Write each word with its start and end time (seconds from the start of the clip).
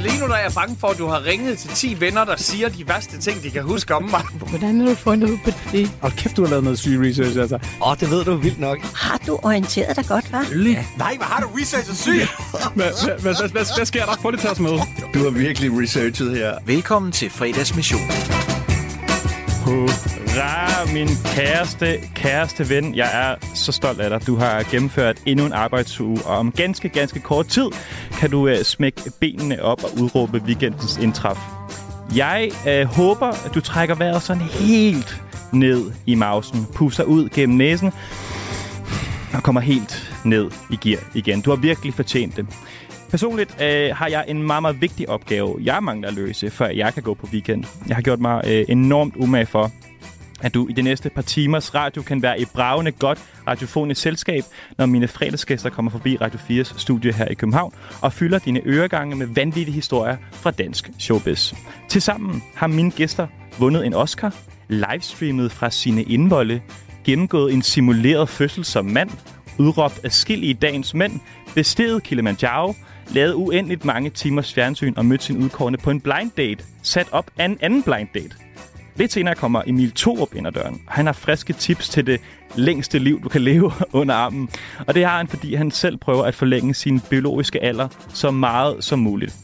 Lige 0.00 0.20
nu 0.20 0.26
der 0.26 0.34
er 0.34 0.42
jeg 0.42 0.52
bange 0.52 0.76
for, 0.80 0.88
at 0.88 0.98
du 0.98 1.06
har 1.06 1.24
ringet 1.24 1.58
til 1.58 1.70
10 1.70 2.00
venner, 2.00 2.24
der 2.24 2.36
siger 2.36 2.68
de 2.68 2.88
værste 2.88 3.18
ting, 3.18 3.42
de 3.42 3.50
kan 3.50 3.62
huske 3.62 3.94
om 3.94 4.02
mig. 4.02 4.22
Hvordan 4.48 4.80
har 4.80 4.88
du 4.88 4.94
fundet 4.94 5.30
ud 5.30 5.38
på 5.44 5.50
det? 5.72 5.90
Og 6.00 6.12
kæft, 6.12 6.36
du 6.36 6.42
har 6.42 6.48
lavet 6.48 6.64
noget 6.64 6.78
syg 6.78 7.00
research, 7.00 7.38
altså. 7.38 7.54
Åh, 7.54 7.90
oh, 7.90 7.96
det 8.00 8.10
ved 8.10 8.24
du 8.24 8.36
vildt 8.36 8.60
nok. 8.60 8.78
Har 8.94 9.20
du 9.26 9.38
orienteret 9.42 9.96
dig 9.96 10.06
godt, 10.06 10.24
hva'? 10.24 10.56
Ja. 10.56 10.84
Nej, 10.98 11.16
hvad 11.16 11.26
har 11.26 11.40
du 11.40 11.48
researchet 11.60 11.96
syg? 11.96 12.28
Hvad, 12.74 13.84
sker 13.84 14.04
der? 14.04 14.16
Prøv 14.16 14.30
lige 14.30 14.38
at 14.38 14.42
tage 14.42 14.52
os 14.52 14.60
med. 14.60 14.78
Du 15.14 15.18
har 15.18 15.30
virkelig 15.30 15.82
researchet 15.82 16.36
her. 16.36 16.52
Velkommen 16.66 17.12
til 17.12 17.30
fredagsmission. 17.30 18.00
Hurra, 20.38 20.92
min 20.92 21.08
kæreste, 21.24 21.98
kæreste 22.14 22.68
ven. 22.70 22.94
Jeg 22.94 23.10
er 23.12 23.46
så 23.54 23.72
stolt 23.72 24.00
af 24.00 24.10
dig. 24.10 24.26
Du 24.26 24.36
har 24.36 24.62
gennemført 24.70 25.16
endnu 25.26 25.46
en 25.46 25.52
arbejdsuge, 25.52 26.18
og 26.24 26.36
om 26.36 26.52
ganske, 26.52 26.88
ganske 26.88 27.20
kort 27.20 27.46
tid 27.46 27.70
kan 28.20 28.30
du 28.30 28.50
uh, 28.50 28.56
smække 28.62 29.00
benene 29.20 29.62
op 29.62 29.84
og 29.84 29.90
udråbe 30.02 30.42
weekendens 30.46 30.96
indtræf. 30.96 31.36
Jeg 32.16 32.50
uh, 32.66 32.82
håber, 32.96 33.26
at 33.26 33.54
du 33.54 33.60
trækker 33.60 33.94
vejret 33.94 34.22
sådan 34.22 34.42
helt 34.42 35.22
ned 35.52 35.92
i 36.06 36.14
mausen, 36.14 36.66
puster 36.74 37.04
ud 37.04 37.28
gennem 37.28 37.58
næsen 37.58 37.92
og 39.34 39.42
kommer 39.42 39.60
helt 39.60 40.12
ned 40.24 40.50
i 40.70 40.76
gear 40.76 41.02
igen. 41.14 41.40
Du 41.40 41.50
har 41.50 41.56
virkelig 41.56 41.94
fortjent 41.94 42.36
det. 42.36 42.46
Personligt 43.10 43.62
øh, 43.62 43.96
har 43.96 44.08
jeg 44.08 44.24
en 44.28 44.42
meget, 44.42 44.62
meget 44.62 44.80
vigtig 44.80 45.08
opgave, 45.08 45.58
jeg 45.62 45.82
mangler 45.82 46.08
at 46.08 46.14
løse, 46.14 46.50
før 46.50 46.68
jeg 46.68 46.94
kan 46.94 47.02
gå 47.02 47.14
på 47.14 47.28
weekend. 47.32 47.64
Jeg 47.88 47.96
har 47.96 48.02
gjort 48.02 48.20
mig 48.20 48.42
øh, 48.46 48.64
enormt 48.68 49.14
umage 49.16 49.46
for, 49.46 49.72
at 50.40 50.54
du 50.54 50.68
i 50.68 50.72
de 50.72 50.82
næste 50.82 51.10
par 51.10 51.22
timers 51.22 51.74
radio 51.74 52.02
kan 52.02 52.22
være 52.22 52.40
i 52.40 52.44
bragende 52.44 52.92
godt 52.92 53.18
radiofonisk 53.46 54.00
selskab, 54.00 54.44
når 54.78 54.86
mine 54.86 55.08
fredagsgæster 55.08 55.70
kommer 55.70 55.90
forbi 55.90 56.16
Radio 56.16 56.38
4's 56.38 56.78
studie 56.78 57.12
her 57.12 57.26
i 57.28 57.34
København 57.34 57.72
og 58.02 58.12
fylder 58.12 58.38
dine 58.38 58.60
øregange 58.66 59.16
med 59.16 59.26
vanvittige 59.26 59.74
historier 59.74 60.16
fra 60.32 60.50
dansk 60.50 60.90
showbiz. 60.98 61.54
Tilsammen 61.88 62.42
har 62.54 62.66
mine 62.66 62.90
gæster 62.90 63.26
vundet 63.58 63.86
en 63.86 63.94
Oscar, 63.94 64.34
livestreamet 64.68 65.52
fra 65.52 65.70
sine 65.70 66.02
indvolde, 66.02 66.60
gennemgået 67.04 67.52
en 67.52 67.62
simuleret 67.62 68.28
fødsel 68.28 68.64
som 68.64 68.84
mand, 68.84 69.10
udråbt 69.58 70.04
afskillige 70.04 70.54
dagens 70.54 70.94
mænd, 70.94 71.20
besteget 71.54 72.02
Kilimanjaro, 72.02 72.74
lavet 73.10 73.34
uendeligt 73.34 73.84
mange 73.84 74.10
timers 74.10 74.54
fjernsyn 74.54 74.94
og 74.96 75.06
mødt 75.06 75.22
sin 75.22 75.36
udkårende 75.36 75.78
på 75.78 75.90
en 75.90 76.00
blind 76.00 76.30
date, 76.36 76.64
sat 76.82 77.08
op 77.12 77.30
af 77.38 77.44
en 77.44 77.58
anden 77.60 77.82
blind 77.82 78.08
date. 78.14 78.36
Lidt 78.98 79.12
senere 79.12 79.34
kommer 79.34 79.62
Emil 79.66 79.90
Thorup 79.90 80.34
ind 80.34 80.46
ad 80.46 80.52
døren. 80.52 80.82
Han 80.88 81.06
har 81.06 81.12
friske 81.12 81.52
tips 81.52 81.88
til 81.88 82.06
det 82.06 82.20
længste 82.54 82.98
liv, 82.98 83.22
du 83.22 83.28
kan 83.28 83.40
leve 83.40 83.72
under 83.92 84.14
armen. 84.14 84.48
Og 84.86 84.94
det 84.94 85.04
har 85.04 85.16
han, 85.16 85.28
fordi 85.28 85.54
han 85.54 85.70
selv 85.70 85.96
prøver 85.96 86.24
at 86.24 86.34
forlænge 86.34 86.74
sin 86.74 87.00
biologiske 87.00 87.62
alder 87.62 87.88
så 88.08 88.30
meget 88.30 88.84
som 88.84 88.98
muligt. 88.98 89.36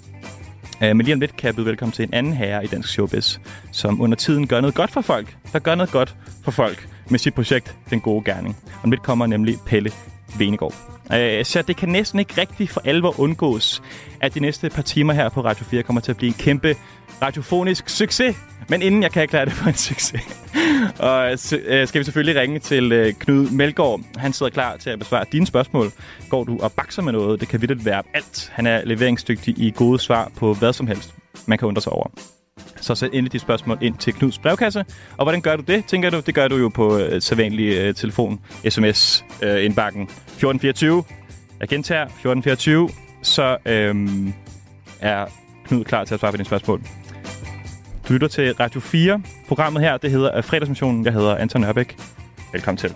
Øh, 0.82 0.96
men 0.96 1.04
lige 1.06 1.14
om 1.14 1.20
lidt 1.20 1.36
kan 1.36 1.46
jeg 1.46 1.54
byde 1.54 1.66
velkommen 1.66 1.92
til 1.92 2.02
en 2.02 2.14
anden 2.14 2.32
herre 2.32 2.64
i 2.64 2.66
dansk 2.66 2.88
showbiz, 2.88 3.38
som 3.72 4.00
under 4.00 4.16
tiden 4.16 4.46
gør 4.46 4.60
noget 4.60 4.74
godt 4.74 4.90
for 4.90 5.00
folk. 5.00 5.36
Der 5.52 5.58
gør 5.58 5.74
noget 5.74 5.90
godt 5.90 6.16
for 6.44 6.50
folk 6.50 6.88
med 7.10 7.18
sit 7.18 7.34
projekt 7.34 7.76
Den 7.90 8.00
Gode 8.00 8.24
Gerning. 8.24 8.56
Om 8.82 8.90
lidt 8.90 9.02
kommer 9.02 9.26
nemlig 9.26 9.56
Pelle 9.66 9.90
Venegård. 10.38 10.74
Uh, 11.04 11.44
så 11.44 11.64
det 11.66 11.76
kan 11.76 11.88
næsten 11.88 12.18
ikke 12.18 12.40
rigtig 12.40 12.70
for 12.70 12.82
alvor 12.84 13.20
undgås, 13.20 13.82
at 14.20 14.34
de 14.34 14.40
næste 14.40 14.70
par 14.70 14.82
timer 14.82 15.12
her 15.12 15.28
på 15.28 15.40
Radio 15.40 15.64
4 15.64 15.82
kommer 15.82 16.00
til 16.00 16.10
at 16.12 16.16
blive 16.16 16.28
en 16.28 16.34
kæmpe 16.38 16.76
radiofonisk 17.22 17.88
succes. 17.88 18.36
Men 18.68 18.82
inden 18.82 19.02
jeg 19.02 19.10
kan 19.10 19.22
erklære 19.22 19.44
det 19.44 19.52
for 19.52 19.68
en 19.68 19.74
succes, 19.74 20.22
og 20.98 21.30
øh, 21.30 21.38
skal 21.88 21.98
vi 21.98 22.04
selvfølgelig 22.04 22.40
ringe 22.40 22.58
til 22.58 22.92
øh, 22.92 23.12
Knud 23.12 23.50
Melgaard. 23.50 24.00
Han 24.16 24.32
sidder 24.32 24.52
klar 24.52 24.76
til 24.76 24.90
at 24.90 24.98
besvare 24.98 25.24
dine 25.32 25.46
spørgsmål. 25.46 25.92
Går 26.28 26.44
du 26.44 26.58
og 26.62 26.72
bakser 26.72 27.02
med 27.02 27.12
noget? 27.12 27.40
Det 27.40 27.48
kan 27.48 27.60
vidt 27.60 27.84
være 27.84 28.02
alt. 28.14 28.50
Han 28.52 28.66
er 28.66 28.84
leveringsdygtig 28.84 29.58
i 29.58 29.72
gode 29.76 29.98
svar 29.98 30.30
på 30.36 30.54
hvad 30.54 30.72
som 30.72 30.86
helst, 30.86 31.14
man 31.46 31.58
kan 31.58 31.68
undre 31.68 31.82
sig 31.82 31.92
over. 31.92 32.10
Så 32.80 32.94
send 32.94 33.12
endelig 33.12 33.32
dit 33.32 33.40
spørgsmål 33.40 33.78
ind 33.80 33.98
til 33.98 34.12
Knuds 34.12 34.38
brevkasse. 34.38 34.84
Og 35.16 35.24
hvordan 35.24 35.40
gør 35.40 35.56
du 35.56 35.62
det, 35.62 35.84
tænker 35.86 36.10
du? 36.10 36.20
Det 36.20 36.34
gør 36.34 36.48
du 36.48 36.56
jo 36.56 36.68
på 36.68 36.98
øh, 36.98 37.22
sædvanlig 37.22 37.76
øh, 37.76 37.94
telefon, 37.94 38.40
sms, 38.68 39.24
øh, 39.42 39.64
indbakken 39.64 40.02
1424. 40.02 41.04
Jeg 41.60 41.68
gentager 41.68 42.02
1424. 42.02 42.88
Så 43.22 43.56
øh, 43.66 44.08
er 45.00 45.26
Knud 45.64 45.84
klar 45.84 46.04
til 46.04 46.14
at 46.14 46.20
svare 46.20 46.32
på 46.32 46.36
dine 46.36 46.46
spørgsmål. 46.46 46.82
Du 48.08 48.12
lytter 48.12 48.28
til 48.28 48.54
Radio 48.54 48.80
4. 48.80 49.22
Programmet 49.48 49.82
her, 49.82 49.96
det 49.96 50.10
hedder 50.10 50.36
øh, 50.36 50.44
Fredagsmissionen. 50.44 51.04
Jeg 51.04 51.12
hedder 51.12 51.36
Anton 51.36 51.60
Nørbæk. 51.60 51.96
Velkommen 52.52 52.78
til. 52.78 52.94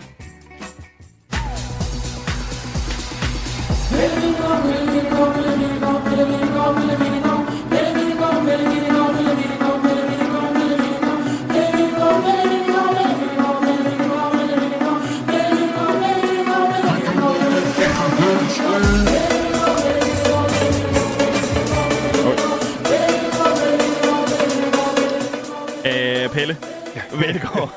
Ja. 27.20 27.26
velkommen. 27.32 27.68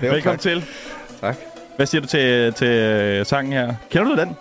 velkommen 0.00 0.38
tak. 0.38 0.40
til. 0.40 0.64
Tak. 1.20 1.36
Hvad 1.76 1.86
siger 1.86 2.00
du 2.00 2.06
til, 2.06 2.52
til 2.52 2.68
øh, 2.68 3.26
sangen 3.26 3.52
her? 3.52 3.74
Kender 3.90 4.14
du 4.16 4.20
den? 4.20 4.36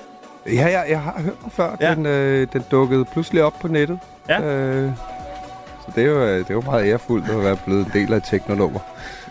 Ja, 0.46 0.66
jeg, 0.72 0.86
jeg 0.90 1.02
har 1.02 1.22
hørt 1.22 1.42
den 1.44 1.52
før. 1.52 1.78
Ja. 1.82 1.96
Den, 1.96 2.06
øh, 2.06 2.48
den 2.54 2.66
dukkede 2.72 3.06
pludselig 3.06 3.44
op 3.44 3.54
på 3.62 3.68
nettet. 3.68 4.00
Ja. 4.30 4.42
Øh, 4.42 4.92
så 5.86 5.92
det 5.96 6.04
er, 6.04 6.08
jo, 6.08 6.22
øh, 6.24 6.38
det 6.40 6.50
er 6.50 6.54
jo 6.54 6.62
meget 6.62 6.86
ærefuldt 6.86 7.30
at 7.30 7.44
være 7.44 7.58
blevet 7.66 7.86
en 7.86 7.92
del 7.94 8.14
af 8.14 8.22
teknonummer. 8.22 8.80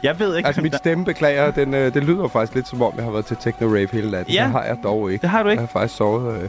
Jeg 0.03 0.19
ved 0.19 0.37
ikke, 0.37 0.47
Altså, 0.47 0.63
der- 0.63 0.77
stemme 0.77 1.05
beklager, 1.05 1.51
den, 1.51 1.75
øh, 1.75 1.95
det 1.95 2.05
lyder 2.05 2.29
faktisk 2.29 2.55
lidt 2.55 2.69
som 2.69 2.83
om, 2.83 2.93
jeg 2.97 3.05
har 3.05 3.11
været 3.11 3.27
til 3.27 3.37
techno-rave 3.37 3.89
hele 3.93 4.11
natten. 4.11 4.35
Ja. 4.35 4.43
Det 4.45 4.51
har 4.53 4.65
jeg 4.65 4.77
dog 4.83 5.13
ikke. 5.13 5.23
Det 5.23 5.31
har 5.31 5.43
du 5.43 5.49
ikke. 5.49 5.61
Jeg 5.63 5.69
har 5.73 5.81
faktisk 5.81 5.97
sovet, 5.97 6.43
øh, 6.43 6.49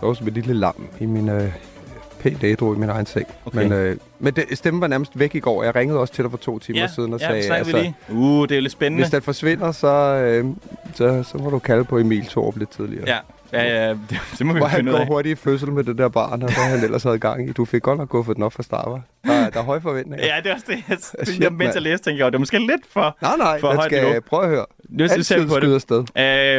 sovet 0.00 0.16
som 0.18 0.26
et 0.26 0.32
lille 0.32 0.54
lam 0.54 0.86
i 1.00 1.06
min 1.06 1.28
øh, 1.28 1.52
pænt 2.22 2.44
ædru 2.44 2.74
i 2.74 2.78
min 2.78 2.88
egen 2.88 3.06
seng. 3.06 3.26
Okay. 3.44 3.62
Men, 3.62 3.72
øh, 3.72 3.96
men 4.18 4.34
det, 4.34 4.44
stemmen 4.52 4.80
var 4.80 4.86
nærmest 4.86 5.18
væk 5.18 5.34
i 5.34 5.40
går. 5.40 5.62
Jeg 5.62 5.74
ringede 5.74 6.00
også 6.00 6.14
til 6.14 6.24
dig 6.24 6.30
for 6.30 6.38
to 6.38 6.58
timer 6.58 6.80
ja, 6.80 6.86
siden 6.86 7.14
og 7.14 7.20
ja, 7.20 7.26
sagde, 7.26 7.44
snakker 7.44 7.64
vi 7.66 7.72
lige. 7.72 7.94
Uh, 8.08 8.48
det 8.48 8.56
er 8.56 8.60
lidt 8.60 8.72
spændende. 8.72 9.04
hvis 9.04 9.10
den 9.10 9.22
forsvinder, 9.22 9.72
så, 9.72 9.88
øh, 9.88 10.46
så, 10.94 11.22
så 11.22 11.38
må 11.38 11.50
du 11.50 11.58
kalde 11.58 11.84
på 11.84 11.98
Emil 11.98 12.26
Thorup 12.26 12.56
lidt 12.56 12.70
tidligere. 12.70 13.04
Ja, 13.06 13.18
ja, 13.52 13.62
ja 13.86 13.90
det, 13.90 14.20
det 14.38 14.46
må 14.46 14.52
vi 14.52 14.58
Hvor 14.58 14.66
han 14.66 14.76
finde 14.78 14.90
ud 14.90 14.96
går 14.96 15.00
af. 15.00 15.06
hurtigt 15.06 15.38
i 15.40 15.42
fødsel 15.42 15.72
med 15.72 15.84
det 15.84 15.98
der 15.98 16.08
barn, 16.08 16.42
og 16.42 16.54
hvad 16.54 16.64
han 16.64 16.84
ellers 16.84 17.02
havde 17.02 17.18
gang 17.18 17.48
i. 17.48 17.52
Du 17.52 17.64
fik 17.64 17.82
godt 17.82 17.98
nok 17.98 18.08
guffet 18.08 18.36
den 18.36 18.42
op 18.44 18.52
fra 18.52 18.62
start, 18.62 18.84
hva'? 18.88 19.28
Der, 19.28 19.32
er- 19.32 19.50
der 19.50 19.60
er 19.60 19.64
høje 19.64 19.80
forventninger. 19.80 20.26
Ja, 20.26 20.36
det 20.40 20.50
er 20.50 20.54
også 20.54 20.66
det. 20.68 20.84
Jeg, 20.88 20.98
Shit, 21.26 21.40
jeg, 21.42 21.52
mens 21.52 21.74
jeg 21.74 21.82
læste, 21.82 22.04
tænkte 22.04 22.18
jeg, 22.18 22.26
"Åh, 22.26 22.30
det 22.30 22.34
er 22.34 22.38
måske 22.38 22.58
lidt 22.58 22.86
for... 22.90 23.16
Nej, 23.22 23.36
nej, 23.36 23.60
For 23.60 23.74
højt 23.74 23.84
skal 23.84 24.04
niveau. 24.04 24.20
prøve 24.20 24.42
at 24.42 24.48
høre. 24.48 24.66
Nu 24.88 25.04
vi 25.04 25.08
Altid 25.10 25.48
på 25.48 25.60
det. 25.60 25.74
afsted. 25.74 25.98
Uh, 25.98 26.04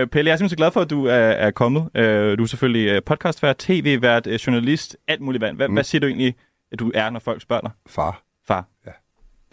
Pelle, 0.09 0.28
jeg 0.30 0.34
er 0.34 0.38
simpelthen 0.38 0.58
glad 0.58 0.72
for, 0.72 0.81
at 0.81 0.90
du 0.90 1.06
er, 1.06 1.14
er 1.14 1.52
kommet. 1.52 1.81
Uh, 1.81 2.38
du 2.38 2.44
er 2.44 2.46
selvfølgelig 2.46 2.92
uh, 2.98 3.04
podcastvært, 3.06 3.58
tv-vært, 3.58 4.28
uh, 4.28 4.34
journalist, 4.34 4.98
alt 5.08 5.22
muligt 5.22 5.42
vand. 5.42 5.56
Hvad, 5.56 5.68
mm. 5.68 5.74
hvad 5.74 5.84
siger 5.84 6.00
du 6.00 6.08
egentlig, 6.08 6.36
at 6.72 6.80
du 6.80 6.92
er, 6.96 7.10
når 7.10 7.20
folk 7.20 7.42
spørger 7.42 7.62
dig? 7.62 7.72
Far. 7.88 8.22
Far, 8.48 8.66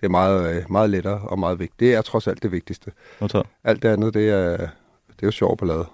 Det 0.00 0.06
er 0.06 0.08
meget, 0.08 0.56
øh, 0.56 0.62
meget 0.70 0.90
lettere 0.90 1.20
og 1.22 1.38
meget 1.38 1.58
vigtigt. 1.58 1.80
Det 1.80 1.94
er 1.94 2.02
trods 2.02 2.26
alt 2.26 2.42
det 2.42 2.52
vigtigste. 2.52 2.90
modtaget. 3.20 3.46
Alt 3.64 3.82
det 3.82 3.88
andet, 3.88 4.14
det 4.14 4.28
er, 4.30 4.50
det 4.56 5.22
er 5.22 5.26
jo 5.26 5.30
sjov 5.30 5.56
ballade. 5.56 5.86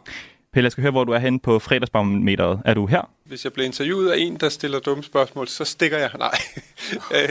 Pelle, 0.56 0.66
jeg 0.66 0.72
skal 0.72 0.82
høre, 0.82 0.90
hvor 0.90 1.04
du 1.04 1.12
er 1.12 1.18
henne 1.18 1.40
på 1.40 1.58
fredagsbarometeret. 1.58 2.60
Er 2.64 2.74
du 2.74 2.86
her? 2.86 3.10
Hvis 3.24 3.44
jeg 3.44 3.52
bliver 3.52 3.66
interviewet 3.66 4.10
af 4.10 4.18
en, 4.18 4.36
der 4.36 4.48
stiller 4.48 4.78
dumme 4.78 5.04
spørgsmål, 5.04 5.48
så 5.48 5.64
stikker 5.64 5.98
jeg. 5.98 6.10
Nej. 6.18 6.30
Øh, 7.14 7.28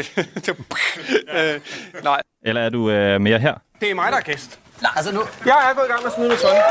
øh, 1.56 1.60
Nej. 2.04 2.22
Eller 2.46 2.62
er 2.62 2.70
du 2.70 2.80
uh, 2.80 3.22
mere 3.22 3.40
her? 3.40 3.56
Det 3.82 3.92
er 3.92 3.96
mig, 3.96 4.12
der 4.12 4.18
er 4.18 4.22
gæst. 4.22 4.60
Nej, 4.82 4.92
altså 4.96 5.14
nu... 5.14 5.22
Jeg 5.46 5.70
er 5.70 5.76
gået 5.76 5.86
i 5.86 5.92
gang 5.92 6.02
med 6.02 6.08
at 6.08 6.16
smide 6.16 6.30
med 6.30 6.38
sådan. 6.38 6.62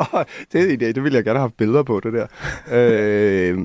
Åh, 0.14 0.24
det 0.52 0.60
er 0.60 0.76
idé. 0.76 0.92
Det 0.92 1.04
ville 1.04 1.16
jeg 1.16 1.24
gerne 1.24 1.38
have 1.38 1.48
haft 1.48 1.56
billeder 1.56 1.82
på, 1.82 2.00
det 2.00 2.12
der. 2.12 2.26
øh, 2.72 3.58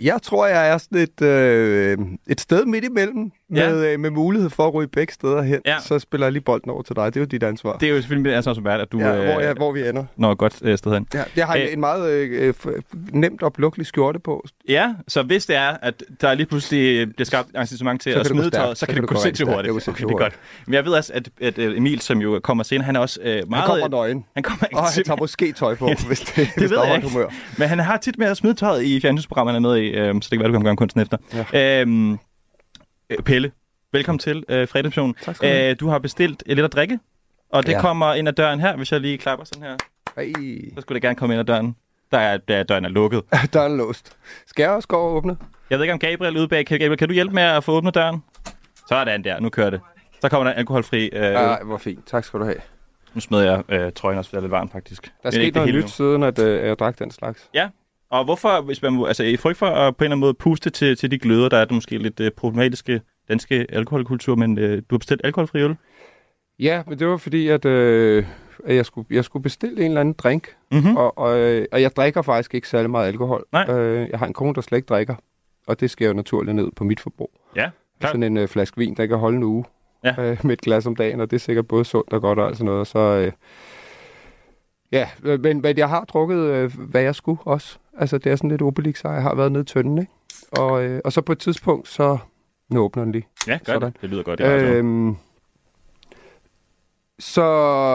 jeg 0.00 0.22
tror, 0.22 0.46
jeg 0.46 0.68
er 0.68 0.78
sådan 0.78 0.98
et, 0.98 1.22
øh, 1.22 1.98
et 2.26 2.40
sted 2.40 2.64
midt 2.64 2.84
imellem, 2.84 3.30
Ja. 3.54 3.70
med, 3.70 3.86
øh, 3.92 4.00
med 4.00 4.10
mulighed 4.10 4.50
for 4.50 4.66
at 4.66 4.74
ryge 4.74 4.88
begge 4.88 5.12
steder 5.12 5.42
hen. 5.42 5.60
Ja. 5.66 5.76
Så 5.80 5.98
spiller 5.98 6.26
jeg 6.26 6.32
lige 6.32 6.42
bolden 6.42 6.70
over 6.70 6.82
til 6.82 6.96
dig. 6.96 7.04
Det 7.06 7.16
er 7.16 7.20
jo 7.20 7.24
dit 7.26 7.42
ansvar. 7.42 7.76
Det 7.76 7.86
er 7.88 7.90
jo 7.90 7.96
selvfølgelig 8.00 8.22
mit 8.30 8.36
ansvar 8.36 8.54
som 8.54 8.64
vært, 8.64 8.80
at 8.80 8.92
du 8.92 8.98
ja, 8.98 9.16
øh, 9.16 9.24
hvor, 9.32 9.40
jeg, 9.40 9.52
hvor 9.54 9.72
vi 9.72 9.88
ender. 9.88 10.04
når 10.16 10.32
et 10.32 10.38
godt 10.38 10.58
øh, 10.62 10.78
sted 10.78 10.92
hen. 10.94 11.06
Ja, 11.14 11.22
jeg 11.36 11.46
har 11.46 11.56
Øh. 11.56 11.62
en, 11.62 11.68
en 11.68 11.80
meget 11.80 12.10
øh, 12.12 12.54
f- 12.64 12.80
nemt 13.12 13.42
oplukelig 13.42 13.86
skjorte 13.86 14.18
på. 14.18 14.44
Ja, 14.68 14.94
så 15.08 15.22
hvis 15.22 15.46
det 15.46 15.56
er, 15.56 15.76
at 15.82 16.02
der 16.20 16.34
lige 16.34 16.46
pludselig 16.46 17.14
bliver 17.14 17.26
skabt 17.26 17.48
engagement 17.54 18.00
til 18.02 18.12
Så 18.12 18.18
at 18.20 18.26
smide 18.26 18.50
tøjet, 18.50 18.78
så, 18.78 18.86
kan 18.86 18.94
det 18.96 19.06
gå 19.08 19.14
sindssygt 19.20 19.48
hurtigt. 19.48 19.74
Det 19.74 19.88
Okay, 19.88 20.04
det 20.04 20.10
er 20.12 20.16
godt. 20.18 20.34
Men 20.66 20.74
jeg 20.74 20.84
ved 20.84 20.92
også, 20.92 21.12
at, 21.14 21.28
at 21.40 21.58
øh, 21.58 21.76
Emil, 21.76 22.00
som 22.00 22.18
jo 22.18 22.40
kommer 22.42 22.64
senere, 22.64 22.84
han 22.84 22.96
er 22.96 23.00
også 23.00 23.20
øh, 23.22 23.26
meget... 23.28 23.44
Han 23.50 23.62
kommer 23.66 23.88
nøgen. 23.88 24.24
Han 24.34 24.42
kommer 24.42 24.64
ikke 24.64 24.76
Og 24.76 24.82
han 24.84 24.92
til- 24.92 25.04
tager 25.04 25.18
måske 25.20 25.52
tøj 25.52 25.74
på, 25.74 25.90
hvis 26.08 26.20
det, 26.20 26.36
det 26.36 26.48
hvis 26.56 26.70
ved 26.70 26.78
jeg 26.86 26.96
ikke. 26.96 27.08
humør. 27.08 27.26
Men 27.58 27.68
han 27.68 27.78
har 27.78 27.96
tit 27.96 28.18
med 28.18 28.26
at 28.26 28.36
smide 28.36 28.54
tøjet 28.54 28.82
i 28.82 29.00
fjernsynsprogrammet, 29.00 29.54
han 29.54 29.64
er 29.64 29.68
med 29.68 29.76
i, 29.78 29.86
øh, 29.88 30.14
så 30.14 30.18
det 30.20 30.30
kan 30.30 30.38
være, 30.40 30.48
du 30.48 30.52
kan 30.52 30.64
gøre 30.64 30.76
kunsten 30.76 31.00
efter. 31.00 31.16
Ja. 31.52 31.80
Øhm, 31.82 32.12
øh, 32.12 32.18
Pelle, 33.24 33.52
velkommen 33.92 34.18
til 34.18 34.44
øh, 34.48 34.68
fredagsmissionen. 34.68 35.14
Tak 35.22 35.36
skal 35.36 35.48
du 35.48 35.54
have. 35.54 35.70
Øh, 35.70 35.76
du 35.80 35.88
har 35.88 35.98
bestilt 35.98 36.42
lidt 36.46 36.60
at 36.60 36.72
drikke, 36.72 36.98
og 37.50 37.66
det 37.66 37.72
Ja. 37.72 37.80
kommer 37.80 38.14
ind 38.14 38.28
ad 38.28 38.32
døren 38.32 38.60
her, 38.60 38.76
hvis 38.76 38.92
jeg 38.92 39.00
lige 39.00 39.18
klapper 39.18 39.44
sådan 39.44 39.62
her. 39.62 39.76
Ej. 40.16 40.32
Så 40.74 40.80
skulle 40.80 40.96
det 40.96 41.02
gerne 41.02 41.14
komme 41.16 41.34
ind 41.34 41.40
ad 41.40 41.44
døren. 41.44 41.76
der 42.12 42.18
er, 42.18 42.36
der 42.36 42.62
døren 42.62 42.84
er 42.84 42.88
lukket. 42.88 43.22
Døren 43.54 43.72
er 43.72 43.76
låst. 43.76 44.16
Skal 44.46 44.62
jeg 44.62 44.70
også 44.70 44.88
gå 44.88 44.96
og 44.96 45.12
åbne? 45.12 45.36
Jeg 45.70 45.78
ved 45.78 45.84
ikke, 45.84 45.92
om 45.92 45.98
Gabriel 45.98 46.36
ude 46.38 46.48
bag... 46.48 46.66
Kan, 46.66 46.78
Gabriel, 46.78 46.98
kan 46.98 47.08
du 47.08 47.14
hjælpe 47.14 47.34
med 47.34 47.42
at 47.42 47.64
få 47.64 47.72
åbnet 47.72 47.94
døren? 47.94 48.22
Sådan 48.88 49.24
der, 49.24 49.40
nu 49.40 49.48
kører 49.48 49.70
det. 49.70 49.80
Så 50.20 50.28
kommer 50.28 50.44
der 50.44 50.52
en 50.52 50.58
alkoholfri... 50.58 51.08
Øh, 51.12 51.32
Nej, 51.32 51.62
hvor 51.62 51.78
fint. 51.78 52.06
Tak 52.06 52.24
skal 52.24 52.40
du 52.40 52.44
have. 52.44 52.56
Nu 53.14 53.20
smed 53.20 53.40
jeg 53.42 53.62
øh, 53.68 53.92
trøjen 53.92 54.18
også, 54.18 54.30
for 54.30 54.36
det 54.36 54.40
er 54.40 54.42
lidt 54.42 54.50
varmt 54.52 54.72
faktisk. 54.72 55.02
Der 55.04 55.10
er 55.28 55.32
Men 55.32 55.40
ikke 55.40 55.46
sket 55.46 55.54
det 55.66 55.72
noget 55.72 55.84
nyt, 55.84 55.90
siden 55.90 56.22
at 56.22 56.38
øh, 56.38 56.66
jeg 56.66 56.78
drak 56.78 56.98
den 56.98 57.10
slags. 57.10 57.48
Ja, 57.54 57.68
og 58.10 58.24
hvorfor, 58.24 58.60
hvis 58.60 58.82
man, 58.82 59.04
altså 59.06 59.22
i 59.22 59.36
frygt 59.36 59.58
for 59.58 59.66
at 59.66 59.96
på 59.96 60.04
en 60.04 60.06
eller 60.06 60.12
anden 60.14 60.20
måde 60.20 60.34
puste 60.34 60.70
til, 60.70 60.96
til 60.96 61.10
de 61.10 61.18
gløder, 61.18 61.48
der 61.48 61.56
er 61.58 61.64
det 61.64 61.74
måske 61.74 61.98
lidt 61.98 62.20
øh, 62.20 62.30
problematiske 62.30 63.00
danske 63.28 63.66
alkoholkultur, 63.68 64.34
men 64.36 64.58
øh, 64.58 64.76
du 64.76 64.94
har 64.94 64.98
bestilt 64.98 65.20
alkoholfri 65.24 65.62
øl? 65.62 65.76
Ja, 66.58 66.82
men 66.86 66.98
det 66.98 67.06
var 67.06 67.16
fordi, 67.16 67.48
at, 67.48 67.64
øh, 67.64 68.24
at 68.64 68.74
jeg, 68.76 68.86
skulle, 68.86 69.06
jeg 69.10 69.24
skulle 69.24 69.42
bestille 69.42 69.80
en 69.80 69.84
eller 69.90 70.00
anden 70.00 70.14
drink. 70.18 70.48
Mm-hmm. 70.72 70.96
Og, 70.96 71.18
og, 71.18 71.38
øh, 71.38 71.66
og 71.72 71.82
jeg 71.82 71.96
drikker 71.96 72.22
faktisk 72.22 72.54
ikke 72.54 72.68
særlig 72.68 72.90
meget 72.90 73.08
alkohol. 73.08 73.44
Nej. 73.52 73.70
Øh, 73.70 74.08
jeg 74.10 74.18
har 74.18 74.26
en 74.26 74.32
kone, 74.32 74.54
der 74.54 74.60
slet 74.60 74.78
ikke 74.78 74.86
drikker. 74.86 75.14
Og 75.66 75.80
det 75.80 75.90
sker 75.90 76.08
jo 76.08 76.12
naturligt 76.14 76.54
ned 76.56 76.70
på 76.76 76.84
mit 76.84 77.00
forbrug. 77.00 77.30
Ja, 77.56 77.70
klart. 78.00 78.10
Sådan 78.12 78.22
en 78.22 78.36
øh, 78.36 78.48
flaske 78.48 78.78
vin, 78.78 78.94
der 78.94 79.06
kan 79.06 79.18
holde 79.18 79.36
en 79.36 79.42
uge 79.42 79.64
Ja. 80.04 80.14
øh, 80.18 80.38
med 80.44 80.52
et 80.52 80.60
glas 80.60 80.86
om 80.86 80.96
dagen, 80.96 81.20
og 81.20 81.30
det 81.30 81.36
er 81.36 81.40
sikkert 81.40 81.68
både 81.68 81.84
sundt 81.84 82.12
og 82.12 82.20
godt 82.20 82.38
og 82.38 82.46
alt 82.46 82.56
sådan 82.56 82.72
noget. 82.72 82.86
Så 82.86 82.98
øh, 82.98 83.32
ja, 84.92 85.08
øh, 85.24 85.40
men, 85.40 85.60
men 85.62 85.78
jeg 85.78 85.88
har 85.88 86.04
drukket, 86.04 86.38
øh, 86.38 86.72
hvad 86.78 87.02
jeg 87.02 87.14
skulle 87.14 87.40
også. 87.44 87.78
Altså, 87.98 88.18
det 88.18 88.32
er 88.32 88.36
sådan 88.36 88.50
lidt 88.50 88.62
Obelix, 88.62 89.04
jeg 89.04 89.22
har 89.22 89.34
været 89.34 89.52
nede 89.52 89.62
i 89.62 89.64
tønden, 89.64 89.98
ikke? 89.98 90.12
Og, 90.52 90.84
øh, 90.84 91.00
og 91.04 91.12
så 91.12 91.20
på 91.20 91.32
et 91.32 91.38
tidspunkt, 91.38 91.88
så... 91.88 92.18
Nu 92.70 92.80
åbner 92.80 93.04
den 93.04 93.12
lige. 93.12 93.26
Ja, 93.46 93.58
gør 93.64 93.72
Sådan. 93.72 93.92
det. 93.92 94.00
Det 94.00 94.10
lyder 94.10 94.22
godt. 94.22 94.38
Det 94.38 94.46
øh, 94.46 94.76
Øhm, 94.76 95.16
så, 97.18 97.42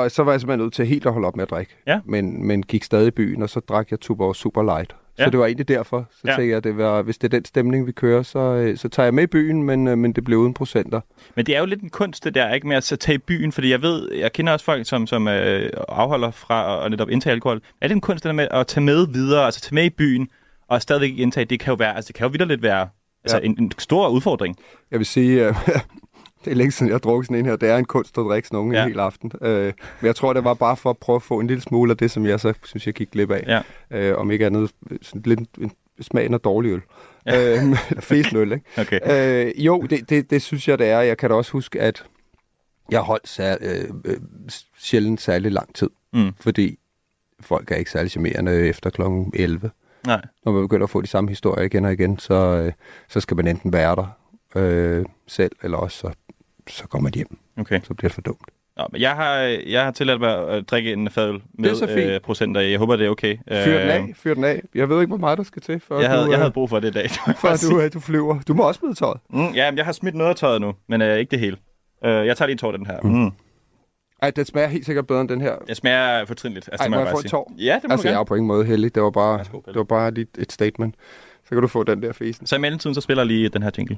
så 0.10 0.24
var 0.24 0.32
jeg 0.32 0.42
simpelthen 0.42 0.60
nødt 0.60 0.74
til 0.74 0.86
helt 0.86 1.06
at 1.06 1.14
holde 1.14 1.28
op 1.28 1.36
med 1.36 1.44
at 1.44 1.50
drikke. 1.50 1.76
Ja. 1.88 2.00
Men, 2.06 2.48
men 2.48 2.64
gik 2.64 2.84
stadig 2.84 3.08
i 3.08 3.12
byen, 3.12 3.42
og 3.42 3.50
så 3.50 3.60
drak 3.60 3.92
jeg 3.92 4.00
Tuborg 4.00 4.36
Super 4.36 4.64
Light. 4.64 4.96
Ja. 5.19 5.24
Så 5.24 5.30
det 5.30 5.39
var 5.39 5.45
egentlig 5.45 5.68
derfor. 5.68 6.06
Så 6.12 6.21
Ja. 6.25 6.30
tænkte 6.31 6.50
jeg, 6.50 6.57
at 6.57 6.63
det 6.63 6.77
var, 6.77 7.01
hvis 7.01 7.18
det 7.18 7.33
er 7.33 7.38
den 7.38 7.45
stemning, 7.45 7.88
vi 7.88 7.92
kører, 7.92 8.24
så, 8.24 8.39
øh, 8.39 8.77
så 8.77 8.89
tager 8.89 9.06
jeg 9.06 9.13
med 9.13 9.24
i 9.24 9.27
byen, 9.27 9.63
men, 9.63 9.88
øh, 9.88 9.98
men 9.98 10.13
det 10.13 10.24
blev 10.24 10.38
uden 10.38 10.54
procenter. 10.54 11.01
Men 11.36 11.45
det 11.45 11.56
er 11.56 11.60
jo 11.60 11.65
lidt 11.65 11.81
en 11.81 11.89
kunst, 11.89 12.24
det 12.24 12.36
der, 12.36 12.54
ikke 12.54 12.68
med 12.68 12.75
at 12.77 12.83
så 12.83 12.95
tage 12.95 13.15
i 13.15 13.18
byen, 13.18 13.51
fordi 13.51 13.69
jeg 13.69 13.81
ved, 13.81 14.12
jeg 14.13 14.33
kender 14.33 14.54
også 14.54 14.65
folk, 14.65 14.88
som, 14.88 15.07
som 15.07 15.27
øh, 15.27 15.69
afholder 15.89 16.31
fra 16.31 16.86
at, 16.86 16.92
netop 16.92 17.10
indtage 17.10 17.33
alkohol. 17.33 17.62
Er 17.81 17.88
det 17.88 17.95
en 17.95 18.01
kunst, 18.01 18.24
det 18.24 18.30
der 18.30 18.33
med 18.33 18.48
at 18.51 18.68
tage 18.68 18.83
med 18.83 19.07
videre, 19.07 19.45
altså 19.45 19.62
tage 19.62 19.75
med 19.75 19.83
i 19.86 19.89
byen, 19.89 20.30
og 20.68 20.81
stadigvæk 20.81 21.10
ikke 21.10 21.21
indtage, 21.21 21.45
det 21.45 21.60
kan 21.60 21.71
jo 21.71 21.75
være, 21.75 21.95
altså 21.95 22.07
det 22.07 22.15
kan 22.15 22.31
jo 22.31 22.45
lidt 22.45 22.62
være 22.63 22.88
altså, 23.24 23.38
Ja. 23.38 23.44
en, 23.45 23.56
en, 23.60 23.71
stor 23.77 24.07
udfordring. 24.10 24.57
Jeg 24.92 25.00
vil 25.00 25.06
sige, 25.06 25.48
øh, 25.48 25.56
det 26.45 26.51
er 26.51 26.56
længe 26.56 26.72
siden, 26.72 26.88
jeg 26.90 26.94
har 26.94 27.00
drukket 27.00 27.25
sådan 27.28 27.38
en 27.40 27.45
her. 27.45 27.56
Det 27.56 27.69
er 27.69 27.78
en 27.78 27.86
kunst 27.86 28.18
at 28.18 28.24
drikke 28.24 28.48
sådan 28.48 28.57
nogen 28.57 28.74
Ja. 28.74 28.84
en 28.84 28.88
hel 28.90 29.00
aften. 29.00 29.31
Øh, 29.42 29.66
men 30.01 30.06
jeg 30.07 30.16
tror, 30.16 30.34
det 30.34 30.44
var 30.44 30.54
bare 30.54 30.78
for 30.78 30.90
at 30.90 30.98
prøve 30.98 31.16
at 31.16 31.22
få 31.24 31.40
en 31.40 31.48
lille 31.48 31.62
smule 31.62 31.92
af 31.92 31.98
det, 31.98 32.12
som 32.12 32.25
jeg 32.25 32.40
så 32.40 32.54
synes, 32.63 32.86
jeg 32.86 32.94
gik 32.94 33.12
glip 33.12 33.31
af. 33.31 33.44
Ja. 33.48 33.62
Øh, 34.12 34.18
om 34.18 34.31
ikke 34.31 34.45
andet, 34.45 34.72
sådan 35.01 35.22
lidt 35.25 35.40
en, 35.62 35.72
smagen 36.01 36.34
af 36.34 36.40
dårlig 36.40 36.72
øl. 36.72 36.81
Ja. 37.25 37.56
Øh, 37.63 37.78
Fesen 38.00 38.38
øl, 38.38 38.51
ikke? 38.51 38.66
Okay. 38.78 39.00
Øh, 39.48 39.66
jo, 39.66 39.81
det, 39.81 40.10
det, 40.10 40.30
det 40.30 40.42
synes 40.42 40.68
jeg, 40.68 40.80
det 40.80 40.88
er. 40.88 41.00
Jeg 41.01 41.18
kan 41.18 41.30
da 41.30 41.36
også 41.36 41.51
huske, 41.51 41.81
at 41.81 42.04
jeg 42.92 43.00
holdt 43.00 43.28
sær, 43.28 43.56
øh, 43.62 43.84
øh, 44.06 44.18
sjældent 44.80 45.22
særlig 45.22 45.51
lang 45.51 45.75
tid. 45.75 45.89
Mm. 46.13 46.31
Fordi 46.39 46.80
folk 47.39 47.72
er 47.72 47.75
ikke 47.75 47.92
særlig 47.92 48.12
charmerende 48.12 48.68
efter 48.68 48.89
kl. 48.89 49.01
11. 49.34 49.72
Nej. 50.07 50.22
Når 50.46 50.51
man 50.51 50.62
begynder 50.62 50.84
at 50.84 50.89
få 50.89 51.01
de 51.01 51.07
samme 51.07 51.30
historier 51.30 51.66
igen 51.66 51.86
og 51.86 51.94
igen, 51.94 52.19
så, 52.19 52.34
øh, 52.34 52.72
så 53.10 53.19
skal 53.19 53.38
man 53.38 53.48
enten 53.48 53.74
være 53.74 53.96
der 53.96 54.07
øh, 54.56 55.06
selv, 55.28 55.51
eller 55.63 55.78
også 55.78 55.98
så, 55.98 56.12
så 56.69 56.88
går 56.88 57.00
man 57.00 57.12
hjem. 57.15 57.38
Okay. 57.57 57.80
Så 57.83 57.94
bliver 57.94 58.10
det 58.10 58.13
for 58.15 58.21
dumt. 58.21 58.50
Nå, 58.77 58.83
men 58.92 59.01
jeg 59.01 59.12
har, 59.15 59.33
jeg 59.68 59.83
har 59.83 59.92
tilladt 59.92 60.19
mig 60.19 60.50
at 60.50 60.69
drikke 60.69 60.94
en 60.94 61.10
fadøl 61.10 61.42
med 61.54 61.89
øh, 62.13 62.19
procenter. 62.21 62.62
Jeg 62.62 62.80
håber, 62.80 62.95
det 62.95 63.06
er 63.06 63.10
okay. 63.10 63.38
Fyr 63.38 63.80
den 63.80 63.88
Øh, 63.89 63.95
af, 63.95 64.06
fyr 64.15 64.33
den 64.33 64.44
af. 64.44 64.62
Jeg 64.75 64.89
ved 64.89 65.00
ikke, 65.01 65.07
hvor 65.10 65.18
meget 65.18 65.38
der 65.38 65.44
skal 65.44 65.62
til, 65.62 65.80
for 65.80 66.00
Jeg 66.00 66.10
havde, 66.10 66.21
du, 66.25 66.27
jeg 66.31 66.33
øh, 66.33 66.39
havde 66.39 66.51
brug 66.51 66.69
for 66.69 66.80
det 66.80 66.88
i 66.88 66.92
dag. 66.92 67.10
jeg 67.27 67.36
for 67.42 67.69
du, 67.69 67.81
øh, 67.81 67.94
du 67.94 68.00
flyver. 68.00 68.39
Du 68.48 68.54
må 68.54 68.63
også 68.68 68.80
smide 68.80 68.94
tøjet. 68.94 69.18
Mm, 69.30 69.48
ja, 69.48 69.71
men 69.71 69.77
jeg 69.77 69.86
har 69.86 69.92
smidt 69.92 70.15
noget 70.15 70.30
af 70.30 70.36
tøjet 70.36 70.62
nu, 70.62 70.74
men 70.88 71.01
øh, 71.01 71.18
ikke 71.18 71.31
det 71.31 71.39
hele. 71.39 71.57
Øh, 72.06 72.12
jeg 72.27 72.38
tager 72.38 72.48
lige 72.48 72.51
en 72.54 72.57
tår 72.57 72.71
den 72.71 72.86
her. 72.86 73.00
Mm. 73.04 73.31
Ej, 74.21 74.30
den 74.31 74.45
smager 74.45 74.68
helt 74.68 74.86
sikkert 74.86 75.07
bedre 75.07 75.21
end 75.21 75.30
den 75.30 75.42
her. 75.42 75.56
Jeg 75.68 75.75
smager 75.75 76.25
fortrindeligt. 76.25 76.69
Altså, 76.71 76.83
Ej, 76.83 76.88
det 76.88 76.92
må 76.92 76.98
jeg 76.98 77.06
bare 77.06 77.13
få 77.15 77.21
sige. 77.21 77.30
tår? 77.30 77.51
Ja, 77.57 77.74
det 77.81 77.83
må 77.83 77.92
Altså, 77.92 78.07
jeg 78.10 78.19
er 78.19 78.24
på 78.24 78.36
ingen 78.36 78.48
måde 78.48 78.65
heldig. 78.65 78.95
Det 78.95 79.04
var 79.04 79.10
bare, 79.12 79.38
Værsgo, 79.38 79.62
det 79.68 79.75
var 79.75 79.83
bare 79.83 80.12
lige 80.12 80.27
et 80.38 80.51
statement. 80.51 80.95
Så 81.44 81.50
kan 81.50 81.62
du 81.62 81.68
få 81.68 81.83
den 81.83 82.01
der 82.01 82.13
fesen. 82.13 82.48
Så 82.48 82.56
i 82.56 82.60
mellemtiden, 82.60 82.94
så 82.95 83.01
spiller 83.01 83.21
jeg 83.24 83.27
lige 83.27 83.50
den 83.50 83.63
her 83.63 83.71
jingle. 83.77 83.98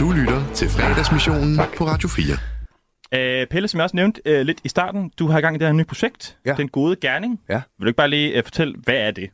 Du 0.00 0.10
lytter 0.10 0.52
til 0.54 0.68
fredagsmissionen 0.68 1.56
på 1.76 1.84
Radio 1.84 2.08
4. 2.08 3.40
Øh, 3.40 3.46
Pelle, 3.46 3.68
som 3.68 3.78
jeg 3.78 3.84
også 3.84 3.96
nævnte 3.96 4.20
øh, 4.24 4.40
lidt 4.40 4.60
i 4.64 4.68
starten, 4.68 5.12
du 5.18 5.26
har 5.26 5.38
i 5.38 5.40
gang 5.40 5.56
i 5.56 5.58
det 5.58 5.66
her 5.66 5.72
nye 5.72 5.84
projekt, 5.84 6.38
Ja. 6.46 6.54
Den 6.54 6.68
Gode 6.68 6.96
Gerning. 6.96 7.40
Ja. 7.48 7.62
Vil 7.78 7.84
du 7.84 7.86
ikke 7.86 7.96
bare 7.96 8.10
lige 8.10 8.36
øh, 8.38 8.44
fortælle, 8.44 8.74
hvad 8.84 8.94
er 8.94 9.10
det? 9.10 9.30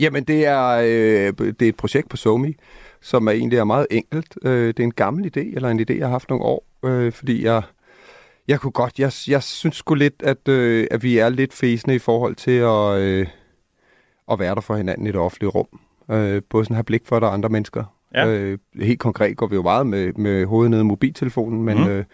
Jamen, 0.00 0.24
det 0.24 0.46
er, 0.46 0.68
øh, 0.68 1.32
det 1.38 1.62
er 1.62 1.68
et 1.68 1.76
projekt 1.76 2.08
på 2.08 2.16
SoMe, 2.16 2.54
som 3.00 3.26
er 3.26 3.32
egentlig 3.32 3.58
er 3.58 3.64
meget 3.64 3.86
enkelt. 3.90 4.38
Øh, 4.42 4.66
det 4.68 4.80
er 4.80 4.84
en 4.84 4.92
gammel 4.92 5.24
idé, 5.36 5.54
eller 5.54 5.68
en 5.68 5.80
idé, 5.80 5.98
jeg 5.98 6.06
har 6.06 6.12
haft 6.12 6.28
nogle 6.28 6.44
år, 6.44 6.66
øh, 6.84 7.12
fordi 7.12 7.44
jeg, 7.44 7.62
jeg 8.48 8.60
kunne 8.60 8.72
godt, 8.72 8.98
jeg, 8.98 9.12
jeg 9.28 9.42
synes 9.42 9.76
sgu 9.76 9.94
lidt, 9.94 10.22
at, 10.22 10.48
øh, 10.48 10.86
at 10.90 11.02
vi 11.02 11.18
er 11.18 11.28
lidt 11.28 11.54
fæsende 11.54 11.94
i 11.94 11.98
forhold 11.98 12.34
til 12.34 12.50
at, 12.50 12.98
øh, 12.98 13.26
at 14.32 14.38
være 14.38 14.54
der 14.54 14.60
for 14.60 14.76
hinanden 14.76 15.06
i 15.06 15.12
det 15.12 15.20
offentlige 15.20 15.50
rum. 15.50 15.80
Øh, 16.10 16.42
både 16.50 16.64
sådan 16.64 16.74
have 16.74 16.84
blik 16.84 17.02
for, 17.06 17.16
at 17.16 17.22
der 17.22 17.28
er 17.28 17.32
andre 17.32 17.48
mennesker. 17.48 17.95
Ja. 18.16 18.26
Øh, 18.28 18.58
helt 18.82 19.00
konkret 19.00 19.36
går 19.36 19.46
vi 19.46 19.54
jo 19.54 19.62
meget 19.62 19.86
med, 19.86 20.12
med 20.12 20.44
hovedet 20.46 20.70
nede 20.70 20.80
i 20.80 20.84
mobiltelefonen, 20.84 21.62
men, 21.62 21.78
mm. 21.78 21.88
øh, 21.88 22.04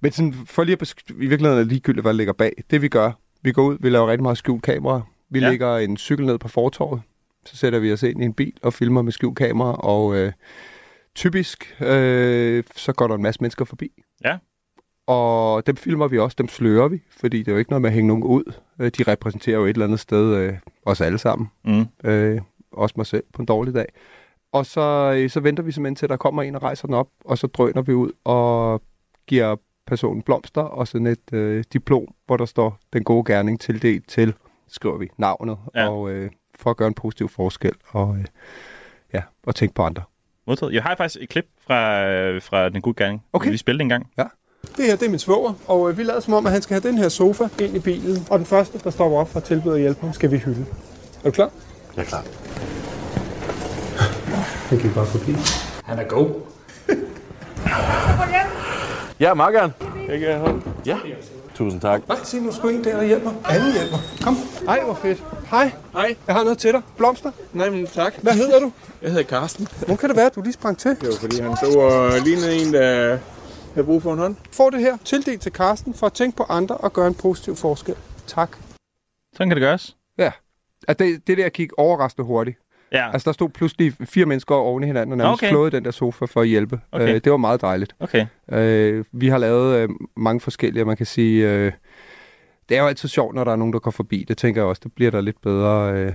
men 0.00 0.12
sådan, 0.12 0.32
for 0.32 0.64
lige 0.64 0.72
at 0.72 0.82
besk- 0.82 1.10
i 1.10 1.26
virkeligheden 1.26 1.58
er 1.60 1.64
ligegyldigt, 1.64 2.04
hvad 2.04 2.12
der 2.12 2.16
ligger 2.16 2.32
bag. 2.32 2.52
Det 2.70 2.82
vi 2.82 2.88
gør, 2.88 3.12
vi 3.42 3.52
går 3.52 3.62
ud, 3.64 3.76
vi 3.80 3.90
laver 3.90 4.06
rigtig 4.06 4.22
meget 4.22 4.38
skjult 4.38 4.62
kamera. 4.62 5.00
Vi 5.30 5.38
Ja. 5.38 5.44
ja. 5.44 5.50
lægger 5.50 5.76
en 5.76 5.96
cykel 5.96 6.26
ned 6.26 6.38
på 6.38 6.48
fortorvet, 6.48 7.02
så 7.44 7.56
sætter 7.56 7.78
vi 7.78 7.92
os 7.92 8.02
ind 8.02 8.22
i 8.22 8.24
en 8.24 8.32
bil 8.34 8.52
og 8.62 8.72
filmer 8.72 9.02
med 9.02 9.12
skjult 9.12 9.38
kamera, 9.38 9.72
og 9.72 10.16
øh, 10.16 10.32
typisk, 11.14 11.76
øh, 11.80 12.64
så 12.76 12.92
går 12.92 13.06
der 13.06 13.14
en 13.14 13.22
masse 13.22 13.40
mennesker 13.40 13.64
forbi. 13.64 13.90
Ja. 14.24 14.36
Og 15.06 15.66
dem 15.66 15.76
filmer 15.76 16.08
vi 16.08 16.18
også, 16.18 16.34
dem 16.38 16.48
slører 16.48 16.88
vi, 16.88 17.02
fordi 17.20 17.38
det 17.38 17.48
er 17.48 17.52
jo 17.52 17.58
ikke 17.58 17.70
noget 17.70 17.82
med 17.82 17.90
at 17.90 17.94
hænge 17.94 18.08
nogen 18.08 18.22
ud. 18.24 18.52
Øh, 18.80 18.90
De 18.98 19.02
repræsenterer 19.02 19.56
jo 19.58 19.64
et 19.64 19.70
eller 19.70 19.84
andet 19.84 20.00
sted 20.00 20.34
øh, 20.36 20.54
os 20.86 21.00
alle 21.00 21.18
sammen, 21.18 21.48
Mm. 21.64 21.86
øh, 22.04 22.40
også 22.72 22.94
mig 22.96 23.06
selv 23.06 23.24
på 23.34 23.42
en 23.42 23.46
dårlig 23.46 23.74
dag. 23.74 23.86
Og 24.52 24.66
så, 24.66 25.14
øh, 25.16 25.30
så 25.30 25.40
venter 25.40 25.62
vi 25.62 25.72
simpelthen 25.72 25.96
til, 25.96 26.08
der 26.08 26.16
kommer 26.16 26.42
en 26.42 26.54
og 26.54 26.62
rejser 26.62 26.86
den 26.86 26.94
op, 26.94 27.08
og 27.24 27.38
så 27.38 27.46
drøner 27.46 27.82
vi 27.82 27.92
ud 27.94 28.10
og 28.24 28.82
giver 29.26 29.56
personen 29.86 30.22
blomster 30.22 30.62
og 30.62 30.88
sådan 30.88 31.06
et 31.06 31.32
øh, 31.32 31.64
diplom, 31.72 32.06
hvor 32.26 32.36
der 32.36 32.44
står 32.44 32.78
den 32.92 33.04
gode 33.04 33.24
gerning 33.24 33.60
tildelt 33.60 34.08
til, 34.08 34.34
skriver 34.68 34.98
vi, 34.98 35.08
navnet, 35.18 35.56
Ja. 35.74 35.82
ja. 35.82 35.88
og 35.90 36.10
øh, 36.10 36.30
for 36.58 36.70
at 36.70 36.76
gøre 36.76 36.88
en 36.88 36.94
positiv 36.94 37.28
forskel, 37.28 37.72
og, 37.88 38.16
øh, 38.18 38.24
ja, 39.14 39.22
og 39.46 39.54
tænke 39.54 39.74
på 39.74 39.82
andre. 39.82 40.02
Modtaget. 40.46 40.72
Jeg 40.74 40.82
har 40.82 40.96
faktisk 40.96 41.22
et 41.22 41.28
klip 41.28 41.46
fra, 41.66 42.04
øh, 42.06 42.42
fra 42.42 42.68
Den 42.68 42.80
Gode 42.82 42.94
Gerning. 43.04 43.22
Okay. 43.32 43.44
Vil 43.44 43.52
vi 43.52 43.58
spille 43.58 43.78
det 43.78 43.82
en 43.82 43.88
gang? 43.88 44.10
Det 44.76 44.84
her, 44.84 44.96
det 44.96 45.06
er 45.06 45.10
min 45.10 45.18
svoger, 45.18 45.52
og 45.68 45.90
øh, 45.90 45.98
vi 45.98 46.02
lader 46.02 46.20
som 46.20 46.34
om, 46.34 46.46
at 46.46 46.52
han 46.52 46.62
skal 46.62 46.80
have 46.80 46.88
den 46.92 46.98
her 46.98 47.08
sofa 47.08 47.44
ind 47.60 47.76
i 47.76 47.80
bilen. 47.80 48.16
Og 48.30 48.38
den 48.38 48.46
første, 48.46 48.78
der 48.78 48.90
stopper 48.90 49.18
op 49.18 49.28
for 49.28 49.36
at 49.38 49.44
tilbyde 49.44 49.74
at 49.74 49.80
hjælpe 49.80 50.00
ham, 50.00 50.12
skal 50.12 50.30
vi 50.30 50.36
hylde. 50.38 50.66
Er 51.20 51.24
du 51.24 51.30
klar? 51.30 51.50
Jeg 51.96 52.02
er 52.02 52.06
klar. 52.06 52.24
Han 54.66 54.78
gik 54.78 54.94
bare 54.94 55.06
forbi. 55.06 55.32
Han 55.84 55.98
er 55.98 56.04
god. 56.08 56.28
Ja, 59.20 59.34
meget 59.34 59.54
gerne. 59.54 59.72
Jeg 60.08 60.38
hold. 60.38 60.62
Ja. 60.86 60.98
Tusind 61.54 61.80
tak. 61.80 62.08
Nej, 62.08 62.18
sig 62.24 62.40
nu 62.40 62.52
sgu 62.52 62.68
en 62.68 62.84
der, 62.84 62.96
der 62.96 63.04
hjælper. 63.04 63.30
Alle 63.44 63.72
hjælper. 63.72 63.96
Kom. 64.22 64.36
Ej, 64.68 64.80
hvor 64.84 64.94
fedt. 64.94 65.24
Hej. 65.50 65.72
Hej. 65.92 66.16
Jeg 66.26 66.34
har 66.34 66.42
noget 66.44 66.58
til 66.58 66.72
dig. 66.72 66.82
Blomster. 66.96 67.30
Nej, 67.52 67.70
men 67.70 67.86
tak. 67.86 68.14
Hvad 68.22 68.32
hedder 68.32 68.60
du? 68.60 68.72
Jeg 69.02 69.10
hedder 69.10 69.24
Karsten. 69.24 69.68
Hvor 69.86 69.96
kan 69.96 70.08
det 70.08 70.16
være, 70.16 70.26
at 70.26 70.34
du 70.34 70.42
lige 70.42 70.52
sprang 70.52 70.78
til? 70.78 70.90
Det 70.90 71.08
var 71.08 71.14
fordi, 71.20 71.40
han 71.40 71.56
så 71.56 71.78
og 71.78 72.20
lignede 72.20 72.56
en, 72.56 72.72
der 72.72 73.18
havde 73.74 73.84
brug 73.86 74.02
for 74.02 74.12
en 74.12 74.18
hånd. 74.18 74.36
Får 74.52 74.70
det 74.70 74.80
her 74.80 74.96
tildelt 75.04 75.42
til 75.42 75.52
Karsten 75.52 75.94
for 75.94 76.06
at 76.06 76.12
tænke 76.12 76.36
på 76.36 76.42
andre 76.48 76.76
og 76.76 76.92
gøre 76.92 77.06
en 77.06 77.14
positiv 77.14 77.56
forskel. 77.56 77.94
Tak. 78.26 78.56
Sådan 79.32 79.48
kan 79.50 79.56
det 79.56 79.62
gøres. 79.62 79.96
Ja. 80.18 80.32
At 80.88 80.98
det, 80.98 81.26
det 81.26 81.38
der 81.38 81.48
gik 81.48 81.70
overraskende 81.78 82.26
hurtigt. 82.26 82.58
Ja, 82.92 83.12
Altså, 83.12 83.26
der 83.26 83.32
stod 83.32 83.48
pludselig 83.48 83.92
fire 84.04 84.26
mennesker 84.26 84.54
oven 84.54 84.82
i 84.82 84.86
hinanden 84.86 85.12
og 85.12 85.18
nærmest 85.18 85.42
Okay. 85.42 85.50
flåede 85.50 85.70
den 85.70 85.84
der 85.84 85.90
sofa 85.90 86.24
for 86.24 86.40
at 86.40 86.48
hjælpe. 86.48 86.80
Okay. 86.92 87.14
Øh, 87.14 87.20
det 87.24 87.32
var 87.32 87.38
meget 87.38 87.60
dejligt. 87.60 87.94
okay. 88.00 88.26
Øh, 88.52 89.04
vi 89.12 89.28
har 89.28 89.38
lavet 89.38 89.76
øh, 89.78 89.88
mange 90.16 90.40
forskellige, 90.40 90.84
man 90.84 90.96
kan 90.96 91.06
sige, 91.06 91.50
øh, 91.52 91.72
det 92.68 92.76
er 92.76 92.80
jo 92.82 92.88
altid 92.88 93.08
sjovt, 93.08 93.34
når 93.34 93.44
der 93.44 93.52
er 93.52 93.56
nogen, 93.56 93.72
der 93.72 93.78
går 93.78 93.90
forbi. 93.90 94.24
Det 94.28 94.36
tænker 94.38 94.60
jeg 94.60 94.68
også, 94.68 94.80
det 94.84 94.92
bliver 94.92 95.10
der 95.10 95.20
lidt 95.20 95.40
bedre, 95.42 95.92
øh, 95.92 96.06
øh, 96.06 96.12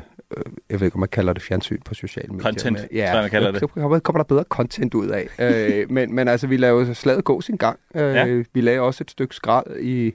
jeg 0.70 0.80
ved 0.80 0.88
ikke, 0.88 0.96
om 0.96 1.00
man 1.00 1.10
kalder 1.10 1.34
det 1.34 1.42
fjernsyn 1.42 1.82
på 1.86 1.94
sociale 1.94 2.28
medier. 2.28 2.44
Content, 2.44 2.72
men, 2.74 2.82
tror 2.82 2.88
jeg, 2.98 3.22
man 3.22 3.30
kalder 3.30 3.52
det. 3.52 3.60
Så 3.60 3.68
kommer- 3.68 4.18
der 4.20 4.24
bedre 4.24 4.44
content 4.50 4.94
ud 4.94 5.08
af. 5.08 5.28
øh, 5.40 5.86
men, 5.96 6.16
men 6.16 6.28
altså, 6.28 6.48
vi 6.48 6.58
lavede 6.58 6.96
slaget 6.96 7.24
gå 7.24 7.42
sin 7.42 7.56
gang. 7.58 7.80
Øh, 7.96 8.02
Ja. 8.02 8.26
ja. 8.26 8.44
Vi 8.54 8.62
lagde 8.62 8.80
også 8.80 9.04
et 9.04 9.12
stykke 9.12 9.36
skrald 9.36 9.80
i, 9.80 10.14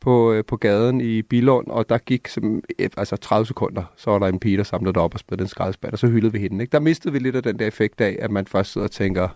på, 0.00 0.32
øh, 0.32 0.44
på 0.44 0.56
gaden 0.56 1.00
i 1.00 1.22
Bilund, 1.22 1.66
og 1.66 1.88
der 1.88 1.98
gik 1.98 2.28
som, 2.28 2.62
altså 2.96 3.16
30 3.16 3.46
sekunder, 3.46 3.82
så 3.96 4.10
var 4.10 4.18
der 4.18 4.26
en 4.26 4.40
pige, 4.40 4.56
der 4.56 4.62
samlede 4.62 4.94
det 4.94 5.02
op 5.02 5.14
og 5.14 5.20
spillede 5.20 5.42
en 5.42 5.48
skraldespand, 5.48 5.92
og 5.92 5.98
så 5.98 6.06
hyldede 6.06 6.32
vi 6.32 6.38
hende. 6.38 6.62
Ikke? 6.62 6.72
Der 6.72 6.80
mistede 6.80 7.12
vi 7.12 7.18
lidt 7.18 7.36
af 7.36 7.42
den 7.42 7.58
der 7.58 7.66
effekt 7.66 8.00
af, 8.00 8.16
at 8.20 8.30
man 8.30 8.46
først 8.46 8.72
sidder 8.72 8.86
og 8.86 8.90
tænker, 8.90 9.28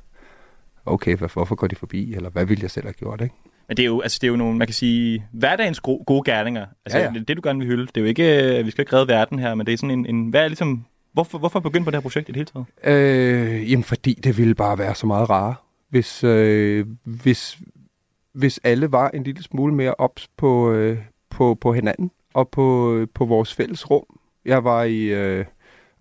okay, 0.86 1.16
hvad, 1.16 1.28
hvorfor 1.32 1.54
går 1.54 1.66
de 1.66 1.76
forbi, 1.76 2.14
eller 2.14 2.30
hvad 2.30 2.44
ville 2.44 2.62
jeg 2.62 2.70
selv 2.70 2.86
have 2.86 2.92
gjort, 2.92 3.20
ikke? 3.20 3.34
Men 3.68 3.76
det 3.76 3.82
er 3.82 3.86
jo, 3.86 4.00
altså, 4.00 4.18
det 4.20 4.26
er 4.26 4.30
jo 4.30 4.36
nogle, 4.36 4.58
man 4.58 4.66
kan 4.66 4.74
sige, 4.74 5.26
hverdagens 5.32 5.80
gode, 5.80 6.04
gode 6.06 6.30
gerninger. 6.32 6.66
Altså, 6.86 6.98
Ja, 6.98 7.04
ja, 7.04 7.12
ja. 7.14 7.20
det 7.28 7.36
du 7.36 7.40
gerne 7.44 7.58
vil 7.58 7.68
hylde. 7.68 7.86
Det 7.86 7.96
er 7.96 8.00
jo 8.00 8.06
ikke, 8.06 8.58
øh, 8.58 8.66
vi 8.66 8.70
skal 8.70 8.82
ikke 8.82 8.96
redde 8.96 9.08
verden 9.08 9.38
her, 9.38 9.54
men 9.54 9.66
det 9.66 9.72
er 9.72 9.76
sådan 9.76 9.90
en, 9.90 10.06
en 10.06 10.28
hvad 10.30 10.44
er 10.44 10.48
ligesom, 10.48 10.84
hvorfor, 11.12 11.38
hvorfor 11.38 11.60
begynde 11.60 11.84
på 11.84 11.90
det 11.90 11.96
her 11.96 12.02
projekt 12.02 12.28
i 12.28 12.32
det 12.32 12.36
hele 12.36 12.64
taget? 12.84 13.52
Øh, 13.52 13.70
jamen, 13.70 13.84
fordi 13.84 14.14
det 14.24 14.38
ville 14.38 14.54
bare 14.54 14.78
være 14.78 14.94
så 14.94 15.06
meget 15.06 15.30
rarere, 15.30 15.54
hvis, 15.90 16.24
øh, 16.24 16.86
hvis, 17.04 17.58
hvis 18.32 18.60
alle 18.64 18.92
var 18.92 19.08
en 19.10 19.22
lille 19.22 19.42
smule 19.42 19.74
mere 19.74 19.94
ops 19.98 20.28
på, 20.36 20.70
øh, 20.72 20.98
på, 21.30 21.54
på 21.54 21.72
hinanden 21.72 22.10
og 22.34 22.48
på, 22.48 23.06
på 23.14 23.24
vores 23.24 23.54
fælles 23.54 23.90
rum. 23.90 24.04
Jeg 24.44 24.64
var 24.64 24.82
i 24.82 25.02
øh, 25.04 25.44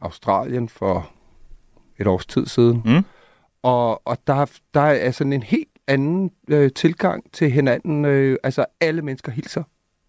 Australien 0.02 0.70
for 0.70 1.10
et 2.00 2.08
års 2.08 2.26
tid 2.26 2.46
siden, 2.46 2.82
Mm. 2.86 3.04
og, 3.64 4.08
og 4.08 4.18
der, 4.28 4.52
der 4.74 4.82
er 4.82 5.12
sådan 5.12 5.34
en 5.34 5.44
helt 5.44 5.68
anden 5.88 6.32
øh, 6.48 6.72
tilgang 6.76 7.32
til 7.34 7.52
hinanden. 7.52 8.06
Øh, 8.06 8.38
altså, 8.44 8.66
alle 8.82 9.02
mennesker 9.02 9.32
hilser. 9.32 9.64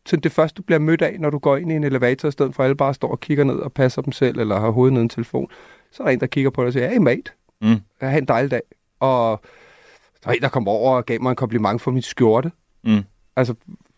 Så 0.07 0.17
det 0.17 0.33
første, 0.33 0.57
du 0.59 0.63
bliver 0.63 0.79
mødt 0.79 1.03
af, 1.03 1.17
når 1.21 1.31
du 1.31 1.39
går 1.39 1.57
ind 1.57 1.73
i 1.73 1.75
en 1.75 1.85
elevator, 1.85 2.29
i 2.29 2.33
stedet 2.33 2.55
for 2.55 2.63
at 2.63 2.65
alle 2.65 2.77
bare 2.77 2.95
står 2.95 3.09
og 3.11 3.21
kigger 3.21 3.45
ned 3.45 3.55
og 3.57 3.73
passer 3.73 4.03
dem 4.03 4.13
selv, 4.13 4.39
eller 4.39 4.61
har 4.61 4.71
hovedet 4.71 4.93
ned 4.93 5.01
i 5.01 5.03
en 5.03 5.09
telefon, 5.09 5.49
så 5.91 6.03
er 6.03 6.07
der 6.07 6.13
en, 6.13 6.21
der 6.21 6.27
kigger 6.27 6.51
på 6.51 6.61
dig 6.63 6.67
og 6.67 6.73
siger, 6.73 6.89
hey 6.89 6.99
mate, 6.99 7.33
Mm. 7.63 7.77
have 8.01 8.19
en 8.19 8.29
dejlig 8.29 8.51
dag. 8.51 8.63
Og 9.01 9.41
der 10.23 10.29
var 10.29 10.33
en, 10.33 10.43
der 10.43 10.49
kom 10.49 10.69
over 10.69 10.97
og 10.97 11.07
gav 11.07 11.23
mig 11.23 11.31
en 11.31 11.37
kompliment 11.37 11.83
for 11.83 11.91
min 11.91 12.03
skjorte. 12.03 12.51
Mm. 12.85 13.03
Altså, 13.37 13.55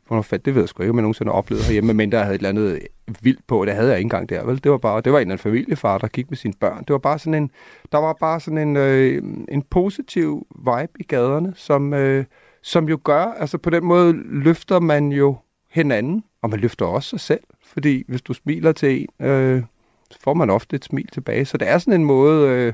hvornår 0.07 0.23
fandt, 0.23 0.45
det 0.45 0.55
ved 0.55 0.63
jeg 0.63 0.69
sgu 0.69 0.83
ikke, 0.83 0.91
om 0.91 0.97
jeg 0.97 1.03
nogensinde 1.03 1.31
har 1.31 1.39
oplevet 1.39 1.65
herhjemme, 1.65 1.95
men 1.95 2.13
der 2.13 2.23
havde 2.23 2.35
et 2.35 2.39
eller 2.39 2.49
andet 2.49 2.81
vildt 3.23 3.47
på, 3.47 3.65
det 3.65 3.75
havde 3.75 3.89
jeg 3.89 3.99
ikke 3.99 4.07
engang 4.07 4.29
der, 4.29 4.45
vel? 4.45 4.65
Det 4.65 4.73
var 4.73 4.79
bare, 4.79 5.01
det 5.01 5.13
var 5.13 5.19
en 5.19 5.21
eller 5.21 5.33
anden 5.33 5.43
familiefar, 5.43 5.99
der 5.99 6.09
gik 6.09 6.31
med 6.31 6.37
sine 6.37 6.55
børn. 6.61 6.79
Det 6.79 6.91
var 6.91 6.99
bare 6.99 7.19
sådan 7.19 7.43
en, 7.43 7.51
der 7.93 7.99
var 7.99 8.13
bare 8.21 8.41
sådan 8.41 8.59
en, 8.59 8.77
øh, 8.77 9.23
en 9.49 9.63
positiv 9.63 10.47
vibe 10.59 10.93
i 11.01 11.03
gaderne, 11.03 11.53
som, 11.57 11.95
øh, 11.95 12.25
som 12.63 12.89
jo 12.89 12.99
gør, 13.05 13.25
altså 13.25 13.59
på 13.59 13.71
den 13.71 13.85
måde 13.85 14.13
løfter 14.25 14.81
man 14.81 15.13
jo 15.13 15.37
hinanden, 15.71 16.25
og 16.43 16.51
man 16.51 16.61
løfter 16.61 16.87
også 16.87 17.09
sig 17.09 17.21
selv, 17.21 17.45
fordi 17.63 18.05
hvis 18.09 18.23
du 18.23 18.33
smiler 18.33 18.73
til 18.73 19.01
en, 19.01 19.27
øh, 19.27 19.63
så 20.11 20.19
får 20.21 20.35
man 20.35 20.51
ofte 20.51 20.77
et 20.77 20.85
smil 20.85 21.09
tilbage. 21.13 21.45
Så 21.45 21.57
det 21.57 21.69
er 21.69 21.79
sådan 21.79 22.01
en 22.01 22.07
måde, 22.07 22.49
øh, 22.49 22.73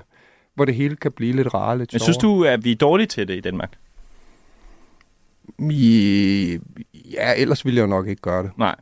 hvor 0.61 0.65
det 0.65 0.75
hele 0.75 0.97
kan 0.97 1.13
blive 1.13 1.33
lidt 1.33 1.55
rarere, 1.55 1.79
lidt 1.79 1.93
Men 1.93 2.01
synes 2.01 2.17
du, 2.17 2.45
at 2.45 2.65
vi 2.65 2.73
er 2.73 2.77
dårlige 2.77 3.07
til 3.07 3.29
det 3.29 3.37
i 3.37 3.41
Danmark? 3.41 3.73
I, 5.59 6.59
ja, 7.13 7.35
ellers 7.37 7.65
ville 7.65 7.77
jeg 7.77 7.83
jo 7.83 7.87
nok 7.87 8.09
ikke 8.09 8.23
gøre 8.23 8.43
det. 8.43 8.51
Nej. 8.59 8.75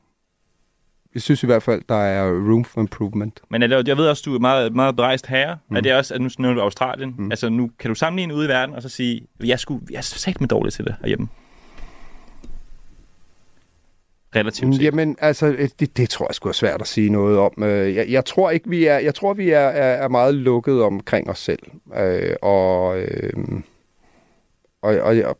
Jeg 1.14 1.22
synes 1.22 1.42
i 1.42 1.46
hvert 1.46 1.62
fald, 1.62 1.82
der 1.88 1.94
er 1.94 2.30
room 2.30 2.64
for 2.64 2.80
improvement. 2.80 3.40
Men 3.50 3.62
er 3.62 3.66
det, 3.66 3.88
jeg 3.88 3.96
ved 3.96 4.08
også, 4.08 4.22
du 4.26 4.34
er 4.34 4.38
meget, 4.38 4.74
meget 4.74 4.96
berejst 4.96 5.26
herre. 5.26 5.58
Mm. 5.70 5.76
Er 5.76 5.80
det 5.80 5.94
også, 5.94 6.14
at 6.14 6.20
nu 6.20 6.28
nævner 6.38 6.54
du 6.54 6.60
Australien? 6.60 7.14
Mm. 7.18 7.30
Altså 7.30 7.48
nu 7.48 7.70
kan 7.78 7.88
du 7.88 7.94
sammenligne 7.94 8.34
ude 8.34 8.44
i 8.46 8.48
verden 8.48 8.74
og 8.74 8.82
så 8.82 8.88
sige, 8.88 9.26
jeg, 9.44 9.60
skulle, 9.60 9.86
jeg 9.90 9.96
er 9.96 10.02
sagt 10.02 10.40
med 10.40 10.48
dårlig 10.48 10.72
til 10.72 10.84
det 10.84 10.94
herhjemme. 11.00 11.28
Relativt 14.36 14.74
set. 14.74 14.82
Jamen, 14.82 15.16
altså, 15.20 15.68
det, 15.80 15.96
det 15.96 16.10
tror 16.10 16.26
jeg 16.28 16.34
skulle 16.34 16.50
er 16.50 16.54
svært 16.54 16.80
at 16.80 16.86
sige 16.86 17.10
noget 17.10 17.38
om. 17.38 17.62
Øh, 17.62 17.94
Jeg, 17.94 18.08
jeg 18.08 18.24
tror 18.24 18.50
ikke, 18.50 18.70
vi 18.70 18.84
er, 18.86 18.98
jeg 18.98 19.14
tror, 19.14 19.34
vi 19.34 19.50
er, 19.50 19.58
er, 19.58 20.02
er 20.04 20.08
meget 20.08 20.34
lukket 20.34 20.82
omkring 20.82 21.30
os 21.30 21.38
selv. 21.38 21.62
Øh, 21.96 22.34
og, 22.42 22.98
øh, 23.00 23.32
og, 24.82 24.94
og, 25.00 25.16
og, 25.24 25.38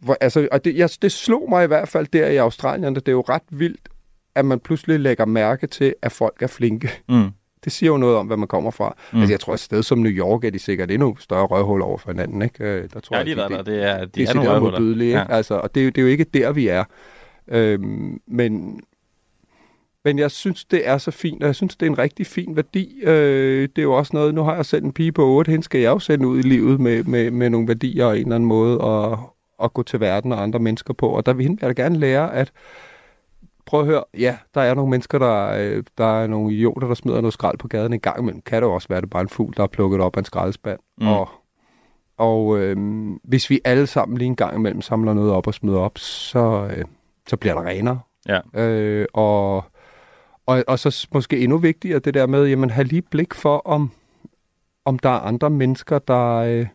hvor, 0.00 0.16
altså, 0.20 0.48
og 0.52 0.64
det, 0.64 0.76
jeg, 0.76 0.90
det 1.02 1.12
slog 1.12 1.46
mig 1.48 1.64
i 1.64 1.66
hvert 1.66 1.88
fald 1.88 2.06
der 2.12 2.26
i 2.26 2.36
Australien, 2.36 2.96
at 2.96 3.06
det 3.06 3.12
er 3.12 3.16
jo 3.16 3.24
ret 3.28 3.42
vildt, 3.50 3.88
at 4.34 4.44
man 4.44 4.60
pludselig 4.60 5.00
lægger 5.00 5.24
mærke 5.24 5.66
til, 5.66 5.94
at 6.02 6.12
folk 6.12 6.42
er 6.42 6.46
flinke. 6.46 6.90
Mm. 7.08 7.30
Det 7.64 7.72
siger 7.72 7.90
jo 7.90 7.96
noget 7.96 8.16
om, 8.16 8.26
hvad 8.26 8.36
man 8.36 8.48
kommer 8.48 8.70
fra. 8.70 8.96
Mm. 9.12 9.18
Altså, 9.18 9.32
jeg 9.32 9.40
tror, 9.40 9.54
et 9.54 9.60
sted 9.60 9.82
som 9.82 9.98
New 9.98 10.12
York 10.12 10.44
er 10.44 10.50
de 10.50 10.58
sikkert 10.58 10.90
endnu 10.90 11.16
større 11.20 11.46
røvhul 11.46 11.82
over 11.82 11.98
for 11.98 12.10
hinanden. 12.10 12.42
Ikke? 12.42 12.64
Øh, 12.64 12.88
Der 12.94 13.00
tror 13.00 13.16
Jeg 13.16 13.18
har 13.18 13.24
lige 13.24 13.36
været 13.36 13.50
der. 13.50 13.62
Det 13.62 13.82
er, 13.82 13.98
de 14.00 14.06
det 14.06 14.28
er 14.28 14.34
nogle 14.34 14.50
er 14.50 14.54
røvhuller. 14.60 15.04
Ja. 15.06 15.24
Altså, 15.28 15.54
og 15.54 15.74
det 15.74 15.94
det 15.96 16.00
er 16.00 16.02
jo 16.02 16.08
ikke 16.08 16.24
der, 16.24 16.52
vi 16.52 16.68
er. 16.68 16.84
Øhm, 17.48 18.20
men, 18.26 18.80
men 20.04 20.18
jeg 20.18 20.30
synes, 20.30 20.64
det 20.64 20.88
er 20.88 20.98
så 20.98 21.10
fint, 21.10 21.42
og 21.42 21.46
jeg 21.46 21.54
synes, 21.54 21.76
det 21.76 21.86
er 21.86 21.90
en 21.90 21.98
rigtig 21.98 22.26
fin 22.26 22.56
værdi. 22.56 23.00
Øh, 23.02 23.62
det 23.62 23.78
er 23.78 23.82
jo 23.82 23.92
også 23.92 24.10
noget, 24.14 24.34
nu 24.34 24.42
har 24.42 24.54
jeg 24.54 24.66
selv 24.66 24.84
en 24.84 24.92
pige 24.92 25.12
på 25.12 25.26
8, 25.26 25.50
hende 25.50 25.64
skal 25.64 25.80
jeg 25.80 25.90
jo 25.90 25.98
sende 25.98 26.28
ud 26.28 26.38
i 26.38 26.42
livet 26.42 26.80
med, 26.80 27.04
med, 27.04 27.30
med 27.30 27.50
nogle 27.50 27.68
værdier 27.68 28.04
og 28.06 28.18
en 28.18 28.22
eller 28.22 28.34
anden 28.34 28.48
måde 28.48 28.82
at, 28.84 29.18
at 29.62 29.74
gå 29.74 29.82
til 29.82 30.00
verden 30.00 30.32
og 30.32 30.42
andre 30.42 30.58
mennesker 30.58 30.94
på. 30.94 31.08
Og 31.08 31.26
der 31.26 31.32
vil 31.32 31.58
jeg 31.60 31.76
da 31.76 31.82
gerne 31.82 31.98
lære, 31.98 32.34
at 32.34 32.52
prøv 33.66 33.80
at 33.80 33.86
høre, 33.86 34.04
ja, 34.18 34.36
der 34.54 34.60
er 34.60 34.74
nogle 34.74 34.90
mennesker, 34.90 35.18
der, 35.18 35.48
øh, 35.48 35.84
der 35.98 36.22
er 36.22 36.26
nogle 36.26 36.54
idioter, 36.54 36.86
der 36.86 36.94
smider 36.94 37.20
noget 37.20 37.32
skrald 37.32 37.58
på 37.58 37.68
gaden 37.68 37.92
en 37.92 38.00
gang 38.00 38.18
imellem. 38.20 38.42
Kan 38.42 38.62
det 38.62 38.68
jo 38.68 38.74
også 38.74 38.88
være, 38.88 39.00
det 39.00 39.06
er 39.06 39.10
bare 39.10 39.22
en 39.22 39.28
fugl, 39.28 39.54
der 39.56 39.62
er 39.62 39.66
plukket 39.66 40.00
op 40.00 40.16
af 40.16 40.20
en 40.20 40.24
skraldespand. 40.24 40.78
Mm. 40.98 41.08
Og, 41.08 41.28
og 42.16 42.58
øh, 42.58 42.76
hvis 43.24 43.50
vi 43.50 43.60
alle 43.64 43.86
sammen 43.86 44.18
lige 44.18 44.26
en 44.26 44.36
gang 44.36 44.56
imellem 44.56 44.82
samler 44.82 45.14
noget 45.14 45.32
op 45.32 45.46
og 45.46 45.54
smider 45.54 45.78
op, 45.78 45.98
så, 45.98 46.68
øh, 46.76 46.84
så 47.28 47.36
bliver 47.36 47.54
der 47.54 47.66
renere. 47.66 48.00
Ja. 48.28 48.60
Øh, 48.60 49.06
og, 49.12 49.56
og, 50.46 50.64
og 50.68 50.78
så 50.78 51.08
måske 51.12 51.38
endnu 51.38 51.58
vigtigere 51.58 51.98
det 51.98 52.14
der 52.14 52.26
med, 52.26 52.46
jamen 52.46 52.70
have 52.70 52.84
lige 52.84 53.02
blik 53.02 53.34
for, 53.34 53.58
om, 53.58 53.90
om 54.84 54.98
der 54.98 55.10
er 55.10 55.20
andre 55.20 55.50
mennesker, 55.50 55.98
der, 55.98 56.34
øh, 56.36 56.66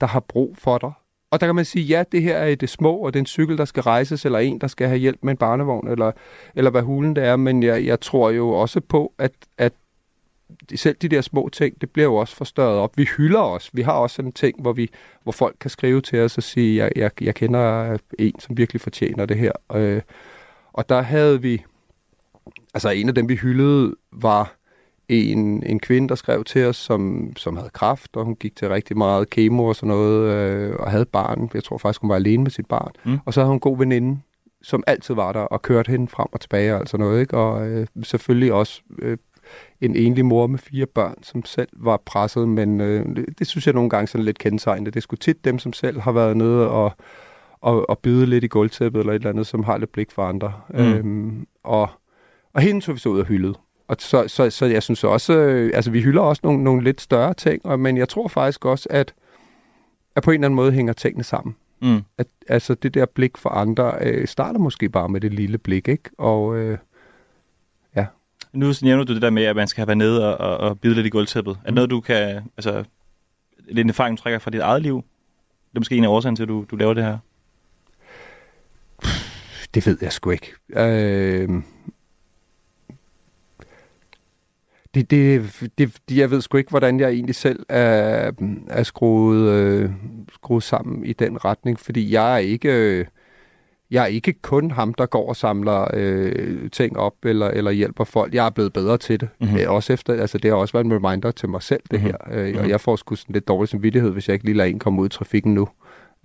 der 0.00 0.06
har 0.06 0.20
brug 0.20 0.56
for 0.58 0.78
dig. 0.78 0.92
Og 1.30 1.40
der 1.40 1.46
kan 1.46 1.54
man 1.54 1.64
sige, 1.64 1.84
ja, 1.84 2.04
det 2.12 2.22
her 2.22 2.36
er 2.36 2.46
i 2.46 2.54
det 2.54 2.68
små, 2.68 2.96
og 2.96 3.12
det 3.12 3.18
er 3.18 3.22
en 3.22 3.26
cykel, 3.26 3.58
der 3.58 3.64
skal 3.64 3.82
rejses, 3.82 4.24
eller 4.24 4.38
en, 4.38 4.60
der 4.60 4.66
skal 4.66 4.88
have 4.88 4.98
hjælp 4.98 5.18
med 5.22 5.30
en 5.30 5.36
barnevogn, 5.36 5.88
eller, 5.88 6.12
eller 6.54 6.70
hvad 6.70 6.82
hulen 6.82 7.16
det 7.16 7.24
er. 7.24 7.36
Men 7.36 7.62
jeg, 7.62 7.86
jeg 7.86 8.00
tror 8.00 8.30
jo 8.30 8.50
også 8.50 8.80
på, 8.80 9.12
at, 9.18 9.32
at 9.58 9.72
selv 10.76 10.96
de 11.02 11.08
der 11.08 11.20
små 11.20 11.48
ting, 11.52 11.80
det 11.80 11.90
bliver 11.90 12.06
jo 12.06 12.14
også 12.14 12.36
forstørret 12.36 12.78
op. 12.78 12.98
Vi 12.98 13.08
hylder 13.16 13.40
os. 13.40 13.70
Vi 13.72 13.82
har 13.82 13.92
også 13.92 14.16
sådan 14.16 14.28
en 14.28 14.32
ting, 14.32 14.62
hvor, 14.62 14.72
vi, 14.72 14.88
hvor 15.22 15.32
folk 15.32 15.56
kan 15.60 15.70
skrive 15.70 16.00
til 16.00 16.20
os 16.20 16.36
og 16.36 16.42
sige, 16.42 16.76
jeg, 16.76 16.92
jeg, 16.96 17.10
jeg 17.20 17.34
kender 17.34 17.96
en, 18.18 18.40
som 18.40 18.56
virkelig 18.56 18.80
fortjener 18.80 19.26
det 19.26 19.36
her. 19.36 19.52
Øh, 19.74 20.02
og 20.72 20.88
der 20.88 21.02
havde 21.02 21.42
vi, 21.42 21.64
altså 22.74 22.90
en 22.90 23.08
af 23.08 23.14
dem, 23.14 23.28
vi 23.28 23.34
hyldede, 23.36 23.94
var 24.12 24.56
en, 25.08 25.62
en 25.66 25.80
kvinde, 25.80 26.08
der 26.08 26.14
skrev 26.14 26.44
til 26.44 26.66
os, 26.66 26.76
som, 26.76 27.32
som 27.36 27.56
havde 27.56 27.70
kræft, 27.70 28.16
og 28.16 28.24
hun 28.24 28.36
gik 28.36 28.56
til 28.56 28.68
rigtig 28.68 28.98
meget 28.98 29.30
kemo 29.30 29.64
og 29.64 29.76
sådan 29.76 29.88
noget, 29.88 30.32
øh, 30.32 30.76
og 30.78 30.90
havde 30.90 31.04
barn. 31.04 31.50
Jeg 31.54 31.64
tror 31.64 31.78
faktisk, 31.78 32.00
hun 32.00 32.10
var 32.10 32.16
alene 32.16 32.42
med 32.42 32.50
sit 32.50 32.66
barn. 32.66 32.92
Mm. 33.04 33.18
Og 33.24 33.34
så 33.34 33.40
havde 33.40 33.48
hun 33.48 33.56
en 33.56 33.60
god 33.60 33.78
veninde, 33.78 34.20
som 34.62 34.84
altid 34.86 35.14
var 35.14 35.32
der 35.32 35.40
og 35.40 35.62
kørte 35.62 35.90
hende 35.90 36.08
frem 36.08 36.26
og 36.32 36.40
tilbage 36.40 36.74
og 36.74 36.80
alt 36.80 36.88
sådan 36.88 37.06
noget. 37.06 37.20
Ikke? 37.20 37.36
Og 37.36 37.68
øh, 37.68 37.86
selvfølgelig 38.02 38.52
også 38.52 38.82
øh, 38.98 39.16
en 39.80 39.96
enlig 39.96 40.24
mor 40.24 40.46
med 40.46 40.58
fire 40.58 40.86
børn, 40.86 41.22
som 41.22 41.44
selv 41.44 41.68
var 41.72 41.96
presset, 41.96 42.48
men 42.48 42.80
øh, 42.80 43.16
det, 43.16 43.38
det 43.38 43.46
synes 43.46 43.66
jeg 43.66 43.74
nogle 43.74 43.90
gange 43.90 44.06
sådan 44.06 44.24
lidt 44.24 44.38
kendetegnende. 44.38 44.90
Det 44.90 45.02
skulle 45.02 45.20
tit 45.20 45.44
dem, 45.44 45.58
som 45.58 45.72
selv 45.72 46.00
har 46.00 46.12
været 46.12 46.36
nede 46.36 46.70
og, 46.70 46.92
og, 47.60 47.90
og 47.90 47.98
bide 47.98 48.26
lidt 48.26 48.44
i 48.44 48.46
gulvtæppet 48.46 49.00
eller 49.00 49.12
et 49.12 49.16
eller 49.16 49.30
andet, 49.30 49.46
som 49.46 49.64
har 49.64 49.78
lidt 49.78 49.92
blik 49.92 50.10
for 50.10 50.22
andre. 50.22 50.52
Mm. 50.70 50.78
Øhm, 50.78 51.46
og, 51.62 51.90
og 52.52 52.60
hende 52.60 52.80
tog 52.80 52.94
vi 52.94 53.00
så 53.00 53.08
ud 53.08 53.20
og 53.20 53.26
hyldede. 53.26 53.54
Og 53.88 53.96
så, 53.98 54.28
så, 54.28 54.50
så 54.50 54.66
jeg 54.66 54.82
synes 54.82 55.04
også, 55.04 55.32
øh, 55.32 55.70
altså 55.74 55.90
vi 55.90 56.02
hylder 56.02 56.22
også 56.22 56.40
nogle, 56.44 56.64
nogle 56.64 56.84
lidt 56.84 57.00
større 57.00 57.34
ting, 57.34 57.66
og, 57.66 57.80
men 57.80 57.96
jeg 57.96 58.08
tror 58.08 58.28
faktisk 58.28 58.64
også, 58.64 58.88
at, 58.90 59.14
at 60.16 60.22
på 60.22 60.30
en 60.30 60.34
eller 60.34 60.46
anden 60.46 60.56
måde 60.56 60.72
hænger 60.72 60.92
tingene 60.92 61.24
sammen. 61.24 61.56
Mm. 61.82 62.00
At, 62.18 62.26
altså 62.48 62.74
det 62.74 62.94
der 62.94 63.06
blik 63.06 63.36
for 63.36 63.50
andre 63.50 63.92
øh, 64.00 64.26
starter 64.26 64.58
måske 64.58 64.88
bare 64.88 65.08
med 65.08 65.20
det 65.20 65.34
lille 65.34 65.58
blik, 65.58 65.88
ikke? 65.88 66.10
Og 66.18 66.56
øh, 66.56 66.78
Nu 68.54 68.72
nævner 68.82 69.04
du 69.04 69.14
det 69.14 69.22
der 69.22 69.30
med, 69.30 69.42
at 69.44 69.56
man 69.56 69.68
skal 69.68 69.80
have 69.80 69.86
været 69.88 69.98
nede 69.98 70.36
og, 70.36 70.50
og, 70.50 70.68
og 70.68 70.80
bide 70.80 70.94
lidt 70.94 71.06
i 71.06 71.10
gulvtæppet. 71.10 71.50
Er 71.50 71.56
det 71.56 71.70
Mm. 71.70 71.74
noget, 71.74 71.90
du 71.90 72.00
kan... 72.00 72.50
Altså, 72.56 72.70
er 72.72 72.82
det 73.68 73.78
en 73.78 73.88
erfaring, 73.88 74.18
du 74.18 74.22
trækker 74.22 74.38
fra 74.38 74.50
dit 74.50 74.60
eget 74.60 74.82
liv? 74.82 74.96
Det 75.70 75.76
er 75.76 75.80
måske 75.80 75.96
en 75.96 76.04
af 76.04 76.08
årsagen 76.08 76.36
til, 76.36 76.42
at 76.42 76.48
du, 76.48 76.66
du 76.70 76.76
laver 76.76 76.94
det 76.94 77.04
her. 77.04 77.18
Det 79.74 79.86
ved 79.86 79.98
jeg 80.00 80.12
sgu 80.12 80.30
ikke. 80.30 80.52
Øh, 80.70 81.48
det, 84.94 85.10
det, 85.10 85.42
det, 85.78 85.96
det, 86.08 86.16
jeg 86.16 86.30
ved 86.30 86.40
sgu 86.40 86.56
ikke, 86.56 86.70
hvordan 86.70 87.00
jeg 87.00 87.10
egentlig 87.10 87.34
selv 87.34 87.66
er, 87.68 88.32
er 88.68 88.82
skruet, 88.82 89.50
øh, 89.50 89.90
skruet 90.34 90.62
sammen 90.62 91.04
i 91.04 91.12
den 91.12 91.44
retning, 91.44 91.80
fordi 91.80 92.12
jeg 92.12 92.34
er 92.34 92.38
ikke... 92.38 92.68
Øh, 92.68 93.06
jeg 93.90 94.02
er 94.02 94.06
ikke 94.06 94.32
kun 94.42 94.70
ham, 94.70 94.94
der 94.94 95.06
går 95.06 95.28
og 95.28 95.36
samler 95.36 95.86
øh, 95.94 96.70
ting 96.70 96.98
op 96.98 97.14
eller, 97.24 97.48
eller 97.48 97.70
hjælper 97.70 98.04
folk. 98.04 98.34
Jeg 98.34 98.46
er 98.46 98.50
blevet 98.50 98.72
bedre 98.72 98.98
til 98.98 99.20
det. 99.20 99.28
Mhm. 99.40 99.50
Mm-hmm. 99.50 99.64
Også 99.68 99.92
efter, 99.92 100.14
altså, 100.20 100.38
det 100.38 100.50
har 100.50 100.56
også 100.58 100.72
været 100.72 100.84
en 100.86 100.92
reminder 101.04 101.30
til 101.30 101.48
mig 101.48 101.62
selv, 101.62 101.80
det 101.90 102.00
Mhm. 102.02 102.06
her. 102.10 102.16
Øh, 102.30 102.48
Mhm. 102.48 102.58
Og 102.58 102.68
jeg 102.68 102.80
får 102.80 102.96
sgu 102.96 103.14
sådan 103.14 103.32
lidt 103.32 103.48
dårlig 103.48 103.68
samvittighed, 103.68 104.10
hvis 104.10 104.28
jeg 104.28 104.34
ikke 104.34 104.44
lige 104.44 104.56
lader 104.56 104.70
en 104.70 104.78
komme 104.78 105.00
ud 105.02 105.06
i 105.06 105.10
trafikken 105.10 105.54
nu. 105.54 105.68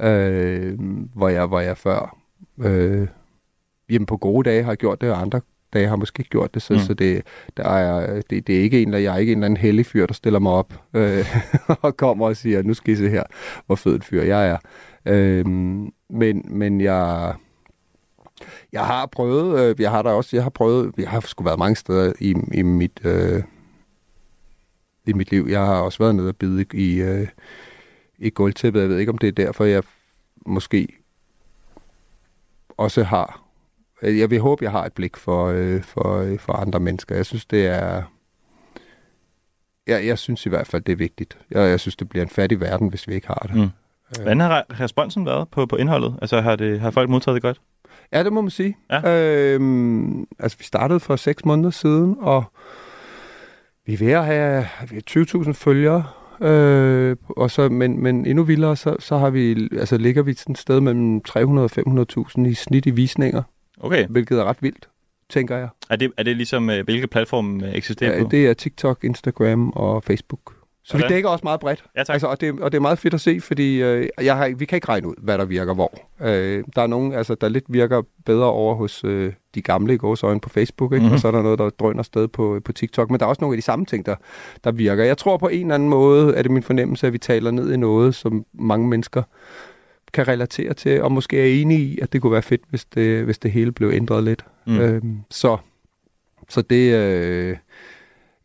Øh, 0.01 0.80
hvor, 1.16 1.30
jeg, 1.30 1.46
hvor 1.46 1.60
jeg 1.60 1.78
før 1.78 2.18
øh, 2.63 3.08
jamen 3.89 4.06
på 4.06 4.18
gode 4.18 4.50
dage 4.50 4.63
har 4.63 4.72
jeg 4.72 4.78
gjort 4.78 5.01
det, 5.01 5.12
og 5.12 5.22
andre 5.22 5.42
dage 5.74 5.88
har 5.88 5.96
måske 5.96 6.20
ikke 6.20 6.30
gjort 6.30 6.54
det. 6.54 6.62
Så, 6.62 6.74
Mm. 6.74 6.80
så 6.80 6.94
det, 6.94 7.22
der 7.58 7.63
er, 7.70 8.22
det, 8.30 8.48
det 8.48 8.58
er 8.58 8.62
ikke 8.62 8.82
en, 8.82 8.94
der, 8.94 9.00
jeg 9.00 9.13
er 9.13 9.18
ikke 9.18 9.32
en 9.32 9.38
eller 9.38 9.46
anden 9.46 9.58
hellig 9.58 9.86
fyr, 9.86 10.06
der 10.06 10.13
stiller 10.13 10.39
mig 10.39 10.51
op 10.51 10.74
øh, 10.94 11.25
og 11.82 11.98
kommer 11.98 12.25
og 12.25 12.36
siger, 12.38 12.63
nu 12.63 12.74
skal 12.74 12.94
I 12.94 12.98
se 12.98 13.10
her, 13.10 13.24
hvor 13.66 13.75
fed 13.75 13.96
en 13.96 14.01
fyr 14.01 14.22
jeg 14.24 14.50
er. 14.50 14.58
Øh, 15.06 15.46
men, 16.10 16.46
men 16.50 16.82
jeg, 16.82 17.34
jeg 18.72 18.86
har 18.86 19.05
prøvet, 19.05 19.60
øh, 19.60 19.75
jeg 19.81 19.91
har 19.91 20.01
da 20.01 20.10
også, 20.10 20.36
jeg 20.36 20.43
har 20.43 20.50
prøvet, 20.50 20.91
jeg 20.98 21.10
har 21.10 21.19
sgu 21.19 21.43
været 21.43 21.60
mange 21.60 21.75
steder 21.75 22.13
i, 22.19 22.36
i 22.53 22.62
mit, 22.62 23.00
øh, 23.03 23.43
i 25.05 25.13
mit 25.13 25.31
liv. 25.31 25.48
Jeg 25.50 25.65
har 25.65 25.75
også 25.75 26.00
været 26.00 26.15
nede 26.15 26.29
og 26.29 26.36
bide 26.36 26.65
i, 26.74 26.77
i, 26.77 27.01
øh, 27.01 27.27
i 28.17 28.29
gulvtæppet. 28.29 28.81
Jeg 28.81 28.89
ved 28.89 28.98
ikke, 28.98 29.12
om 29.12 29.17
det 29.17 29.27
er 29.27 29.46
derfor, 29.46 29.65
jeg 29.65 29.84
måske 30.46 30.88
også 32.77 33.03
har... 33.03 33.41
Øh, 34.01 34.19
jeg 34.19 34.29
vil 34.29 34.39
håbe, 34.39 34.63
jeg 34.63 34.72
har 34.72 34.86
et 34.86 34.93
blik 34.93 35.17
for, 35.17 35.48
øh, 35.48 35.84
for, 35.84 36.17
øh, 36.17 36.39
for 36.39 36.53
andre 36.53 36.79
mennesker. 36.79 37.15
Jeg 37.15 37.25
synes, 37.25 37.46
det 37.46 37.67
er... 37.67 38.03
Jeg, 39.88 40.05
jeg 40.05 40.17
synes 40.17 40.46
i 40.46 40.50
hvert 40.50 40.67
fald, 40.67 40.81
det 40.81 40.91
er 40.91 40.96
vigtigt. 40.96 41.38
Jeg, 41.51 41.69
jeg 41.69 41.79
synes, 41.79 41.96
det 41.96 42.10
bliver 42.10 42.24
en 42.24 42.29
fattig 42.29 42.60
verden, 42.60 42.88
hvis 42.88 43.08
vi 43.08 43.13
ikke 43.13 43.27
har 43.27 43.46
det. 43.48 43.55
Mm. 43.55 43.69
Hvordan 44.15 44.39
har 44.39 44.65
responsen 44.79 45.25
været 45.25 45.50
på, 45.50 45.65
på 45.65 45.75
indholdet? 45.75 46.15
Altså, 46.22 46.41
har, 46.41 46.55
det, 46.55 46.79
har 46.79 46.91
folk 46.91 47.10
modtaget 47.10 47.36
det 47.36 47.41
godt? 47.41 47.62
Ja, 48.13 48.24
det 48.24 48.34
må 48.34 48.42
man 48.42 48.50
sige. 48.51 48.78
Ja. 48.92 49.54
Øhm, 49.54 50.25
altså, 50.39 50.58
vi 50.58 50.63
startede 50.63 51.00
for 51.00 51.16
seks 51.16 51.46
måneder 51.46 51.70
siden, 51.70 52.16
og 52.20 52.44
vi 53.86 53.94
er 53.94 53.98
ved 53.98 54.12
at 54.12 54.25
have 54.25 54.66
vi 54.89 54.96
har 54.96 55.25
20.000 55.44 55.51
følgere. 55.51 56.04
Øh, 56.42 57.16
og 57.30 57.51
så, 57.51 57.70
men, 57.70 58.04
men 58.04 58.25
endnu 58.25 58.44
vildere, 58.44 58.75
så, 58.75 58.96
så 59.00 59.18
har 59.18 59.30
vi, 59.30 59.70
altså, 59.80 59.98
ligger 59.98 60.22
vi 60.24 60.34
sådan 60.34 60.54
et 60.54 60.58
sted 60.60 60.82
mellem 60.82 61.22
300 61.22 61.66
og 61.78 62.06
500.000 62.38 62.46
i 62.48 62.54
snit 62.54 62.86
i 62.86 62.89
visninger, 62.89 63.44
Okay. 63.80 64.08
hvilket 64.08 64.39
er 64.39 64.44
ret 64.44 64.58
vildt, 64.62 64.89
tænker 65.30 65.58
jeg. 65.58 65.68
Er 65.89 65.96
det, 65.96 66.12
er 66.18 66.24
det 66.24 66.38
ligesom, 66.38 66.70
øh, 66.70 66.84
hvilke 66.86 67.08
platforme 67.08 67.68
øh, 67.68 67.74
eksisterer 67.75 68.18
Ja, 68.18 68.24
på? 68.24 68.30
det 68.32 68.48
er 68.48 68.54
TikTok, 68.54 69.04
Instagram 69.04 69.70
og 69.70 70.04
Facebook. 70.04 70.54
Så 70.83 70.98
vi 70.98 71.01
Sådan. 71.01 71.13
dækker 71.13 71.29
også 71.29 71.43
meget 71.43 71.59
bredt. 71.59 71.83
Ja, 71.95 72.03
tak. 72.03 72.13
Altså, 72.13 72.27
og, 72.27 72.41
det, 72.41 72.59
og 72.59 72.71
det 72.71 72.77
er 72.77 72.81
meget 72.81 73.00
fedt 73.00 73.13
at 73.13 73.21
se, 73.21 73.41
fordi 73.41 73.81
øh, 73.81 74.07
jeg 74.21 74.38
har, 74.38 74.55
vi 74.55 74.65
kan 74.65 74.75
ikke 74.77 74.89
regne 74.89 75.07
ud, 75.07 75.13
hvad 75.17 75.38
der 75.38 75.45
virker 75.45 75.74
hvor. 75.74 75.93
Øh, 76.21 76.63
der 76.75 76.81
er 76.81 76.88
nogen, 76.88 77.13
altså, 77.13 77.36
der 77.36 77.50
lidt 77.50 77.63
virker 77.67 78.01
bedre 78.25 78.45
over 78.45 78.75
hos 78.75 79.03
øh, 79.03 79.33
de 79.55 79.62
gamle 79.62 79.93
i 79.93 79.98
gåsøjne 79.98 80.39
på 80.39 80.50
Facebook, 80.50 80.91
ikke? 80.91 81.00
Mhm. 81.00 81.03
Mm-hmm. 81.03 81.13
og 81.13 81.19
så 81.19 81.27
er 81.27 81.31
der 81.31 81.41
noget, 81.41 81.59
der 81.59 81.69
drøner 81.69 82.03
sted 82.03 82.27
på, 82.27 82.59
på 82.65 82.71
TikTok. 82.74 83.09
Men 83.09 83.19
der 83.19 83.25
er 83.25 83.29
også 83.29 83.41
nogle 83.41 83.53
af 83.53 83.57
de 83.57 83.62
samme 83.62 83.86
ting, 83.86 84.05
der, 84.05 84.15
der 84.63 84.71
virker. 84.71 85.03
Jeg 85.03 85.17
tror 85.17 85.38
på 85.38 85.48
en 85.48 85.62
eller 85.62 85.75
anden 85.75 85.89
måde, 85.89 86.36
er 86.36 86.41
det 86.41 86.51
min 86.51 86.63
fornemmelse, 86.63 87.07
at 87.07 87.13
vi 87.13 87.17
taler 87.17 87.51
ned 87.51 87.74
i 87.74 87.77
noget, 87.77 88.15
som 88.15 88.45
mange 88.53 88.88
mennesker 88.88 89.24
kan 90.13 90.27
relatere 90.27 90.74
til, 90.74 91.01
og 91.01 91.12
måske 91.12 91.41
er 91.41 91.62
enige 91.62 91.79
i, 91.79 92.00
at 92.01 92.13
det 92.13 92.21
kunne 92.21 92.31
være 92.31 92.41
fedt, 92.41 92.62
hvis 92.69 92.86
det, 92.86 93.24
hvis 93.25 93.39
det 93.39 93.51
hele 93.51 93.71
blev 93.71 93.89
ændret 93.93 94.24
lidt. 94.24 94.45
Mm. 94.67 94.79
Øhm, 94.79 95.17
så, 95.31 95.57
så 96.50 96.62
det... 96.62 96.93
Øh, 96.93 97.57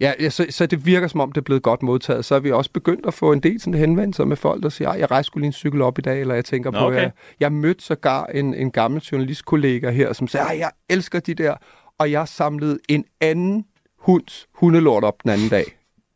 Ja, 0.00 0.12
ja 0.20 0.30
så, 0.30 0.46
så 0.50 0.66
det 0.66 0.86
virker 0.86 1.08
som 1.08 1.20
om, 1.20 1.32
det 1.32 1.40
er 1.40 1.44
blevet 1.44 1.62
godt 1.62 1.82
modtaget. 1.82 2.24
Så 2.24 2.34
er 2.34 2.40
vi 2.40 2.50
også 2.52 2.70
begyndt 2.70 3.06
at 3.06 3.14
få 3.14 3.32
en 3.32 3.40
del 3.40 3.60
sådan 3.60 3.74
henvendelser 3.74 4.24
med 4.24 4.36
folk, 4.36 4.62
der 4.62 4.68
siger, 4.68 4.88
"Ej, 4.88 4.96
jeg 4.98 5.10
rejser 5.10 5.26
skulle 5.26 5.42
lige 5.42 5.46
en 5.48 5.52
cykel 5.52 5.82
op 5.82 5.98
i 5.98 6.02
dag, 6.02 6.20
eller 6.20 6.34
jeg 6.34 6.44
tænker 6.44 6.70
Nå, 6.70 6.78
på, 6.78 6.84
okay. 6.86 6.96
jeg, 7.00 7.10
jeg 7.40 7.52
mødte 7.52 7.84
sågar 7.84 8.26
en, 8.26 8.54
en 8.54 8.70
gammel 8.70 9.00
journalistkollega 9.02 9.90
her, 9.90 10.12
som 10.12 10.28
sagde, 10.28 10.46
"Ej, 10.46 10.56
jeg 10.58 10.70
elsker 10.90 11.20
de 11.20 11.34
der, 11.34 11.54
og 11.98 12.10
jeg 12.10 12.28
samlede 12.28 12.78
en 12.88 13.04
anden 13.20 13.64
hunds 13.98 14.46
hundelort 14.54 15.04
op 15.04 15.22
den 15.22 15.30
anden 15.30 15.48
dag. 15.48 15.64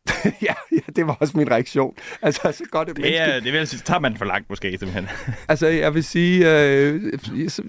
ja, 0.43 0.55
ja, 0.73 0.79
det 0.97 1.07
var 1.07 1.17
også 1.21 1.37
min 1.37 1.51
reaktion. 1.51 1.95
Altså, 2.23 2.53
så 2.53 2.65
godt 2.71 2.89
et 2.89 2.97
Det, 2.97 3.03
menneske. 3.03 3.19
er, 3.25 3.35
det 3.41 3.45
vil 3.53 3.59
jeg 3.59 3.69
sige, 3.69 3.81
tager 3.85 4.01
man 4.01 4.17
for 4.17 4.25
langt 4.25 4.49
måske, 4.51 4.71
simpelthen. 4.71 5.09
Altså, 5.49 5.67
jeg 5.67 5.95
vil 5.95 6.05
sige, 6.05 6.39
øh, 6.39 7.13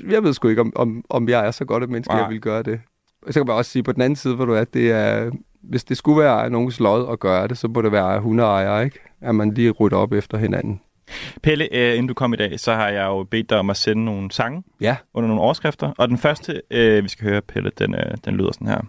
jeg 0.10 0.24
ved 0.24 0.34
sgu 0.34 0.48
ikke, 0.48 0.62
om, 0.62 0.74
om, 0.76 1.04
om 1.10 1.30
jeg 1.30 1.48
er 1.48 1.52
så 1.52 1.66
godt 1.66 1.84
et 1.84 1.90
menneske, 1.90 2.14
Nej. 2.14 2.22
jeg 2.22 2.30
vil 2.30 2.42
gøre 2.42 2.64
det. 2.64 2.80
Så 3.30 3.34
kan 3.40 3.48
man 3.48 3.56
også 3.56 3.72
sige, 3.72 3.84
på 3.84 3.92
den 3.92 4.02
anden 4.02 4.16
side, 4.16 4.36
hvor 4.36 4.46
du 4.46 4.54
er, 4.54 4.64
det 4.64 4.92
er, 4.92 5.32
hvis 5.64 5.84
det 5.84 5.98
skulle 5.98 6.22
være 6.24 6.50
nogens 6.50 6.80
lod 6.80 7.12
at 7.12 7.20
gøre 7.20 7.48
det, 7.48 7.58
så 7.58 7.68
må 7.68 7.82
det 7.82 7.92
være 7.92 8.20
hundeejere, 8.20 8.84
ikke? 8.86 9.00
At 9.22 9.36
man 9.36 9.54
lige 9.54 9.72
rydder 9.72 9.98
op 9.98 10.14
efter 10.14 10.38
hinanden. 10.38 10.82
Pelle, 11.44 11.68
øh, 11.76 11.92
inden 11.94 12.08
du 12.08 12.14
kom 12.14 12.34
i 12.34 12.38
dag, 12.38 12.60
så 12.60 12.74
har 12.74 12.90
jeg 12.90 13.06
jo 13.06 13.24
bedt 13.24 13.50
dig 13.50 13.60
om 13.60 13.70
at 13.70 13.78
sende 13.78 14.06
nogle 14.06 14.32
sange 14.32 14.64
Ja. 14.82 14.96
under 15.14 15.28
nogle 15.28 15.42
overskrifter. 15.44 15.92
Og 15.98 16.08
den 16.08 16.18
første, 16.18 16.62
øh, 16.72 17.04
vi 17.04 17.10
skal 17.10 17.28
høre, 17.30 17.42
Pelle, 17.42 17.72
den, 17.80 17.96
øh, 17.96 18.18
den 18.26 18.36
lyder 18.36 18.52
sådan 18.52 18.68
her. 18.68 18.82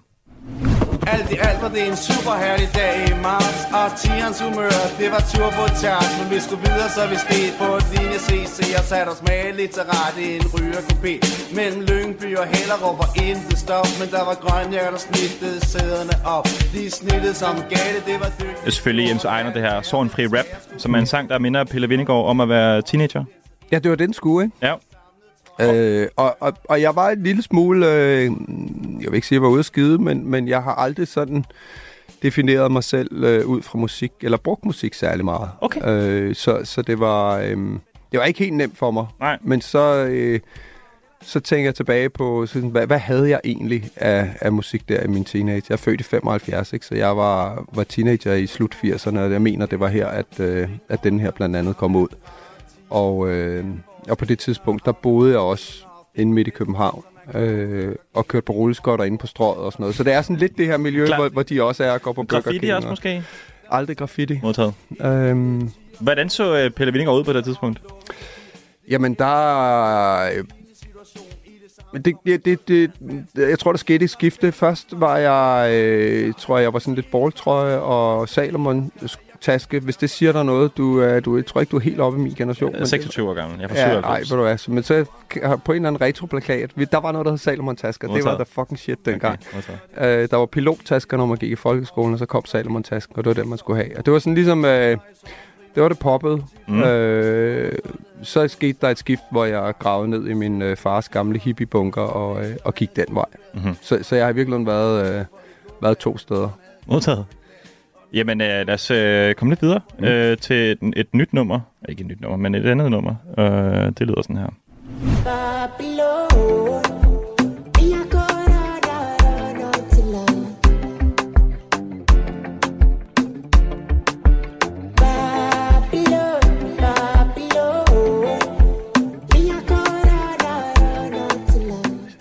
Alt 1.12 1.30
i 1.32 1.36
alt 1.48 1.62
var 1.62 1.68
det 1.76 1.82
en 1.90 1.96
super 1.96 2.34
herlig 2.44 2.68
dag 2.80 2.94
i 3.10 3.14
marts 3.26 3.60
Og 3.78 3.86
tigerens 4.02 4.40
humør, 4.44 4.76
det 5.00 5.08
var 5.14 5.22
tur 5.32 5.48
på 5.58 5.64
tærs 5.80 6.10
Men 6.18 6.26
vi 6.34 6.38
skulle 6.44 6.62
videre, 6.68 6.88
så 6.96 7.02
vi 7.12 7.16
steg 7.24 7.44
på 7.60 7.66
et 7.80 7.86
linje 7.94 8.18
CC 8.26 8.58
Og 8.78 8.84
satte 8.90 9.10
os 9.14 9.22
mageligt 9.30 9.72
til 9.76 9.84
rette 9.92 10.20
i 10.28 10.30
en 10.38 10.46
rygerkopé 10.54 11.12
Mellem 11.58 11.80
Lyngby 11.90 12.30
og 12.40 12.46
Hellerup 12.52 12.96
var 13.02 13.10
intet 13.26 13.58
stop 13.64 13.88
Men 14.00 14.08
der 14.14 14.22
var 14.28 14.36
grønjær, 14.44 14.90
der 14.94 15.00
snittede 15.08 15.58
sæderne 15.72 16.14
op 16.36 16.46
De 16.74 16.90
snittede 16.98 17.34
som 17.42 17.54
gale, 17.74 17.98
det 18.08 18.16
var 18.22 18.30
dygtigt 18.40 18.60
Det 18.60 18.66
er 18.66 18.76
selvfølgelig 18.78 19.08
Jens 19.08 19.24
Ejner, 19.24 19.52
det 19.52 19.62
her 19.62 19.82
Sorgenfri 19.82 20.24
Rap, 20.26 20.48
som 20.82 20.94
er 20.94 20.98
en 20.98 21.06
sang, 21.06 21.24
der 21.30 21.38
minder 21.38 21.64
Pelle 21.64 21.88
Vindegård 21.88 22.26
om 22.26 22.40
at 22.40 22.48
være 22.48 22.82
teenager. 22.82 23.24
Ja, 23.72 23.78
det 23.78 23.90
var 23.90 23.96
den 23.96 24.12
skue, 24.12 24.42
ikke? 24.44 24.56
Ja. 24.62 24.74
Øh, 25.60 26.08
og, 26.16 26.36
og, 26.40 26.52
og 26.64 26.80
jeg 26.80 26.96
var 26.96 27.08
en 27.08 27.22
lille 27.22 27.42
smule, 27.42 27.86
øh, 27.86 28.30
jeg 29.00 29.10
vil 29.10 29.14
ikke 29.14 29.26
sige, 29.26 29.36
at 29.36 29.40
jeg 29.40 29.42
var 29.42 29.48
ude 29.48 29.58
at 29.58 29.64
skide, 29.64 29.98
men, 29.98 30.30
men 30.30 30.48
jeg 30.48 30.62
har 30.62 30.74
aldrig 30.74 31.08
sådan 31.08 31.44
defineret 32.22 32.72
mig 32.72 32.84
selv 32.84 33.24
øh, 33.24 33.46
ud 33.46 33.62
fra 33.62 33.78
musik, 33.78 34.12
eller 34.20 34.38
brugt 34.38 34.64
musik 34.64 34.94
særlig 34.94 35.24
meget. 35.24 35.50
Okay. 35.60 35.80
Øh, 35.88 36.34
så, 36.34 36.60
så 36.64 36.82
det 36.82 37.00
var, 37.00 37.38
øh, 37.38 37.56
det 38.12 38.20
var 38.20 38.24
ikke 38.24 38.38
helt 38.38 38.54
nemt 38.54 38.78
for 38.78 38.90
mig. 38.90 39.06
Nej. 39.20 39.38
Men 39.42 39.60
så, 39.60 40.06
øh, 40.10 40.40
så 41.22 41.40
tænker 41.40 41.64
jeg 41.64 41.74
tilbage 41.74 42.10
på, 42.10 42.46
sådan, 42.46 42.68
hvad, 42.68 42.86
hvad 42.86 42.98
havde 42.98 43.30
jeg 43.30 43.40
egentlig 43.44 43.90
af, 43.96 44.30
af 44.40 44.52
musik 44.52 44.88
der 44.88 45.02
i 45.02 45.06
min 45.06 45.24
teenage? 45.24 45.62
Jeg 45.68 45.74
er 45.74 45.78
født 45.78 46.00
i 46.00 46.04
75, 46.04 46.72
ikke? 46.72 46.86
så 46.86 46.94
jeg 46.94 47.16
var, 47.16 47.64
var 47.74 47.84
teenager 47.84 48.34
i 48.34 48.46
slut 48.46 48.74
80'erne, 48.84 49.18
og 49.18 49.32
jeg 49.32 49.42
mener, 49.42 49.66
det 49.66 49.80
var 49.80 49.88
her, 49.88 50.06
at, 50.06 50.40
øh, 50.40 50.68
at 50.88 51.04
den 51.04 51.20
her 51.20 51.30
blandt 51.30 51.56
andet 51.56 51.76
kom 51.76 51.96
ud. 51.96 52.08
Og, 52.90 53.28
øh, 53.28 53.64
og 54.08 54.18
på 54.18 54.24
det 54.24 54.38
tidspunkt, 54.38 54.84
der 54.84 54.92
boede 54.92 55.30
jeg 55.30 55.40
også 55.40 55.84
inde 56.14 56.32
midt 56.32 56.48
i 56.48 56.50
København, 56.50 57.04
øh, 57.34 57.94
og 58.14 58.28
kørte 58.28 58.44
på 58.44 58.52
rulleskøjter 58.52 59.04
inde 59.04 59.18
på 59.18 59.26
strøget 59.26 59.58
og 59.58 59.72
sådan 59.72 59.82
noget. 59.82 59.96
Så 59.96 60.04
det 60.04 60.12
er 60.12 60.22
sådan 60.22 60.36
lidt 60.36 60.58
det 60.58 60.66
her 60.66 60.76
miljø, 60.76 61.06
Klar. 61.06 61.16
hvor, 61.16 61.28
hvor 61.28 61.42
de 61.42 61.62
også 61.62 61.84
er 61.84 61.90
og 61.90 62.02
går 62.02 62.12
på 62.12 62.22
Burger 62.22 62.42
Graffiti 62.42 62.58
King 62.58 62.74
også 62.74 62.88
og- 62.88 62.92
måske? 62.92 63.22
Aldrig 63.70 63.96
graffiti. 63.96 64.40
Modtaget. 64.42 64.74
Øhm, 65.00 65.70
Hvordan 66.00 66.28
så 66.30 66.56
øh, 66.56 66.70
Pelle 66.70 66.92
Vindegård 66.92 67.18
ud 67.18 67.24
på 67.24 67.32
det 67.32 67.44
tidspunkt? 67.44 67.80
Jamen, 68.90 69.14
der... 69.14 70.30
øh, 70.36 70.44
det, 72.04 72.14
det, 72.26 72.44
det, 72.44 72.68
det, 72.68 72.90
jeg 73.36 73.58
tror, 73.58 73.72
der 73.72 73.78
skete 73.78 74.04
et 74.04 74.10
skifte. 74.10 74.52
Først 74.52 74.86
var 74.92 75.16
jeg, 75.16 75.72
øh, 75.74 76.34
tror 76.38 76.56
jeg, 76.58 76.62
jeg 76.64 76.72
var 76.72 76.78
sådan 76.78 76.94
lidt 76.94 77.10
balltrøje 77.10 77.78
og 77.78 78.28
Salomon 78.28 78.92
taske. 79.40 79.80
Hvis 79.80 79.96
det 79.96 80.10
siger 80.10 80.32
dig 80.32 80.44
noget, 80.44 80.76
du, 80.76 80.98
er- 81.00 81.20
du 81.20 81.36
jeg 81.36 81.46
tror 81.46 81.60
ikke, 81.60 81.70
du 81.70 81.76
er 81.76 81.80
helt 81.80 82.00
oppe 82.00 82.18
i 82.18 82.22
min 82.22 82.34
generation. 82.34 82.72
Jeg 82.72 82.80
er 82.80 82.84
26 82.84 83.30
år 83.30 83.34
gammel. 83.34 83.60
Jeg 83.60 83.70
er 83.70 83.74
Ja, 83.74 83.88
97. 83.88 84.02
nej, 84.02 84.18
ved 84.36 84.42
du 84.42 84.48
hvad. 84.48 84.58
så- 84.58 84.70
Men 84.70 84.82
så 84.82 85.04
på 85.64 85.72
en 85.72 85.76
eller 85.76 85.88
anden 85.88 86.00
retroplakat, 86.00 86.70
der 86.92 87.00
var 87.00 87.12
noget, 87.12 87.24
der 87.24 87.30
hed 87.32 87.38
Salomon 87.38 87.76
tasker. 87.76 88.08
Det 88.08 88.24
var 88.24 88.34
the 88.34 88.44
fucking 88.44 88.78
shit 88.78 89.06
dengang. 89.06 89.38
Okay. 89.96 90.22
Øh, 90.22 90.28
der 90.30 90.36
var 90.36 90.46
pilottasker, 90.46 91.16
når 91.16 91.26
man 91.26 91.36
gik 91.36 91.50
i 91.50 91.56
folkeskolen, 91.56 92.12
og 92.12 92.18
så 92.18 92.26
kom 92.26 92.44
Salomon 92.44 92.82
tasken, 92.82 93.16
og 93.18 93.24
det 93.24 93.36
var 93.36 93.42
den, 93.42 93.48
man 93.50 93.58
skulle 93.58 93.82
have. 93.84 93.98
Og 93.98 94.04
det 94.06 94.12
var 94.12 94.18
sådan 94.18 94.34
ligesom, 94.34 94.64
øh, 94.64 94.96
det 95.74 95.82
var 95.82 95.88
det 95.88 95.98
poppet. 95.98 96.44
Mm. 96.68 96.82
Øh, 96.82 97.72
så 98.22 98.48
skete 98.48 98.78
der 98.80 98.88
et 98.88 98.98
skift, 98.98 99.22
hvor 99.30 99.44
jeg 99.44 99.74
gravede 99.78 100.10
ned 100.10 100.28
i 100.28 100.32
min 100.32 100.62
øh, 100.62 100.76
fars 100.76 101.08
gamle 101.08 101.38
hippiebunker 101.38 102.02
og, 102.02 102.44
øh, 102.44 102.56
og 102.64 102.74
gik 102.74 102.96
den 102.96 103.06
vej. 103.10 103.24
Mhm. 103.54 103.76
Så, 103.80 103.98
så 104.02 104.16
jeg 104.16 104.26
har 104.26 104.32
virkelig 104.32 104.66
været, 104.66 105.18
øh, 105.18 105.24
været 105.82 105.98
to 105.98 106.18
steder. 106.18 106.48
Modtaget. 106.86 107.24
Jamen, 108.12 108.40
øh, 108.40 108.66
lad 108.66 108.74
os 108.74 108.90
øh, 108.90 109.34
komme 109.34 109.52
lidt 109.52 109.62
videre 109.62 109.80
mm. 109.98 110.04
øh, 110.04 110.38
til 110.38 110.56
et, 110.56 110.78
et 110.96 111.14
nyt 111.14 111.32
nummer. 111.32 111.60
Ikke 111.88 112.00
et 112.00 112.06
nyt 112.06 112.20
nummer, 112.20 112.36
men 112.36 112.54
et 112.54 112.66
andet 112.66 112.90
nummer. 112.90 113.14
Øh, 113.38 113.92
det 113.98 114.00
lyder 114.00 114.22
sådan 114.22 114.36
her. 114.36 114.50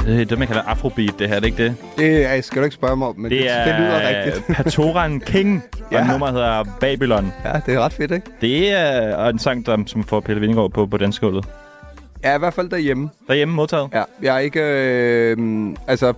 Det 0.10 0.22
er 0.22 0.26
det, 0.26 0.40
man 0.40 0.48
kalder 0.48 0.62
afrobeat, 0.62 1.14
det 1.20 1.28
her, 1.30 1.36
er 1.36 1.40
det 1.40 1.48
ikke 1.48 1.64
det? 1.64 1.76
Det 1.98 2.26
er, 2.26 2.42
skal 2.42 2.60
du 2.60 2.64
ikke 2.64 2.74
spørge 2.76 2.96
mig 2.96 3.08
om, 3.08 3.16
men 3.20 3.32
det, 3.32 3.40
Det 3.40 3.50
er 3.52 3.66
det 3.66 3.80
lyder 3.80 4.26
rigtigt. 4.28 4.46
Patoran 4.56 5.20
King, 5.20 5.64
og 5.82 5.92
Ja. 5.92 6.08
nummer 6.12 6.32
hedder 6.32 6.64
Babylon. 6.80 7.34
Ja, 7.46 7.52
det 7.66 7.74
er 7.74 7.80
ret 7.80 7.94
fedt, 7.94 8.12
ikke? 8.12 8.28
Det 8.42 8.72
er 8.74 9.26
en 9.30 9.40
sang, 9.40 9.66
der, 9.66 9.78
som 9.86 10.04
får 10.04 10.20
Pelle 10.20 10.40
Vindegård 10.42 10.72
på, 10.72 10.86
på 10.86 10.98
dansegulvet. 10.98 11.46
Ja, 12.24 12.36
i 12.36 12.40
hvert 12.40 12.54
fald 12.54 12.70
derhjemme. 12.70 13.10
Derhjemme 13.28 13.54
modtaget? 13.56 13.90
Ja, 13.94 14.04
jeg 14.22 14.36
er 14.36 14.40
ikke... 14.40 14.60
Øh, 14.64 15.38
altså, 15.88 16.14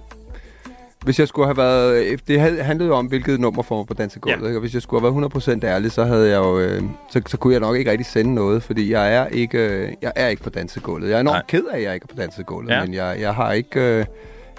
hvis 1.04 1.20
jeg 1.20 1.28
skulle 1.28 1.46
have 1.48 1.58
været... 1.58 2.28
Det 2.28 2.40
had- 2.40 2.62
handlede 2.62 2.90
jo 2.90 2.96
om, 2.96 3.06
hvilket 3.06 3.40
nummer 3.40 3.62
får 3.64 3.78
mig 3.78 3.88
på 3.88 3.94
dansegulvet. 3.94 4.50
Ja. 4.50 4.54
Og 4.56 4.60
hvis 4.60 4.74
jeg 4.74 4.82
skulle 4.82 5.02
have 5.12 5.22
været 5.22 5.60
100% 5.62 5.66
ærlig, 5.66 5.92
så 5.92 6.04
havde 6.06 6.30
jeg 6.30 6.38
jo... 6.38 6.60
Øh, 6.60 6.82
så, 7.10 7.22
så 7.28 7.38
kunne 7.38 7.54
jeg 7.54 7.60
nok 7.62 7.76
ikke 7.78 7.92
rigtig 7.92 8.06
sende 8.06 8.34
noget, 8.34 8.64
fordi 8.64 8.92
jeg 8.92 9.14
er 9.16 9.28
ikke, 9.28 9.58
øh, 9.58 9.94
jeg 10.02 10.12
er 10.16 10.28
ikke 10.28 10.44
på 10.44 10.50
dansegulvet. 10.50 11.10
Jeg 11.10 11.16
er 11.16 11.20
enormt 11.22 11.36
Nej. 11.36 11.44
ked 11.48 11.64
af, 11.72 11.78
at 11.78 11.84
jeg 11.84 11.94
ikke 11.94 12.06
er 12.10 12.16
på 12.16 12.22
dansegulvet, 12.22 12.70
Ja. 12.72 12.86
men 12.86 12.94
jeg, 12.94 13.18
jeg 13.20 13.34
har 13.36 13.52
ikke... 13.52 13.80
Øh, 13.80 13.98
jeg 13.98 14.06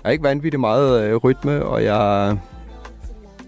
har 0.09 0.11
ikke 0.13 0.25
vanvittigt 0.25 0.61
meget 0.61 1.05
øh, 1.05 1.17
rytme, 1.17 1.65
og 1.65 1.85
jeg... 1.85 2.37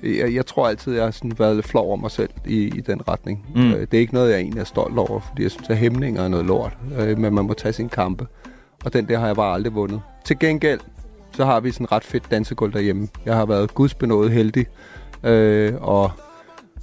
Jeg, 0.03 0.35
jeg 0.35 0.47
tror 0.47 0.69
altid, 0.69 0.95
jeg 0.95 1.05
har 1.05 1.11
sådan 1.11 1.33
været 1.39 1.55
lidt 1.55 1.67
flov 1.67 1.87
over 1.87 1.97
mig 1.97 2.11
selv 2.11 2.31
i, 2.47 2.57
i 2.65 2.81
den 2.81 3.09
retning. 3.09 3.47
Mm. 3.55 3.73
Øh, 3.73 3.81
det 3.81 3.95
er 3.95 3.99
ikke 3.99 4.15
noget, 4.15 4.31
jeg 4.31 4.39
egentlig 4.41 4.61
er 4.61 4.65
stolt 4.65 4.99
over, 4.99 5.21
fordi 5.29 5.43
jeg 5.43 5.51
synes, 5.51 5.71
at 5.71 5.77
hæmninger 5.77 6.23
er 6.23 6.29
noget 6.29 6.47
lort. 6.47 6.73
Øh, 6.99 7.19
men 7.19 7.35
man 7.35 7.45
må 7.45 7.55
tage 7.55 7.73
sin 7.73 7.89
kampe. 7.89 8.27
Og 8.85 8.93
den 8.93 9.09
der 9.09 9.19
har 9.19 9.27
jeg 9.27 9.37
bare 9.37 9.55
aldrig 9.55 9.75
vundet. 9.75 10.01
Til 10.25 10.39
gengæld, 10.39 10.81
så 11.37 11.45
har 11.45 11.61
vi 11.61 11.71
sådan 11.71 11.93
ret 11.93 12.05
fedt 12.05 12.31
dansegulv 12.31 12.73
derhjemme. 12.73 13.09
Jeg 13.27 13.37
har 13.37 13.47
været 13.47 13.75
gudsbenået 13.75 14.31
heldig 14.33 14.67
øh, 15.25 15.73
og, 15.81 16.11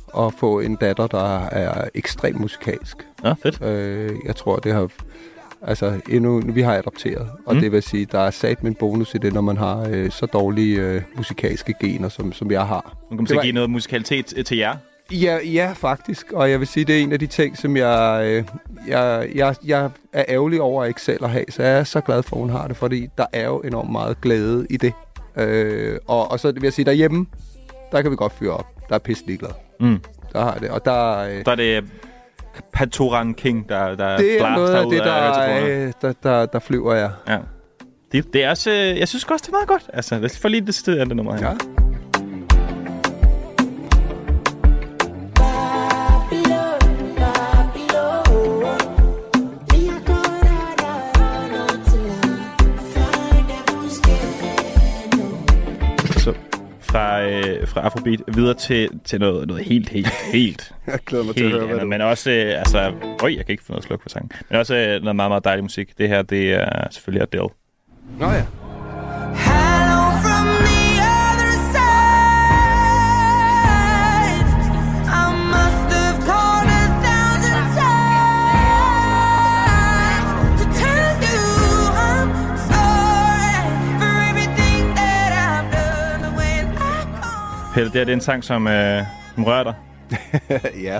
og 0.08 0.34
få 0.34 0.60
en 0.60 0.76
datter, 0.76 1.08
der 1.08 1.40
er 1.46 1.88
ekstremt 1.96 2.40
musikalsk. 2.40 2.98
Ja, 3.24 3.34
fedt. 3.44 3.62
Øh, 3.62 4.12
jeg 4.26 4.36
tror, 4.36 4.56
det 4.56 4.74
har 4.74 4.88
Altså, 5.68 6.02
endnu, 6.10 6.42
vi 6.46 6.62
har 6.62 6.76
adopteret, 6.76 7.30
og 7.46 7.56
Mm. 7.56 7.62
det 7.62 7.72
vil 7.72 7.84
sige, 7.84 8.06
der 8.06 8.20
er 8.20 8.32
sat 8.32 8.60
en 8.60 8.76
bonus 8.76 9.16
i 9.16 9.18
det, 9.18 9.34
når 9.34 9.42
man 9.42 9.58
har 9.58 9.88
øh, 9.92 10.12
så 10.12 10.26
dårlige 10.26 10.82
øh, 10.82 11.02
musikalske 11.18 11.74
gener, 11.82 12.10
som, 12.10 12.34
som 12.34 12.52
jeg 12.52 12.68
har. 12.68 12.98
Nu 13.04 13.08
kan 13.10 13.18
man 13.18 13.28
så 13.28 13.36
var- 13.36 13.42
give 13.42 13.54
noget 13.54 13.70
musikalitet 13.70 14.46
til 14.46 14.58
jer. 14.58 14.76
Ja, 15.12 15.38
ja, 15.46 15.72
faktisk. 15.76 16.32
Og 16.32 16.52
jeg 16.52 16.60
vil 16.60 16.68
sige, 16.68 16.86
det 16.86 16.98
er 16.98 17.04
en 17.04 17.12
af 17.14 17.20
de 17.20 17.28
ting, 17.28 17.58
som 17.58 17.78
jeg, 17.78 18.22
øh, 18.26 18.44
jeg, 18.88 19.30
jeg, 19.36 19.56
jeg 19.66 19.90
er 20.14 20.26
ærgerlig 20.30 20.62
over 20.62 20.84
at 20.84 20.88
ikke 20.88 21.02
selv 21.02 21.24
at 21.24 21.30
have. 21.30 21.46
Så 21.50 21.64
jeg 21.64 21.80
er 21.80 21.84
så 21.84 22.02
glad 22.02 22.24
for, 22.24 22.36
at 22.36 22.40
hun 22.40 22.50
har 22.50 22.68
det, 22.68 22.78
fordi 22.78 23.08
der 23.18 23.26
er 23.34 23.46
jo 23.46 23.60
enormt 23.60 23.92
meget 23.92 24.22
glæde 24.22 24.68
i 24.70 24.78
det. 24.78 24.94
Øh, 25.38 25.98
og, 26.08 26.32
og 26.32 26.40
så 26.40 26.52
vil 26.52 26.64
jeg 26.64 26.74
sige, 26.74 26.86
derhjemme, 26.86 27.26
der 27.92 28.02
kan 28.02 28.12
vi 28.12 28.16
godt 28.16 28.34
fyre 28.34 28.52
op. 28.52 28.66
Der 28.90 28.96
er 28.96 29.00
pisse 29.00 29.26
ligeglad. 29.26 29.52
Mm. 29.80 30.00
Der 30.34 30.40
har 30.42 30.54
det. 30.58 30.70
Og 30.70 30.86
der, 30.86 31.18
øh, 31.18 31.46
Der 31.46 31.52
er 31.52 31.56
det 31.56 31.84
Patoran 32.74 33.34
King, 33.34 33.70
der, 33.70 33.96
der 33.96 34.18
det 34.18 34.42
er 34.42 34.56
noget 34.56 34.70
af 34.76 34.86
det, 34.90 35.00
af 35.00 35.06
der, 35.06 35.14
høretelefonerne. 35.14 35.86
øh, 35.88 35.94
der, 36.02 36.14
der, 36.24 36.46
der 36.46 36.60
flyver 36.60 36.94
jeg. 36.96 37.12
Ja. 37.28 37.38
Det, 38.12 38.34
det 38.34 38.44
er 38.44 38.50
også, 38.50 38.72
øh, 38.72 39.00
jeg 39.00 39.08
synes 39.08 39.24
også, 39.24 39.44
det 39.44 39.48
er 39.48 39.52
meget 39.52 39.68
godt. 39.68 39.84
Altså, 39.94 40.16
lad 40.16 40.26
os 40.26 40.40
få 40.40 40.48
lige 40.48 40.66
det 40.66 40.76
sted 40.76 40.98
af 40.98 41.06
det 41.06 41.16
nummer 41.16 41.36
her. 41.38 41.48
Ja. 41.50 41.81
Fra, 57.72 57.82
Afrobeat 57.82 58.22
videre 58.28 58.54
til, 58.54 58.90
til 59.06 59.20
noget, 59.20 59.48
noget 59.48 59.64
helt, 59.64 59.90
helt, 59.90 60.12
helt, 60.34 60.74
Jeg 60.88 61.00
glæder 61.06 61.26
mig 61.26 61.36
til 61.36 61.44
at 61.44 61.50
helt 61.50 61.60
høre, 61.60 61.66
hvad 61.66 61.76
andet. 61.76 61.84
du... 61.84 61.90
Men 61.90 62.02
også, 62.02 62.32
øh, 62.32 62.60
altså, 62.60 62.94
øj, 63.24 63.34
jeg 63.38 63.46
kan 63.46 63.54
ikke 63.54 63.64
få 63.64 63.72
noget 63.72 63.84
sluk 63.84 64.02
på 64.04 64.10
sangen. 64.10 64.32
Men 64.50 64.60
også 64.60 64.76
øh, 64.76 65.02
noget 65.02 65.16
meget, 65.16 65.32
meget 65.32 65.46
dejlig 65.46 65.64
musik. 65.64 65.98
Det 65.98 66.08
her, 66.08 66.22
det 66.22 66.54
er 66.54 66.88
selvfølgelig 66.92 67.22
Adele. 67.22 67.50
Nå 68.20 68.30
ja. 68.32 68.46
Pelle, 87.74 87.92
det 87.92 87.98
her 87.98 88.06
det 88.06 88.12
er 88.12 88.16
en 88.16 88.22
sang, 88.22 88.44
som, 88.44 88.68
øh, 88.68 89.04
som 89.36 89.44
rører 89.44 89.64
dig. 89.64 89.74
ja, 90.88 91.00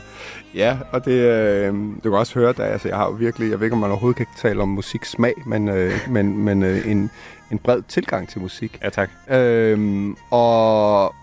ja, 0.56 0.78
og 0.92 1.06
det, 1.06 1.12
øh, 1.12 1.74
du 2.04 2.10
kan 2.10 2.14
også 2.14 2.40
høre, 2.40 2.50
at 2.50 2.60
altså, 2.60 2.88
jeg 2.88 2.98
har 2.98 3.06
jo 3.06 3.12
virkelig, 3.12 3.50
jeg 3.52 3.60
ved 3.60 3.66
ikke, 3.66 3.74
om 3.74 3.80
man 3.80 3.90
overhovedet 3.90 4.18
kan 4.18 4.26
tale 4.38 4.62
om 4.62 4.68
musiksmag, 4.68 5.34
men, 5.46 5.70
øh, 5.70 5.92
men, 6.10 6.38
men 6.38 6.64
øh, 6.64 6.88
en, 6.88 7.12
en 7.52 7.58
bred 7.58 7.82
tilgang 7.88 8.30
til 8.30 8.42
musik. 8.42 8.80
Ja, 8.84 8.90
tak. 8.90 9.10
Øhm, 9.30 10.16
og 10.30 11.16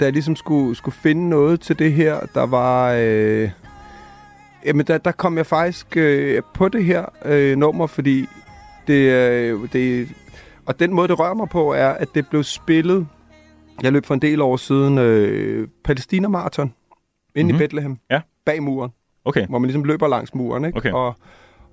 da 0.00 0.04
jeg 0.04 0.12
ligesom 0.12 0.36
skulle, 0.36 0.76
skulle 0.76 0.94
finde 1.02 1.28
noget 1.28 1.60
til 1.60 1.78
det 1.78 1.92
her, 1.92 2.20
der 2.34 2.46
var... 2.46 2.94
Øh, 2.98 3.50
jamen, 4.66 4.86
der, 4.86 4.98
der 4.98 5.12
kom 5.12 5.36
jeg 5.36 5.46
faktisk 5.46 5.96
øh, 5.96 6.42
på 6.54 6.68
det 6.68 6.84
her 6.84 7.04
øh, 7.24 7.56
nummer, 7.56 7.86
fordi 7.86 8.28
det, 8.86 9.12
øh, 9.12 9.72
det... 9.72 10.08
Og 10.66 10.80
den 10.80 10.94
måde, 10.94 11.08
det 11.08 11.18
rører 11.18 11.34
mig 11.34 11.48
på, 11.48 11.72
er, 11.72 11.88
at 11.88 12.08
det 12.14 12.28
blev 12.28 12.44
spillet... 12.44 13.06
Jeg 13.82 13.92
løb 13.92 14.06
for 14.06 14.14
en 14.14 14.22
del 14.22 14.40
år 14.40 14.56
siden 14.56 14.98
øh, 14.98 15.68
Palæstina 15.84 16.28
Marathon 16.28 16.74
inde 17.34 17.52
Mhm. 17.52 17.56
i 17.56 17.58
Bethlehem. 17.64 17.96
Ja. 18.10 18.20
Bag 18.46 18.62
muren. 18.62 18.90
Okay. 19.24 19.46
Hvor 19.46 19.58
man 19.58 19.66
ligesom 19.68 19.84
løber 19.84 20.08
langs 20.08 20.34
muren, 20.34 20.64
ikke? 20.64 20.76
Okay. 20.78 20.92
Og, 20.92 21.14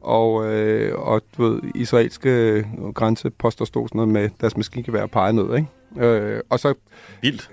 og, 0.02 0.54
øh, 0.54 1.00
og 1.00 1.22
du 1.38 1.44
ved, 1.44 1.62
israelske 1.76 2.66
grænseposter 2.96 3.66
stod 3.66 3.88
sådan 3.88 3.98
noget 3.98 4.10
med 4.14 4.30
deres 4.42 4.58
maskingevær 4.58 5.02
og 5.02 5.12
pegede 5.12 5.34
ned, 5.36 5.56
ikke? 5.56 6.08
Øh, 6.08 6.42
og 6.50 6.60
så... 6.60 6.74
Vildt. 7.22 7.50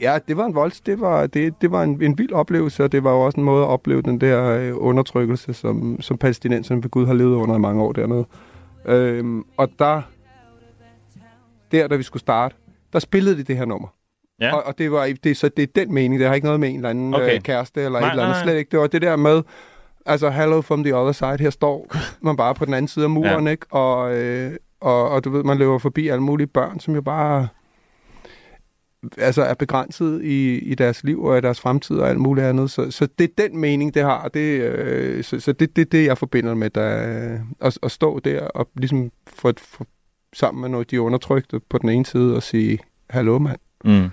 Ja, 0.00 0.18
det 0.28 0.36
var 0.36 0.44
en 0.44 0.54
volds, 0.54 0.80
det 0.80 1.00
var, 1.00 1.26
det, 1.26 1.54
det 1.60 1.70
var 1.70 1.82
en, 1.82 2.02
en 2.02 2.18
vild 2.18 2.32
oplevelse, 2.32 2.84
og 2.84 2.92
det 2.92 3.04
var 3.04 3.10
jo 3.10 3.20
også 3.20 3.40
en 3.40 3.44
måde 3.44 3.62
at 3.62 3.68
opleve 3.68 4.02
den 4.02 4.20
der 4.20 4.44
øh, 4.44 4.72
undertrykkelse, 4.76 5.52
som, 5.54 6.00
som 6.00 6.18
palæstinenserne 6.18 6.82
ved 6.82 6.90
Gud 6.90 7.06
har 7.06 7.14
levet 7.14 7.34
under 7.36 7.54
i 7.54 7.58
mange 7.58 7.82
år 7.82 7.92
dernede. 7.92 8.24
Øhm, 8.86 9.44
og 9.56 9.68
der, 9.78 10.02
der 11.72 11.88
da 11.88 11.96
vi 11.96 12.02
skulle 12.02 12.20
starte, 12.20 12.54
der 12.94 13.00
spillede 13.00 13.36
de 13.36 13.42
det 13.42 13.56
her 13.56 13.64
nummer. 13.64 13.88
Ja. 14.40 14.54
Og, 14.56 14.62
og 14.66 14.78
det 14.78 14.92
var 14.92 15.12
det, 15.24 15.36
så 15.36 15.48
det 15.48 15.62
er 15.62 15.66
den 15.74 15.94
mening, 15.94 16.20
det 16.20 16.28
har 16.28 16.34
ikke 16.34 16.44
noget 16.44 16.60
med 16.60 16.68
en 16.68 16.76
eller 16.76 16.90
anden 16.90 17.14
Okay. 17.14 17.34
øh, 17.34 17.40
kæreste 17.40 17.82
eller 17.82 18.00
Nej, 18.00 18.08
et 18.08 18.12
eller 18.12 18.22
andet, 18.22 18.34
nej, 18.34 18.44
nej. 18.44 18.52
slet 18.52 18.58
ikke. 18.58 18.70
Det 18.70 18.78
var 18.80 18.86
det 18.86 19.02
der 19.02 19.16
med, 19.16 19.42
altså 20.06 20.30
hello 20.30 20.60
from 20.60 20.84
the 20.84 20.96
other 20.96 21.12
side, 21.12 21.36
her 21.40 21.50
står 21.50 21.94
man 22.20 22.36
bare 22.36 22.54
på 22.54 22.64
den 22.64 22.74
anden 22.74 22.88
side 22.88 23.04
af 23.04 23.10
muren, 23.10 23.44
Ja. 23.46 23.50
ikke? 23.50 23.66
Og, 23.70 24.14
øh, 24.16 24.52
og, 24.80 25.08
og 25.10 25.24
du 25.24 25.30
ved, 25.30 25.44
man 25.44 25.58
løber 25.58 25.78
forbi 25.78 26.08
alle 26.08 26.22
mulige 26.22 26.46
børn, 26.46 26.80
som 26.80 26.94
jo 26.94 27.02
bare 27.02 27.48
altså 29.18 29.42
er 29.42 29.54
begrænset 29.54 30.22
i, 30.22 30.58
i 30.58 30.74
deres 30.74 31.04
liv 31.04 31.24
og 31.24 31.38
i 31.38 31.40
deres 31.40 31.60
fremtid 31.60 31.96
og 31.98 32.08
alt 32.08 32.20
muligt 32.20 32.46
andet. 32.46 32.70
Så, 32.70 32.90
så 32.90 33.08
det 33.18 33.24
er 33.38 33.48
den 33.48 33.58
mening, 33.58 33.94
det 33.94 34.02
har. 34.02 34.28
Det, 34.28 34.60
øh, 34.60 35.24
så 35.24 35.40
så 35.40 35.52
det, 35.52 35.76
det, 35.76 35.92
det, 35.92 36.06
jeg 36.06 36.18
forbinder 36.18 36.54
med 36.54 36.70
der, 36.70 36.88
at, 37.60 37.78
at 37.82 37.90
stå 37.90 38.18
der 38.18 38.40
og 38.46 38.68
ligesom 38.74 39.10
få, 39.26 39.52
få 39.58 39.84
sammen 40.34 40.60
med 40.60 40.68
nogle, 40.68 40.86
de 40.90 41.00
undertrykte 41.00 41.60
på 41.60 41.78
den 41.78 41.88
ene 41.88 42.06
side 42.06 42.36
og 42.36 42.42
sige, 42.42 42.78
hallo 43.10 43.38
mand. 43.38 43.58
Mm. 43.84 44.10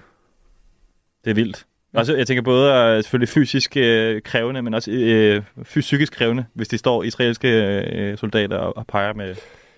Det 1.24 1.32
er 1.32 1.34
vildt. 1.34 1.66
Altså, 1.94 2.16
jeg 2.16 2.28
tænker 2.28 2.42
både 2.42 2.72
er 2.72 3.02
selvfølgelig 3.02 3.30
fysisk 3.30 3.78
øh, 3.78 4.22
krævende, 4.22 4.62
men 4.62 4.74
også 4.74 4.92
øh, 4.92 5.42
psykisk 5.64 6.14
krævende, 6.14 6.46
hvis 6.54 6.68
de 6.68 6.78
står 6.78 7.04
israelske 7.04 7.48
øh, 7.94 8.18
soldater 8.18 8.58
og, 8.58 8.78
og 8.78 8.88
peger 8.88 9.14
med, 9.14 9.36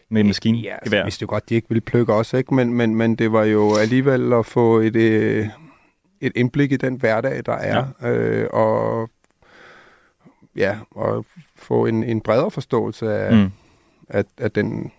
med 0.10 0.24
maskingevær. 0.24 0.70
Ja, 0.70 0.78
altså, 0.82 1.04
vidste 1.04 1.24
jo 1.24 1.28
godt, 1.30 1.50
de 1.50 1.56
ikke 1.56 1.70
ville 1.70 1.82
plukke 1.82 2.14
os, 2.14 2.34
ikke? 2.34 2.54
Men, 2.54 2.74
men, 2.74 2.96
men 2.96 3.16
det 3.16 3.32
var 3.32 3.44
jo 3.44 3.76
alligevel 3.76 4.34
at 4.34 4.46
få 4.46 4.80
et, 4.80 4.96
øh, 4.96 5.48
et 6.22 6.32
indblik 6.36 6.72
i 6.72 6.78
den 6.78 6.96
hverdag, 6.96 7.42
der 7.46 7.54
er. 7.54 7.86
Ja. 8.02 8.10
Øh, 8.10 8.50
og 8.54 9.10
ja, 10.56 10.78
og 10.92 11.26
få 11.56 11.86
en, 11.86 12.04
en 12.04 12.22
bredere 12.22 12.52
forståelse 12.52 13.14
af, 13.14 13.36
mm. 13.36 13.52
af, 14.10 14.24
af 14.38 14.52
den 14.52 14.92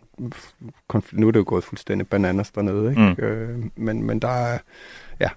konflikt. 0.88 1.20
Nu 1.20 1.28
er 1.28 1.30
det 1.32 1.38
jo 1.38 1.44
gået 1.46 1.64
fuldstændig 1.64 2.08
bananas 2.08 2.50
dernede, 2.50 2.90
ikke? 2.90 3.02
Mm. 3.18 3.24
Øh, 3.24 3.58
men, 3.76 4.02
men 4.02 4.18
der 4.18 4.28
er, 4.28 4.58
ja, 5.20 5.28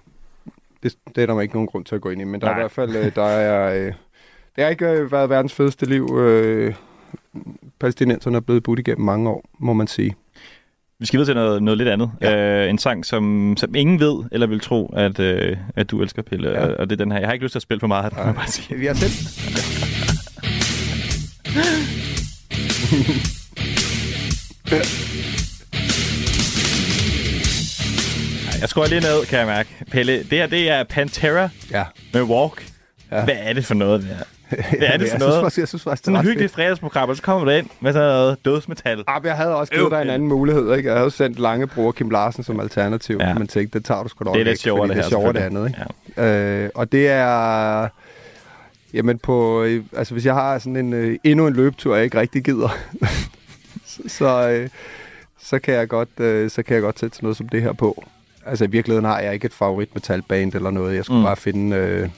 det, 0.82 0.94
det 1.16 1.22
er 1.22 1.26
der 1.26 1.40
ikke 1.40 1.54
nogen 1.54 1.66
grund 1.66 1.84
til 1.84 1.94
at 1.94 2.00
gå 2.00 2.10
ind 2.10 2.20
i, 2.20 2.24
men 2.24 2.40
der 2.40 2.46
Nej. 2.46 2.54
er 2.54 2.58
i 2.58 2.60
hvert 2.60 2.70
fald, 2.70 2.96
øh, 2.96 3.14
der 3.14 3.24
er, 3.24 3.86
øh, 3.86 3.92
det 4.56 4.64
har 4.64 4.68
ikke 4.68 4.86
øh, 4.86 5.12
været 5.12 5.30
verdens 5.30 5.54
fedeste 5.54 5.86
liv. 5.86 6.18
Øh, 6.18 6.74
palæstinenserne 7.80 8.36
er 8.36 8.40
blevet 8.40 8.62
budt 8.62 8.78
igennem 8.78 9.04
mange 9.06 9.30
år, 9.30 9.44
må 9.58 9.72
man 9.72 9.86
sige. 9.86 10.16
Vi 11.00 11.06
skal 11.06 11.18
videre 11.18 11.28
til 11.28 11.34
noget, 11.34 11.62
noget 11.62 11.78
lidt 11.78 11.88
andet. 11.88 12.10
Ja. 12.20 12.64
Øh, 12.64 12.70
en 12.70 12.78
sang, 12.78 13.04
som, 13.06 13.54
som 13.56 13.74
ingen 13.74 14.00
ved 14.00 14.24
eller 14.32 14.46
vil 14.46 14.60
tro, 14.60 14.92
at, 14.96 15.20
øh, 15.20 15.56
at 15.76 15.90
du 15.90 16.02
elsker, 16.02 16.22
Pelle. 16.22 16.50
Ja. 16.50 16.66
Ja. 16.66 16.72
Og 16.72 16.90
det 16.90 17.00
er 17.00 17.04
den 17.04 17.12
her. 17.12 17.18
Jeg 17.18 17.28
har 17.28 17.32
ikke 17.32 17.44
lyst 17.44 17.52
til 17.52 17.58
at 17.58 17.62
spille 17.62 17.80
for 17.80 17.86
meget, 17.86 18.16
må 18.16 18.22
jeg 18.22 18.34
bare 18.34 18.48
sige. 18.48 18.78
Vi 18.78 18.86
har 18.86 18.94
selv. 18.94 19.12
Jeg 28.60 28.68
skruer 28.68 28.86
lige 28.86 29.00
ned, 29.00 29.26
kan 29.26 29.38
jeg 29.38 29.46
mærke. 29.46 29.68
Pelle, 29.90 30.18
det 30.18 30.30
her, 30.38 30.46
det 30.46 30.70
er 30.70 30.84
Pantera 30.84 31.48
Ja. 31.70 31.84
med 32.12 32.22
Walk. 32.22 32.66
Ja. 33.12 33.24
Hvad 33.24 33.34
er 33.38 33.52
det 33.52 33.64
for 33.64 33.74
noget, 33.74 34.00
det 34.02 34.08
her? 34.08 34.24
Hvad 34.78 34.88
er 34.88 34.96
det 34.98 35.08
for 35.08 35.14
jeg 35.14 35.18
noget? 35.18 35.32
Synes 35.34 35.42
faktisk, 35.42 35.58
jeg 35.58 35.68
synes 35.68 35.82
faktisk, 35.82 36.00
det 36.02 36.04
Sådan 36.06 36.16
er 36.16 36.22
hyggeligt 36.22 36.52
fredagsprogram, 36.52 37.08
og 37.08 37.16
så 37.16 37.22
kommer 37.22 37.44
du 37.44 37.50
ind 37.50 37.66
med 37.80 37.92
sådan 37.92 38.08
noget 38.08 38.36
dødsmetal. 38.44 39.04
Ah, 39.06 39.20
jeg 39.24 39.36
havde 39.36 39.56
også 39.56 39.72
givet 39.72 39.84
Øv, 39.84 39.90
dig 39.90 40.02
en 40.02 40.10
anden 40.10 40.28
mulighed, 40.28 40.74
ikke? 40.76 40.88
Jeg 40.90 40.98
havde 40.98 41.10
sendt 41.10 41.38
Langebror 41.38 41.92
Kim 41.92 42.10
Larsen 42.10 42.42
som 42.44 42.60
alternativ, 42.60 43.16
Ja. 43.20 43.28
ja. 43.28 43.34
men 43.34 43.46
tænkte, 43.48 43.78
det 43.78 43.86
tager 43.86 44.02
du 44.02 44.08
sgu 44.08 44.24
da 44.24 44.30
Det 44.30 44.34
er 44.34 44.38
nok 44.38 44.46
lidt 44.46 44.60
sjovere, 44.60 44.82
det 44.88 44.96
det 44.96 44.96
her, 44.96 45.04
er 45.04 45.08
sjovere 45.08 45.32
det 45.32 45.38
andet, 45.38 45.74
ikke? 46.16 46.30
Øh, 46.64 46.70
og 46.74 46.92
det 46.92 47.08
er... 47.08 47.88
Jamen 48.94 49.18
på... 49.18 49.62
øh, 49.62 49.84
Altså 49.96 50.14
hvis 50.14 50.26
jeg 50.26 50.34
har 50.34 50.58
sådan 50.58 50.76
en... 50.76 50.92
Øh, 50.92 51.18
endnu 51.24 51.46
en 51.46 51.54
løbetur, 51.54 51.94
jeg 51.96 52.04
ikke 52.04 52.20
rigtig 52.20 52.44
gider, 52.44 52.78
så, 54.02 54.08
så, 54.08 54.48
øh, 54.50 54.68
så, 55.42 55.58
kan 55.58 55.74
jeg 55.74 55.88
godt, 55.88 56.20
øh, 56.20 56.50
så 56.50 56.62
kan 56.62 56.74
jeg 56.74 56.82
godt 56.82 56.98
sætte 56.98 57.16
sådan 57.16 57.24
noget 57.26 57.36
som 57.36 57.48
det 57.48 57.62
her 57.62 57.72
på. 57.72 58.04
Altså 58.46 58.64
i 58.64 58.70
virkeligheden 58.70 59.04
har 59.04 59.20
jeg 59.20 59.34
ikke 59.34 59.44
et 59.46 59.52
favorit 59.52 59.94
metalband 59.94 60.54
eller 60.54 60.70
noget. 60.70 60.96
Jeg 60.96 61.04
skulle 61.04 61.18
Mm. 61.20 61.24
bare 61.24 61.36
finde, 61.36 61.76
øh, 61.76 62.08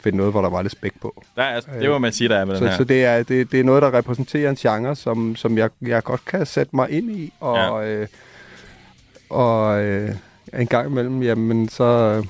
finde 0.00 0.18
noget, 0.18 0.32
hvor 0.32 0.42
der 0.42 0.50
var 0.50 0.62
lidt 0.62 0.72
spæk 0.72 0.92
på. 1.00 1.22
Der 1.36 1.42
er, 1.42 1.60
det 1.60 1.90
må 1.90 1.98
man 1.98 2.12
sige, 2.12 2.28
der 2.28 2.36
er 2.36 2.44
med 2.44 2.54
den 2.54 2.62
Så, 2.62 2.68
her. 2.68 2.76
så 2.76 2.84
det, 2.84 3.04
er, 3.04 3.22
det, 3.22 3.52
det 3.52 3.60
er 3.60 3.64
noget, 3.64 3.82
der 3.82 3.94
repræsenterer 3.94 4.50
en 4.50 4.56
genre, 4.56 4.96
som, 4.96 5.36
som 5.36 5.58
jeg, 5.58 5.70
jeg 5.82 6.02
godt 6.04 6.24
kan 6.24 6.46
sætte 6.46 6.76
mig 6.76 6.90
ind 6.90 7.10
i. 7.10 7.32
Og, 7.40 7.56
Ja. 7.84 7.86
øh, 7.86 8.06
og 9.30 9.82
øh, 9.84 10.10
en 10.58 10.66
gang 10.66 10.90
imellem, 10.90 11.22
jamen, 11.22 11.68
så, 11.68 12.22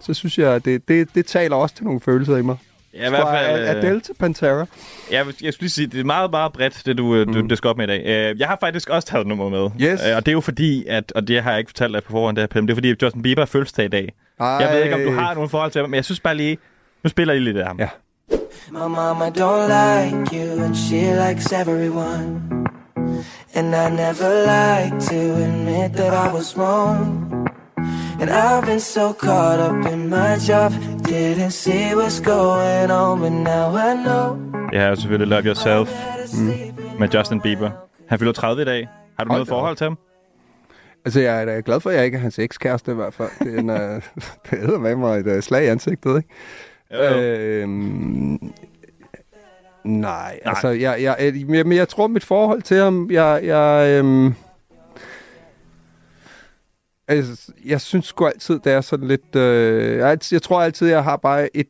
så 0.00 0.14
synes 0.14 0.38
jeg, 0.38 0.64
det, 0.64 0.88
det, 0.88 1.14
det 1.14 1.26
taler 1.26 1.56
også 1.56 1.74
til 1.74 1.84
nogle 1.84 2.00
følelser 2.00 2.36
i 2.36 2.42
mig. 2.42 2.56
Ja, 2.98 3.06
i 3.06 3.08
hvert 3.08 3.28
fald... 3.28 3.60
Øh, 3.62 3.70
Adele 3.70 4.00
til 4.00 4.14
Pantera. 4.20 4.66
Jeg, 5.10 5.26
vil- 5.26 5.34
jeg 5.42 5.52
skulle 5.52 5.62
lige 5.64 5.70
sige, 5.70 5.86
det 5.86 6.00
er 6.00 6.04
meget, 6.04 6.30
meget 6.30 6.52
bredt, 6.52 6.82
det 6.86 6.98
du, 6.98 7.24
mm. 7.26 7.32
du 7.32 7.40
det 7.40 7.58
skal 7.58 7.68
op 7.70 7.76
med 7.76 7.84
i 7.84 7.88
dag. 7.88 8.02
Øh, 8.32 8.40
Jeg 8.40 8.48
har 8.48 8.56
faktisk 8.60 8.88
også 8.90 9.08
taget 9.08 9.20
et 9.22 9.26
nummer 9.28 9.48
med. 9.48 9.70
Yes. 9.92 10.00
Øh, 10.10 10.16
Og 10.16 10.26
det 10.26 10.28
er 10.28 10.32
jo 10.32 10.40
fordi, 10.40 10.84
at, 10.88 11.12
og 11.12 11.28
det 11.28 11.42
har 11.42 11.50
jeg 11.50 11.58
ikke 11.58 11.68
fortalt 11.68 11.94
dig 11.94 12.02
på 12.04 12.10
forhånd, 12.12 12.36
det, 12.36 12.42
her, 12.42 12.46
Pelle, 12.46 12.66
det 12.66 12.72
er 12.72 12.76
fordi, 12.76 12.94
Justin 13.02 13.22
Bieber 13.22 13.42
har 13.42 13.46
fødselsdag 13.46 13.84
i 13.84 13.88
dag. 13.88 14.12
Ej. 14.40 14.46
Jeg 14.46 14.72
ved 14.74 14.82
ikke, 14.82 14.94
om 14.94 15.00
du 15.00 15.12
har 15.20 15.34
nogen 15.34 15.50
forhold 15.50 15.70
til 15.70 15.80
ham, 15.80 15.90
men 15.90 15.96
jeg 15.96 16.04
synes 16.04 16.20
bare 16.20 16.34
lige, 16.34 16.58
nu 17.04 17.08
spiller 17.10 17.34
lige 17.34 17.44
lidt 17.44 17.56
af 17.56 17.66
ham. 17.66 17.78
Ja. 17.78 17.88
My 18.70 18.78
mama 18.78 19.24
don't 19.24 19.66
like 19.68 20.36
you 20.36 20.64
and 20.64 20.74
she 20.74 21.28
likes 21.28 21.52
everyone. 21.52 22.40
And 23.54 23.66
I 23.74 23.88
never 24.02 24.30
like 24.54 25.00
to 25.00 25.42
admit 25.44 25.92
that 25.96 26.12
I 26.12 26.34
was 26.36 26.58
wrong. 26.58 27.32
And 28.20 28.30
I've 28.30 28.64
been 28.64 28.80
so 28.80 29.12
caught 29.12 29.60
up 29.60 29.92
in 29.92 30.08
my 30.08 30.38
job, 30.48 30.72
didn't 31.02 31.50
see 31.50 31.94
what's 31.94 32.18
going 32.20 32.90
on, 32.90 33.20
but 33.20 33.32
now 33.32 33.76
I 33.76 33.94
know. 34.04 34.38
Er 34.72 34.88
jo 34.88 34.94
selvfølgelig 34.94 35.28
Love 35.28 35.46
Yourself 35.46 35.88
mm. 36.32 36.98
med 36.98 37.08
Justin 37.14 37.40
Bieber. 37.40 37.70
Han 38.08 38.18
fylder 38.18 38.32
30 38.32 38.62
i 38.62 38.64
dag. 38.64 38.88
Har 39.18 39.24
du 39.24 39.28
Hold 39.30 39.38
noget 39.38 39.40
op. 39.40 39.48
forhold 39.48 39.76
til 39.76 39.84
ham? 39.84 39.98
Altså, 41.04 41.20
jeg 41.20 41.40
er 41.40 41.44
da 41.44 41.62
glad 41.64 41.80
for, 41.80 41.90
at 41.90 41.96
jeg 41.96 42.04
ikke 42.04 42.16
er 42.16 42.20
hans 42.20 42.38
ekskæreste 42.38 42.92
i 42.92 42.94
hvert 42.94 43.14
fald. 43.14 43.30
Det 43.38 43.54
er, 43.54 43.58
en, 43.58 43.70
uh, 43.70 44.02
det 44.70 44.80
med 44.80 44.96
mig 44.96 45.18
et 45.18 45.36
uh, 45.36 45.42
slag 45.42 45.64
i 45.64 45.66
ansigtet, 45.66 46.16
ikke? 46.16 46.28
Jo, 46.94 47.02
jo. 47.02 47.20
Øhm, 47.20 48.52
nej, 49.84 50.38
altså, 50.44 50.68
jeg, 50.68 51.02
jeg, 51.02 51.16
jeg, 51.20 51.48
jeg, 51.48 51.66
jeg 51.66 51.88
tror, 51.88 52.06
mit 52.06 52.24
forhold 52.24 52.62
til 52.62 52.76
ham, 52.76 53.08
jeg, 53.10 53.40
jeg, 53.44 53.88
øhm, 53.88 54.34
altså, 57.08 57.52
jeg 57.64 57.80
synes 57.80 58.06
sgu 58.06 58.26
altid, 58.26 58.58
det 58.64 58.72
er 58.72 58.80
sådan 58.80 59.08
lidt, 59.08 59.36
øh, 59.36 59.96
jeg, 59.98 60.18
jeg 60.32 60.42
tror 60.42 60.62
altid, 60.62 60.88
jeg 60.88 61.04
har 61.04 61.16
bare 61.16 61.56
et, 61.56 61.66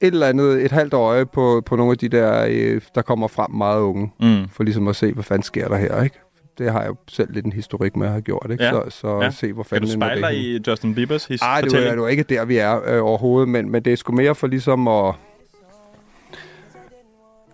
et 0.00 0.12
eller 0.12 0.26
andet, 0.26 0.64
et 0.64 0.72
halvt 0.72 0.94
øje 0.94 1.26
på, 1.26 1.62
på 1.66 1.76
nogle 1.76 1.90
af 1.92 1.98
de 1.98 2.08
der, 2.08 2.46
øh, 2.50 2.80
der 2.94 3.02
kommer 3.02 3.28
frem 3.28 3.50
meget 3.50 3.80
unge, 3.80 4.12
Mm. 4.20 4.48
for 4.48 4.62
ligesom 4.62 4.88
at 4.88 4.96
se, 4.96 5.12
hvad 5.12 5.24
fanden 5.24 5.42
sker 5.42 5.68
der 5.68 5.76
her, 5.76 6.02
ikke? 6.02 6.16
Det 6.58 6.72
har 6.72 6.82
jeg 6.82 6.92
selv 7.08 7.32
lidt 7.32 7.46
en 7.46 7.52
historik 7.52 7.96
med 7.96 8.06
at 8.06 8.12
have 8.12 8.22
gjort, 8.22 8.46
ikke? 8.50 8.64
Ja. 8.64 8.70
Så, 8.70 8.82
så 8.90 9.20
Ja. 9.22 9.30
se, 9.30 9.52
hvor 9.52 9.62
Kan 9.62 9.68
fanden 9.70 9.88
du 9.88 9.94
ender 9.94 10.06
spejle 10.06 10.22
dig 10.22 10.36
i 10.36 10.60
Justin 10.66 10.94
Biebers 10.94 11.24
his 11.24 11.40
Ej, 11.42 11.60
det 11.60 11.74
er, 11.74 11.78
jo- 11.94 11.96
det 11.96 12.04
er 12.04 12.08
ikke 12.08 12.22
der, 12.22 12.44
vi 12.44 12.56
er 12.56 12.80
øh, 12.96 13.04
overhovedet, 13.04 13.48
men, 13.48 13.70
men 13.70 13.82
det 13.84 13.92
er 13.92 13.96
sgu 13.96 14.12
mere 14.12 14.34
for 14.34 14.46
ligesom 14.46 14.88
at... 14.88 15.14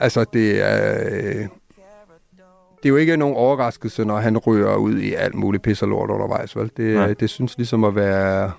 Altså, 0.01 0.25
det 0.33 0.62
er... 0.70 1.05
Øh, 1.12 1.46
det 2.87 2.90
er 2.90 2.94
jo 2.94 2.96
ikke 2.96 3.16
nogen 3.16 3.37
overraskelse, 3.37 4.05
når 4.05 4.18
han 4.18 4.38
ryger 4.38 4.77
ud 4.77 4.99
i 4.99 5.14
alt 5.14 5.35
muligt 5.35 5.62
pis 5.62 5.83
og 5.83 5.88
lort 5.88 6.11
undervejs, 6.11 6.57
vel? 6.57 6.70
Det, 6.77 6.94
Nej. 6.94 7.09
øh, 7.09 7.16
det 7.20 7.31
synes 7.31 7.57
ligesom 7.57 7.85
at 7.85 7.94
være, 7.94 8.53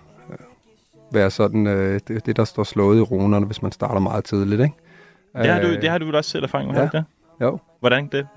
være 1.13 1.31
sådan, 1.31 1.67
øh, 1.67 1.99
det, 2.07 2.25
det, 2.25 2.37
der 2.37 2.43
står 2.45 2.63
slået 2.63 2.97
i 2.97 3.01
runerne, 3.01 3.45
hvis 3.45 3.61
man 3.61 3.71
starter 3.71 3.99
meget 3.99 4.23
tidligt, 4.23 4.61
ikke? 4.61 4.73
Det 5.35 5.45
har, 5.45 5.61
du, 5.61 5.67
Øh, 5.67 5.81
det 5.81 5.89
har 5.89 5.97
du 5.97 6.05
vel 6.05 6.15
også 6.15 6.29
selv 6.29 6.43
erfaring 6.43 6.71
med, 6.71 6.77
ja. 6.77 6.83
ikke 6.83 6.97
det? 6.97 7.05
Jo. 7.41 7.59
Hvordan 7.79 8.07
det? 8.11 8.27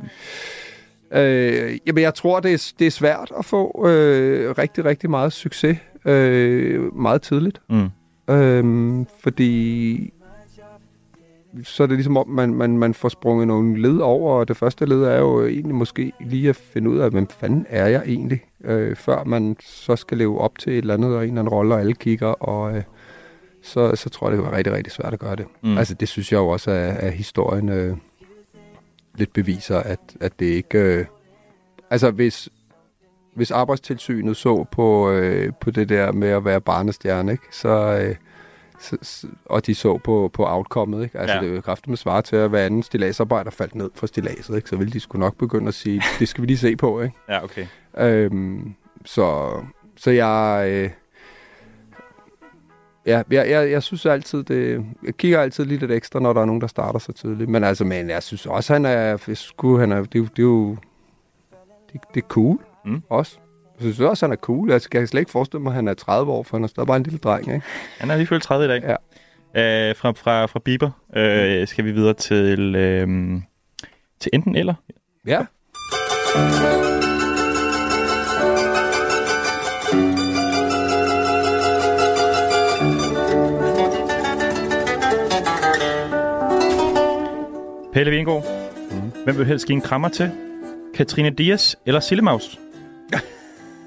Øh, 1.12 1.78
jamen, 1.86 2.02
jeg 2.02 2.14
tror, 2.14 2.40
det 2.40 2.52
er, 2.52 2.72
det 2.78 2.86
er 2.86 2.90
svært 2.90 3.32
at 3.38 3.44
få 3.44 3.88
øh, 3.88 4.50
rigtig, 4.58 4.84
rigtig 4.84 5.10
meget 5.10 5.32
succes 5.32 5.78
øh, 6.04 6.96
meget 6.96 7.22
tidligt. 7.22 7.60
Mm. 7.70 7.88
Øhm, 8.34 9.06
fordi 9.22 10.12
så 11.62 11.82
er 11.82 11.86
det 11.86 11.96
ligesom 11.96 12.16
om, 12.16 12.28
man, 12.28 12.54
man, 12.54 12.78
man 12.78 12.94
får 12.94 13.08
sprunget 13.08 13.48
nogle 13.48 13.82
led 13.82 13.98
over, 13.98 14.34
og 14.34 14.48
det 14.48 14.56
første 14.56 14.86
led 14.86 15.02
er 15.02 15.18
jo 15.18 15.46
egentlig 15.46 15.74
måske 15.74 16.12
lige 16.20 16.48
at 16.48 16.56
finde 16.56 16.90
ud 16.90 16.98
af, 16.98 17.10
hvem 17.10 17.26
fanden 17.26 17.66
er 17.68 17.86
jeg 17.86 18.02
egentlig, 18.06 18.44
øh, 18.64 18.96
før 18.96 19.24
man 19.24 19.56
så 19.60 19.96
skal 19.96 20.18
leve 20.18 20.40
op 20.40 20.58
til 20.58 20.72
et 20.72 20.78
eller 20.78 20.94
andet, 20.94 21.16
og 21.16 21.22
en 21.22 21.28
eller 21.28 21.40
anden 21.40 21.54
rolle, 21.54 21.74
og 21.74 21.80
alle 21.80 21.94
kigger, 21.94 22.26
og 22.26 22.76
øh, 22.76 22.82
så, 23.62 23.96
så 23.96 24.10
tror 24.10 24.26
jeg, 24.26 24.32
det 24.32 24.42
kan 24.42 24.50
være 24.50 24.58
rigtig, 24.58 24.72
rigtig 24.72 24.92
svært 24.92 25.12
at 25.12 25.18
gøre 25.18 25.36
det. 25.36 25.46
Mm. 25.62 25.78
Altså, 25.78 25.94
det 25.94 26.08
synes 26.08 26.32
jeg 26.32 26.38
jo 26.38 26.48
også, 26.48 26.70
at, 26.70 26.96
at 26.96 27.12
historien 27.12 27.68
øh, 27.68 27.96
lidt 29.14 29.32
beviser, 29.32 29.76
at, 29.76 30.00
at 30.20 30.32
det 30.40 30.46
ikke... 30.46 30.78
Øh, 30.78 31.04
altså, 31.90 32.10
hvis, 32.10 32.48
hvis 33.34 33.50
arbejdstilsynet 33.50 34.36
så 34.36 34.64
på, 34.72 35.10
øh, 35.10 35.52
på 35.60 35.70
det 35.70 35.88
der 35.88 36.12
med 36.12 36.28
at 36.28 36.44
være 36.44 36.60
barnestjerne, 36.60 37.32
ikke? 37.32 37.44
Så, 37.52 37.98
øh, 38.02 38.14
og 39.44 39.66
de 39.66 39.74
så 39.74 39.98
på, 39.98 40.30
på 40.32 40.46
outcomeet, 40.48 41.02
ikke? 41.04 41.18
Altså, 41.18 41.34
Ja. 41.36 41.40
det 41.42 41.50
er 41.50 41.54
jo 41.54 41.60
kraftigt 41.60 41.88
med 41.88 41.96
svar 41.96 42.20
til, 42.20 42.36
at 42.36 42.48
hver 42.50 42.66
anden 42.66 42.82
stilagsarbejder 42.82 43.50
faldt 43.50 43.74
ned 43.74 43.90
fra 43.94 44.06
stilaset, 44.06 44.56
ikke? 44.56 44.68
Så 44.68 44.76
ville 44.76 44.92
de 44.92 45.00
skulle 45.00 45.20
nok 45.20 45.36
begynde 45.36 45.68
at 45.68 45.74
sige, 45.74 46.02
det 46.18 46.28
skal 46.28 46.42
vi 46.42 46.46
lige 46.46 46.58
se 46.58 46.76
på, 46.76 47.00
ikke? 47.00 47.16
Ja, 47.28 47.44
okay. 47.44 47.66
Øhm, 47.98 48.74
så, 49.04 49.50
så 49.96 50.10
jeg... 50.10 50.64
Øh, 50.70 50.90
ja, 53.06 53.22
jeg, 53.30 53.50
jeg, 53.50 53.70
jeg 53.70 53.82
synes 53.82 54.06
altid, 54.06 54.42
det... 54.42 54.84
Jeg 55.04 55.14
kigger 55.16 55.40
altid 55.40 55.64
lidt 55.64 55.80
lidt 55.80 55.92
ekstra, 55.92 56.20
når 56.20 56.32
der 56.32 56.40
er 56.40 56.44
nogen, 56.44 56.60
der 56.60 56.66
starter 56.66 56.98
så 56.98 57.12
tidligt. 57.12 57.50
Men 57.50 57.64
altså, 57.64 57.84
men 57.84 58.10
jeg 58.10 58.22
synes 58.22 58.46
også, 58.46 58.72
han 58.72 58.84
er... 58.84 59.16
Sku, 59.34 59.76
han 59.78 59.92
er 59.92 60.00
det, 60.02 60.14
er 60.14 60.18
jo- 60.18 60.24
det 60.24 60.38
er 60.38 60.42
jo... 60.42 60.76
Det, 61.92 62.00
det 62.14 62.22
er 62.22 62.26
cool, 62.28 62.58
Mm. 62.84 63.02
også. 63.08 63.38
Jeg 63.80 63.94
synes 63.94 64.00
også, 64.00 64.26
han 64.26 64.32
er 64.32 64.36
cool. 64.36 64.70
Jeg 64.70 64.82
kan 64.82 65.06
slet 65.06 65.20
ikke 65.20 65.30
forestille 65.30 65.62
mig, 65.62 65.70
at 65.70 65.74
han 65.74 65.88
er 65.88 65.94
30 65.94 66.32
år, 66.32 66.42
for 66.42 66.56
han 66.56 66.64
er 66.64 66.68
stadig 66.68 66.86
bare 66.86 66.96
en 66.96 67.02
lille 67.02 67.18
dreng, 67.18 67.54
ikke? 67.54 67.66
Han 67.98 68.10
er 68.10 68.16
lige 68.16 68.26
fyldt 68.26 68.42
30 68.42 68.64
i 68.64 68.68
dag. 68.68 68.82
Ja. 68.82 69.88
Øh, 69.88 69.96
fra, 69.96 70.10
fra, 70.10 70.46
fra 70.46 70.60
Bieber 70.64 70.90
øh, 71.16 71.68
skal 71.68 71.84
vi 71.84 71.92
videre 71.92 72.14
til, 72.14 72.74
øh, 72.76 73.40
til 74.20 74.30
enten 74.32 74.56
eller. 74.56 74.74
Ja. 75.26 75.44
Pelle 87.92 88.10
Vingård, 88.10 88.44
mm. 88.90 89.12
hvem 89.24 89.38
vil 89.38 89.46
helst 89.46 89.66
give 89.66 89.76
en 89.76 89.82
krammer 89.82 90.08
til? 90.08 90.30
Katrine 90.94 91.30
Dias 91.30 91.76
eller 91.86 92.00
Sillemaus? 92.00 92.58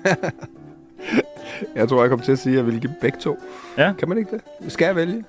Jeg 1.76 1.90
tror, 1.90 2.02
jeg 2.02 2.10
kommer 2.10 2.26
til 2.26 2.32
at 2.32 2.40
sige, 2.40 2.54
at 2.54 2.58
jeg 2.58 2.66
vil 2.66 2.80
give 2.82 2.94
begge 3.02 3.18
to. 3.22 3.38
Ja. 3.78 3.94
Kan 4.00 4.10
man 4.10 4.18
ikke 4.18 4.30
det? 4.62 4.72
Skal 4.74 4.86
jeg 4.86 4.96
vælge? 4.96 5.24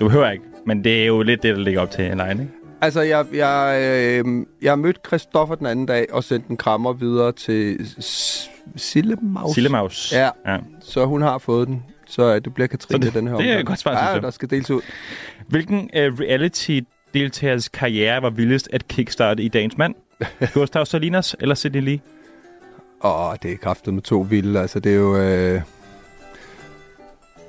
Du 0.00 0.04
behøver 0.08 0.30
ikke, 0.30 0.44
men 0.66 0.84
det 0.84 1.02
er 1.02 1.06
jo 1.06 1.22
lidt 1.22 1.42
det, 1.42 1.56
der 1.56 1.62
ligger 1.62 1.80
op 1.80 1.90
til 1.90 2.04
en 2.04 2.10
line, 2.18 2.30
ikke? 2.30 2.48
Altså, 2.80 3.00
jeg, 3.00 3.26
jeg, 3.34 3.80
øh, 4.26 4.46
jeg 4.62 4.78
mødte 4.78 5.00
Christoffer 5.06 5.54
den 5.54 5.66
anden 5.66 5.86
dag 5.86 6.06
og 6.12 6.24
sendte 6.24 6.50
en 6.50 6.56
krammer 6.56 6.92
videre 6.92 7.32
til 7.32 7.78
Sillemaus. 8.76 9.54
Sillemaus. 9.54 10.12
Ja, 10.12 10.30
ja. 10.46 10.58
så 10.80 11.04
hun 11.06 11.22
har 11.22 11.38
fået 11.38 11.68
den. 11.68 11.82
Så 12.06 12.34
øh, 12.34 12.40
det 12.44 12.54
bliver 12.54 12.66
Katrine 12.66 13.02
Så 13.02 13.06
det- 13.10 13.14
den 13.14 13.28
her 13.28 13.36
det 13.36 13.50
er 13.50 13.58
et 13.58 13.66
godt 13.66 13.78
svar, 13.78 14.12
Ja, 14.14 14.20
der 14.20 14.30
skal 14.30 14.50
deles 14.50 14.70
ud. 14.70 14.80
Hvilken 15.48 15.78
uh, 15.78 15.88
reality-deltagers 16.20 17.68
karriere 17.68 18.22
var 18.22 18.30
vildest 18.30 18.68
at 18.72 18.88
kickstarte 18.88 19.42
i 19.42 19.48
dagens 19.48 19.78
mand? 19.78 19.94
Gustav 20.54 20.86
Salinas 20.86 21.36
eller 21.40 21.54
Sidney 21.54 21.80
Lee? 21.80 21.98
Åh, 23.04 23.34
det 23.42 23.52
er 23.52 23.56
kraftet 23.56 23.94
med 23.94 24.02
to 24.02 24.26
vilde. 24.30 24.60
Altså, 24.60 24.80
det 24.80 24.92
er 24.92 24.96
jo... 24.96 25.16
Øh, 25.16 25.60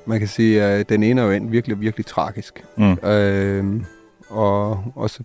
man 0.05 0.19
kan 0.19 0.27
sige, 0.27 0.63
at 0.63 0.89
den 0.89 1.03
ene 1.03 1.21
er 1.21 1.25
jo 1.25 1.31
endt 1.31 1.51
virkelig, 1.51 1.81
virkelig 1.81 2.05
tragisk. 2.05 2.65
Mm. 2.77 2.93
Øh, 3.09 3.81
og, 4.29 4.83
og, 4.95 5.09
så, 5.09 5.23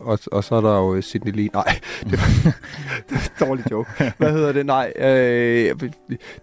og, 0.00 0.18
og 0.32 0.44
så 0.44 0.54
er 0.54 0.60
der 0.60 0.76
jo 0.76 1.02
Sidney 1.02 1.32
Lee. 1.32 1.48
Nej, 1.52 1.80
det 2.10 2.12
var, 2.12 2.52
det 3.08 3.10
var 3.10 3.44
en 3.44 3.48
dårlig 3.48 3.70
joke. 3.70 4.12
Hvad 4.18 4.32
hedder 4.32 4.52
det? 4.52 4.66
Nej, 4.66 4.92
øh, 4.98 5.90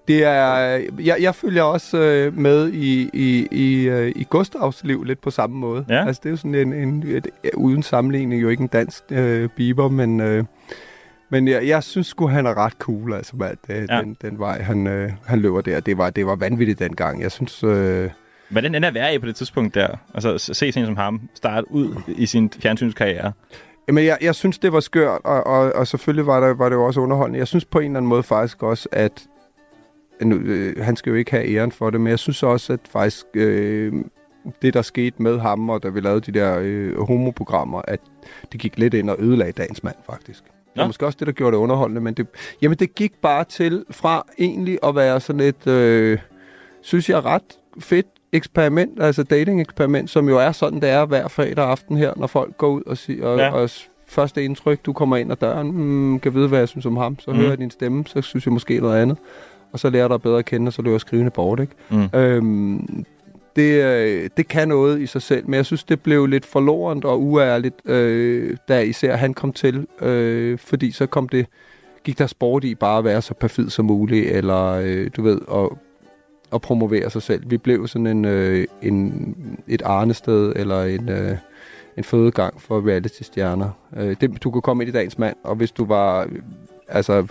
det 0.07 0.23
er... 0.23 0.55
Jeg, 0.99 1.17
jeg 1.19 1.35
følger 1.35 1.63
også 1.63 1.97
øh, 1.97 2.37
med 2.37 2.69
i, 2.69 3.09
i, 3.13 3.47
i, 3.51 3.87
øh, 3.87 4.11
i 4.15 4.23
Gustavs 4.23 4.83
liv 4.83 5.03
lidt 5.03 5.21
på 5.21 5.31
samme 5.31 5.57
måde. 5.57 5.85
Ja. 5.89 6.05
Altså, 6.07 6.19
det 6.23 6.29
er 6.29 6.31
jo 6.31 6.37
sådan 6.37 6.55
en, 6.55 6.73
en 6.73 7.03
et, 7.07 7.27
uden 7.53 7.83
sammenligning 7.83 8.41
jo 8.41 8.49
ikke 8.49 8.61
en 8.61 8.67
dansk 8.67 9.03
øh, 9.11 9.49
Bieber, 9.49 9.89
men... 9.89 10.19
Øh, 10.19 10.43
men 11.29 11.47
jeg, 11.47 11.67
jeg 11.67 11.83
synes 11.83 12.07
sgu, 12.07 12.27
han 12.27 12.45
er 12.45 12.57
ret 12.57 12.73
cool, 12.79 13.13
altså, 13.13 13.35
med 13.35 13.49
det, 13.67 13.89
Ja. 13.89 14.01
den, 14.01 14.17
den 14.21 14.39
vej, 14.39 14.61
han, 14.61 14.87
øh, 14.87 15.11
han 15.25 15.39
løber 15.39 15.61
der. 15.61 15.79
Det 15.79 15.97
var, 15.97 16.09
det 16.09 16.25
var 16.25 16.35
vanvittigt 16.35 16.79
dengang. 16.79 17.21
Jeg 17.21 17.31
synes... 17.31 17.63
Øh, 17.63 18.09
Hvordan 18.49 18.73
den 18.73 18.83
er 18.83 18.91
værd 18.91 19.13
i 19.13 19.19
på 19.19 19.25
det 19.25 19.35
tidspunkt 19.35 19.75
der? 19.75 19.87
Altså, 20.13 20.37
se 20.37 20.71
sådan 20.71 20.85
som 20.85 20.95
ham 20.95 21.21
starte 21.35 21.71
ud 21.71 21.95
i 22.07 22.25
sin 22.25 22.51
fjernsynskarriere. 22.61 23.31
Jamen, 23.87 24.05
jeg, 24.05 24.17
jeg 24.21 24.35
synes, 24.35 24.57
det 24.59 24.73
var 24.73 24.79
skørt, 24.79 25.21
og, 25.23 25.47
og, 25.47 25.73
og 25.75 25.87
selvfølgelig 25.87 26.25
var, 26.25 26.39
der, 26.39 26.53
var 26.53 26.69
det 26.69 26.75
jo 26.75 26.85
også 26.85 26.99
underholdende. 27.01 27.39
Jeg 27.39 27.47
synes 27.47 27.65
på 27.65 27.79
en 27.79 27.85
eller 27.85 27.97
anden 27.97 28.09
måde 28.09 28.23
faktisk 28.23 28.63
også, 28.63 28.89
at 28.91 29.27
nu, 30.21 30.35
øh, 30.35 30.83
han 30.83 30.95
skal 30.95 31.09
jo 31.09 31.15
ikke 31.15 31.31
have 31.31 31.55
æren 31.55 31.71
for 31.71 31.89
det, 31.89 32.01
men 32.01 32.09
jeg 32.09 32.19
synes 32.19 32.43
også, 32.43 32.73
at 32.73 32.79
faktisk 32.91 33.25
øh, 33.33 33.93
det, 34.61 34.73
der 34.73 34.81
skete 34.81 35.21
med 35.21 35.39
ham, 35.39 35.69
og 35.69 35.83
da 35.83 35.89
vi 35.89 35.99
lavede 35.99 36.31
de 36.31 36.39
der 36.39 36.57
øh, 36.61 37.01
homoprogrammer, 37.07 37.81
at 37.87 37.99
det 38.51 38.59
gik 38.59 38.77
lidt 38.77 38.93
ind 38.93 39.09
og 39.09 39.15
ødelagde 39.19 39.51
dagens 39.51 39.83
mand, 39.83 39.95
faktisk. 40.05 40.43
Det 40.69 40.75
Nå. 40.75 40.81
var 40.81 40.87
måske 40.87 41.05
også 41.05 41.15
det, 41.19 41.27
der 41.27 41.33
gjorde 41.33 41.55
det 41.55 41.61
underholdende, 41.61 42.01
men 42.01 42.13
det, 42.13 42.27
jamen, 42.61 42.77
det 42.77 42.95
gik 42.95 43.13
bare 43.21 43.43
til 43.43 43.85
fra 43.91 44.25
egentlig 44.39 44.79
at 44.83 44.95
være 44.95 45.19
sådan 45.19 45.39
et, 45.39 45.67
øh, 45.67 46.17
synes 46.81 47.09
jeg, 47.09 47.25
ret 47.25 47.41
fedt 47.79 48.05
eksperiment, 48.31 49.01
altså 49.03 49.23
dating-eksperiment, 49.23 50.09
som 50.09 50.29
jo 50.29 50.37
er 50.37 50.51
sådan, 50.51 50.81
det 50.81 50.89
er 50.89 51.05
hver 51.05 51.27
fredag 51.27 51.65
aften 51.69 51.97
her, 51.97 52.13
når 52.15 52.27
folk 52.27 52.57
går 52.57 52.67
ud 52.69 52.81
og 52.85 52.97
siger, 52.97 53.25
og, 53.25 53.37
Ja. 53.37 53.45
ja. 53.45 53.51
og 53.51 53.69
første 54.07 54.43
indtryk, 54.43 54.85
du 54.85 54.93
kommer 54.93 55.17
ind 55.17 55.31
ad 55.31 55.35
døren, 55.37 55.71
mm, 55.71 56.19
kan 56.19 56.33
vide, 56.33 56.47
hvad 56.47 56.59
jeg 56.59 56.67
synes 56.67 56.85
om 56.85 56.97
ham, 56.97 57.19
så 57.19 57.31
Mm. 57.31 57.37
hører 57.37 57.49
jeg 57.49 57.57
din 57.57 57.71
stemme, 57.71 58.03
så 58.07 58.21
synes 58.21 58.45
jeg 58.45 58.53
måske 58.53 58.79
noget 58.79 59.01
andet, 59.01 59.17
og 59.71 59.79
så 59.79 59.89
lærer 59.89 60.03
jeg 60.03 60.09
dig 60.09 60.21
bedre 60.21 60.37
at 60.39 60.45
kende, 60.45 60.69
og 60.69 60.73
så 60.73 60.81
løber 60.81 60.97
skrivende 60.97 61.31
bort, 61.31 61.59
ikke? 61.59 61.73
Mm. 61.89 62.19
Øhm, 62.19 63.05
det, 63.59 63.83
øh, 63.83 64.29
det 64.37 64.47
kan 64.47 64.67
noget 64.67 65.01
i 65.01 65.05
sig 65.05 65.21
selv, 65.21 65.45
men 65.45 65.53
jeg 65.53 65.65
synes, 65.65 65.83
det 65.83 66.01
blev 66.01 66.25
lidt 66.25 66.45
forlorent 66.45 67.05
og 67.05 67.21
uærligt, 67.21 67.75
øh, 67.85 68.57
da 68.67 68.79
især 68.79 69.15
han 69.15 69.33
kom 69.33 69.53
til, 69.53 69.87
øh, 70.01 70.57
fordi 70.57 70.91
så 70.91 71.05
kom 71.05 71.29
det, 71.29 71.45
gik 72.03 72.17
der 72.17 72.27
sport 72.27 72.63
i 72.63 72.75
bare 72.75 72.97
at 72.97 73.03
være 73.03 73.21
så 73.21 73.33
perfid 73.33 73.69
som 73.69 73.85
muligt, 73.85 74.31
eller 74.31 74.65
øh, 74.65 75.09
du 75.17 75.21
ved, 75.21 75.41
og, 75.47 75.77
og 76.51 76.61
promovere 76.61 77.09
sig 77.09 77.21
selv. 77.21 77.49
Vi 77.49 77.57
blev 77.57 77.87
sådan 77.87 78.07
en, 78.07 78.25
øh, 78.25 78.67
en 78.81 79.35
et 79.67 79.81
arnested, 79.81 80.53
eller 80.55 80.83
en, 80.83 81.09
øh, 81.09 81.37
en 81.97 82.03
fødegang 82.03 82.61
for 82.61 82.87
reality-stjerner. 82.87 83.69
Øh, 83.97 84.15
det, 84.21 84.43
du 84.43 84.51
kunne 84.51 84.61
komme 84.61 84.83
ind 84.83 84.89
i 84.89 84.93
dagens 84.93 85.17
mand, 85.17 85.35
og 85.43 85.55
hvis 85.55 85.71
du 85.71 85.85
var 85.85 86.21
øh, 86.21 86.41
altså 86.87 87.27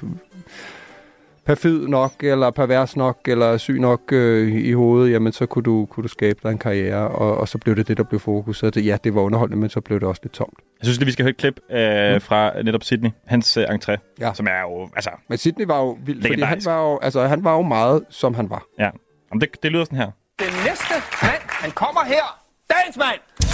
perfid 1.49 1.87
nok, 1.89 2.13
eller 2.21 2.51
pervers 2.51 2.97
nok, 2.97 3.19
eller 3.27 3.57
syg 3.57 3.79
nok 3.81 4.01
øh, 4.13 4.53
i 4.53 4.73
hovedet, 4.73 5.13
jamen 5.13 5.33
så 5.33 5.47
kunne 5.47 5.63
du, 5.63 5.87
kunne 5.91 6.03
du 6.03 6.09
skabe 6.09 6.39
dig 6.43 6.51
en 6.51 6.59
karriere, 6.59 7.09
og, 7.09 7.37
og 7.39 7.49
så 7.49 7.59
blev 7.59 7.77
det 7.77 7.89
det, 7.89 7.97
der 7.97 8.03
blev 8.05 8.21
fokus. 8.21 8.59
Så 8.59 8.71
det, 8.71 8.87
ja, 8.87 8.97
det 9.05 9.15
var 9.15 9.21
underholdende, 9.21 9.61
men 9.61 9.71
så 9.71 9.81
blev 9.81 10.01
det 10.01 10.09
også 10.09 10.21
lidt 10.25 10.33
tomt. 10.33 10.55
Jeg 10.81 10.87
synes 10.87 10.99
lige, 10.99 11.07
vi 11.07 11.13
skal 11.13 11.23
høre 11.23 11.31
et 11.31 11.37
klip 11.37 11.61
øh, 11.71 12.15
mm. 12.15 12.21
fra 12.21 12.63
netop 12.63 12.83
Sydney. 12.85 13.11
Hans 13.27 13.57
øh, 13.57 13.65
entré, 13.65 13.97
Ja. 14.21 14.35
som 14.35 14.47
er 14.47 14.61
jo... 14.61 14.89
Altså, 14.97 15.11
Men 15.29 15.39
Sydney 15.39 15.67
var 15.67 15.79
jo 15.79 15.99
vild, 16.05 16.23
fordi 16.23 16.43
han 16.43 16.61
var 16.65 16.83
jo, 16.83 16.99
altså, 17.03 17.27
han 17.27 17.45
var 17.45 17.55
jo 17.57 17.63
meget, 17.63 18.05
som 18.11 18.35
han 18.35 18.51
var. 18.51 18.63
ja. 18.79 18.91
Om 19.33 19.41
det, 19.41 19.49
det 19.63 19.73
lyder 19.73 19.85
sådan 19.85 19.99
her. 19.99 20.11
Den 20.39 20.53
næste 20.69 20.95
mand, 21.23 21.43
han 21.49 21.71
kommer 21.71 22.01
her. 22.07 22.25
Dagens 22.71 22.97
mand. 22.97 23.48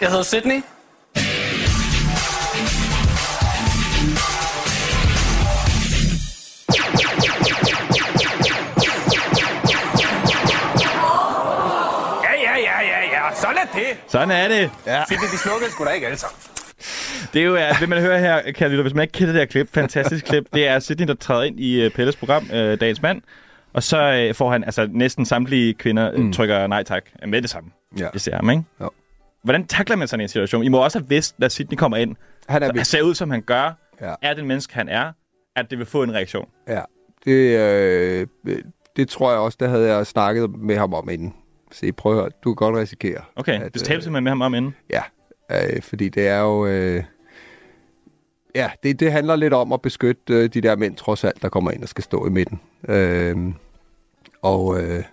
Jeg 0.00 0.08
hedder 0.08 0.22
Sydney. 0.22 0.62
Ja, 12.22 12.34
ja, 12.34 12.58
ja, 12.58 12.80
ja, 12.80 13.00
ja. 13.12 13.34
Sådan 13.40 13.56
er 13.56 13.66
det. 13.74 13.96
Sådan 14.08 14.30
er 14.30 14.48
det. 14.48 14.70
Ja. 14.86 15.04
Sydney, 15.06 15.28
de 15.32 15.38
slukkede 15.38 15.70
sgu 15.70 15.84
da 15.84 15.90
ikke 15.90 16.06
alle 16.06 16.18
sammen. 16.18 16.38
Det 17.34 17.42
er 17.42 17.46
jo, 17.46 17.54
at, 17.56 17.80
vil 17.80 17.88
man 17.88 18.00
høre 18.00 18.18
her, 18.18 18.52
kan 18.52 18.70
lytte, 18.70 18.82
hvis 18.82 18.94
man 18.94 19.02
ikke 19.02 19.12
kender 19.12 19.32
det 19.32 19.40
her 19.40 19.46
klip, 19.46 19.68
fantastisk 19.74 20.24
klip, 20.24 20.44
det 20.54 20.68
er 20.68 20.78
Sydney, 20.78 21.06
der 21.06 21.14
træder 21.14 21.42
ind 21.42 21.60
i 21.60 21.86
uh, 21.86 21.92
Pelles 21.92 22.16
program, 22.16 22.42
uh, 22.42 22.56
Dagens 22.56 23.02
Mand, 23.02 23.22
og 23.72 23.82
så 23.82 24.26
uh, 24.30 24.34
får 24.36 24.50
han, 24.52 24.64
altså 24.64 24.88
næsten 24.92 25.24
samtlige 25.24 25.74
kvinder 25.74 26.16
mm. 26.16 26.32
trykker 26.32 26.66
nej 26.66 26.82
tak 26.82 27.04
med 27.26 27.42
det 27.42 27.50
samme. 27.50 27.70
Ja. 27.98 28.08
Det 28.12 28.20
ser 28.20 28.36
ham, 28.36 28.50
ikke? 28.50 28.62
Jo. 28.80 28.90
Hvordan 29.42 29.66
takler 29.66 29.96
man 29.96 30.08
sådan 30.08 30.22
en 30.22 30.28
situation? 30.28 30.64
I 30.64 30.68
må 30.68 30.84
også 30.84 30.98
have 30.98 31.08
vidst, 31.08 31.40
da 31.40 31.48
Sydney 31.48 31.76
kommer 31.76 31.96
ind, 31.96 32.16
Han 32.48 32.62
er 32.62 32.66
så, 32.66 32.72
vild. 32.72 32.78
han 32.78 32.84
ser 32.84 33.02
ud, 33.02 33.14
som 33.14 33.30
han 33.30 33.42
gør, 33.42 33.72
Ja. 34.00 34.14
er 34.22 34.34
den 34.34 34.46
menneske, 34.46 34.74
han 34.74 34.88
er, 34.88 35.12
at 35.56 35.70
det 35.70 35.78
vil 35.78 35.86
få 35.86 36.02
en 36.02 36.14
reaktion. 36.14 36.48
Ja, 36.68 36.80
det, 37.24 37.58
øh, 37.58 38.26
det 38.96 39.08
tror 39.08 39.30
jeg 39.30 39.40
også, 39.40 39.56
det 39.60 39.68
havde 39.68 39.94
jeg 39.96 40.06
snakket 40.06 40.50
med 40.58 40.76
ham 40.76 40.94
om 40.94 41.08
inden. 41.08 41.34
Se, 41.72 41.92
prøv 41.92 42.12
at 42.12 42.18
høre, 42.18 42.30
du 42.44 42.54
kan 42.54 42.66
godt 42.66 42.76
risikere. 42.76 43.20
Okay, 43.36 43.60
at, 43.60 43.74
det 43.74 43.82
talte 43.82 44.02
simpelthen 44.02 44.24
med 44.24 44.30
ham 44.30 44.42
om 44.42 44.54
inden. 44.54 44.74
Ja, 44.90 45.02
øh, 45.50 45.82
fordi 45.82 46.08
det 46.08 46.28
er 46.28 46.40
jo... 46.40 46.66
Øh, 46.66 47.04
ja, 48.54 48.70
det, 48.82 49.00
det 49.00 49.12
handler 49.12 49.36
lidt 49.36 49.52
om 49.54 49.72
at 49.72 49.82
beskytte 49.82 50.34
øh, 50.34 50.48
de 50.54 50.60
der 50.60 50.76
mænd, 50.76 50.96
trods 50.96 51.24
alt, 51.24 51.42
der 51.42 51.48
kommer 51.48 51.70
ind 51.70 51.82
og 51.82 51.88
skal 51.88 52.04
stå 52.04 52.26
i 52.26 52.30
midten. 52.30 52.60
Øh, 52.88 53.36
og, 54.42 54.82
øh, 54.82 55.04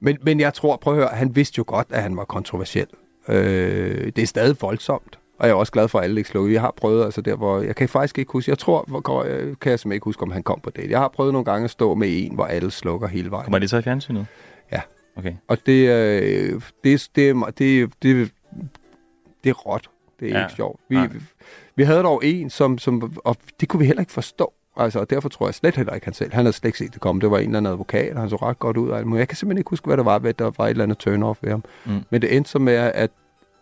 men, 0.00 0.18
men 0.22 0.40
jeg 0.40 0.54
tror, 0.54 0.76
prøv 0.76 0.94
at 0.94 0.98
høre, 1.00 1.08
han 1.12 1.36
vidste 1.36 1.54
jo 1.58 1.64
godt, 1.66 1.86
at 1.90 2.02
han 2.02 2.16
var 2.16 2.24
kontroversiel. 2.24 2.86
Øh, 3.28 4.06
det 4.16 4.18
er 4.18 4.26
stadig 4.26 4.56
voldsomt. 4.60 5.18
Og 5.38 5.46
jeg 5.46 5.52
er 5.52 5.56
også 5.56 5.72
glad 5.72 5.88
for, 5.88 5.98
at 5.98 6.04
alle 6.04 6.20
ikke 6.20 6.30
slukker. 6.30 6.52
Jeg 6.52 6.60
har 6.60 6.74
prøvet, 6.76 7.04
altså 7.04 7.20
der, 7.20 7.36
hvor... 7.36 7.60
Jeg 7.60 7.76
kan 7.76 7.88
faktisk 7.88 8.18
ikke 8.18 8.32
huske... 8.32 8.50
Jeg 8.50 8.58
tror, 8.58 8.84
hvor, 8.88 9.22
øh, 9.22 9.30
kan 9.60 9.70
jeg 9.70 9.78
simpelthen 9.78 9.92
ikke 9.92 10.04
huske, 10.04 10.22
om 10.22 10.30
han 10.30 10.42
kom 10.42 10.60
på 10.60 10.70
det. 10.70 10.90
Jeg 10.90 10.98
har 10.98 11.08
prøvet 11.08 11.32
nogle 11.32 11.44
gange 11.44 11.64
at 11.64 11.70
stå 11.70 11.94
med 11.94 12.08
en, 12.10 12.34
hvor 12.34 12.44
alle 12.44 12.70
slukker 12.70 13.08
hele 13.08 13.30
vejen. 13.30 13.44
Kommer 13.44 13.58
det 13.58 13.70
så 13.70 13.76
i 13.78 13.82
fjernsynet? 13.82 14.26
Ja. 14.72 14.80
Okay. 15.16 15.34
Og 15.48 15.58
det, 15.66 15.88
øh, 15.88 16.60
det, 16.84 17.08
det, 17.16 17.28
er- 17.28 17.52
det, 17.58 17.92
det, 18.02 18.30
det 19.44 19.50
er 19.50 19.54
råt. 19.54 19.90
Det 20.20 20.28
er 20.32 20.38
ja. 20.38 20.44
ikke 20.44 20.56
sjovt. 20.56 20.80
Vi, 20.88 20.94
Nej. 20.96 21.08
Vi 21.76 21.82
havde 21.82 22.02
dog 22.02 22.20
en, 22.24 22.50
som, 22.50 22.78
som, 22.78 23.16
og 23.24 23.36
det 23.60 23.68
kunne 23.68 23.80
vi 23.80 23.86
heller 23.86 24.00
ikke 24.00 24.12
forstå. 24.12 24.52
Altså, 24.76 24.98
og 25.00 25.10
derfor 25.10 25.28
tror 25.28 25.46
jeg 25.46 25.54
slet 25.54 25.76
heller 25.76 25.92
ikke, 25.94 26.04
han 26.06 26.14
selv. 26.14 26.32
Han 26.34 26.44
havde 26.44 26.52
slet 26.52 26.68
ikke 26.68 26.78
set 26.78 26.92
det 26.94 27.00
komme. 27.00 27.20
Det 27.20 27.30
var 27.30 27.38
en 27.38 27.44
eller 27.44 27.58
anden 27.58 27.72
advokat, 27.72 28.12
og 28.14 28.20
han 28.20 28.30
så 28.30 28.36
ret 28.36 28.58
godt 28.58 28.76
ud 28.76 29.04
muligt. 29.04 29.18
Jeg 29.18 29.28
kan 29.28 29.36
simpelthen 29.36 29.58
ikke 29.58 29.70
huske, 29.70 29.86
hvad 29.86 29.96
det 29.96 30.04
var, 30.04 30.18
hvad 30.18 30.34
der 30.34 30.50
var 30.58 30.64
et 30.64 30.70
eller 30.70 30.82
andet 30.84 31.06
turn-off 31.08 31.38
ved 31.42 31.50
ham. 31.50 31.64
Mm. 31.86 32.02
Men 32.10 32.22
det 32.22 32.36
endte 32.36 32.50
så 32.50 32.58
med, 32.58 32.74
at 32.74 33.10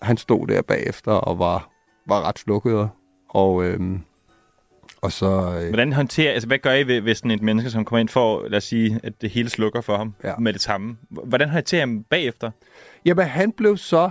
han 0.02 0.16
stod 0.16 0.46
der 0.46 0.62
bagefter 0.62 1.12
og 1.12 1.38
var, 1.38 1.70
var 2.06 2.28
ret 2.28 2.38
slukket. 2.38 2.88
Og, 3.28 3.64
øhm, 3.64 4.00
og 5.02 5.12
så... 5.12 5.60
Øh, 5.62 5.68
Hvordan 5.68 5.92
håndterer, 5.92 6.32
altså 6.32 6.46
hvad 6.46 6.58
gør 6.58 6.72
I, 6.72 6.86
ved- 6.86 7.00
hvis 7.00 7.18
sådan 7.18 7.30
et 7.30 7.42
menneske, 7.42 7.70
som 7.70 7.84
kommer 7.84 8.00
ind 8.00 8.08
for, 8.08 8.48
lad 8.48 8.56
os 8.56 8.64
sige, 8.64 9.00
at 9.02 9.12
det 9.22 9.30
hele 9.30 9.50
slukker 9.50 9.80
for 9.80 9.96
ham 9.96 10.14
Ja. 10.24 10.32
med 10.38 10.52
det 10.52 10.60
samme? 10.60 10.96
Hvordan 11.10 11.48
håndterer 11.48 11.78
I 11.78 11.88
ham 11.88 12.02
bagefter? 12.10 12.50
jamen, 13.04 13.24
han 13.26 13.52
blev 13.52 13.76
så 13.76 14.10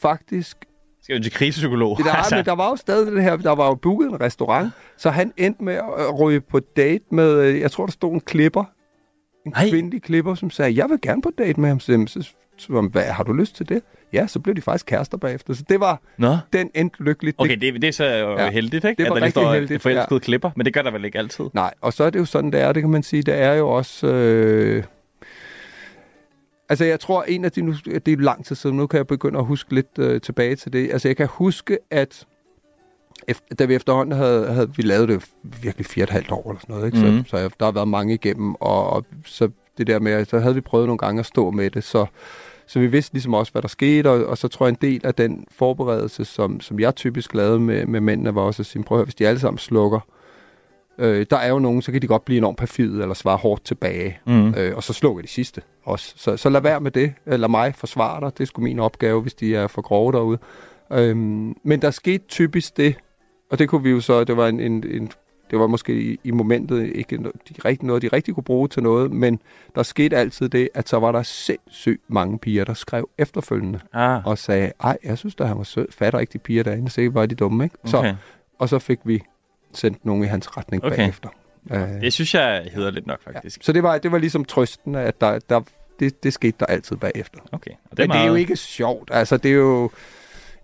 faktisk 0.00 0.56
Skal 1.08 1.16
jo 1.16 1.22
til 1.22 1.32
krisepsykolog. 1.32 1.96
Det 1.96 2.06
der, 2.06 2.12
altså. 2.22 2.36
men 2.36 2.44
der 2.44 2.52
var 2.54 2.68
jo 2.70 2.76
stadig 2.76 3.12
det 3.12 3.22
her, 3.22 3.36
der 3.36 3.54
var 3.54 3.66
jo 3.66 3.74
booket 3.74 4.06
en 4.08 4.20
restaurant, 4.20 4.72
så 4.96 5.10
han 5.10 5.32
endte 5.36 5.64
med 5.64 5.74
at 5.74 6.20
ryge 6.20 6.40
på 6.40 6.60
date 6.76 7.04
med, 7.10 7.40
øh, 7.40 7.60
jeg 7.60 7.70
tror, 7.70 7.86
der 7.86 7.92
stod 7.92 8.12
en 8.12 8.20
klipper, 8.20 8.64
en 9.46 9.52
Nej. 9.56 9.68
kvindelig 9.70 10.02
klipper, 10.02 10.34
som 10.34 10.50
sagde, 10.50 10.76
jeg 10.76 10.90
vil 10.90 10.98
gerne 11.02 11.22
på 11.22 11.30
date 11.38 11.60
med 11.60 11.68
ham. 11.68 11.80
Så, 11.80 12.06
så, 12.58 12.88
hvad, 12.92 13.02
har 13.02 13.24
du 13.24 13.32
lyst 13.32 13.56
til 13.56 13.68
det? 13.68 13.82
Ja, 14.12 14.26
så 14.26 14.40
blev 14.40 14.54
de 14.54 14.60
faktisk 14.60 14.86
kærester 14.86 15.16
bagefter. 15.18 15.54
Så 15.54 15.64
det 15.68 15.80
var, 15.80 16.00
Nå. 16.18 16.36
den 16.52 16.70
endte 16.74 17.02
lykkeligt. 17.02 17.36
Okay, 17.38 17.56
Det, 17.56 17.74
det, 17.74 17.84
er 17.88 17.92
så 17.92 18.04
jo 18.04 18.38
Ja. 18.38 18.50
heldigt, 18.50 18.84
ikke? 18.84 19.02
Det 19.02 19.10
var 19.10 19.16
at 19.16 19.20
der 19.20 19.26
rigtig 19.26 19.42
står 19.42 19.52
heldigt, 19.54 19.82
forelskede 19.82 20.14
ja. 20.14 20.18
klipper, 20.18 20.50
men 20.56 20.66
det 20.66 20.74
gør 20.74 20.82
der 20.82 20.90
vel 20.90 21.04
ikke 21.04 21.18
altid? 21.18 21.44
nej, 21.54 21.74
og 21.80 21.92
så 21.92 22.04
er 22.04 22.10
det 22.10 22.18
jo 22.18 22.24
sådan, 22.24 22.52
det 22.52 22.60
er, 22.60 22.72
det 22.72 22.82
kan 22.82 22.90
man 22.90 23.02
sige. 23.02 23.22
Det 23.22 23.34
er 23.34 23.52
jo 23.52 23.68
også... 23.68 24.06
Øh, 24.06 24.82
Altså, 26.68 26.84
jeg 26.84 27.00
tror, 27.00 27.22
en 27.22 27.44
af 27.44 27.52
de... 27.52 27.62
Nu, 27.62 27.74
det 27.84 28.08
er 28.08 28.16
lang 28.16 28.44
tid 28.44 28.56
siden, 28.56 28.76
nu 28.76 28.86
kan 28.86 28.96
jeg 28.96 29.06
begynde 29.06 29.38
at 29.38 29.44
huske 29.44 29.74
lidt 29.74 29.98
øh, 29.98 30.20
tilbage 30.20 30.56
til 30.56 30.72
det. 30.72 30.90
Altså, 30.92 31.08
jeg 31.08 31.16
kan 31.16 31.28
huske, 31.30 31.78
at 31.90 32.26
efter, 33.28 33.54
da 33.54 33.64
vi 33.64 33.74
efterhånden 33.74 34.18
havde, 34.18 34.52
havde 34.52 34.70
vi 34.76 34.82
lavet 34.82 35.08
det 35.08 35.24
virkelig 35.62 35.86
fire 35.86 36.04
og 36.04 36.06
et 36.06 36.10
halvt 36.10 36.32
år 36.32 36.50
eller 36.50 36.60
sådan 36.60 36.74
noget, 36.74 36.86
ikke? 36.86 37.10
Mhm. 37.10 37.24
Så, 37.24 37.30
så 37.30 37.36
jeg, 37.36 37.50
der 37.60 37.64
har 37.64 37.72
været 37.72 37.88
mange 37.88 38.14
igennem, 38.14 38.54
og, 38.54 38.90
og 38.90 39.04
så 39.24 39.50
det 39.78 39.86
der 39.86 39.98
med, 39.98 40.24
så 40.24 40.38
havde 40.38 40.54
vi 40.54 40.60
prøvet 40.60 40.86
nogle 40.86 40.98
gange 40.98 41.20
at 41.20 41.26
stå 41.26 41.50
med 41.50 41.70
det, 41.70 41.84
så, 41.84 42.06
så 42.66 42.78
vi 42.78 42.86
vidste 42.86 43.14
ligesom 43.14 43.34
også, 43.34 43.52
hvad 43.52 43.62
der 43.62 43.68
skete, 43.68 44.10
og, 44.10 44.26
og 44.26 44.38
så 44.38 44.48
tror 44.48 44.66
jeg, 44.66 44.70
en 44.70 44.78
del 44.80 45.06
af 45.06 45.14
den 45.14 45.44
forberedelse, 45.50 46.24
som, 46.24 46.60
som 46.60 46.80
jeg 46.80 46.94
typisk 46.96 47.34
lavede 47.34 47.60
med, 47.60 47.86
med 47.86 48.00
mændene, 48.00 48.34
var 48.34 48.42
også 48.42 48.62
at 48.62 48.66
sige, 48.66 48.82
prøv 48.84 48.96
at 48.96 49.00
høre, 49.00 49.04
hvis 49.04 49.14
de 49.14 49.28
alle 49.28 49.40
sammen 49.40 49.58
slukker, 49.58 50.00
øh, 50.00 50.17
der 51.04 51.36
er 51.36 51.48
jo 51.48 51.58
nogen, 51.58 51.82
så 51.82 51.92
kan 51.92 52.02
de 52.02 52.06
godt 52.06 52.24
blive 52.24 52.38
enormt 52.38 52.58
perfide, 52.58 53.02
eller 53.02 53.14
svare 53.14 53.36
hårdt 53.36 53.64
tilbage, 53.64 54.18
Mm. 54.26 54.54
øh, 54.54 54.76
og 54.76 54.82
så 54.82 54.92
slukker 54.92 55.22
de 55.22 55.28
sidste 55.28 55.62
også. 55.84 56.14
Så, 56.16 56.36
så 56.36 56.48
lad 56.48 56.60
være 56.60 56.80
med 56.80 56.90
det. 56.90 57.12
Øh, 57.26 57.40
Lad 57.40 57.48
mig 57.48 57.74
forsvare 57.74 58.20
dig. 58.20 58.38
Det 58.38 58.44
er 58.44 58.46
sgu 58.46 58.62
min 58.62 58.78
opgave, 58.78 59.22
hvis 59.22 59.34
de 59.34 59.56
er 59.56 59.66
for 59.66 59.82
grove 59.82 60.12
derude. 60.12 60.38
Øhm, 60.92 61.56
men 61.62 61.82
der 61.82 61.90
skete 61.90 62.24
typisk 62.28 62.76
det, 62.76 62.94
og 63.50 63.58
det 63.58 63.68
kunne 63.68 63.82
vi 63.82 63.90
jo 63.90 64.00
så, 64.00 64.24
det 64.24 64.36
var 64.36 64.48
en, 64.48 64.60
en, 64.60 64.84
en 64.90 65.10
det 65.50 65.58
var 65.58 65.66
måske 65.66 66.00
i, 66.00 66.20
i 66.24 66.30
momentet 66.30 66.92
ikke 66.94 67.16
de 67.18 67.30
rigtig, 67.64 67.86
noget, 67.86 68.02
de 68.02 68.08
rigtig 68.08 68.34
kunne 68.34 68.44
bruge 68.44 68.68
til 68.68 68.82
noget, 68.82 69.10
men 69.12 69.40
der 69.74 69.82
skete 69.82 70.16
altid 70.16 70.48
det, 70.48 70.68
at 70.74 70.88
så 70.88 70.98
var 70.98 71.12
der 71.12 71.22
sindssygt 71.22 72.02
mange 72.08 72.38
piger, 72.38 72.64
der 72.64 72.74
skrev 72.74 73.08
efterfølgende 73.18 73.80
Ah, 73.92 74.26
og 74.26 74.38
sagde, 74.38 74.72
ej, 74.80 74.98
jeg 75.04 75.18
synes 75.18 75.34
da, 75.34 75.44
han 75.44 75.56
var 75.58 75.64
sød. 75.64 75.86
Fatter 75.90 76.18
ikke 76.18 76.32
de 76.32 76.38
piger 76.38 76.62
derinde, 76.62 76.90
så 76.90 77.08
var 77.12 77.26
de 77.26 77.34
dumme, 77.34 77.64
ikke? 77.64 77.76
Så, 77.84 77.98
okay. 77.98 78.14
og 78.58 78.68
så 78.68 78.78
fik 78.78 78.98
vi 79.04 79.22
sendt 79.74 80.04
nogen 80.06 80.24
i 80.24 80.26
hans 80.26 80.56
retning 80.56 80.84
Okay. 80.84 80.96
bagefter. 80.96 81.28
Øh, 81.70 81.80
Det 81.80 82.12
synes 82.12 82.34
jeg 82.34 82.68
hedder 82.72 82.90
lidt 82.90 83.06
nok, 83.06 83.22
faktisk. 83.22 83.62
så 83.62 83.72
det 83.72 83.82
var, 83.82 83.98
det 83.98 84.12
var 84.12 84.18
ligesom 84.18 84.44
trøsten, 84.44 84.94
at 84.94 85.20
der, 85.20 85.38
der, 85.38 85.60
det, 86.00 86.22
det 86.22 86.32
skete 86.32 86.56
der 86.60 86.66
altid 86.66 86.96
bagefter. 86.96 87.38
Okay. 87.52 87.70
Og 87.90 87.96
Det 87.96 88.08
Men 88.08 88.10
det 88.10 88.16
er 88.20 88.26
jo 88.26 88.34
ikke 88.34 88.56
sjovt. 88.56 89.10
Altså, 89.12 89.36
det 89.36 89.50
er 89.50 89.54
jo... 89.54 89.90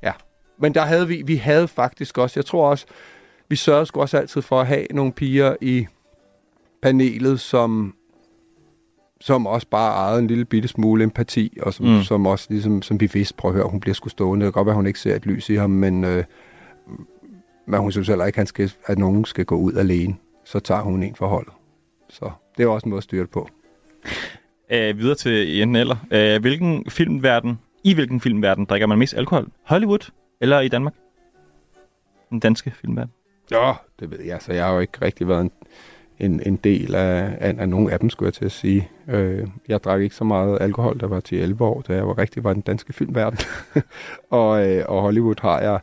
Ja. 0.03 0.13
Men 0.59 0.75
der 0.75 0.83
havde 0.83 1.09
vi, 1.09 1.23
vi 1.27 1.37
havde 1.37 1.69
faktisk 1.69 2.19
også, 2.19 2.41
jeg 2.41 2.45
tror 2.45 2.69
også, 2.71 2.87
vi 3.49 3.57
sørgede 3.57 3.87
sgu 3.87 4.01
også 4.01 4.19
altid 4.19 4.43
for 4.43 4.61
at 4.61 4.67
have 4.67 4.87
nogle 4.91 5.13
piger 5.13 5.57
i 5.61 5.87
panelet, 6.83 7.41
som 7.41 7.95
som 9.21 9.47
også 9.47 9.67
bare 9.71 9.93
ejede 9.95 10.19
en 10.19 10.27
lille 10.27 10.45
bitte 10.45 10.69
smule 10.69 11.05
empati, 11.05 11.59
og 11.63 11.75
som, 11.75 11.87
Mm. 11.87 12.03
som 12.03 12.27
også 12.27 12.47
ligesom, 12.51 12.83
som 12.83 13.01
vi 13.01 13.11
vidste, 13.13 13.35
prøv 13.35 13.51
at 13.51 13.55
høre, 13.57 13.69
hun 13.69 13.81
bliver 13.81 13.95
sgu 13.95 14.09
stående. 14.09 14.47
Det 14.47 14.53
kan 14.55 14.59
godt 14.61 14.67
være, 14.67 14.75
hun 14.77 14.87
ikke 14.87 14.99
ser 14.99 15.17
et 15.17 15.27
lys 15.27 15.49
i 15.51 15.55
ham, 15.55 15.71
men, 15.71 16.05
øh, 16.05 16.25
men 17.67 17.81
hun 17.81 17.93
synes 17.93 18.09
heller 18.09 18.25
ikke, 18.25 18.39
han 18.39 18.47
skal, 18.47 18.73
at 18.87 18.99
nogen 18.99 19.25
skal 19.25 19.45
gå 19.45 19.57
ud 19.57 19.73
alene. 19.73 20.17
Så 20.45 20.61
tager 20.61 20.81
hun 20.81 21.03
en 21.03 21.15
for 21.15 21.27
holdet. 21.27 21.53
Så 22.09 22.31
det 22.57 22.63
er 22.63 22.69
også 22.69 22.85
en 22.85 22.91
måde 22.91 22.99
at 22.99 23.05
styre 23.05 23.23
det 23.23 23.31
på. 23.31 23.49
Øh, 24.71 24.99
videre 24.99 25.15
til 25.15 25.63
enten 25.63 25.77
eller. 25.77 25.97
Øh, 26.11 26.41
hvilken 26.41 26.91
filmverden, 26.91 27.59
I 27.85 27.95
hvilken 27.95 28.21
filmverden 28.21 28.65
drikker 28.65 28.87
man 28.87 28.99
mest 28.99 29.15
alkohol? 29.15 29.49
Hollywood 29.63 30.11
eller 30.41 30.61
i 30.61 30.69
Danmark? 30.69 30.95
Den 32.31 32.41
danske 32.41 32.71
filmverden. 32.71 33.13
Ja, 33.51 33.73
det 34.01 34.11
ved 34.11 34.21
jeg. 34.21 34.43
Så 34.43 34.53
jeg 34.53 34.65
har 34.65 34.73
jo 34.73 34.81
ikke 34.81 34.99
rigtig 35.03 35.29
været 35.29 35.41
en, 35.41 35.51
en, 36.19 36.41
en 36.47 36.57
del 36.57 36.95
af, 36.95 37.37
af, 37.41 37.55
af 37.59 37.69
nogen 37.69 37.91
af 37.91 38.01
dem, 38.01 38.11
skulle 38.11 38.27
jeg 38.27 38.35
til 38.35 38.45
at 38.45 38.53
sige. 38.53 38.91
Øh, 39.09 39.49
jeg 39.69 39.85
drak 39.85 40.01
ikke 40.01 40.15
så 40.15 40.25
meget 40.25 40.59
alkohol, 40.61 41.01
der 41.01 41.07
var 41.07 41.21
til 41.21 41.39
11 41.39 41.65
år, 41.65 41.81
da 41.81 41.95
jeg 41.95 42.07
var 42.07 42.19
rigtig 42.19 42.45
var 42.45 42.53
den 42.53 42.63
danske 42.63 42.93
filmverden. 42.93 43.39
og, 44.31 44.69
øh, 44.69 44.85
og 44.89 45.03
Hollywood 45.03 45.41
har 45.43 45.61
jeg 45.61 45.81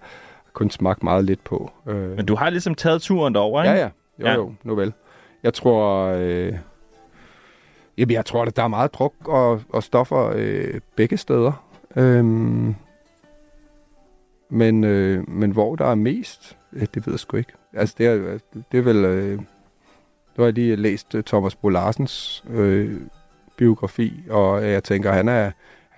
kun 0.54 0.70
smagt 0.70 1.04
meget 1.04 1.26
lidt 1.26 1.44
på. 1.44 1.72
Øh, 1.88 2.16
Men 2.16 2.26
du 2.26 2.36
har 2.36 2.50
ligesom 2.50 2.76
taget 2.76 3.02
turen 3.02 3.36
derover, 3.36 3.64
ikke? 3.64 3.74
Ja, 3.76 3.80
ja. 3.82 3.90
Jo, 4.20 4.26
Ja. 4.28 4.34
jo, 4.34 4.54
nu 4.64 4.76
vel. 4.76 4.94
Jeg 5.44 5.54
tror... 5.54 6.06
Øh, 6.18 6.54
jamen, 7.98 8.12
jeg 8.12 8.26
tror, 8.26 8.44
at 8.46 8.56
der 8.56 8.64
er 8.64 8.68
meget 8.68 8.94
druk 8.94 9.14
og, 9.26 9.62
og 9.70 9.84
stoffer 9.84 10.32
øh, 10.36 10.80
begge 10.96 11.18
steder. 11.18 11.66
Øhm, 11.96 12.76
men, 14.50 14.84
øh, 14.84 15.30
men 15.30 15.52
hvor 15.52 15.76
der 15.76 15.86
er 15.86 15.96
mest, 15.96 16.58
øh, 16.74 16.82
det 16.94 17.08
ved 17.08 17.14
jeg 17.14 17.20
sgu 17.20 17.38
ikke. 17.38 17.52
Altså, 17.74 17.96
det 17.98 18.08
er, 18.08 18.38
det 18.72 18.78
er 18.78 18.82
vel... 18.82 19.06
Øh, 19.06 19.38
nu 20.38 20.42
har 20.44 20.44
jeg 20.44 20.54
lige 20.54 20.76
læst 20.76 21.16
uh, 21.16 21.22
Thomas 21.22 21.56
Bo 21.56 21.70
Larsens 21.70 22.44
øh, 22.50 23.02
biografi, 23.58 24.24
og 24.30 24.70
jeg 24.72 24.84
tænker, 24.84 25.12
han 25.12 25.30
er, 25.30 25.52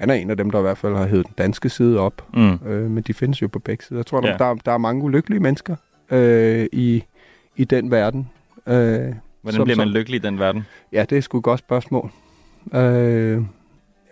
han 0.04 0.10
er 0.10 0.14
en 0.14 0.30
af 0.30 0.38
dem, 0.38 0.50
der 0.52 0.60
i 0.60 0.62
hvert 0.62 0.78
fald 0.78 0.96
har 0.96 1.08
hævet 1.08 1.26
den 1.28 1.34
danske 1.38 1.70
side 1.70 2.00
op. 2.00 2.28
Mm. 2.34 2.54
Øh, 2.68 2.92
men 2.92 3.04
de 3.04 3.14
findes 3.14 3.42
jo 3.42 3.48
på 3.48 3.60
begge 3.60 3.84
sider. 3.86 4.00
Jeg 4.00 4.06
tror, 4.06 4.28
Ja. 4.28 4.38
der, 4.38 4.54
der 4.56 4.72
er 4.72 4.78
mange 4.78 5.04
ulykkelige 5.04 5.40
mennesker 5.40 5.76
øh, 6.12 6.68
i, 6.72 7.04
i 7.56 7.64
den 7.64 7.92
verden. 7.92 8.30
Øh, 8.68 8.74
Hvordan 8.74 9.16
som- 9.50 9.64
bliver 9.64 9.78
man 9.78 9.88
som- 9.88 9.94
lykkelig 9.94 10.16
i 10.18 10.22
den 10.22 10.40
verden? 10.40 10.66
Ja, 10.92 11.06
det 11.10 11.18
er 11.18 11.22
sgu 11.22 11.38
et 11.38 11.44
godt 11.44 11.60
spørgsmål. 11.60 12.12
Øh, 12.74 13.42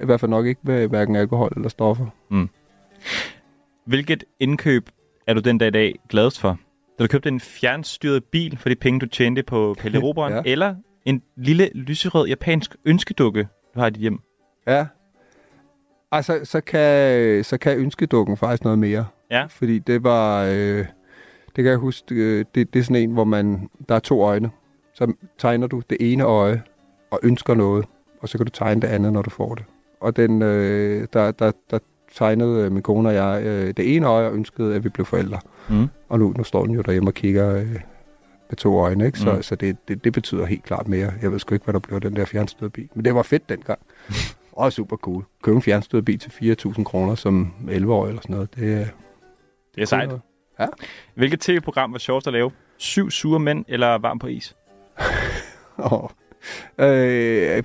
I 0.01 0.05
hvert 0.05 0.19
fald 0.19 0.29
nok 0.31 0.45
ikke 0.45 0.61
ved 0.63 0.87
hverken 0.87 1.15
alkohol 1.15 1.53
eller 1.55 1.69
stoffer. 1.69 2.05
Mm. 2.29 2.49
Hvilket 3.85 4.23
indkøb 4.39 4.89
er 5.27 5.33
du 5.33 5.39
den 5.41 5.57
dag 5.57 5.67
i 5.67 5.71
dag 5.71 5.99
gladest 6.09 6.39
for? 6.39 6.57
Da 6.99 7.03
du 7.03 7.07
købte 7.07 7.29
en 7.29 7.39
fjernstyret 7.39 8.23
bil 8.23 8.57
for 8.57 8.69
de 8.69 8.75
penge, 8.75 8.99
du 8.99 9.05
tjente 9.05 9.43
på 9.43 9.75
Pelle 9.79 10.01
Ja. 10.17 10.41
eller 10.45 10.75
en 11.05 11.21
lille 11.37 11.69
lyserød 11.73 12.27
japansk 12.27 12.75
ønskedukke, 12.85 13.47
du 13.75 13.79
har 13.79 13.87
i 13.87 13.89
dit 13.89 14.01
hjem? 14.01 14.19
Ja. 14.67 14.85
Altså, 16.11 16.39
så 16.43 16.61
kan, 16.61 17.43
så 17.43 17.57
kan 17.57 17.77
ønskedukken 17.77 18.37
faktisk 18.37 18.63
noget 18.63 18.79
mere. 18.79 19.05
Ja. 19.31 19.45
Fordi 19.49 19.79
det 19.79 20.03
var... 20.03 20.43
Øh, 20.45 20.85
det 21.55 21.63
kan 21.63 21.65
jeg 21.65 21.77
huske, 21.77 22.15
øh, 22.15 22.45
det, 22.55 22.73
det 22.73 22.79
er 22.79 22.83
sådan 22.83 22.95
en, 23.03 23.11
hvor 23.11 23.23
man... 23.23 23.69
Der 23.89 23.95
er 23.95 23.99
to 23.99 24.21
øjne. 24.23 24.49
Så 24.93 25.13
tegner 25.37 25.67
du 25.67 25.81
det 25.89 25.97
ene 25.99 26.23
øje 26.23 26.61
og 27.11 27.19
ønsker 27.23 27.53
noget, 27.53 27.85
og 28.19 28.29
så 28.29 28.37
kan 28.37 28.45
du 28.45 28.51
tegne 28.51 28.81
det 28.81 28.87
andet, 28.87 29.13
når 29.13 29.21
du 29.21 29.29
får 29.29 29.55
det. 29.55 29.63
Og 29.99 30.15
den, 30.15 30.41
øh, 30.41 31.07
der, 31.13 31.31
der, 31.31 31.51
der 31.71 31.79
tegnede 32.15 32.65
øh, 32.65 32.71
min 32.71 32.83
kone 32.83 33.09
og 33.09 33.15
jeg 33.15 33.41
øh, 33.45 33.67
det 33.77 33.95
ene 33.95 34.07
øje 34.07 34.27
og 34.27 34.33
ønskede, 34.35 34.75
at 34.75 34.83
vi 34.83 34.89
blev 34.89 35.05
forældre. 35.05 35.39
Mm. 35.69 35.87
Og 36.09 36.19
nu, 36.19 36.33
nu 36.37 36.43
står 36.43 36.65
den 36.65 36.75
jo 36.75 36.81
derhjemme 36.81 37.09
og 37.09 37.13
kigger 37.13 37.55
øh, 37.55 37.71
med 38.49 38.55
to 38.57 38.79
øjne, 38.79 39.05
ikke? 39.05 39.19
Så, 39.19 39.33
Mm. 39.33 39.41
så 39.41 39.55
det, 39.55 39.77
det, 39.87 40.03
det 40.03 40.13
betyder 40.13 40.45
helt 40.45 40.63
klart 40.63 40.87
mere. 40.87 41.11
Jeg 41.21 41.31
ved 41.31 41.39
sgu 41.39 41.55
ikke, 41.55 41.63
hvad 41.63 41.73
der 41.73 41.79
blev 41.79 41.99
den 41.99 42.15
der 42.15 42.25
fjernstøde 42.25 42.69
bil. 42.71 42.89
Men 42.95 43.05
det 43.05 43.15
var 43.15 43.21
fedt 43.23 43.49
dengang. 43.49 43.79
og 44.65 44.73
super 44.73 44.97
cool. 44.97 45.25
Købe 45.43 45.55
en 45.55 45.61
fjernstøde 45.61 46.03
bil 46.03 46.19
til 46.19 46.55
4.000 46.55 46.83
kroner 46.83 47.15
som 47.15 47.53
11 47.69 47.93
år 47.93 48.07
eller 48.07 48.21
sådan 48.21 48.33
noget. 48.33 48.55
Det, 48.55 48.61
øh, 48.61 48.87
Det 49.75 49.81
er 49.81 49.85
sejt. 49.85 50.11
Ja. 50.59 50.67
Hvilket 51.15 51.39
tv-program 51.39 51.91
var 51.91 51.97
sjovest 51.97 52.27
at 52.27 52.33
lave? 52.33 52.51
Syv 52.77 53.11
sure 53.11 53.39
mænd 53.39 53.65
eller 53.67 53.97
varm 53.97 54.19
på 54.19 54.27
is? 54.27 54.55
oh. 55.91 56.09
øh, 56.77 57.63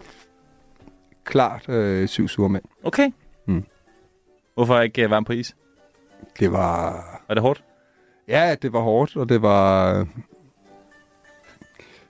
klart 1.24 1.68
øh, 1.68 2.08
syv 2.08 2.28
sure 2.28 2.48
mænd. 2.48 2.64
Okay. 2.84 3.10
Mm. 3.46 3.64
Hvorfor 4.54 4.80
ikke 4.80 5.04
uh, 5.04 5.10
varm 5.10 5.24
på 5.24 5.32
is? 5.32 5.56
Det 6.40 6.52
var... 6.52 6.92
Var 7.28 7.34
det 7.34 7.42
hårdt? 7.42 7.64
Ja, 8.28 8.54
det 8.62 8.72
var 8.72 8.80
hårdt, 8.80 9.16
og 9.16 9.28
det 9.28 9.42
var... 9.42 10.06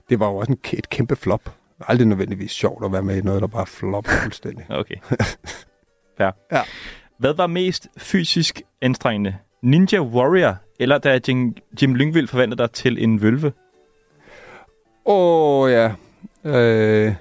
Det 0.09 0.19
var 0.19 0.27
jo 0.27 0.35
også 0.35 0.51
en, 0.51 0.59
et 0.73 0.89
kæmpe 0.89 1.15
flop. 1.15 1.56
Aldrig 1.87 2.07
nødvendigvis 2.07 2.51
sjovt 2.51 2.85
at 2.85 2.91
være 2.91 3.01
med 3.03 3.17
i 3.17 3.21
noget, 3.21 3.41
der 3.41 3.47
bare 3.47 3.65
flopper 3.65 4.11
fuldstændig. 4.23 4.65
Okay. 4.69 4.95
Fair. 6.17 6.31
Ja. 6.51 6.61
Hvad 7.19 7.33
var 7.33 7.47
mest 7.47 7.87
fysisk 7.97 8.61
anstrengende? 8.81 9.35
Ninja 9.63 10.01
Warrior, 10.01 10.55
eller 10.79 10.97
da 10.97 11.19
Jim, 11.27 11.55
Jim 11.81 11.95
Lyngvild 11.95 12.27
forvandlede 12.27 12.61
dig 12.61 12.71
til 12.71 13.03
en 13.03 13.21
vølve? 13.21 13.51
Åh, 15.05 15.61
oh, 15.63 15.71
ja. 15.71 15.91
Øh, 16.43 17.13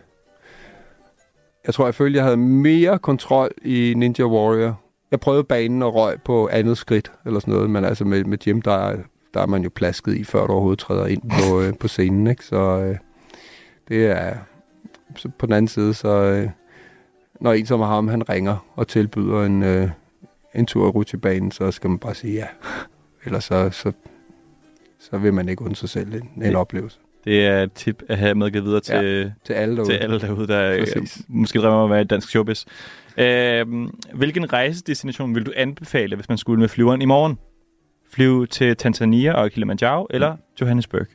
jeg 1.66 1.74
tror, 1.74 1.84
jeg 1.86 1.94
følte, 1.94 2.16
jeg 2.16 2.24
havde 2.24 2.36
mere 2.36 2.98
kontrol 2.98 3.50
i 3.64 3.94
Ninja 3.96 4.24
Warrior. 4.24 4.80
Jeg 5.11 5.20
prøvede 5.20 5.44
banen 5.44 5.82
og 5.82 5.94
røg 5.94 6.22
på 6.22 6.48
andet 6.52 6.78
skridt, 6.78 7.12
eller 7.26 7.40
sådan 7.40 7.54
noget, 7.54 7.70
men 7.70 7.84
altså 7.84 8.04
med, 8.04 8.24
med 8.24 8.38
Jim, 8.46 8.62
der, 8.62 8.72
er- 8.88 8.96
der 9.34 9.40
er 9.42 9.46
man 9.46 9.62
jo 9.62 9.70
plasket 9.74 10.14
i, 10.16 10.24
før 10.24 10.46
du 10.46 10.52
overhovedet 10.52 10.78
træder 10.78 11.07
ind 11.07 11.22
på, 11.30 11.61
øh, 11.62 11.74
på 11.80 11.88
scenen, 11.88 12.26
ikke? 12.26 12.44
Så 12.44 12.57
øh, 12.57 12.96
det 13.89 14.07
er... 14.07 14.37
Så 15.16 15.28
på 15.39 15.47
den 15.47 15.53
anden 15.55 15.68
side, 15.68 15.95
så... 15.95 16.09
Øh, 16.09 16.49
når 17.41 17.53
en 17.53 17.66
som 17.66 17.80
ham, 17.80 18.09
han 18.09 18.28
ringer 18.28 18.66
og 18.74 18.89
tilbyder 18.89 19.43
en, 19.45 19.62
øh, 19.62 19.89
en 20.55 20.66
tur 20.66 20.87
i 20.87 20.91
rutsjebanen, 20.91 21.51
så 21.51 21.70
skal 21.70 21.91
man 21.91 21.99
bare 21.99 22.14
sige 22.14 22.32
ja. 22.34 22.47
Ellers 23.26 23.45
så, 23.45 23.70
så, 23.70 23.93
så 24.99 25.18
vil 25.18 25.34
man 25.34 25.49
ikke 25.49 25.62
undre 25.62 25.76
sig 25.76 25.89
selv 25.89 26.14
en, 26.14 26.43
en 26.43 26.57
oplevelse. 26.57 26.99
Det 27.24 27.47
er 27.47 27.62
et 27.62 27.72
tip 27.72 28.03
at 28.09 28.18
have 28.18 28.34
medgivet 28.34 28.64
videre 28.64 28.80
til, 28.80 28.95
Ja, 28.95 29.30
til 29.45 29.53
alle 29.53 29.76
derude. 29.76 29.91
til 29.91 29.97
alle 29.97 30.20
derude, 30.20 30.47
der 30.49 30.72
øh, 30.72 30.78
Præcis. 30.80 31.22
måske 31.28 31.59
drømmer 31.59 31.78
om 31.78 31.84
at 31.91 31.95
være 31.95 32.01
i 32.01 32.05
dansk 32.05 32.28
showbiz. 32.28 32.64
Øh, 33.18 33.66
hvilken 34.14 34.53
rejsedestination 34.53 35.34
vil 35.34 35.47
du 35.47 35.53
anbefale, 35.57 36.16
hvis 36.16 36.28
man 36.28 36.39
skulle 36.39 36.61
med 36.61 36.68
flyveren 36.68 37.03
i 37.03 37.05
morgen? 37.05 37.39
Flyve 38.12 38.47
til 38.47 38.76
Tanzania 38.76 39.32
og 39.32 39.51
Kilimanjaro, 39.51 40.07
eller 40.11 40.37
Johannesburg? 40.61 41.07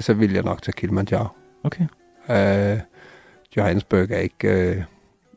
Så 0.00 0.14
vil 0.14 0.32
jeg 0.32 0.42
nok 0.42 0.62
tage 0.62 0.72
Kilimanjaro. 0.72 1.28
Okay. 1.64 1.84
Øh, 2.30 2.78
Johannesburg 3.56 4.10
er 4.10 4.18
ikke... 4.18 4.70
Øh, 4.70 4.82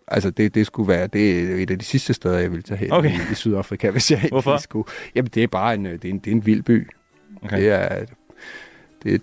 altså, 0.08 0.30
det, 0.30 0.56
det 0.56 0.66
skulle 0.66 0.88
være... 0.88 1.08
Det 1.08 1.40
er 1.40 1.64
et 1.64 1.72
af 1.72 1.80
de 1.80 1.86
sidste 1.86 2.14
steder, 2.14 2.40
jeg 2.40 2.52
ville 2.52 2.64
tage 2.64 2.78
hen 2.78 2.92
Okay. 2.92 3.12
i, 3.12 3.32
i 3.32 3.36
Sydafrika, 3.36 3.90
hvis 3.92 4.12
jeg 4.12 4.26
Hvorfor? 4.30 4.52
egentlig 4.52 4.64
skulle. 4.64 4.88
Jamen, 5.16 5.32
det 5.34 5.44
er 5.44 5.48
bare 5.48 5.74
en, 5.74 5.86
øh, 5.86 5.92
det 5.94 6.06
er 6.06 6.10
en, 6.10 6.20
det 6.20 6.28
er 6.32 6.36
en 6.36 6.46
vild 6.46 6.64
by. 6.64 6.88
Okay. 7.44 7.58
Det 7.58 7.70
er... 7.70 8.06
Det, 9.04 9.22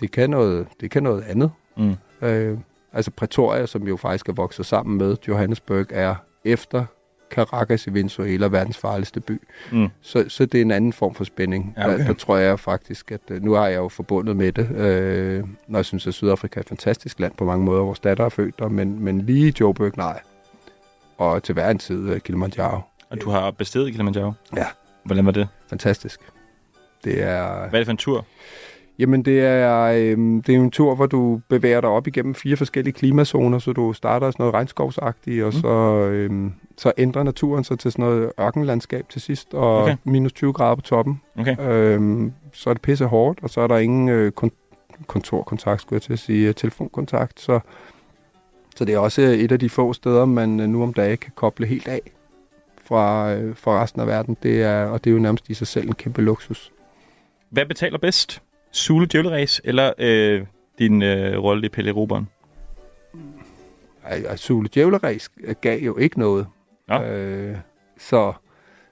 det, 0.00 0.10
kan 0.10 0.30
noget, 0.30 0.66
det 0.80 0.90
kan 0.90 1.02
noget 1.02 1.22
andet. 1.22 1.50
Mm. 1.76 1.94
Øh, 2.22 2.58
altså, 2.92 3.10
Pretoria, 3.10 3.66
som 3.66 3.88
jo 3.88 3.96
faktisk 3.96 4.28
er 4.28 4.32
vokset 4.32 4.66
sammen 4.66 4.98
med 4.98 5.16
Johannesburg, 5.28 5.86
er 5.90 6.14
efter 6.44 6.84
Caracas 7.30 7.86
i 7.86 7.94
Venezuela 7.94 8.46
verdens 8.46 8.78
farligste 8.78 9.20
by. 9.20 9.40
Mm. 9.72 9.88
Så, 10.00 10.24
så 10.28 10.46
det 10.46 10.58
er 10.58 10.62
en 10.62 10.70
anden 10.70 10.92
form 10.92 11.14
for 11.14 11.24
spænding. 11.24 11.74
Ja, 11.76 11.86
okay. 11.86 11.98
der, 11.98 12.06
der 12.06 12.14
tror 12.14 12.36
jeg 12.36 12.60
faktisk, 12.60 13.12
at 13.12 13.20
øh, 13.30 13.42
nu 13.42 13.52
har 13.52 13.66
jeg 13.66 13.76
jo 13.76 13.88
forbundet 13.88 14.36
med 14.36 14.52
det, 14.52 14.70
øh, 14.70 15.44
når 15.66 15.78
jeg 15.78 15.84
synes, 15.84 16.06
at 16.06 16.14
Sydafrika 16.14 16.60
er 16.60 16.62
et 16.62 16.68
fantastisk 16.68 17.20
land 17.20 17.32
på 17.36 17.44
mange 17.44 17.64
måder. 17.64 17.82
Vores 17.82 18.00
datter 18.00 18.24
er 18.24 18.28
født 18.28 18.58
der, 18.58 18.68
men, 18.68 19.04
men 19.04 19.20
lige 19.20 19.54
Joburg, 19.60 19.92
nej. 19.96 20.20
Og 21.18 21.42
til 21.42 21.52
hver 21.52 21.70
en 21.70 21.78
tid 21.78 22.10
uh, 22.10 22.18
Kilimanjaro. 22.18 22.80
Og 23.10 23.20
du 23.20 23.30
har 23.30 23.50
bestedet 23.50 23.92
Kilimanjaro? 23.92 24.32
Ja. 24.56 24.66
Hvordan 25.04 25.26
var 25.26 25.32
det? 25.32 25.48
Fantastisk. 25.68 26.20
Det 27.04 27.22
er... 27.22 27.68
Hvad 27.68 27.72
er 27.72 27.78
det 27.78 27.86
for 27.86 27.90
en 27.90 27.96
tur? 27.96 28.24
Jamen, 28.98 29.22
det 29.24 29.40
er, 29.40 29.84
øhm, 29.96 30.42
det 30.42 30.52
er 30.52 30.56
jo 30.56 30.62
en 30.64 30.70
tur, 30.70 30.94
hvor 30.94 31.06
du 31.06 31.40
bevæger 31.48 31.80
dig 31.80 31.90
op 31.90 32.06
igennem 32.06 32.34
fire 32.34 32.56
forskellige 32.56 32.92
klimazoner, 32.94 33.58
så 33.58 33.72
du 33.72 33.92
starter 33.92 34.30
sådan 34.30 34.42
noget 34.42 34.54
regnskovsagtigt, 34.54 35.44
og 35.44 35.52
Mm. 35.54 35.60
så, 35.60 35.68
øhm, 36.12 36.52
så 36.76 36.92
ændrer 36.98 37.22
naturen 37.22 37.64
sig 37.64 37.78
til 37.78 37.92
sådan 37.92 38.04
noget 38.04 38.32
ørkenlandskab 38.40 39.08
til 39.08 39.20
sidst, 39.20 39.54
og 39.54 39.82
Okay. 39.82 39.96
minus 40.04 40.32
20 40.32 40.52
grader 40.52 40.74
på 40.74 40.80
toppen. 40.82 41.20
Okay. 41.38 41.56
Øhm, 41.60 42.32
så 42.52 42.70
er 42.70 42.74
det 42.74 42.82
pisse 42.82 43.04
hårdt, 43.04 43.38
og 43.42 43.50
så 43.50 43.60
er 43.60 43.66
der 43.66 43.78
ingen 43.78 44.08
øh, 44.08 44.32
kon- 44.40 45.04
kontorkontakt, 45.06 45.80
skulle 45.82 45.94
jeg 45.96 46.02
til 46.02 46.12
at 46.12 46.18
sige, 46.18 46.48
øh, 46.48 46.54
telefonkontakt, 46.54 47.40
så, 47.40 47.60
så 48.76 48.84
det 48.84 48.94
er 48.94 48.98
også 48.98 49.22
et 49.22 49.52
af 49.52 49.58
de 49.58 49.68
få 49.70 49.92
steder, 49.92 50.24
man 50.24 50.60
øh, 50.60 50.68
nu 50.68 50.82
om 50.82 50.92
dagen 50.94 51.18
kan 51.18 51.32
koble 51.34 51.66
helt 51.66 51.88
af 51.88 52.00
fra, 52.84 53.34
øh, 53.34 53.56
fra 53.56 53.82
resten 53.82 54.00
af 54.00 54.06
verden, 54.06 54.36
det 54.42 54.62
er, 54.62 54.84
og 54.84 55.04
det 55.04 55.10
er 55.10 55.14
jo 55.14 55.20
nærmest 55.20 55.48
i 55.50 55.54
sig 55.54 55.66
selv 55.66 55.86
en 55.88 55.94
kæmpe 55.94 56.22
luksus. 56.22 56.72
Hvad 57.50 57.66
betaler 57.66 57.98
bedst? 57.98 58.42
Sule 58.78 59.06
Djøleræs 59.06 59.60
eller 59.64 59.92
øh, 59.98 60.42
din 60.78 61.02
øh, 61.02 61.38
rolle 61.42 61.66
i 61.66 61.68
Pelle 61.68 61.90
Roberen? 61.92 62.28
Sule 64.36 64.68
Djævleræs 64.74 65.30
gav 65.60 65.80
jo 65.80 65.96
ikke 65.96 66.18
noget. 66.18 66.46
Nå. 66.88 67.02
Øh, 67.02 67.56
så... 67.98 68.32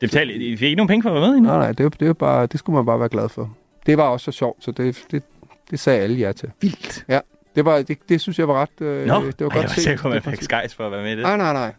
Det 0.00 0.10
betalte, 0.10 0.34
I 0.34 0.56
fik 0.56 0.66
ikke 0.66 0.76
nogen 0.76 0.88
penge 0.88 1.02
for 1.02 1.10
at 1.10 1.14
være 1.14 1.30
med 1.30 1.36
i 1.36 1.40
nu? 1.40 1.48
Nej, 1.48 1.58
nej, 1.58 1.72
det, 1.72 2.00
det, 2.00 2.06
jo 2.06 2.14
bare, 2.14 2.46
det 2.46 2.58
skulle 2.58 2.76
man 2.76 2.86
bare 2.86 3.00
være 3.00 3.08
glad 3.08 3.28
for. 3.28 3.56
Det 3.86 3.98
var 3.98 4.04
også 4.04 4.24
så 4.24 4.32
sjovt, 4.32 4.64
så 4.64 4.70
det, 4.70 5.04
det, 5.10 5.22
det 5.70 5.80
sagde 5.80 6.00
alle 6.00 6.16
ja 6.16 6.32
til. 6.32 6.50
Vildt. 6.60 7.04
Ja, 7.08 7.20
det, 7.56 7.64
var, 7.64 7.82
det, 7.82 7.98
det 8.08 8.20
synes 8.20 8.38
jeg 8.38 8.48
var 8.48 8.62
ret... 8.62 8.80
Øh, 8.80 9.06
Nå, 9.06 9.14
det 9.14 9.14
var 9.14 9.22
Ej, 9.22 9.34
godt 9.38 9.54
jeg 9.54 9.62
var 9.62 9.68
sikker 9.68 10.02
på, 10.02 10.08
at 10.08 10.14
man 10.14 10.22
var 10.24 10.30
fik 10.30 10.42
skejs 10.42 10.74
for 10.74 10.86
at 10.86 10.92
være 10.92 11.02
med 11.02 11.12
i 11.12 11.16
det. 11.16 11.22
Nej, 11.22 11.36
nej, 11.36 11.52
nej. 11.52 11.72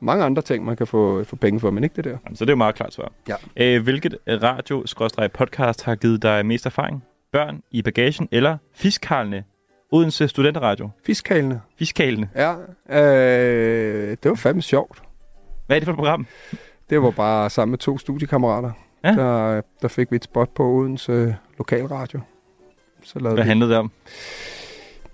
Mange 0.00 0.24
andre 0.24 0.42
ting, 0.42 0.64
man 0.64 0.76
kan 0.76 0.86
få, 0.86 1.24
få 1.24 1.36
penge 1.36 1.60
for, 1.60 1.70
men 1.70 1.84
ikke 1.84 1.96
det 1.96 2.04
der. 2.04 2.18
Jamen, 2.24 2.36
Så 2.36 2.44
det 2.44 2.50
er 2.50 2.52
jo 2.52 2.56
meget 2.56 2.74
klart 2.74 2.92
svar. 2.94 3.12
Ja. 3.28 3.34
Øh, 3.56 3.82
hvilket 3.82 4.16
radio-podcast 4.28 5.82
har 5.84 5.94
givet 5.94 6.22
dig 6.22 6.46
mest 6.46 6.66
erfaring? 6.66 7.04
Børn 7.32 7.62
i 7.70 7.82
bagagen 7.82 8.28
eller 8.32 8.58
Fiskalene? 8.74 9.44
Odense 9.92 10.28
Studenteradio. 10.28 10.90
Fiskalene. 11.06 11.60
Fiskalene. 11.78 12.28
Ja, 12.34 12.54
øh, 13.00 14.16
det 14.22 14.28
var 14.28 14.34
fandme 14.34 14.62
sjovt. 14.62 15.02
Hvad 15.66 15.76
er 15.76 15.80
det 15.80 15.84
for 15.86 15.92
et 15.92 15.96
program? 15.96 16.26
Det 16.90 17.02
var 17.02 17.10
bare 17.10 17.50
sammen 17.50 17.70
med 17.70 17.78
to 17.78 17.98
studiekammerater. 17.98 18.70
Ja. 19.04 19.08
Der, 19.12 19.60
der 19.82 19.88
fik 19.88 20.10
vi 20.10 20.16
et 20.16 20.24
spot 20.24 20.48
på 20.54 20.64
Odense 20.64 21.36
Lokalradio. 21.58 22.20
Så 23.02 23.18
lavede 23.18 23.34
Hvad 23.34 23.44
vi- 23.44 23.48
handlede 23.48 23.70
det 23.70 23.78
om? 23.78 23.90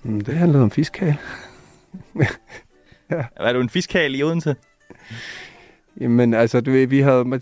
Mm, 0.02 0.20
Det 0.20 0.34
handlede 0.34 0.62
om 0.62 0.70
fiskal. 0.70 1.14
Er 3.36 3.52
du 3.52 3.60
en 3.60 3.68
fiskal 3.68 4.14
i 4.14 4.22
Odense? 4.22 4.56
Jamen, 6.00 6.34
altså, 6.34 6.60
du 6.60 6.70
ved, 6.70 6.86
vi 6.86 7.00
havde... 7.00 7.40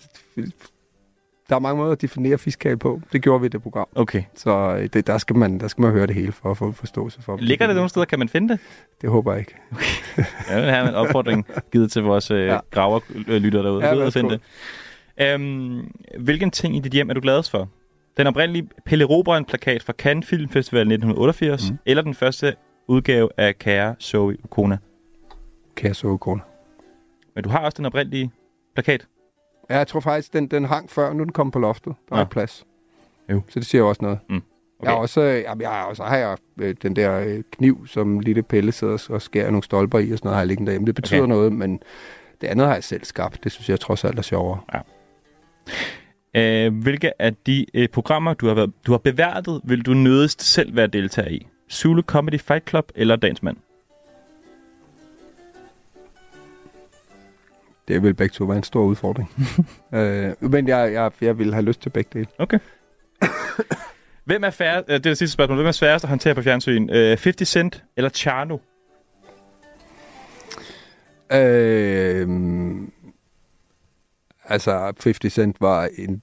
Der 1.49 1.57
er 1.57 1.61
mange 1.61 1.77
måder 1.77 1.93
at 1.93 2.03
definere 2.03 2.39
fiskal 2.39 2.77
på. 2.77 3.01
Det 3.13 3.23
gjorde 3.23 3.41
vi 3.41 3.47
i 3.47 3.49
det 3.49 3.63
program. 3.63 3.87
Okay. 3.95 4.23
Så 4.35 4.77
øh, 4.79 4.89
det, 4.93 5.07
der, 5.07 5.19
skal 5.19 5.37
man, 5.37 5.61
der 5.61 5.69
skal 5.69 5.83
man 5.83 5.93
høre 5.93 6.07
det 6.07 6.15
hele 6.15 6.33
for 6.33 6.51
at 6.51 6.57
få 6.57 6.73
forståelse 6.73 7.23
for. 7.23 7.37
Ligger 7.37 7.67
det 7.67 7.77
nogle 7.77 7.89
steder? 7.89 8.07
Kan 8.07 8.19
man 8.19 8.29
finde 8.29 8.49
det? 8.49 8.61
Det 9.01 9.11
håber 9.11 9.33
jeg 9.33 9.41
ikke. 9.41 9.55
Ja, 10.51 10.57
det 10.57 10.65
her 10.65 10.83
er 10.83 10.89
en 10.89 10.95
opfordring 10.95 11.47
givet 11.73 11.93
til 11.93 12.03
vores 12.03 12.31
øh, 12.31 12.47
ja. 12.47 12.53
Ja. 12.53 12.61
graverlytter 12.71 13.63
derude. 13.63 13.87
Ja, 13.87 13.95
Ja, 13.95 14.07
at 14.07 14.13
finde 14.13 14.31
det. 14.31 14.41
Øhm, 15.21 15.91
hvilken 16.19 16.51
ting 16.51 16.77
i 16.77 16.79
dit 16.79 16.93
hjem 16.93 17.11
er 17.11 17.15
du 17.15 17.21
gladest 17.21 17.51
for? 17.51 17.69
Den 18.17 18.27
oprindelige 18.27 18.69
Pelle 18.87 19.05
Robren-plakat 19.05 19.83
fra 19.83 19.93
Cannes 19.93 20.27
Filmfestival 20.27 20.81
1988, 20.81 21.71
mm. 21.71 21.79
eller 21.87 22.03
den 22.03 22.15
første 22.15 22.55
udgave 22.89 23.29
af 23.37 23.59
Kære 23.59 23.95
Zoe 24.01 24.37
Ukona. 24.45 24.79
Kære 25.75 25.95
Zoe 25.95 26.13
Ukona. 26.13 26.43
Men 27.35 27.45
du 27.45 27.51
har 27.51 27.59
også 27.59 27.77
den 27.77 27.87
oprindelige 27.87 28.31
plakat. 28.75 29.07
Ja, 29.71 29.77
jeg 29.79 29.87
tror 29.87 30.01
faktisk, 30.01 30.33
den, 30.33 30.47
den 30.49 30.65
hang 30.65 30.91
før, 30.91 31.13
nu 31.13 31.21
er 31.21 31.25
den 31.25 31.33
kommet 31.33 31.53
på 31.53 31.59
loftet. 31.59 31.95
Der 32.09 32.15
er 32.15 32.17
Nå. 32.19 32.23
ikke 32.23 32.31
plads. 32.33 32.67
Jo. 33.31 33.43
Så 33.49 33.61
det 33.61 33.67
siger 33.67 33.83
jo 33.83 33.89
også 33.89 34.03
noget. 34.03 34.19
Mm. 34.29 34.37
Okay. 34.37 34.43
Jeg 34.83 34.91
har 34.91 34.97
også, 34.99 35.21
øh, 35.21 35.43
jamen, 35.43 35.63
jeg 35.63 35.71
har 35.71 35.85
også 35.85 36.03
har 36.03 36.17
jeg, 36.17 36.37
øh, 36.61 36.75
den 36.83 36.97
der 36.97 37.21
øh, 37.21 37.43
kniv, 37.53 37.87
som 37.87 38.21
lille 38.21 38.43
Pelle 38.43 38.73
sidder 38.73 39.07
og- 39.11 39.23
skærer 39.23 39.51
nogle 39.51 39.63
stolper 39.65 39.99
i, 39.99 40.13
og 40.13 40.19
sådan 40.19 40.27
noget 40.27 40.35
har 40.35 40.41
jeg 40.41 40.47
liggende 40.49 40.67
derhjemme. 40.71 40.87
Det 40.87 40.95
betyder 40.95 41.21
Okay. 41.23 41.29
noget, 41.29 41.53
men 41.53 41.81
det 42.41 42.47
andet 42.47 42.67
har 42.67 42.75
jeg 42.75 42.85
selv 42.85 43.05
skabt. 43.05 43.45
Det 43.45 43.53
synes 43.53 43.69
jeg 43.69 43.81
trods 43.81 44.05
alt 44.05 44.19
er 44.19 44.23
sjovere. 44.23 44.61
Øh, 46.37 46.75
hvilke 46.83 47.23
af 47.23 47.35
de 47.47 47.67
øh, 47.75 47.89
programmer, 47.89 48.35
du 48.35 48.47
har, 48.47 48.55
været, 48.55 48.73
du 48.87 48.91
har 48.93 48.99
beværtet, 48.99 49.61
vil 49.65 49.83
du 49.87 49.95
nødigst 49.95 50.43
selv 50.43 50.77
være 50.77 50.87
deltager 50.87 51.29
i? 51.29 51.47
Zulu 51.71 52.03
Comedy 52.03 52.41
Fight 52.41 52.69
Club 52.69 52.93
eller 52.95 53.17
Dansmand? 53.17 53.57
Det 57.91 58.03
vil 58.03 58.15
begge 58.15 58.33
to 58.33 58.45
være 58.45 58.57
en 58.57 58.63
stor 58.63 58.85
udfordring. 58.85 59.31
øh, 59.95 60.51
men 60.51 60.69
jeg, 60.69 60.93
jeg, 60.93 61.11
jeg 61.21 61.39
vil 61.39 61.55
have 61.55 61.65
lyst 61.65 61.83
til 61.83 61.91
begge 61.91 62.11
dele. 62.13 62.27
Okay. 62.39 62.59
Hvem 64.25 64.45
er 64.45 64.51
færre, 64.51 64.79
øh, 64.79 64.85
det 64.87 64.95
er 64.95 64.99
det 64.99 65.19
sidste 65.19 65.33
spørgsmål. 65.33 65.57
Hvem 65.57 65.67
er 65.67 65.73
sværest 65.73 66.05
at 66.05 66.09
håndtere 66.09 66.35
på 66.35 66.43
fjernsyn? 66.43 66.89
Øh, 66.91 67.09
50 67.09 67.49
Cent 67.49 67.85
eller 67.97 68.11
Charno? 68.11 68.59
Øh, 71.33 72.29
altså, 74.45 74.93
50 75.05 75.33
Cent 75.33 75.61
var 75.61 75.89
en 75.99 76.23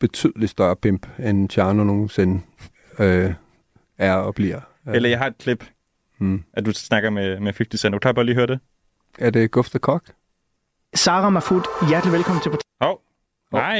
betydelig 0.00 0.48
større 0.48 0.76
pimp, 0.76 1.06
end 1.18 1.50
Charno 1.50 1.84
nogensinde 1.84 2.40
øh, 2.98 3.32
er 3.98 4.14
og 4.14 4.34
bliver. 4.34 4.60
Eller 4.94 5.08
jeg 5.08 5.18
har 5.18 5.26
et 5.26 5.38
klip, 5.38 5.64
Hmm. 6.18 6.44
at 6.52 6.66
du 6.66 6.72
snakker 6.72 7.10
med, 7.10 7.40
med 7.40 7.52
50 7.52 7.80
Cent. 7.80 7.92
Du 7.92 7.98
kan 7.98 8.14
bare 8.14 8.24
lige 8.24 8.34
høre 8.34 8.46
det. 8.46 8.60
Er 9.18 9.30
det 9.30 9.50
Guf 9.50 9.68
the 9.70 9.78
Kok? 9.78 10.02
Sara 10.94 11.30
Mahfoud, 11.30 11.62
hjertelig 11.88 12.12
velkommen 12.12 12.42
til 12.42 12.52
Hov. 12.80 13.00
Nej. 13.52 13.78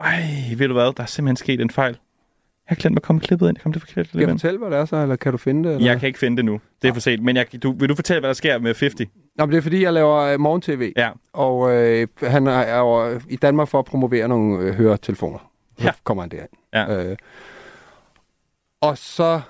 Ej, 0.00 0.22
ved 0.58 0.68
du 0.68 0.72
hvad? 0.74 0.92
Der 0.96 1.02
er 1.02 1.06
simpelthen 1.06 1.36
sket 1.36 1.60
en 1.60 1.70
fejl. 1.70 1.92
Jeg 1.92 2.76
har 2.76 2.76
glemt 2.76 2.96
at 2.96 3.02
komme 3.02 3.20
klippet 3.20 3.48
ind. 3.48 3.56
Kom 3.56 3.72
det 3.72 3.82
forkert? 3.82 4.06
Skal 4.08 4.20
jeg 4.20 4.28
fortælle, 4.28 4.58
hvad 4.58 4.70
det 4.70 4.78
er 4.78 4.84
så, 4.84 4.96
eller 4.96 5.16
kan 5.16 5.32
du 5.32 5.38
finde 5.38 5.68
det? 5.68 5.74
Eller? 5.76 5.90
Jeg 5.90 6.00
kan 6.00 6.06
ikke 6.06 6.18
finde 6.18 6.36
det 6.36 6.44
nu. 6.44 6.60
Det 6.82 6.88
er 6.88 6.92
for 6.94 7.00
sent. 7.00 7.22
Men 7.22 7.36
jeg, 7.36 7.62
du, 7.62 7.72
vil 7.72 7.88
du 7.88 7.94
fortælle, 7.94 8.20
hvad 8.20 8.28
der 8.28 8.34
sker 8.34 8.58
med 8.58 8.66
50? 8.74 8.94
Nå, 9.36 9.46
men 9.46 9.50
det 9.52 9.58
er 9.58 9.62
fordi, 9.62 9.82
jeg 9.82 9.92
laver 9.92 10.16
øh, 10.16 10.40
morgen-tv. 10.40 10.92
Ja. 10.96 11.10
Og 11.32 11.72
øh, 11.72 12.08
han 12.22 12.46
er, 12.46 12.52
er 12.52 12.78
jo 12.78 13.20
i 13.28 13.36
Danmark 13.36 13.68
for 13.68 13.78
at 13.78 13.84
promovere 13.84 14.28
nogle 14.28 14.58
øh, 14.64 14.74
høretelefoner. 14.74 15.50
Så 15.78 15.84
Ja. 15.84 15.90
kommer 16.04 16.22
han 16.22 16.30
derind. 16.30 16.48
Ja. 16.74 17.04
Øh, 17.10 17.16
og 18.80 18.98
så 18.98 19.40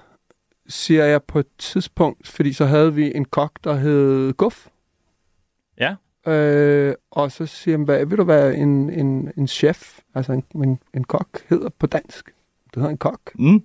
siger 0.68 1.04
jeg 1.04 1.22
på 1.22 1.38
et 1.38 1.46
tidspunkt, 1.58 2.28
fordi 2.28 2.52
så 2.52 2.64
havde 2.66 2.94
vi 2.94 3.12
en 3.14 3.24
kok, 3.24 3.50
der 3.64 3.74
hed 3.74 4.32
Guf. 4.32 4.66
Øh, 6.26 6.94
og 7.10 7.32
så 7.32 7.46
siger 7.46 7.76
han, 7.76 7.84
hvad, 7.84 8.06
vil 8.06 8.18
du 8.18 8.24
være 8.24 8.56
en, 8.56 8.90
en, 8.90 9.32
en 9.36 9.48
chef, 9.48 9.98
altså 10.14 10.32
en, 10.32 10.44
en, 10.54 10.78
en 10.94 11.04
kok, 11.04 11.40
hedder 11.48 11.68
på 11.78 11.86
dansk. 11.86 12.26
Det 12.64 12.74
hedder 12.74 12.90
en 12.90 12.98
kok. 12.98 13.20
Mm. 13.34 13.62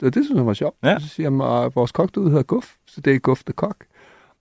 Det, 0.00 0.14
det 0.14 0.24
synes 0.24 0.36
jeg 0.36 0.46
var 0.46 0.52
sjovt. 0.52 0.76
Ja. 0.82 0.98
Så 0.98 1.08
siger 1.08 1.30
han, 1.30 1.66
at 1.66 1.76
vores 1.76 1.92
kok 1.92 2.14
derude 2.14 2.30
hedder 2.30 2.42
Guf, 2.42 2.74
så 2.86 3.00
det 3.00 3.14
er 3.14 3.18
Guf 3.18 3.44
the 3.44 3.52
Kok. 3.52 3.84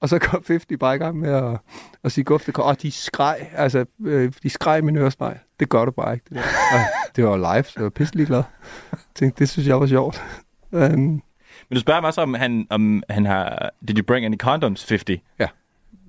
Og 0.02 0.10
så 0.10 0.20
kom 0.20 0.44
50 0.48 0.80
bare 0.80 0.96
i 0.96 0.98
gang 0.98 1.18
med 1.20 1.30
at, 1.30 1.58
at 2.04 2.12
sige 2.12 2.26
Guf 2.26 2.44
the 2.44 2.52
Kok. 2.52 2.66
Og 2.66 2.82
de 2.82 2.92
skreg, 2.92 3.50
altså, 3.54 3.86
øh, 4.06 4.34
de 4.44 4.50
skreg 4.50 4.84
min 4.84 4.98
øresnegl. 4.98 5.38
Det 5.60 5.70
gør 5.70 5.86
du 5.86 5.92
bare 5.92 6.14
ikke, 6.14 6.26
det 6.30 6.36
der. 6.36 6.42
Og 6.74 6.80
det 7.16 7.24
var 7.24 7.38
live, 7.38 7.64
så 7.64 7.74
jeg 7.76 7.84
var 7.84 7.90
pisselig 7.90 8.28
glad. 8.28 8.44
Jeg 8.92 9.00
tænkte, 9.16 9.40
det 9.40 9.50
synes 9.50 9.68
jeg 9.68 9.80
var 9.80 9.88
sjovt. 9.88 10.24
Um, 10.72 10.82
Men 10.82 11.22
du 11.74 11.80
spørger 11.80 12.02
mig 12.02 12.14
så, 12.14 12.22
om 12.22 12.34
han, 12.34 12.68
om 12.70 13.04
han 13.10 13.26
har... 13.26 13.72
Did 13.88 13.98
you 13.98 14.06
bring 14.06 14.26
any 14.26 14.38
condoms, 14.38 14.90
50? 14.90 15.22
Ja. 15.40 15.48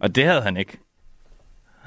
Og 0.01 0.15
det 0.15 0.25
havde 0.25 0.43
han 0.43 0.57
ikke. 0.57 0.79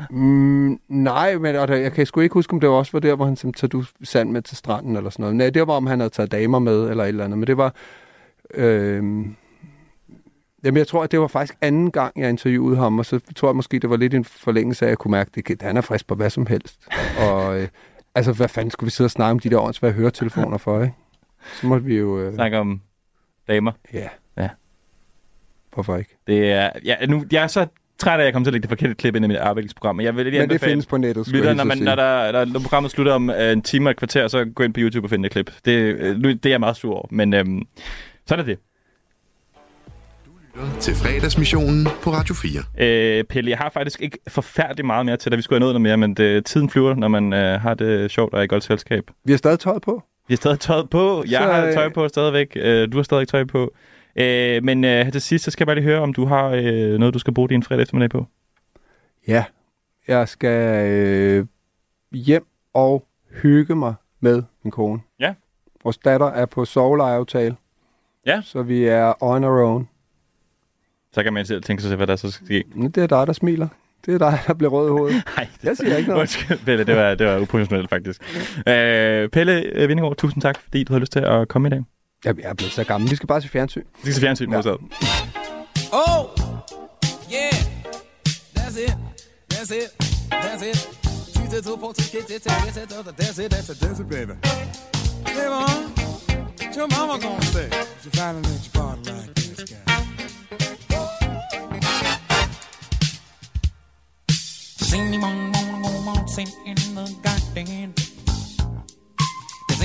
Mm, 0.10 0.80
nej, 0.88 1.38
men 1.38 1.56
og 1.56 1.68
der, 1.68 1.76
jeg 1.76 1.94
kan 1.94 2.06
sgu 2.06 2.20
ikke 2.22 2.34
huske, 2.34 2.54
om 2.54 2.60
det 2.60 2.70
var 2.70 2.76
også 2.76 2.92
var 2.92 3.00
der, 3.00 3.16
hvor 3.16 3.26
han 3.26 3.36
tager 3.36 3.68
du 3.68 3.84
sand 4.04 4.32
med 4.32 4.42
til 4.42 4.58
stranden 4.58 4.96
eller 4.96 5.10
sådan 5.10 5.24
noget. 5.24 5.36
Nej, 5.36 5.50
det 5.50 5.68
var, 5.68 5.74
om 5.74 5.88
han 5.88 6.00
havde 6.00 6.10
taget 6.10 6.32
damer 6.32 6.60
med 6.60 6.90
eller 6.90 7.04
et 7.04 7.08
eller 7.08 7.24
andet. 7.24 7.40
Men 7.40 7.48
det 7.48 7.58
var... 7.58 7.74
Øh, 8.54 8.96
jamen, 10.64 10.78
jeg 10.78 10.88
tror, 10.88 11.04
at 11.04 11.12
det 11.12 11.20
var 11.20 11.28
faktisk 11.28 11.58
anden 11.62 11.92
gang, 11.92 12.22
jeg 12.22 12.30
interviewede 12.30 12.78
ham, 12.78 13.00
og 13.00 13.06
så 13.06 13.20
tror 13.36 13.48
jeg 13.50 13.56
måske, 13.56 13.80
det 13.80 13.90
var 13.90 13.98
lidt 13.98 14.14
en 14.14 14.26
forlængelse 14.26 14.86
af, 14.86 14.88
at 14.88 14.90
jeg 14.90 14.98
kunne 14.98 15.12
mærke, 15.12 15.44
at 15.50 15.62
han 15.62 15.78
er 15.78 15.82
frisk 15.82 16.08
på 16.08 16.16
hvad 16.16 16.30
som 16.30 16.46
helst. 16.46 16.88
og 17.30 17.60
øh, 17.60 17.68
altså, 18.16 18.34
hvad 18.34 18.48
fanden 18.48 18.72
skulle 18.72 18.88
vi 18.88 18.92
sidde 18.92 19.08
og 19.08 19.12
snakke 19.12 19.32
om 19.32 19.40
de 19.40 19.50
der 19.50 19.60
åndsvære 19.60 19.92
høretelefoner 19.92 20.58
for, 20.58 20.82
ikke? 20.82 20.94
Så 21.62 21.68
måtte 21.68 21.86
vi 21.86 21.98
jo... 21.98 22.20
Øh, 22.20 22.34
Snakke 22.34 22.58
om 22.58 22.82
damer. 23.48 23.72
Ja. 23.94 24.10
Ja. 24.38 24.50
Hvorfor 25.74 25.98
ikke? 25.98 26.18
Det 26.28 26.52
er... 26.52 26.70
Ja, 26.86 27.06
nu, 27.06 27.24
jeg 27.32 27.44
er 27.44 27.48
så 27.48 27.68
træt 28.00 28.14
af, 28.14 28.20
at 28.20 28.26
jeg 28.26 28.34
kommer 28.34 28.46
til 28.46 28.50
at 28.50 28.54
lægge 28.54 28.64
det 28.64 28.70
forkerte 28.70 28.96
klip 28.96 29.16
ind 29.16 29.26
i 29.26 29.28
mit 29.28 29.38
arbejdsprogram. 29.38 29.96
Men 29.96 30.06
jeg 30.06 30.16
vil 30.16 30.26
lige 30.26 30.40
Men 30.40 30.50
det 30.50 30.62
findes 30.62 30.86
på 30.86 30.98
nettet, 30.98 31.26
skulle 31.26 31.38
lytter, 31.38 31.50
jeg 31.50 31.56
når, 31.56 31.64
man, 31.64 31.78
når, 31.78 31.96
sige. 31.96 32.40
der, 32.40 32.46
når, 32.46 32.60
programmet 32.60 32.92
slutter 32.92 33.14
om 33.14 33.30
øh, 33.30 33.52
en 33.52 33.62
time 33.62 33.88
og 33.88 33.92
et 33.92 33.98
kvarter, 33.98 34.28
så 34.28 34.46
gå 34.46 34.64
ind 34.64 34.74
på 34.74 34.80
YouTube 34.80 35.06
og 35.06 35.10
finde 35.10 35.24
det 35.24 35.32
klip. 35.32 35.52
Det, 35.66 35.72
øh, 35.72 36.24
det 36.24 36.46
er 36.46 36.50
jeg 36.50 36.60
meget 36.60 36.78
sur 36.78 36.96
over. 36.96 37.08
Men 37.12 37.34
øhm, 37.34 37.62
sådan 38.28 38.46
er 38.46 38.46
det. 38.46 38.60
Til 40.80 40.96
fredagsmissionen 40.96 41.88
på 42.04 42.10
Radio 42.12 42.36
4. 42.36 43.18
Øh, 43.18 43.24
Pelle, 43.24 43.50
jeg 43.50 43.58
har 43.58 43.70
faktisk 43.70 44.02
ikke 44.02 44.18
forfærdeligt 44.28 44.86
meget 44.86 45.06
mere 45.06 45.18
til 45.18 45.32
dig. 45.32 45.38
Vi 45.38 45.42
skulle 45.42 45.56
have 45.56 45.74
nået 45.74 45.74
noget 45.74 45.82
mere, 45.82 45.98
men 45.98 46.14
det, 46.14 46.46
tiden 46.46 46.70
flyver, 46.70 46.96
når 46.96 47.08
man 47.08 47.34
øh, 47.34 47.62
har 47.62 47.74
det 47.74 48.12
sjovt 48.12 48.34
og 48.34 48.40
er 48.40 48.44
i 48.44 48.48
godt 48.48 48.64
selskab. 48.64 49.04
Vi 49.26 49.32
har 49.32 49.38
stadig 49.38 49.60
tøjet 49.60 49.82
på. 49.82 50.04
Vi 50.28 50.34
har 50.34 50.38
stadig 50.38 50.60
tøjet 50.60 50.90
på. 50.90 51.24
Jeg 51.30 51.42
Så, 51.42 51.52
har 51.52 51.66
øh, 51.66 51.74
tøj 51.74 51.90
på 51.90 52.08
stadigvæk. 52.08 52.48
Øh, 52.56 52.92
du 52.92 52.98
har 52.98 53.04
stadig 53.04 53.28
tøj 53.28 53.44
på. 53.44 53.74
Øh, 54.16 54.64
men 54.64 54.84
øh, 54.84 55.12
til 55.12 55.22
sidst, 55.22 55.46
så 55.46 55.52
skal 55.52 55.64
jeg 55.64 55.68
bare 55.68 55.76
lige 55.76 55.86
høre, 55.86 56.00
om 56.00 56.14
du 56.14 56.26
har 56.26 56.46
øh, 56.48 56.98
noget, 57.00 57.14
du 57.14 57.20
skal 57.20 57.34
bruge 57.34 57.50
din 57.50 57.64
fredag 57.64 57.82
eftermiddag 57.82 58.10
på. 58.10 58.26
Ja, 59.28 59.44
jeg 60.08 60.28
skal 60.28 60.88
øh, 60.88 61.46
hjem 62.12 62.46
og 62.74 63.08
hygge 63.42 63.76
mig 63.76 63.94
med 64.20 64.44
min 64.64 64.72
kone. 64.72 65.00
Ja. 65.20 65.34
Vores 65.84 65.98
datter 65.98 66.28
er 66.28 66.46
på 66.46 66.66
sovelejeaftale. 66.66 67.56
Ja. 68.26 68.42
Så 68.42 68.64
vi 68.64 68.86
er 68.86 69.24
on 69.24 69.44
our 69.44 69.66
own. 69.66 69.90
Så 71.12 71.24
kan 71.24 71.34
man 71.34 71.46
selv 71.46 71.64
tænke 71.64 71.84
sig 71.84 71.96
hvad 71.96 72.08
der 72.08 72.16
så 72.16 72.32
skal 72.32 72.46
ske. 72.46 72.64
Det 72.76 72.98
er 72.98 73.08
dig, 73.08 73.28
der 73.28 73.34
smiler. 73.34 73.68
Det 74.06 74.14
er 74.14 74.18
dig, 74.18 74.40
der 74.48 74.54
bliver 74.54 74.72
rød 74.72 74.88
i 74.88 74.92
hovedet. 74.92 75.24
Nej, 75.38 75.48
jeg 75.64 75.78
siger 75.78 75.98
ikke 75.98 76.10
noget. 76.10 76.22
Undskyld, 76.22 76.58
Pelle, 76.66 76.84
det 76.84 76.96
var, 76.96 77.16
det 77.16 77.28
var 77.28 77.40
uprofessionelt 77.40 77.90
faktisk. 77.90 78.22
Øh, 78.68 79.30
Pelle 79.30 79.62
øh, 79.62 79.90
Vindingård, 79.90 80.18
tusind 80.18 80.42
tak, 80.42 80.58
fordi 80.62 80.84
du 80.84 80.94
havde 80.94 81.00
lyst 81.00 81.12
til 81.12 81.20
at 81.20 81.48
komme 81.48 81.68
i 81.68 81.72
dag. 81.72 81.84
Ja, 82.26 82.32
jeg 82.38 82.50
er 82.50 82.54
blevet 82.54 82.74
så 82.74 82.84
gammel. 82.84 83.10
Vi 83.10 83.16
skal 83.16 83.28
bare 83.28 83.42
se 83.42 83.48
fjernsyn. 83.50 83.82
Vi 83.82 84.02
skal 84.02 84.14
se 84.14 84.20
fjernsyn, 84.22 84.52
ja. 84.52 84.58
Oh, 85.92 86.26
yeah. 87.32 87.54
That's 88.56 88.78
it. 88.78 88.98
That's 89.54 89.72
it. 89.72 89.90
That's 90.32 90.64
it. 90.64 91.00
Get 91.50 91.54
it, 91.58 92.44
that's 92.44 92.78
it, 92.78 93.52
that's 93.52 93.70
it, 93.70 93.80
that's 93.80 94.00
it, 94.00 94.10
baby. 94.10 94.34
Hey, 95.26 95.48
mom, 95.50 95.94
what 96.60 96.76
your 96.76 96.88
mama 96.88 97.20
gonna 97.20 97.42
say? 97.42 97.70
She 98.04 98.10
finally 98.10 98.44
let 98.44 98.66
you 98.66 98.72
party 98.72 99.12
like 99.12 99.34
this 99.34 99.64
guy. 99.64 99.78
Does 104.78 104.94
anyone 104.94 105.52
wanna 105.52 105.82
go 105.84 105.92
waltzing 106.06 106.50
in 106.66 106.76
the 106.96 107.16
garden? 107.24 108.09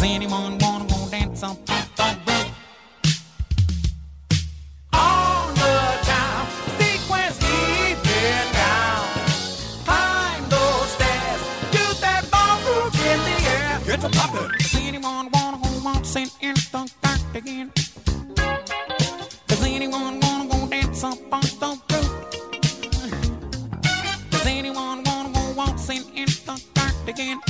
Does 0.00 0.08
anyone 0.08 0.56
wanna 0.60 0.86
go 0.86 1.08
dance 1.10 1.42
on 1.42 1.58
the 1.66 1.72
roof? 2.26 2.48
On 4.94 5.54
the 5.54 5.98
time, 6.08 6.46
sequence 6.78 7.36
keep 7.36 7.98
it 8.00 8.52
down. 8.54 9.04
Climb 9.84 10.48
those 10.48 10.90
stairs, 10.96 11.42
do 11.70 11.84
that 12.00 12.24
ballroom 12.32 12.90
in 13.10 13.20
the 13.28 13.36
air. 13.50 13.78
Get 13.84 14.00
to 14.00 14.08
poppin'. 14.08 14.48
Does 14.56 14.74
anyone 14.76 15.28
wanna 15.34 15.58
go 15.62 15.68
waltzing 15.84 16.30
in 16.40 16.54
the 16.72 16.90
garden? 17.02 17.70
Does 19.48 19.62
anyone 19.62 20.18
wanna 20.20 20.48
go 20.48 20.66
dance 20.66 21.04
up 21.04 21.18
on 21.30 21.42
the 21.60 21.78
roof? 21.90 22.12
Does 24.30 24.46
anyone 24.46 25.04
wanna 25.04 25.30
go 25.34 25.52
waltzing 25.54 26.04
in 26.16 26.24
the 26.46 26.58
garden? 26.74 27.40
Does 27.44 27.49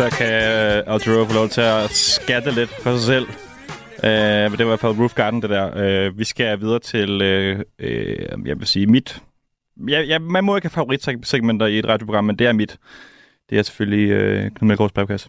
Så 0.00 0.16
kan 0.18 0.34
uh, 0.86 0.92
Altero 0.94 1.24
få 1.24 1.34
lov 1.34 1.48
til 1.48 1.60
at 1.60 1.90
skatte 1.90 2.50
lidt 2.50 2.70
for 2.70 2.90
sig 2.96 3.00
selv. 3.12 3.26
Uh, 4.08 4.50
men 4.50 4.52
det 4.52 4.58
var 4.58 4.64
i 4.64 4.72
hvert 4.74 4.80
fald 4.80 4.98
Roof 5.00 5.14
Garden, 5.14 5.42
det 5.42 5.50
der. 5.50 5.66
Uh, 6.08 6.18
vi 6.18 6.24
skal 6.24 6.60
videre 6.60 6.78
til, 6.78 7.10
uh, 7.10 7.60
uh, 7.84 8.48
jeg 8.48 8.58
vil 8.58 8.66
sige, 8.66 8.86
mit... 8.86 9.22
Ja, 9.88 10.00
ja, 10.00 10.18
man 10.18 10.44
må 10.44 10.56
ikke 10.56 10.68
have 10.68 10.70
favoritsegmenter 10.70 11.66
i 11.66 11.78
et 11.78 11.88
radioprogram, 11.88 12.24
men 12.24 12.36
det 12.36 12.46
er 12.46 12.52
mit. 12.52 12.76
Det 13.50 13.58
er 13.58 13.62
selvfølgelig 13.62 14.06
uh, 14.16 14.50
Knud 14.54 14.68
Melgaards 14.68 14.92
brevkasse. 14.92 15.28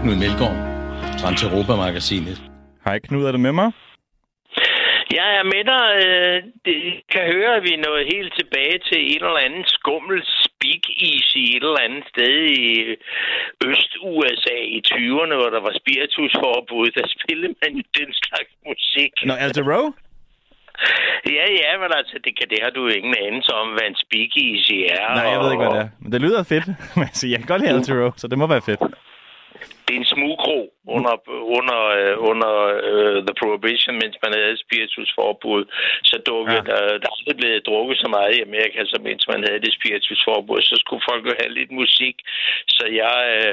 Knud 0.00 0.16
Melgaard, 0.22 0.56
Transeuropa-magasinet. 1.20 2.42
Hej 2.84 2.98
Knud, 2.98 3.24
er 3.24 3.32
du 3.32 3.38
med 3.38 3.52
mig? 3.52 3.72
Jeg 5.18 5.28
er 5.40 5.44
med 5.54 5.64
dig. 5.72 5.86
Øh, 6.06 6.42
Det 6.64 6.80
kan 7.12 7.24
høre, 7.34 7.56
at 7.56 7.62
vi 7.62 7.72
er 7.74 7.84
nået 7.88 8.12
helt 8.14 8.32
tilbage 8.38 8.78
til 8.88 9.00
et 9.12 9.22
eller 9.28 9.42
andet 9.46 9.66
skummel 9.78 10.18
speak-easy 10.66 11.38
i 11.48 11.56
et 11.56 11.64
eller 11.68 11.82
andet 11.86 12.04
sted 12.12 12.34
i 12.64 12.68
Øst-USA 13.68 14.58
i 14.76 14.78
20'erne, 14.90 15.34
hvor 15.40 15.50
der 15.56 15.62
var 15.66 15.74
spiritusforbud. 15.82 16.86
Der 16.98 17.06
spillede 17.16 17.54
man 17.62 17.72
jo 17.78 17.84
den 17.98 18.10
slags 18.22 18.52
musik. 18.68 19.12
Nå, 19.28 19.34
Altero? 19.44 19.80
Ja, 21.36 21.46
ja, 21.62 21.70
men 21.82 21.90
altså, 21.98 22.16
det, 22.24 22.32
kan, 22.38 22.46
det 22.52 22.58
har 22.62 22.70
du 22.70 22.82
ingen 22.98 23.14
anelse 23.26 23.50
om, 23.60 23.66
hvad 23.74 23.86
en 23.90 23.98
speak-easy 24.04 24.76
er. 24.96 25.08
Nej, 25.14 25.26
jeg 25.32 25.40
ved 25.42 25.50
ikke, 25.52 25.64
hvad 25.64 25.74
det 25.76 25.84
er. 25.86 25.90
Men 26.02 26.12
det 26.12 26.20
lyder 26.20 26.42
fedt. 26.52 26.66
Men 26.96 27.04
altså, 27.10 27.24
jeg 27.32 27.38
kan 27.38 27.48
godt 27.52 27.60
lide 27.62 27.72
Altero, 27.74 28.10
så 28.16 28.28
det 28.28 28.38
må 28.38 28.46
være 28.46 28.64
fedt. 28.70 28.82
Det 29.86 29.92
er 29.96 30.00
en 30.00 30.12
smugkro 30.14 30.58
under, 30.96 31.14
under, 31.58 31.80
øh, 31.98 32.14
under 32.30 32.52
uh, 32.90 33.16
The 33.26 33.34
Prohibition, 33.40 33.94
mens 34.02 34.16
man 34.24 34.32
havde 34.38 34.56
spiritusforbud. 34.64 35.62
Så 36.10 36.16
dukkede, 36.30 36.62
ja. 36.62 36.68
der, 36.70 36.78
der 37.02 37.08
er 37.08 37.16
aldrig 37.18 37.36
blevet 37.40 37.66
drukket 37.68 37.96
så 38.02 38.08
meget 38.16 38.32
i 38.36 38.44
Amerika, 38.48 38.78
som 38.92 39.00
mens 39.08 39.22
man 39.32 39.40
havde 39.46 39.60
det 39.64 39.72
spiritusforbud. 39.78 40.60
Så 40.68 40.74
skulle 40.82 41.02
folk 41.10 41.22
jo 41.28 41.32
have 41.40 41.52
lidt 41.58 41.72
musik. 41.80 42.16
Så 42.76 42.84
jeg... 43.02 43.16
Uh, 43.36 43.52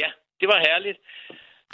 ja, 0.00 0.08
det 0.40 0.46
var 0.52 0.58
herligt. 0.68 0.98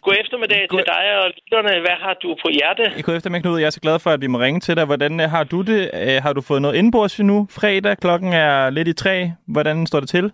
God 0.04 0.14
eftermiddag 0.22 0.68
God... 0.68 0.78
til 0.78 0.86
dig 0.94 1.04
og 1.22 1.26
lytterne. 1.38 1.80
Hvad 1.80 1.96
har 2.04 2.14
du 2.22 2.28
på 2.42 2.48
hjerte? 2.58 2.84
I 2.98 3.02
går 3.02 3.12
efter 3.12 3.30
Knud. 3.40 3.58
Jeg 3.60 3.66
er 3.66 3.70
så 3.70 3.80
glad 3.80 3.98
for, 3.98 4.10
at 4.10 4.20
vi 4.20 4.26
må 4.26 4.38
ringe 4.38 4.60
til 4.60 4.76
dig. 4.76 4.84
Hvordan 4.84 5.20
øh, 5.20 5.30
har 5.30 5.44
du 5.44 5.62
det? 5.62 5.90
Øh, 5.94 6.22
Har 6.22 6.32
du 6.32 6.40
fået 6.40 6.62
noget 6.62 6.76
indbords 6.76 7.18
nu? 7.18 7.46
Fredag, 7.50 7.96
klokken 7.98 8.32
er 8.32 8.70
lidt 8.70 8.88
i 8.88 8.92
tre. 8.92 9.32
Hvordan 9.46 9.86
står 9.86 10.00
det 10.00 10.08
til? 10.08 10.32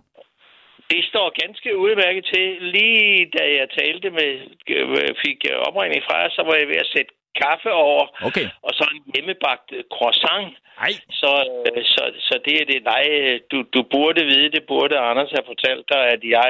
Det 0.93 1.01
står 1.11 1.27
ganske 1.43 1.69
udmærket 1.83 2.25
til. 2.33 2.47
Lige 2.75 3.31
da 3.37 3.43
jeg 3.59 3.67
talte 3.79 4.09
med, 4.19 4.31
øh, 4.77 5.15
fik 5.25 5.39
opringning 5.67 6.01
fra 6.07 6.15
jer, 6.21 6.29
så 6.37 6.41
var 6.47 6.55
jeg 6.61 6.67
ved 6.67 6.79
at 6.85 6.91
sætte 6.95 7.11
kaffe 7.43 7.71
over. 7.87 8.03
Okay. 8.27 8.47
Og 8.67 8.71
så 8.77 8.83
en 8.95 9.03
hjemmebagt 9.13 9.67
øh, 9.77 9.83
croissant. 9.95 10.49
Ej. 10.85 10.93
Så, 11.21 11.31
øh, 11.67 11.83
så, 11.93 12.03
så 12.27 12.35
det 12.45 12.55
er 12.61 12.65
det. 12.71 12.79
Nej, 12.93 13.03
du, 13.51 13.57
du 13.75 13.81
burde 13.93 14.21
vide, 14.31 14.53
det 14.57 14.63
burde 14.71 14.95
Anders 15.09 15.31
have 15.37 15.49
fortalt 15.51 15.85
dig, 15.93 16.03
at 16.15 16.21
jeg 16.35 16.49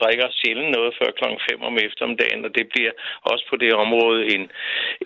drikker 0.00 0.28
sjældent 0.40 0.70
noget 0.76 0.92
før 0.98 1.08
klokken 1.18 1.40
5 1.50 1.62
om 1.68 1.76
eftermiddagen, 1.88 2.44
og 2.46 2.50
det 2.58 2.66
bliver 2.72 2.92
også 3.30 3.44
på 3.50 3.56
det 3.62 3.72
område 3.84 4.20
en, 4.34 4.42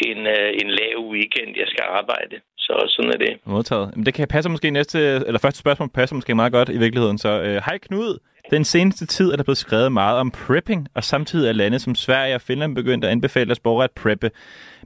en, 0.08 0.18
en 0.60 0.68
lav 0.80 0.96
weekend, 1.14 1.50
jeg 1.62 1.68
skal 1.72 1.84
arbejde. 2.00 2.36
Så 2.58 2.74
sådan 2.94 3.12
er 3.16 3.20
det. 3.26 3.32
Modtaget. 3.44 3.96
Men 3.96 4.06
det 4.06 4.14
kan 4.14 4.28
passe 4.28 4.50
måske 4.50 4.70
næste, 4.70 4.98
eller 5.26 5.40
første 5.44 5.60
spørgsmål 5.64 5.88
passer 5.88 6.14
måske 6.16 6.34
meget 6.34 6.52
godt 6.52 6.68
i 6.68 6.78
virkeligheden. 6.84 7.18
Så 7.18 7.30
øh, 7.46 7.56
hej 7.66 7.78
Knud. 7.78 8.18
Den 8.50 8.64
seneste 8.64 9.06
tid 9.06 9.32
er 9.32 9.36
der 9.36 9.42
blevet 9.44 9.58
skrevet 9.58 9.92
meget 9.92 10.18
om 10.18 10.30
prepping, 10.30 10.88
og 10.94 11.04
samtidig 11.04 11.48
er 11.48 11.52
lande 11.52 11.78
som 11.78 11.94
Sverige 11.94 12.34
og 12.34 12.40
Finland 12.40 12.74
begyndt 12.74 13.04
at 13.04 13.10
anbefale 13.10 13.52
os 13.52 13.60
borgere 13.60 13.84
at 13.84 13.90
preppe. 13.90 14.30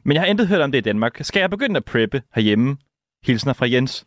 Men 0.05 0.15
jeg 0.15 0.23
har 0.23 0.27
intet 0.27 0.49
hørt 0.49 0.61
om 0.61 0.73
det 0.73 0.79
i 0.79 0.89
Danmark. 0.91 1.17
Skal 1.21 1.41
jeg 1.41 1.51
begynde 1.51 1.77
at 1.77 1.85
preppe 1.85 2.23
herhjemme? 2.35 2.77
Hilsner 3.27 3.53
fra 3.53 3.67
Jens. 3.69 4.07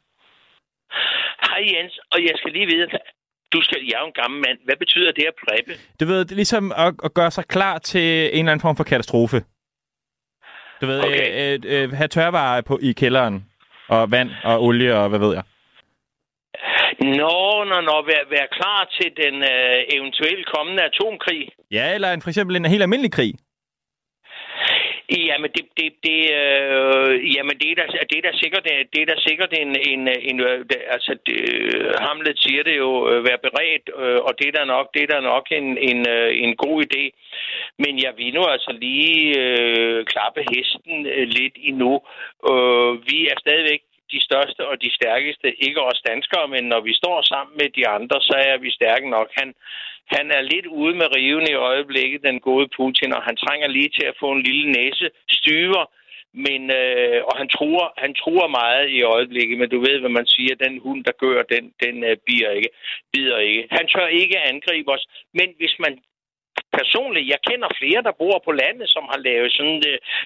Hej 1.41 1.61
Jens, 1.73 1.99
og 2.11 2.19
jeg 2.21 2.33
skal 2.35 2.51
lige 2.51 2.65
vide, 2.65 2.87
Du 3.53 3.61
skal, 3.61 3.77
jeg 3.83 3.93
er 3.95 3.99
jo 3.99 4.07
en 4.07 4.13
gammel 4.21 4.41
mand. 4.47 4.57
Hvad 4.65 4.75
betyder 4.79 5.11
det 5.11 5.25
at 5.27 5.33
preppe? 5.47 5.71
Du 5.99 6.05
ved, 6.05 6.19
det 6.19 6.31
er 6.31 6.35
ligesom 6.35 6.71
at, 6.77 6.93
at 7.03 7.13
gøre 7.13 7.31
sig 7.31 7.45
klar 7.45 7.77
til 7.77 8.01
en 8.01 8.39
eller 8.39 8.51
anden 8.51 8.61
form 8.61 8.75
for 8.75 8.83
katastrofe. 8.83 9.43
Du 10.81 10.85
ved, 10.85 10.99
okay. 10.99 11.59
øh, 11.65 11.83
øh, 11.83 11.91
have 11.91 12.07
tørvarer 12.07 12.61
på, 12.61 12.79
i 12.81 12.91
kælderen, 12.91 13.45
og 13.87 14.11
vand 14.11 14.29
og 14.43 14.63
olie 14.63 14.95
og 14.95 15.09
hvad 15.09 15.19
ved 15.19 15.33
jeg. 15.33 15.43
Nå, 16.99 17.63
nå, 17.69 17.77
nå, 17.89 17.95
vær, 18.09 18.23
vær 18.29 18.47
klar 18.57 18.89
til 18.97 19.09
den 19.23 19.35
øh, 19.35 19.79
eventuelt 19.97 20.45
kommende 20.55 20.83
atomkrig. 20.83 21.49
Ja, 21.71 21.93
eller 21.95 22.11
en, 22.11 22.21
for 22.21 22.29
eksempel 22.29 22.55
en 22.55 22.65
helt 22.65 22.81
almindelig 22.81 23.11
krig. 23.11 23.33
Jamen, 25.29 25.51
det, 25.55 25.65
det, 25.77 25.89
det, 26.07 26.21
øh, 26.41 27.35
jamen, 27.35 27.55
det 27.61 27.67
er 27.71 27.75
da, 27.75 27.85
det 28.09 28.17
er 28.17 28.25
da 28.27 28.31
sikkert, 28.43 28.63
det 28.93 29.01
er 29.01 29.05
da 29.05 29.15
sikkert 29.27 29.51
en, 29.61 29.71
en, 29.91 30.07
en 30.29 30.39
øh, 30.39 30.65
altså, 30.95 31.17
det, 31.25 31.37
Hamlet 31.99 32.39
siger 32.39 32.63
det 32.63 32.77
jo, 32.77 33.09
øh, 33.09 33.25
være 33.27 33.41
beredt, 33.47 33.89
øh, 33.97 34.19
og 34.27 34.31
det 34.39 34.47
er 34.47 34.51
da 34.51 34.65
nok, 34.65 34.87
det 34.93 35.03
er 35.03 35.07
da 35.07 35.19
nok 35.19 35.45
en, 35.51 35.77
en, 35.89 35.99
øh, 36.09 36.29
en 36.43 36.55
god 36.55 36.83
idé. 36.85 37.03
Men 37.79 37.93
jeg 38.03 38.13
vil 38.17 38.33
nu 38.33 38.43
altså 38.53 38.71
lige 38.81 39.39
øh, 39.39 40.05
klappe 40.05 40.41
hesten 40.51 41.05
øh, 41.05 41.27
lidt 41.27 41.55
endnu. 41.69 41.93
Øh, 42.49 42.91
vi 43.09 43.17
er 43.31 43.35
stadigvæk 43.39 43.81
de 44.13 44.21
største 44.27 44.61
og 44.67 44.81
de 44.83 44.91
stærkeste, 44.99 45.47
ikke 45.65 45.81
os 45.81 46.01
danskere, 46.09 46.47
men 46.47 46.63
når 46.63 46.81
vi 46.81 46.93
står 46.93 47.21
sammen 47.21 47.53
med 47.61 47.69
de 47.77 47.87
andre, 47.87 48.17
så 48.21 48.35
er 48.49 48.57
vi 48.57 48.71
stærke 48.71 49.09
nok. 49.09 49.29
Han, 49.39 49.53
han 50.15 50.31
er 50.31 50.41
lidt 50.41 50.65
ude 50.65 50.95
med 50.95 51.15
riven 51.15 51.47
i 51.49 51.61
øjeblikket, 51.69 52.23
den 52.23 52.39
gode 52.39 52.67
Putin, 52.77 53.13
og 53.13 53.21
han 53.23 53.35
trænger 53.35 53.67
lige 53.67 53.89
til 53.97 54.05
at 54.05 54.19
få 54.19 54.31
en 54.31 54.43
lille 54.43 54.71
næse 54.71 55.09
styver, 55.29 55.85
men, 56.33 56.61
øh, 56.81 57.19
og 57.29 57.37
han 57.37 57.49
truer, 57.55 57.87
han 57.97 58.13
truer 58.13 58.47
meget 58.47 58.89
i 58.89 59.01
øjeblikket, 59.03 59.57
men 59.57 59.69
du 59.69 59.79
ved, 59.79 59.99
hvad 59.99 60.09
man 60.19 60.27
siger, 60.27 60.55
den 60.55 60.79
hund, 60.79 61.03
der 61.03 61.11
gør, 61.23 61.43
den, 61.53 61.73
den 61.83 62.03
øh, 62.03 62.17
bider, 62.25 62.51
ikke, 62.51 62.69
bider 63.13 63.37
ikke. 63.37 63.67
Han 63.71 63.87
tør 63.87 64.07
ikke 64.07 64.39
angribe 64.39 64.91
os, 64.91 65.05
men 65.33 65.47
hvis 65.59 65.75
man 65.79 65.93
personligt, 66.79 67.31
jeg 67.33 67.39
kender 67.49 67.69
flere, 67.79 68.01
der 68.07 68.19
bor 68.21 68.37
på 68.45 68.51
landet, 68.61 68.87
som 68.95 69.03
har 69.11 69.19
lavet 69.27 69.51
sådan 69.57 69.81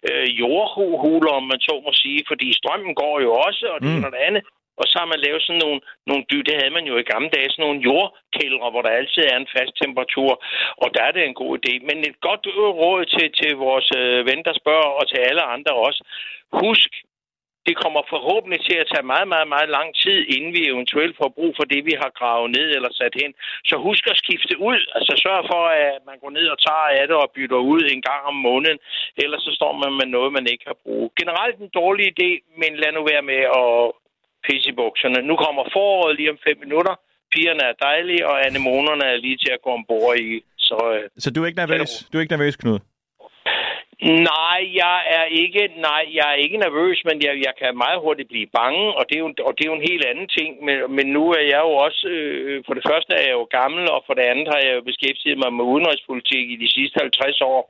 øh, 0.10 0.28
jordhuler, 0.42 1.32
om 1.40 1.46
man 1.52 1.62
så 1.68 1.74
må 1.86 1.92
sige, 2.04 2.22
fordi 2.30 2.48
strømmen 2.60 2.94
går 3.02 3.16
jo 3.26 3.32
også, 3.48 3.66
og 3.74 3.80
det 3.82 3.96
mm. 3.98 4.06
og 4.06 4.12
det 4.16 4.22
andet. 4.28 4.44
Og 4.80 4.86
så 4.90 4.96
har 5.02 5.08
man 5.14 5.24
lavet 5.26 5.42
sådan 5.44 5.62
nogle, 5.66 5.80
nogle 6.10 6.24
dy, 6.32 6.38
det 6.48 6.56
havde 6.60 6.76
man 6.78 6.86
jo 6.92 6.96
i 6.98 7.10
gamle 7.14 7.30
dage, 7.36 7.50
sådan 7.52 7.66
nogle 7.66 7.84
jordkældre, 7.90 8.72
hvor 8.72 8.82
der 8.84 9.00
altid 9.00 9.24
er 9.32 9.38
en 9.38 9.54
fast 9.56 9.74
temperatur, 9.84 10.32
og 10.84 10.88
der 10.96 11.02
er 11.06 11.12
det 11.12 11.24
en 11.24 11.40
god 11.42 11.52
idé. 11.60 11.74
Men 11.88 11.98
et 12.00 12.20
godt 12.28 12.44
råd 12.82 13.02
til, 13.14 13.28
til 13.40 13.52
vores 13.66 13.90
øh, 14.02 14.20
ven, 14.30 14.42
der 14.48 14.54
spørger, 14.62 14.90
og 15.00 15.04
til 15.08 15.20
alle 15.30 15.44
andre 15.56 15.74
også. 15.88 16.02
Husk, 16.62 16.92
det 17.68 17.76
kommer 17.84 18.02
forhåbentlig 18.14 18.60
til 18.68 18.78
at 18.82 18.90
tage 18.92 19.10
meget, 19.14 19.28
meget, 19.34 19.48
meget 19.56 19.70
lang 19.78 19.90
tid, 20.04 20.18
inden 20.36 20.52
vi 20.58 20.62
eventuelt 20.74 21.16
får 21.22 21.30
brug 21.38 21.52
for 21.60 21.66
det, 21.72 21.82
vi 21.90 21.96
har 22.02 22.12
gravet 22.20 22.50
ned 22.58 22.68
eller 22.78 22.92
sat 23.00 23.16
hen. 23.22 23.32
Så 23.70 23.76
husk 23.88 24.04
at 24.12 24.20
skifte 24.24 24.56
ud. 24.70 24.80
Altså 24.98 25.14
sørg 25.24 25.44
for, 25.52 25.64
at 25.84 26.02
man 26.10 26.18
går 26.24 26.32
ned 26.38 26.48
og 26.54 26.60
tager 26.68 26.88
af 27.00 27.06
det 27.10 27.18
og 27.24 27.32
bytter 27.36 27.60
ud 27.74 27.82
en 27.94 28.02
gang 28.10 28.22
om 28.32 28.38
måneden. 28.50 28.80
Ellers 29.24 29.44
så 29.48 29.52
står 29.60 29.74
man 29.82 29.92
med 30.00 30.08
noget, 30.16 30.36
man 30.38 30.48
ikke 30.54 30.66
har 30.72 30.78
brug. 30.84 31.04
Generelt 31.20 31.58
en 31.60 31.72
dårlig 31.82 32.06
idé, 32.14 32.30
men 32.62 32.72
lad 32.82 32.92
nu 32.98 33.02
være 33.14 33.26
med 33.32 33.42
at 33.62 33.74
pisse 34.46 34.70
i 34.72 34.78
bukserne. 34.82 35.20
Nu 35.30 35.36
kommer 35.46 35.64
foråret 35.76 36.16
lige 36.18 36.34
om 36.34 36.40
fem 36.48 36.58
minutter. 36.66 36.96
Pigerne 37.34 37.64
er 37.72 37.76
dejlige, 37.88 38.24
og 38.30 38.36
anemonerne 38.48 39.06
er 39.14 39.18
lige 39.26 39.38
til 39.44 39.52
at 39.56 39.62
gå 39.64 39.70
ombord 39.78 40.16
i. 40.28 40.30
Så, 40.68 40.78
øh, 40.96 41.10
så 41.24 41.28
du 41.32 41.40
er 41.44 41.48
ikke 41.48 41.62
nervøs, 41.64 41.92
du 42.10 42.18
er 42.18 42.22
ikke 42.22 42.36
nervøs 42.38 42.56
Knud? 42.56 42.80
Nej, 44.02 44.60
jeg 44.84 44.98
er 45.18 45.24
ikke, 45.24 45.72
nej, 45.78 46.04
jeg 46.14 46.26
er 46.32 46.38
ikke 46.46 46.58
nervøs, 46.58 47.02
men 47.06 47.22
jeg, 47.24 47.34
jeg 47.46 47.54
kan 47.60 47.78
meget 47.78 48.00
hurtigt 48.00 48.30
blive 48.30 48.48
bange, 48.60 48.86
og 48.98 49.04
det 49.10 49.16
er 49.16 49.24
jo, 49.26 49.32
og 49.48 49.52
det 49.56 49.64
er 49.64 49.72
jo 49.72 49.80
en 49.80 49.90
helt 49.92 50.06
anden 50.06 50.28
ting. 50.38 50.50
Men, 50.66 50.78
men 50.96 51.06
nu 51.18 51.24
er 51.32 51.44
jeg 51.54 51.62
jo 51.68 51.72
også, 51.88 52.08
øh, 52.08 52.64
for 52.66 52.74
det 52.74 52.84
første 52.90 53.12
er 53.14 53.26
jeg 53.30 53.38
jo 53.42 53.48
gammel, 53.60 53.84
og 53.96 54.04
for 54.06 54.14
det 54.14 54.26
andet 54.32 54.48
har 54.54 54.62
jeg 54.66 54.74
jo 54.76 54.82
beskæftiget 54.82 55.38
mig 55.44 55.54
med 55.54 55.66
udenrigspolitik 55.74 56.46
i 56.52 56.58
de 56.64 56.70
sidste 56.76 56.98
50 57.02 57.42
år. 57.42 57.62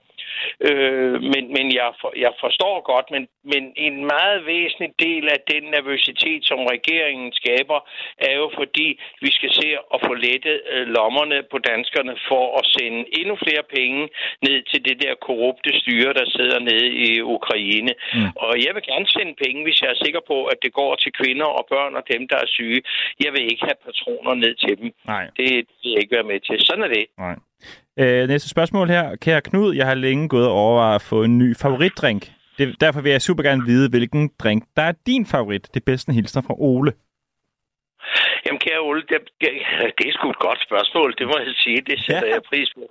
Øh, 0.67 1.21
men 1.33 1.43
men 1.55 1.65
jeg, 1.79 1.89
for, 2.01 2.11
jeg 2.25 2.33
forstår 2.39 2.75
godt, 2.91 3.07
men, 3.15 3.23
men 3.53 3.63
en 3.75 3.95
meget 4.13 4.45
væsentlig 4.45 4.91
del 4.99 5.25
af 5.35 5.39
den 5.53 5.63
nervøsitet, 5.75 6.41
som 6.49 6.59
regeringen 6.73 7.29
skaber, 7.41 7.79
er 8.17 8.33
jo 8.41 8.47
fordi, 8.59 8.87
vi 9.21 9.31
skal 9.37 9.51
se 9.59 9.67
at 9.93 9.99
få 10.07 10.13
lettet 10.13 10.57
øh, 10.73 10.87
lommerne 10.97 11.37
på 11.51 11.57
danskerne 11.57 12.15
for 12.29 12.45
at 12.59 12.65
sende 12.75 12.99
endnu 13.19 13.35
flere 13.45 13.63
penge 13.77 14.01
ned 14.47 14.57
til 14.71 14.85
det 14.87 14.97
der 15.03 15.13
korrupte 15.27 15.79
styre, 15.81 16.13
der 16.19 16.25
sidder 16.37 16.59
nede 16.59 16.87
i 17.05 17.21
Ukraine. 17.21 17.93
Mm. 18.13 18.29
Og 18.35 18.53
jeg 18.65 18.71
vil 18.75 18.83
gerne 18.91 19.07
sende 19.07 19.35
penge, 19.43 19.63
hvis 19.63 19.81
jeg 19.81 19.89
er 19.91 20.03
sikker 20.05 20.21
på, 20.27 20.37
at 20.45 20.57
det 20.63 20.73
går 20.73 20.95
til 20.95 21.11
kvinder 21.19 21.45
og 21.45 21.65
børn 21.73 21.95
og 21.95 22.03
dem, 22.13 22.27
der 22.27 22.37
er 22.37 22.53
syge. 22.57 22.81
Jeg 23.23 23.33
vil 23.33 23.43
ikke 23.51 23.65
have 23.69 23.79
patroner 23.85 24.33
ned 24.33 24.55
til 24.55 24.77
dem. 24.81 24.89
Nej. 25.05 25.25
Det, 25.37 25.47
det 25.67 25.75
vil 25.83 25.91
jeg 25.91 26.01
ikke 26.01 26.15
være 26.15 26.31
med 26.31 26.39
til. 26.39 26.57
Sådan 26.59 26.83
er 26.83 26.87
det. 26.87 27.05
Nej. 27.17 27.35
Øh, 27.99 28.27
næste 28.27 28.49
spørgsmål 28.49 28.87
her. 28.87 29.15
Kære 29.15 29.41
Knud, 29.41 29.75
jeg 29.75 29.87
har 29.87 29.93
længe 29.93 30.27
gået 30.27 30.47
over 30.47 30.81
at 30.81 31.01
få 31.01 31.23
en 31.23 31.37
ny 31.37 31.55
favoritdrink. 31.55 32.31
Det, 32.57 32.75
derfor 32.81 33.01
vil 33.01 33.11
jeg 33.11 33.21
super 33.21 33.43
gerne 33.43 33.65
vide, 33.65 33.89
hvilken 33.89 34.29
drink, 34.39 34.63
der 34.75 34.81
er 34.81 34.93
din 35.05 35.25
favorit. 35.25 35.69
Det 35.73 35.83
bedste 35.83 36.13
hilsner 36.13 36.41
fra 36.41 36.53
Ole. 36.57 36.91
Jamen, 38.45 38.59
kære 38.65 38.81
Ole, 38.87 39.01
det, 39.11 39.19
det 39.97 40.03
er 40.07 40.13
sgu 40.13 40.29
et 40.29 40.45
godt 40.47 40.61
spørgsmål, 40.67 41.09
det 41.19 41.27
må 41.27 41.37
jeg 41.45 41.55
sige. 41.63 41.81
Det 41.89 41.97
sætter 42.05 42.27
ja. 42.27 42.33
jeg 42.33 42.43
pris 42.51 42.69
på. 42.77 42.83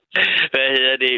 Hvad 0.52 0.66
hedder 0.76 0.96
det? 1.04 1.12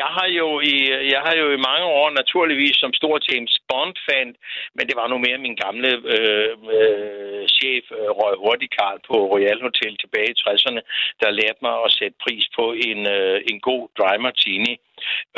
Jeg 0.00 0.08
har, 0.16 0.28
jo 0.40 0.60
i, 0.72 0.76
jeg 1.14 1.20
har 1.26 1.34
jo 1.42 1.46
i 1.52 1.64
mange 1.68 1.86
år 2.00 2.08
naturligvis 2.20 2.76
som 2.82 2.92
stor 3.00 3.14
James 3.28 3.54
Bond-fan, 3.68 4.30
men 4.76 4.84
det 4.88 4.96
var 5.00 5.06
nu 5.08 5.18
mere 5.18 5.38
min 5.46 5.56
gamle 5.64 5.90
øh, 6.14 6.50
øh, 6.76 7.42
chef, 7.56 7.84
øh, 7.98 8.10
Røg 8.18 8.34
Hurtigkarl 8.44 8.98
på 9.08 9.16
Royal 9.32 9.60
Hotel 9.66 9.96
tilbage 9.96 10.30
i 10.34 10.40
60'erne, 10.42 10.80
der 11.20 11.36
lærte 11.38 11.60
mig 11.66 11.74
at 11.84 11.92
sætte 11.98 12.16
pris 12.24 12.44
på 12.58 12.64
en, 12.88 13.00
øh, 13.16 13.40
en 13.50 13.60
god 13.60 13.82
dry 13.98 14.14
martini. 14.26 14.74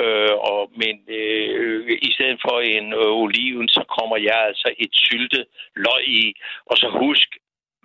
Øh, 0.03 0.34
og, 0.51 0.70
men 0.82 0.95
øh, 1.20 1.99
i 2.09 2.11
stedet 2.16 2.38
for 2.47 2.57
en 2.61 2.86
øh, 2.93 3.22
oliven, 3.22 3.68
så 3.68 3.82
kommer 3.97 4.16
jeg 4.16 4.38
altså 4.49 4.68
et 4.78 4.93
syltet 4.93 5.45
løg 5.76 6.03
i. 6.22 6.34
Og 6.66 6.76
så 6.76 6.88
husk, 6.88 7.28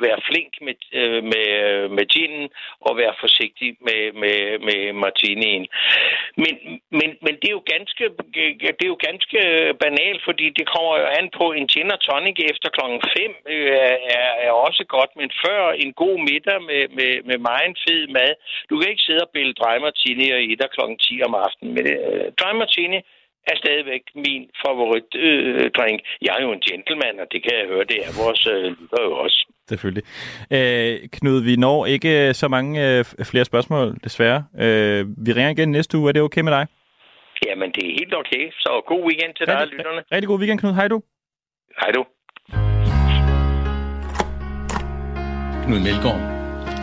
være 0.05 0.19
flink 0.27 0.53
med, 0.65 0.75
øh, 0.99 1.23
med, 1.31 1.47
øh, 1.63 1.91
med 1.97 2.05
ginen 2.13 2.49
og 2.87 2.97
være 3.01 3.13
forsigtig 3.19 3.69
med, 3.87 4.01
med, 4.21 4.37
med 4.67 4.81
martinien. 4.93 5.67
Men, 6.43 6.53
men, 6.99 7.09
men 7.25 7.33
det, 7.39 7.47
er 7.49 7.57
jo 7.59 7.63
ganske, 7.75 8.03
det 8.77 8.83
er 8.85 8.93
jo 8.95 8.99
ganske 9.09 9.39
banalt, 9.83 10.21
fordi 10.27 10.47
det 10.57 10.65
kommer 10.73 10.93
jo 11.01 11.05
an 11.19 11.29
på 11.39 11.45
en 11.57 11.67
gin 11.67 11.91
og 11.95 11.99
tonic 11.99 12.37
efter 12.51 12.69
klokken 12.69 13.01
5 13.17 13.35
øh, 13.53 13.71
er, 14.19 14.31
er 14.47 14.51
også 14.51 14.83
godt, 14.95 15.11
men 15.19 15.29
før 15.45 15.61
en 15.83 15.93
god 15.93 16.17
middag 16.29 16.59
med, 16.69 16.83
med, 16.97 17.11
med 17.29 17.37
meget 17.49 17.77
fed 17.87 18.07
mad. 18.07 18.31
Du 18.69 18.73
kan 18.79 18.89
ikke 18.89 19.07
sidde 19.07 19.25
og 19.27 19.33
bælge 19.33 19.53
dry 19.53 19.77
martini 19.85 20.27
og 20.35 20.41
i 20.41 20.55
dig 20.55 20.69
klokken 20.75 20.97
10 20.97 21.21
om 21.27 21.35
aftenen. 21.45 21.73
Men 21.73 21.85
øh, 21.87 22.25
dry 22.39 22.51
martini 22.61 22.99
er 23.53 23.57
stadigvæk 23.63 24.03
min 24.25 24.43
favoritdrink. 24.63 25.99
Øh, 26.03 26.25
jeg 26.25 26.31
er 26.37 26.41
jo 26.45 26.51
en 26.51 26.63
gentleman, 26.69 27.15
og 27.23 27.27
det 27.31 27.39
kan 27.43 27.53
jeg 27.59 27.65
høre, 27.71 27.83
det 27.91 27.99
er 28.05 28.11
vores 28.23 28.41
øh, 28.53 28.63
lytter 28.79 29.01
jo 29.07 29.13
også. 29.25 29.39
Selvfølgelig. 29.69 30.03
Øh, 30.55 30.93
Knud, 31.15 31.39
vi 31.49 31.55
når 31.55 31.85
ikke 31.85 32.33
så 32.33 32.47
mange 32.47 32.73
øh, 32.87 33.05
flere 33.31 33.45
spørgsmål, 33.45 33.97
desværre. 34.03 34.39
Øh, 34.63 35.01
vi 35.25 35.31
ringer 35.33 35.49
igen 35.49 35.71
næste 35.71 35.97
uge. 35.97 36.09
Er 36.09 36.13
det 36.13 36.21
okay 36.21 36.41
med 36.41 36.51
dig? 36.51 36.67
Jamen, 37.45 37.71
det 37.71 37.83
er 37.89 37.93
helt 37.99 38.15
okay. 38.21 38.43
Så 38.51 38.81
god 38.87 39.01
weekend 39.07 39.33
til 39.35 39.45
dig, 39.47 39.67
lytterne. 39.67 40.01
Rigtig 40.11 40.27
god 40.27 40.39
weekend, 40.39 40.59
Knud. 40.59 40.73
Hej 40.73 40.87
du. 40.87 41.01
Hej 41.81 41.91
du. 41.91 42.03
Knud 45.65 45.79
Melgaard, 45.87 46.21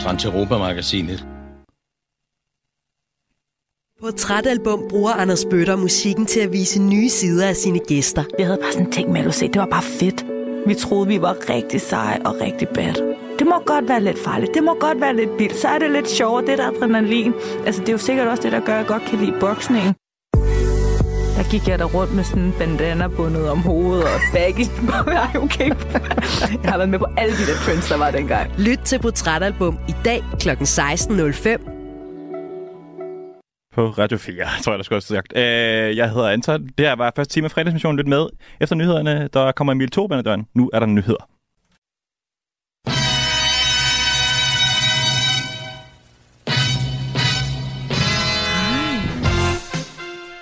Transeuropa-magasinet. 0.03 1.34
På 4.01 4.11
Trætalbum 4.11 4.83
bruger 4.89 5.11
Anders 5.11 5.45
Bøtter 5.45 5.75
musikken 5.75 6.25
til 6.25 6.39
at 6.39 6.51
vise 6.53 6.81
nye 6.81 7.09
sider 7.09 7.47
af 7.47 7.55
sine 7.55 7.79
gæster. 7.79 8.23
Vi 8.37 8.43
havde 8.43 8.57
bare 8.61 8.71
sådan 8.71 8.91
tænkt 8.91 9.11
med, 9.11 9.25
at 9.25 9.39
det 9.39 9.55
var 9.55 9.65
bare 9.65 9.83
fedt. 9.83 10.25
Vi 10.67 10.75
troede, 10.75 11.07
vi 11.07 11.21
var 11.21 11.35
rigtig 11.49 11.81
seje 11.81 12.19
og 12.25 12.35
rigtig 12.41 12.67
bad. 12.67 12.93
Det 13.39 13.47
må 13.47 13.59
godt 13.65 13.89
være 13.89 14.01
lidt 14.01 14.19
farligt. 14.19 14.53
Det 14.53 14.63
må 14.63 14.77
godt 14.79 15.01
være 15.01 15.15
lidt 15.15 15.29
vildt. 15.39 15.55
Så 15.55 15.67
er 15.67 15.79
det 15.79 15.91
lidt 15.91 16.09
sjovere, 16.09 16.45
det 16.45 16.57
der 16.57 16.67
adrenalin. 16.67 17.33
Altså, 17.65 17.81
det 17.81 17.89
er 17.89 17.93
jo 17.93 17.97
sikkert 17.97 18.27
også 18.27 18.43
det, 18.43 18.51
der 18.51 18.59
gør, 18.59 18.73
at 18.73 18.79
jeg 18.79 18.87
godt 18.87 19.03
kan 19.03 19.19
lide 19.19 19.33
boksning. 19.39 19.95
Der 21.37 21.51
gik 21.51 21.67
jeg 21.67 21.79
der 21.79 21.85
rundt 21.85 22.15
med 22.15 22.23
sådan 22.23 22.43
en 22.43 22.53
bandana 22.59 23.07
bundet 23.07 23.49
om 23.49 23.59
hovedet 23.59 24.03
og 24.03 24.19
baggy. 24.33 24.65
Ej, 25.07 25.41
okay. 25.41 25.69
Jeg 26.63 26.71
har 26.71 26.77
været 26.77 26.89
med 26.89 26.99
på 26.99 27.07
alle 27.17 27.33
de 27.35 27.45
der 27.45 27.57
trends, 27.65 27.87
der 27.89 27.97
var 27.97 28.11
dengang. 28.11 28.51
Lyt 28.57 28.79
til 28.85 28.99
Portrætalbum 28.99 29.77
i 29.87 29.95
dag 30.05 30.23
kl. 30.39 30.49
16.05 30.49 31.74
på 33.75 33.89
Radio 33.89 34.17
4, 34.17 34.35
tror 34.63 34.73
jeg, 34.73 34.77
der 34.77 34.83
skulle 34.83 34.97
også 34.97 35.07
sagt. 35.07 35.37
Øh, 35.37 35.97
jeg 35.97 36.09
hedder 36.09 36.29
Anton. 36.29 36.67
Det 36.77 36.85
her 36.85 36.95
var 36.95 37.11
første 37.15 37.33
time 37.33 37.45
af 37.45 37.51
fredagsmissionen. 37.51 37.97
Lyt 37.97 38.07
med. 38.07 38.27
Efter 38.61 38.75
nyhederne, 38.75 39.29
der 39.33 39.51
kommer 39.51 39.73
Emil 39.73 39.91
Torbjørn 39.91 40.23
døren. 40.23 40.45
Nu 40.53 40.69
er 40.73 40.79
der 40.79 40.85
nyheder. 40.85 41.29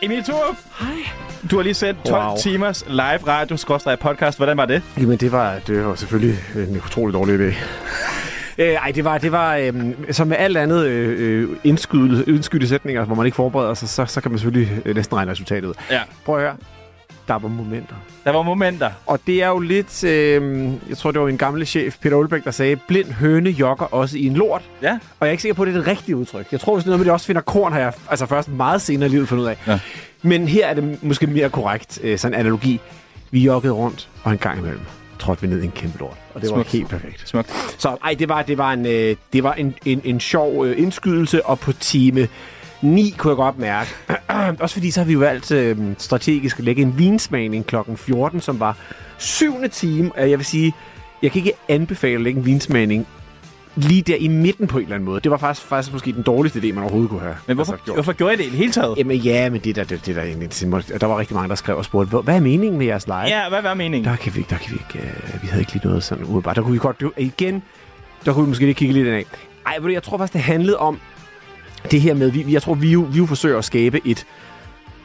Emil 0.02 0.24
Thorup. 0.24 0.58
Hej. 0.80 0.90
Du 1.52 1.56
har 1.56 1.64
lige 1.64 1.74
sendt 1.74 2.06
12 2.06 2.26
wow. 2.26 2.38
timers 2.38 2.86
live 2.88 3.28
radio 3.28 3.58
podcast. 3.96 4.38
Hvordan 4.38 4.58
var 4.58 4.66
det? 4.66 4.82
Jamen, 4.98 5.18
det 5.18 5.32
var, 5.32 5.60
det 5.68 5.86
var 5.86 5.96
selvfølgelig 5.96 6.40
en 6.56 6.78
utrolig 6.78 7.14
dårlig 7.14 7.40
idé. 7.40 7.54
Øh, 8.58 8.68
ej, 8.68 8.92
det 8.96 9.04
var, 9.04 9.18
det 9.18 9.32
var 9.32 9.56
øh, 9.56 9.74
som 10.12 10.28
med 10.28 10.38
alt 10.38 10.58
andet 10.58 10.86
øh, 10.86 11.44
øh, 11.44 11.58
indskydte, 11.64 12.24
indskydte 12.28 12.68
sætninger, 12.68 13.06
hvor 13.06 13.16
man 13.16 13.26
ikke 13.26 13.36
forbereder 13.36 13.74
sig, 13.74 13.90
så, 13.90 14.06
så 14.06 14.22
kan 14.22 14.32
man 14.32 14.40
selvfølgelig 14.40 14.82
øh, 14.86 14.96
næsten 14.96 15.18
regne 15.18 15.32
resultatet 15.32 15.68
ud. 15.68 15.74
Ja. 15.92 16.02
Prøv 16.26 16.36
at 16.36 16.42
høre. 16.42 16.56
Der 17.28 17.34
var 17.34 17.48
momenter. 17.48 17.96
Der 18.24 18.32
var 18.32 18.42
momenter. 18.42 18.92
Og 19.06 19.20
det 19.28 19.44
er 19.44 19.48
jo 19.48 19.60
lidt, 19.60 20.04
øh, 20.04 20.72
jeg 20.90 20.98
tror 20.98 21.12
det 21.12 21.22
var 21.22 21.28
en 21.28 21.38
gammel 21.38 21.66
chef, 21.66 21.98
Peter 22.02 22.16
Olbæk, 22.16 22.44
der 22.44 22.52
sagde, 22.52 22.76
blind 22.76 23.12
høne 23.12 23.50
jogger 23.50 23.86
også 23.86 24.18
i 24.18 24.26
en 24.26 24.34
lort. 24.34 24.62
Ja. 24.82 24.92
Og 24.92 25.00
jeg 25.22 25.28
er 25.28 25.32
ikke 25.32 25.42
sikker 25.42 25.54
på, 25.54 25.62
at 25.62 25.68
det 25.68 25.74
er 25.74 25.80
det 25.80 25.88
rigtige 25.88 26.16
udtryk. 26.16 26.48
Jeg 26.52 26.60
tror, 26.60 26.74
hvis 26.76 26.84
det 26.84 26.88
er 26.88 26.92
noget 26.92 27.00
med, 27.00 27.06
det 27.06 27.14
også 27.14 27.26
finder 27.26 27.42
korn, 27.42 27.72
har 27.74 27.80
jeg 27.80 27.94
altså 28.10 28.26
først 28.26 28.50
meget 28.50 28.82
senere 28.82 29.10
i 29.10 29.12
livet 29.12 29.28
fundet 29.28 29.44
ud 29.44 29.50
af. 29.50 29.58
Ja. 29.68 29.80
Men 30.22 30.48
her 30.48 30.68
er 30.68 30.74
det 30.74 31.04
måske 31.04 31.28
mere 31.28 31.50
korrekt, 31.50 32.00
øh, 32.04 32.18
sådan 32.18 32.34
en 32.34 32.40
analogi. 32.40 32.80
Vi 33.32 33.40
joggede 33.40 33.74
rundt, 33.74 34.10
og 34.24 34.32
en 34.32 34.38
gang 34.38 34.60
imellem 34.60 34.82
trådte 35.24 35.42
vi 35.42 35.48
ned 35.48 35.62
i 35.62 35.66
en 35.66 35.72
kæmpe 35.72 36.00
lort. 36.00 36.18
Og 36.34 36.42
det 36.42 36.50
Smukt. 36.50 36.58
var 36.58 36.72
helt 36.72 36.90
perfekt. 36.90 37.30
Smukt. 37.30 37.76
Så 37.78 37.98
ej, 38.04 38.16
det 38.20 38.30
var, 38.30 38.42
det 38.42 38.58
var, 38.58 38.74
en, 38.74 38.86
øh, 38.86 39.16
det 39.34 39.44
var 39.44 39.54
en, 39.54 39.76
en, 39.86 40.02
en 40.04 40.20
sjov 40.20 40.66
øh, 40.66 40.80
indskydelse, 40.82 41.46
og 41.46 41.60
på 41.60 41.72
time 41.74 42.28
9 42.82 43.16
kunne 43.18 43.32
jeg 43.32 43.36
godt 43.36 43.60
mærke. 43.60 43.90
Også 44.64 44.76
fordi 44.76 44.92
så 44.92 45.00
har 45.00 45.06
vi 45.06 45.14
jo 45.14 45.20
valgt 45.20 45.52
øh, 45.52 45.78
strategisk 45.98 46.60
at 46.60 46.66
lægge 46.66 46.82
en 46.82 46.98
vinsmagning 46.98 47.66
kl. 47.66 47.76
14, 47.96 48.42
som 48.42 48.60
var 48.60 48.78
syvende 49.18 49.68
time. 49.68 50.12
Og 50.16 50.30
Jeg 50.30 50.38
vil 50.38 50.46
sige, 50.46 50.74
jeg 51.22 51.32
kan 51.32 51.40
ikke 51.40 51.54
anbefale 51.70 52.16
at 52.16 52.22
lægge 52.22 52.40
en 52.40 52.46
vinsmagning 52.46 53.08
lige 53.76 54.02
der 54.02 54.16
i 54.16 54.28
midten 54.28 54.68
på 54.68 54.78
en 54.78 54.84
eller 54.84 54.96
anden 54.96 55.06
måde. 55.06 55.20
Det 55.22 55.32
var 55.32 55.38
faktisk, 55.38 55.68
faktisk 55.68 55.94
måske 55.94 56.12
den 56.12 56.24
dårligste 56.24 56.60
idé, 56.60 56.74
man 56.74 56.78
overhovedet 56.84 57.10
kunne 57.10 57.22
have. 57.22 57.36
Men 57.48 57.56
hvorfor, 57.56 57.74
altså, 57.74 57.94
hvorfor 57.94 58.14
gjorde 58.14 58.34
I 58.34 58.38
det 58.38 58.44
i 58.46 58.50
det 58.50 58.58
hele 58.58 58.72
taget? 58.72 58.98
Jamen 58.98 59.18
ja, 59.18 59.50
men 59.50 59.62
det 59.62 59.76
der, 59.76 59.84
det, 59.84 60.06
det 60.06 60.16
der 60.16 60.22
egentlig, 60.24 60.50
der 61.02 61.06
var 61.06 61.20
rigtig 61.20 61.36
mange, 61.36 61.50
der 61.50 61.56
skrev 61.56 61.78
og 61.78 61.86
spurgte, 61.86 62.10
"Hvor- 62.10 62.22
hvad 62.22 62.36
er 62.36 62.40
meningen 62.40 62.78
med 62.78 62.86
jeres 62.86 63.08
live? 63.08 63.18
Ja, 63.18 63.50
hvad 63.50 63.62
var 63.62 63.74
meningen? 63.74 64.10
Der 64.12 64.16
kan 64.16 64.36
vi 64.36 64.40
ikke, 64.40 64.50
der 64.50 64.58
kan 64.58 64.72
vi 64.72 64.80
ikke, 64.98 65.08
øh, 65.08 65.42
vi 65.42 65.48
havde 65.48 65.62
ikke 65.62 65.74
lige 65.74 65.88
noget 65.88 66.04
sådan 66.04 66.24
umiddelbart. 66.24 66.56
Der 66.56 66.62
kunne 66.62 66.74
vi 66.74 66.80
godt, 66.80 67.00
det, 67.02 67.10
igen, 67.18 67.64
der 68.26 68.34
kunne 68.34 68.46
vi 68.46 68.50
måske 68.50 68.66
lige 68.66 68.74
kigge 68.74 68.94
lidt 68.94 69.08
ind 69.08 69.16
af. 69.16 69.26
Ej, 69.66 69.92
jeg 69.94 70.04
tror 70.04 70.18
faktisk, 70.18 70.34
det 70.34 70.42
handlede 70.42 70.78
om 70.78 71.00
det 71.92 72.02
her 72.02 72.14
med, 72.14 72.32
vi, 72.32 72.46
jeg 72.54 72.62
tror, 72.62 72.74
vi 72.74 72.92
jo, 72.92 73.08
vi 73.12 73.18
jo 73.18 73.26
forsøger 73.26 73.58
at 73.58 73.66
skabe 73.66 74.02
et 74.06 74.26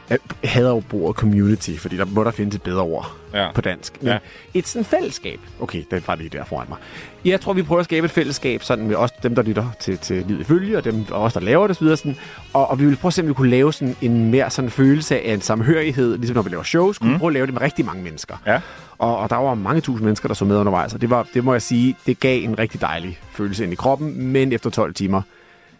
jeg 0.09 0.19
hader 0.43 0.69
jo 0.69 0.79
bordet 0.89 1.17
community, 1.17 1.71
fordi 1.77 1.97
der 1.97 2.05
må 2.05 2.23
der 2.23 2.31
findes 2.31 2.55
et 2.55 2.61
bedre 2.61 2.81
ord 2.81 3.15
Ja. 3.33 3.51
på 3.55 3.61
dansk. 3.61 3.93
Men 4.01 4.11
Ja. 4.11 4.17
et 4.53 4.67
sådan 4.67 4.85
fællesskab. 4.85 5.39
Okay, 5.59 5.83
den 5.91 6.03
var 6.07 6.15
lige 6.15 6.29
der 6.29 6.43
foran 6.45 6.65
mig. 6.69 6.77
Jeg 7.25 7.41
tror, 7.41 7.53
vi 7.53 7.63
prøver 7.63 7.79
at 7.79 7.85
skabe 7.85 8.05
et 8.05 8.11
fællesskab 8.11 8.63
sådan 8.63 8.87
med 8.87 8.95
os, 8.95 9.11
dem, 9.11 9.35
der 9.35 9.41
lytter 9.43 9.65
til, 9.79 9.97
til 9.97 10.25
Livet 10.27 10.45
Følge, 10.45 10.77
og 10.77 10.83
dem, 10.83 11.05
og 11.11 11.21
os, 11.21 11.33
der 11.33 11.39
laver 11.39 11.67
det 11.67 11.77
osv. 11.81 11.95
Sådan, 11.95 12.15
og, 12.53 12.69
og 12.69 12.79
vi 12.79 12.85
vil 12.85 12.95
prøve 12.95 13.09
at 13.09 13.13
se, 13.13 13.21
om 13.21 13.27
vi 13.27 13.33
kunne 13.33 13.49
lave 13.49 13.73
sådan 13.73 13.95
en 14.01 14.31
mere 14.31 14.49
sådan 14.49 14.71
følelse 14.71 15.21
af 15.21 15.33
en 15.33 15.41
samhørighed, 15.41 16.17
ligesom 16.17 16.35
når 16.35 16.41
vi 16.41 16.49
laver 16.49 16.63
shows, 16.63 16.97
kunne 16.97 17.07
mm. 17.07 17.13
vi 17.13 17.19
prøve 17.19 17.29
at 17.29 17.33
lave 17.33 17.45
det 17.45 17.53
med 17.53 17.61
rigtig 17.61 17.85
mange 17.85 18.03
mennesker. 18.03 18.35
Ja. 18.47 18.61
Og, 18.97 19.17
og 19.17 19.29
der 19.29 19.35
var 19.35 19.53
mange 19.53 19.81
tusind 19.81 20.05
mennesker, 20.05 20.27
der 20.27 20.35
så 20.35 20.45
med 20.45 20.57
undervejs, 20.57 20.93
og 20.93 21.01
det, 21.01 21.09
var, 21.09 21.27
det 21.33 21.43
må 21.43 21.53
jeg 21.53 21.61
sige, 21.61 21.95
det 22.05 22.19
gav 22.19 22.43
en 22.43 22.59
rigtig 22.59 22.81
dejlig 22.81 23.19
følelse 23.31 23.63
ind 23.63 23.73
i 23.73 23.75
kroppen, 23.75 24.27
men 24.27 24.53
efter 24.53 24.69
12 24.69 24.93
timer 24.93 25.21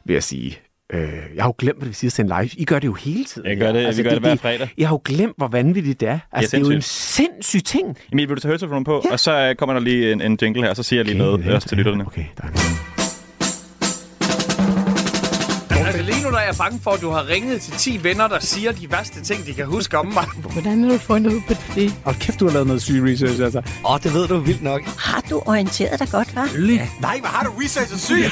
vil 0.05 0.13
jeg 0.13 0.23
sige, 0.23 0.59
øh, 0.93 1.01
jeg 1.35 1.43
har 1.43 1.49
jo 1.49 1.53
glemt, 1.57 1.77
hvad 1.77 1.81
det 1.85 1.87
vil 1.89 1.95
sige 1.95 2.07
at 2.07 2.11
sende 2.13 2.35
live. 2.41 2.49
I 2.57 2.65
gør 2.65 2.79
det 2.79 2.87
jo 2.87 2.93
hele 2.93 3.23
tiden. 3.25 3.47
Jeg 3.49 3.57
gør 3.57 3.71
det- 3.71 3.97
vi 3.97 4.03
gør 4.03 4.09
det 4.09 4.19
hver 4.19 4.35
fredag. 4.35 4.69
Jeg 4.77 4.87
har 4.87 4.93
jo 4.95 5.01
glemt, 5.05 5.33
hvor 5.37 5.47
vanvittigt 5.47 5.99
det 5.99 6.07
er. 6.09 6.19
Altså, 6.31 6.57
det 6.57 6.63
er 6.63 6.67
jo 6.69 6.75
en 6.75 6.81
sindssyg 6.81 7.63
ting. 7.63 7.97
Emil, 8.11 8.27
vil 8.29 8.35
du 8.35 8.41
tage 8.41 8.49
høretelefonen 8.49 8.83
på? 8.83 9.01
Ja. 9.05 9.11
Og 9.11 9.19
så 9.19 9.31
øh, 9.49 9.55
kommer 9.55 9.73
der 9.73 9.81
lige 9.81 10.11
en, 10.11 10.21
en 10.21 10.37
jingle 10.41 10.63
her, 10.63 10.73
så 10.73 10.83
siger 10.83 10.97
jeg 10.99 11.05
lige 11.05 11.23
Okay, 11.23 11.25
noget 11.31 11.45
ja, 11.45 11.55
også 11.55 11.67
til 11.67 11.77
lytterne. 11.77 12.05
Okay, 12.07 12.25
der 12.37 12.43
jeg 16.49 16.57
bange 16.57 16.79
for, 16.83 16.91
at 16.91 17.01
du 17.01 17.09
har 17.09 17.27
ringet 17.27 17.61
til 17.61 17.73
10 17.73 18.03
venner, 18.03 18.27
der 18.27 18.39
siger 18.39 18.71
de 18.71 18.91
værste 18.91 19.21
ting, 19.21 19.45
de 19.45 19.53
kan 19.53 19.65
huske 19.65 19.97
om 19.97 20.05
mig. 20.05 20.25
Hvordan 20.51 20.83
har 20.83 20.91
du 20.91 20.97
fundet 20.97 21.33
ud 21.33 21.41
på 21.47 21.53
det? 21.75 21.93
Og 22.05 22.15
kæft, 22.15 22.39
du 22.39 22.45
har 22.45 22.53
lavet 22.53 22.67
noget 22.67 22.81
syg 22.81 23.03
research, 23.03 23.43
altså. 23.43 23.59
Åh, 23.59 23.91
oh, 23.91 23.99
det 24.03 24.13
ved 24.13 24.27
du 24.27 24.39
vildt 24.39 24.63
nok. 24.63 24.81
Har 24.81 25.23
du 25.29 25.43
orienteret 25.45 25.99
dig 25.99 26.09
godt, 26.11 26.27
hva'? 26.27 26.59
Nej, 27.01 27.19
hvad 27.19 27.29
har 27.29 27.43
du 27.43 27.51
researchet 27.63 27.99
syg? 28.01 28.23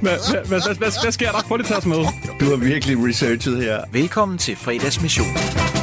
Hvad, 0.00 1.12
sker 1.12 1.30
der? 1.32 1.42
Prøv 1.42 1.56
lige 1.56 1.64
at 1.64 1.68
tage 1.68 1.78
os 1.78 1.86
med. 1.86 1.96
Du 2.40 2.44
har 2.44 2.56
virkelig 2.56 3.08
researchet 3.08 3.62
her. 3.62 3.80
Velkommen 3.92 4.38
til 4.38 4.56
fredagsmission. 4.56 5.81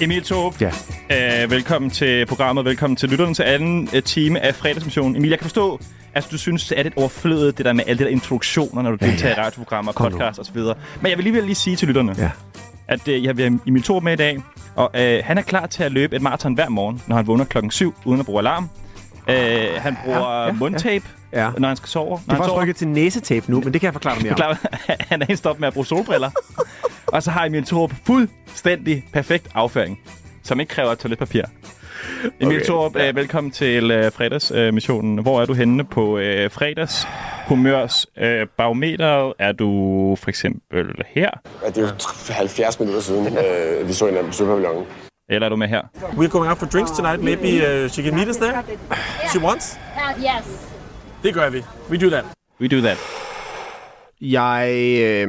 Emil 0.00 0.24
Thorup, 0.24 0.60
Ja. 0.60 1.42
øh, 1.44 1.50
velkommen 1.50 1.90
til 1.90 2.26
programmet, 2.26 2.64
velkommen 2.64 2.96
til 2.96 3.08
lytterne 3.08 3.34
til 3.34 3.42
anden 3.42 3.88
øh, 3.94 4.02
time 4.02 4.40
af 4.40 4.54
fredagsmissionen. 4.54 5.16
Emil, 5.16 5.28
jeg 5.30 5.38
kan 5.38 5.44
forstå, 5.44 5.80
at 6.14 6.28
du 6.30 6.38
synes, 6.38 6.68
det 6.68 6.78
er 6.78 6.82
lidt 6.82 6.94
overflødet, 6.96 7.58
det 7.58 7.66
der 7.66 7.72
med 7.72 7.84
alle 7.86 7.98
de 7.98 8.04
der 8.04 8.10
introduktioner, 8.10 8.82
når 8.82 8.90
du 8.90 8.96
Ja, 9.00 9.06
deltager 9.06 9.34
ja. 9.36 9.42
i 9.42 9.44
radioprogrammer, 9.44 9.92
Kom 9.92 10.04
nu. 10.12 10.18
podcasts 10.18 10.38
osv. 10.38 10.58
Men 11.00 11.10
jeg 11.10 11.16
vil 11.18 11.24
lige 11.24 11.40
lige 11.40 11.54
sige 11.54 11.76
til 11.76 11.88
lytterne, 11.88 12.14
Ja. 12.18 12.30
at 12.88 13.08
øh, 13.08 13.24
jeg 13.24 13.36
vil 13.36 13.44
have 13.44 13.58
Emil 13.66 13.82
Thorup 13.82 14.02
med 14.02 14.12
i 14.12 14.16
dag, 14.16 14.42
og 14.76 14.90
øh, 14.94 15.22
han 15.24 15.38
er 15.38 15.42
klar 15.42 15.66
til 15.66 15.82
at 15.82 15.92
løbe 15.92 16.16
et 16.16 16.22
maraton 16.22 16.54
hver 16.54 16.68
morgen, 16.68 17.02
når 17.06 17.16
han 17.16 17.26
vågner 17.26 17.44
klokken 17.44 17.70
7, 17.70 17.94
uden 18.04 18.20
at 18.20 18.26
bruge 18.26 18.38
alarm. 18.38 18.68
Øh, 19.28 19.36
han 19.78 19.96
bruger 20.04 20.18
ja, 20.40 20.46
ja. 20.46 20.52
mundtape, 20.52 21.04
Ja. 21.32 21.50
når 21.58 21.68
han 21.68 21.76
skal 21.76 21.88
sove. 21.88 22.08
Når 22.10 22.16
Det 22.16 22.32
er 22.32 22.36
faktisk 22.36 22.54
rykket 22.56 22.76
til 22.76 22.88
næsetape 22.88 23.50
nu, 23.50 23.60
men 23.60 23.72
det 23.72 23.80
kan 23.80 23.86
jeg 23.86 23.92
forklare 23.94 24.14
dig 24.20 24.24
mere 24.38 24.46
om. 24.48 24.56
Han 25.10 25.22
er 25.22 25.26
helt 25.26 25.38
stoppet 25.38 25.60
med 25.60 25.68
at 25.68 25.74
bruge 25.74 25.86
solbriller. 25.86 26.30
og 27.12 27.22
så 27.22 27.30
har 27.30 27.44
Emil 27.46 27.64
Thorup 27.64 27.92
fuldstændig 28.06 29.04
perfekt 29.12 29.48
afføring, 29.54 30.00
som 30.42 30.60
ikke 30.60 30.70
kræver 30.74 30.94
toiletpapir. 30.94 31.42
Emil 32.40 32.56
Okay, 32.56 32.66
Thorup, 32.66 32.96
ja. 32.96 33.08
øh, 33.08 33.16
velkommen 33.16 33.50
til 33.50 33.90
øh, 33.90 34.12
fredagsmissionen. 34.12 35.18
Øh, 35.18 35.22
Hvor 35.22 35.40
er 35.42 35.46
du 35.46 35.52
henne 35.54 35.84
på 35.84 36.18
øh, 36.18 36.50
fredags 36.50 37.08
humørs 37.48 38.06
øh, 38.18 38.46
barometeret? 38.56 39.32
Er 39.38 39.52
du 39.52 39.68
for 40.20 40.28
eksempel 40.28 40.86
her? 41.06 41.30
Ja, 41.64 41.68
det 41.68 41.78
er 41.78 41.82
jo 41.82 41.88
70 42.34 42.80
minutter 42.80 43.00
siden, 43.02 43.26
øh, 43.38 43.88
vi 43.88 43.92
så 43.92 44.06
hinanden 44.06 44.26
på 44.30 44.36
Søpavillonen. 44.36 44.84
Eller 45.28 45.46
er 45.46 45.48
du 45.50 45.56
med 45.56 45.68
her? 45.68 45.82
We're 45.94 46.26
going 46.28 46.48
out 46.50 46.58
for 46.58 46.66
drinks 46.66 46.90
tonight. 46.90 47.22
Maybe 47.22 47.48
uh, 47.84 47.90
she 47.90 48.02
can 48.02 48.14
meet 48.14 48.28
us 48.28 48.36
there. 48.36 48.62
She 49.30 49.40
wants. 49.40 49.78
Uh, 49.96 50.22
yes. 50.22 50.68
Det 51.22 51.34
gør 51.34 51.50
vi. 51.50 51.62
We 51.90 51.98
do 51.98 52.10
that. 52.10 52.24
We 52.60 52.68
do 52.68 52.80
that. 52.80 52.98
Jeg, 54.20 54.70
øh, 55.02 55.28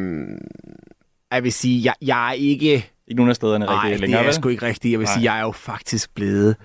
jeg 1.35 1.43
vil 1.43 1.51
sige, 1.53 1.81
jeg, 1.85 1.93
jeg 2.01 2.29
er 2.29 2.33
ikke... 2.33 2.73
Ikke 3.07 3.15
nogen 3.15 3.29
af 3.29 3.35
stederne 3.35 3.65
Nej, 3.65 3.75
rigtig 3.75 3.91
det 3.91 3.99
længere, 4.01 4.21
er 4.21 4.25
jeg 4.25 4.33
sgu 4.33 4.49
ikke 4.49 4.65
rigtigt. 4.65 4.91
Jeg 4.91 4.99
vil 4.99 5.05
Nej. 5.05 5.13
sige, 5.13 5.31
jeg 5.33 5.39
er 5.39 5.43
jo 5.43 5.51
faktisk 5.51 6.15
blevet 6.15 6.55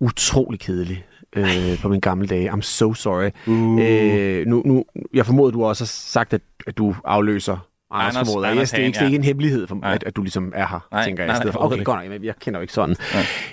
utrolig 0.00 0.60
kedelig 0.60 1.04
øh, 1.36 1.78
på 1.82 1.88
mine 1.88 2.00
gamle 2.00 2.26
dage. 2.28 2.50
I'm 2.52 2.60
so 2.60 2.94
sorry. 2.94 3.30
Uh. 3.46 3.80
Øh, 3.82 4.46
nu, 4.46 4.62
nu, 4.64 4.84
jeg 5.14 5.26
formoder, 5.26 5.50
du 5.50 5.64
også 5.64 5.84
har 5.84 5.86
sagt, 5.86 6.32
at, 6.32 6.40
at 6.66 6.78
du 6.78 6.94
afløser 7.04 7.68
Anders, 7.90 8.16
Anders- 8.16 8.28
formoder. 8.32 8.48
Anders 8.48 8.62
Yes, 8.62 8.70
det, 8.70 8.80
er 8.80 8.84
ikke, 8.84 8.94
det 8.96 9.02
er 9.02 9.06
ikke 9.06 9.16
en 9.16 9.24
hemmelighed, 9.24 9.66
for, 9.66 9.74
Nej. 9.74 9.94
at, 9.94 10.04
at 10.04 10.16
du 10.16 10.22
ligesom 10.22 10.52
er 10.54 10.66
her, 10.66 10.88
Nej, 10.92 11.04
tænker 11.04 11.22
jeg. 11.22 11.26
nej, 11.28 11.34
i 11.34 11.36
stedet 11.36 11.44
nej, 11.46 11.52
for. 11.52 11.58
overhovedet 11.58 11.88
Okay, 11.88 11.94
godt 11.94 12.10
nok, 12.10 12.20
men 12.20 12.24
jeg 12.24 12.34
kender 12.40 12.60
jo 12.60 12.62
ikke 12.62 12.72
sådan. 12.74 12.96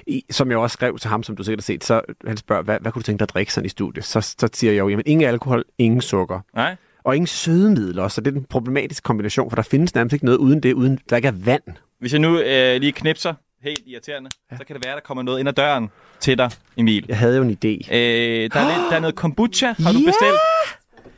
I, 0.07 0.23
som 0.31 0.49
jeg 0.49 0.57
også 0.57 0.73
skrev 0.73 0.97
til 0.99 1.09
ham, 1.09 1.23
som 1.23 1.35
du 1.35 1.43
sikkert 1.43 1.59
har 1.59 1.63
set, 1.63 1.83
så 1.83 2.01
han 2.27 2.37
spørger, 2.37 2.63
hvad, 2.63 2.77
hvad 2.81 2.91
kunne 2.91 2.99
du 2.99 3.03
tænke 3.03 3.19
dig 3.19 3.25
at 3.25 3.29
drikke 3.33 3.53
sådan 3.53 3.65
i 3.65 3.69
studiet? 3.69 4.05
Så, 4.05 4.21
så 4.21 4.49
siger 4.53 4.73
jeg 4.73 4.79
jo, 4.79 4.89
jamen 4.89 5.03
ingen 5.05 5.27
alkohol, 5.27 5.63
ingen 5.77 6.01
sukker. 6.01 6.39
Nej. 6.55 6.75
Og 7.03 7.15
ingen 7.15 7.27
sødemidler 7.27 8.07
så 8.07 8.21
det 8.21 8.33
er 8.33 8.37
en 8.37 8.45
problematisk 8.49 9.03
kombination, 9.03 9.49
for 9.51 9.55
der 9.55 9.63
findes 9.63 9.95
nærmest 9.95 10.13
ikke 10.13 10.25
noget 10.25 10.37
uden 10.37 10.63
det, 10.63 10.73
uden 10.73 10.99
der 11.09 11.15
ikke 11.15 11.27
er 11.27 11.31
vand. 11.45 11.63
Hvis 11.99 12.11
jeg 12.11 12.19
nu 12.21 12.39
øh, 12.39 12.79
lige 12.79 12.91
knipser, 12.91 13.33
helt 13.63 13.79
irriterende, 13.87 14.29
ja. 14.51 14.57
så 14.57 14.63
kan 14.65 14.75
det 14.75 14.85
være, 14.85 14.95
der 14.95 15.01
kommer 15.01 15.23
noget 15.23 15.39
ind 15.39 15.49
ad 15.49 15.53
døren 15.53 15.89
til 16.19 16.37
dig, 16.37 16.49
Emil. 16.77 17.05
Jeg 17.07 17.17
havde 17.17 17.37
jo 17.37 17.43
en 17.43 17.49
idé. 17.51 17.67
Øh, 17.67 18.49
der, 18.53 18.59
er 18.59 18.77
lidt, 18.77 18.89
der 18.89 18.95
er 18.95 18.99
noget 18.99 19.15
kombucha, 19.15 19.65
har 19.67 19.91
du 19.91 19.97
Ja! 19.99 20.05
bestilt. 20.05 20.39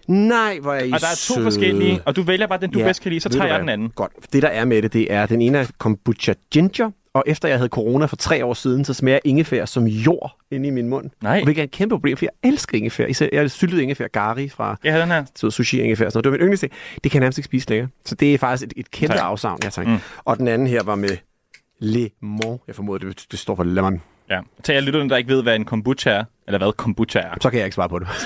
Nej, 0.07 0.59
hvor 0.61 0.73
er 0.73 0.83
I 0.83 0.91
Og 0.91 0.99
der 1.01 1.07
er 1.07 1.11
to 1.27 1.33
søde. 1.33 1.43
forskellige, 1.43 2.01
og 2.05 2.15
du 2.15 2.21
vælger 2.21 2.47
bare 2.47 2.59
den, 2.61 2.71
du 2.71 2.79
Ja, 2.79 2.85
bedst 2.85 3.01
kan 3.01 3.09
lide, 3.11 3.19
så 3.21 3.29
du 3.29 3.33
tager 3.33 3.45
jeg 3.45 3.53
hvad? 3.53 3.59
den 3.61 3.69
anden. 3.69 3.89
Godt. 3.89 4.11
Det, 4.33 4.41
der 4.41 4.47
er 4.47 4.65
med 4.65 4.81
det, 4.81 4.93
det 4.93 5.13
er, 5.13 5.25
den 5.25 5.41
ene 5.41 5.57
er 5.57 5.65
kombucha 5.77 6.33
ginger, 6.51 6.91
og 7.15 7.23
efter 7.27 7.47
jeg 7.49 7.57
havde 7.57 7.69
corona 7.69 8.05
for 8.05 8.15
tre 8.15 8.45
år 8.45 8.53
siden, 8.53 8.85
så 8.85 8.93
smager 8.93 9.19
ingefær 9.25 9.65
som 9.65 9.83
jord 9.87 10.35
inde 10.51 10.67
i 10.67 10.71
min 10.71 10.89
mund. 10.89 11.09
Nej. 11.23 11.39
Og 11.41 11.47
det 11.47 11.57
er 11.57 11.63
et 11.63 11.71
kæmpe 11.71 11.95
problem, 11.95 12.17
for 12.17 12.25
jeg 12.25 12.49
elsker 12.49 12.77
ingefær. 12.77 13.05
Især, 13.05 13.27
jeg 13.33 13.51
syltet 13.51 13.79
ingefær 13.81 14.07
gari 14.07 14.49
fra 14.49 14.77
Jeg 14.83 14.93
havde 14.93 15.01
den 15.03 15.11
her. 15.11 15.25
så 15.35 15.49
sushi 15.51 15.79
ingefær. 15.81 16.09
Sådan 16.09 16.17
noget. 16.17 16.23
Det 16.23 16.31
var 16.31 16.37
min 16.37 16.41
yndlingsting. 16.41 16.71
Det 17.03 17.11
kan 17.11 17.19
jeg 17.19 17.19
nærmest 17.25 17.37
ikke 17.37 17.45
spise 17.45 17.69
længere. 17.69 17.89
Så 18.05 18.15
det 18.15 18.33
er 18.33 18.37
faktisk 18.37 18.67
et, 18.67 18.73
et 18.77 18.91
kæmpe 18.91 19.15
Tak. 19.15 19.25
afsavn, 19.25 19.59
jeg 19.63 19.73
tak. 19.73 19.87
Mm. 19.87 19.97
Og 20.25 20.37
den 20.37 20.47
anden 20.47 20.67
her 20.67 20.83
var 20.83 20.95
med 20.95 21.17
lemon. 21.79 22.59
Jeg 22.67 22.75
formoder, 22.75 22.99
det, 23.07 23.25
det 23.31 23.39
står 23.39 23.55
for 23.55 23.63
lemon. 23.63 24.01
Ja. 24.29 24.39
Til 24.63 24.73
jer 24.73 24.81
lytterne, 24.81 25.09
der 25.09 25.17
ikke 25.17 25.29
ved, 25.29 25.43
hvad 25.43 25.55
en 25.55 25.65
kombucha 25.65 26.09
er, 26.09 26.23
eller 26.47 26.57
hvad 26.57 26.73
kombucha 26.73 27.19
er. 27.19 27.33
Så 27.41 27.49
kan 27.49 27.57
jeg 27.59 27.65
ikke 27.65 27.75
svare 27.75 27.89
på 27.89 27.99
det. 27.99 28.07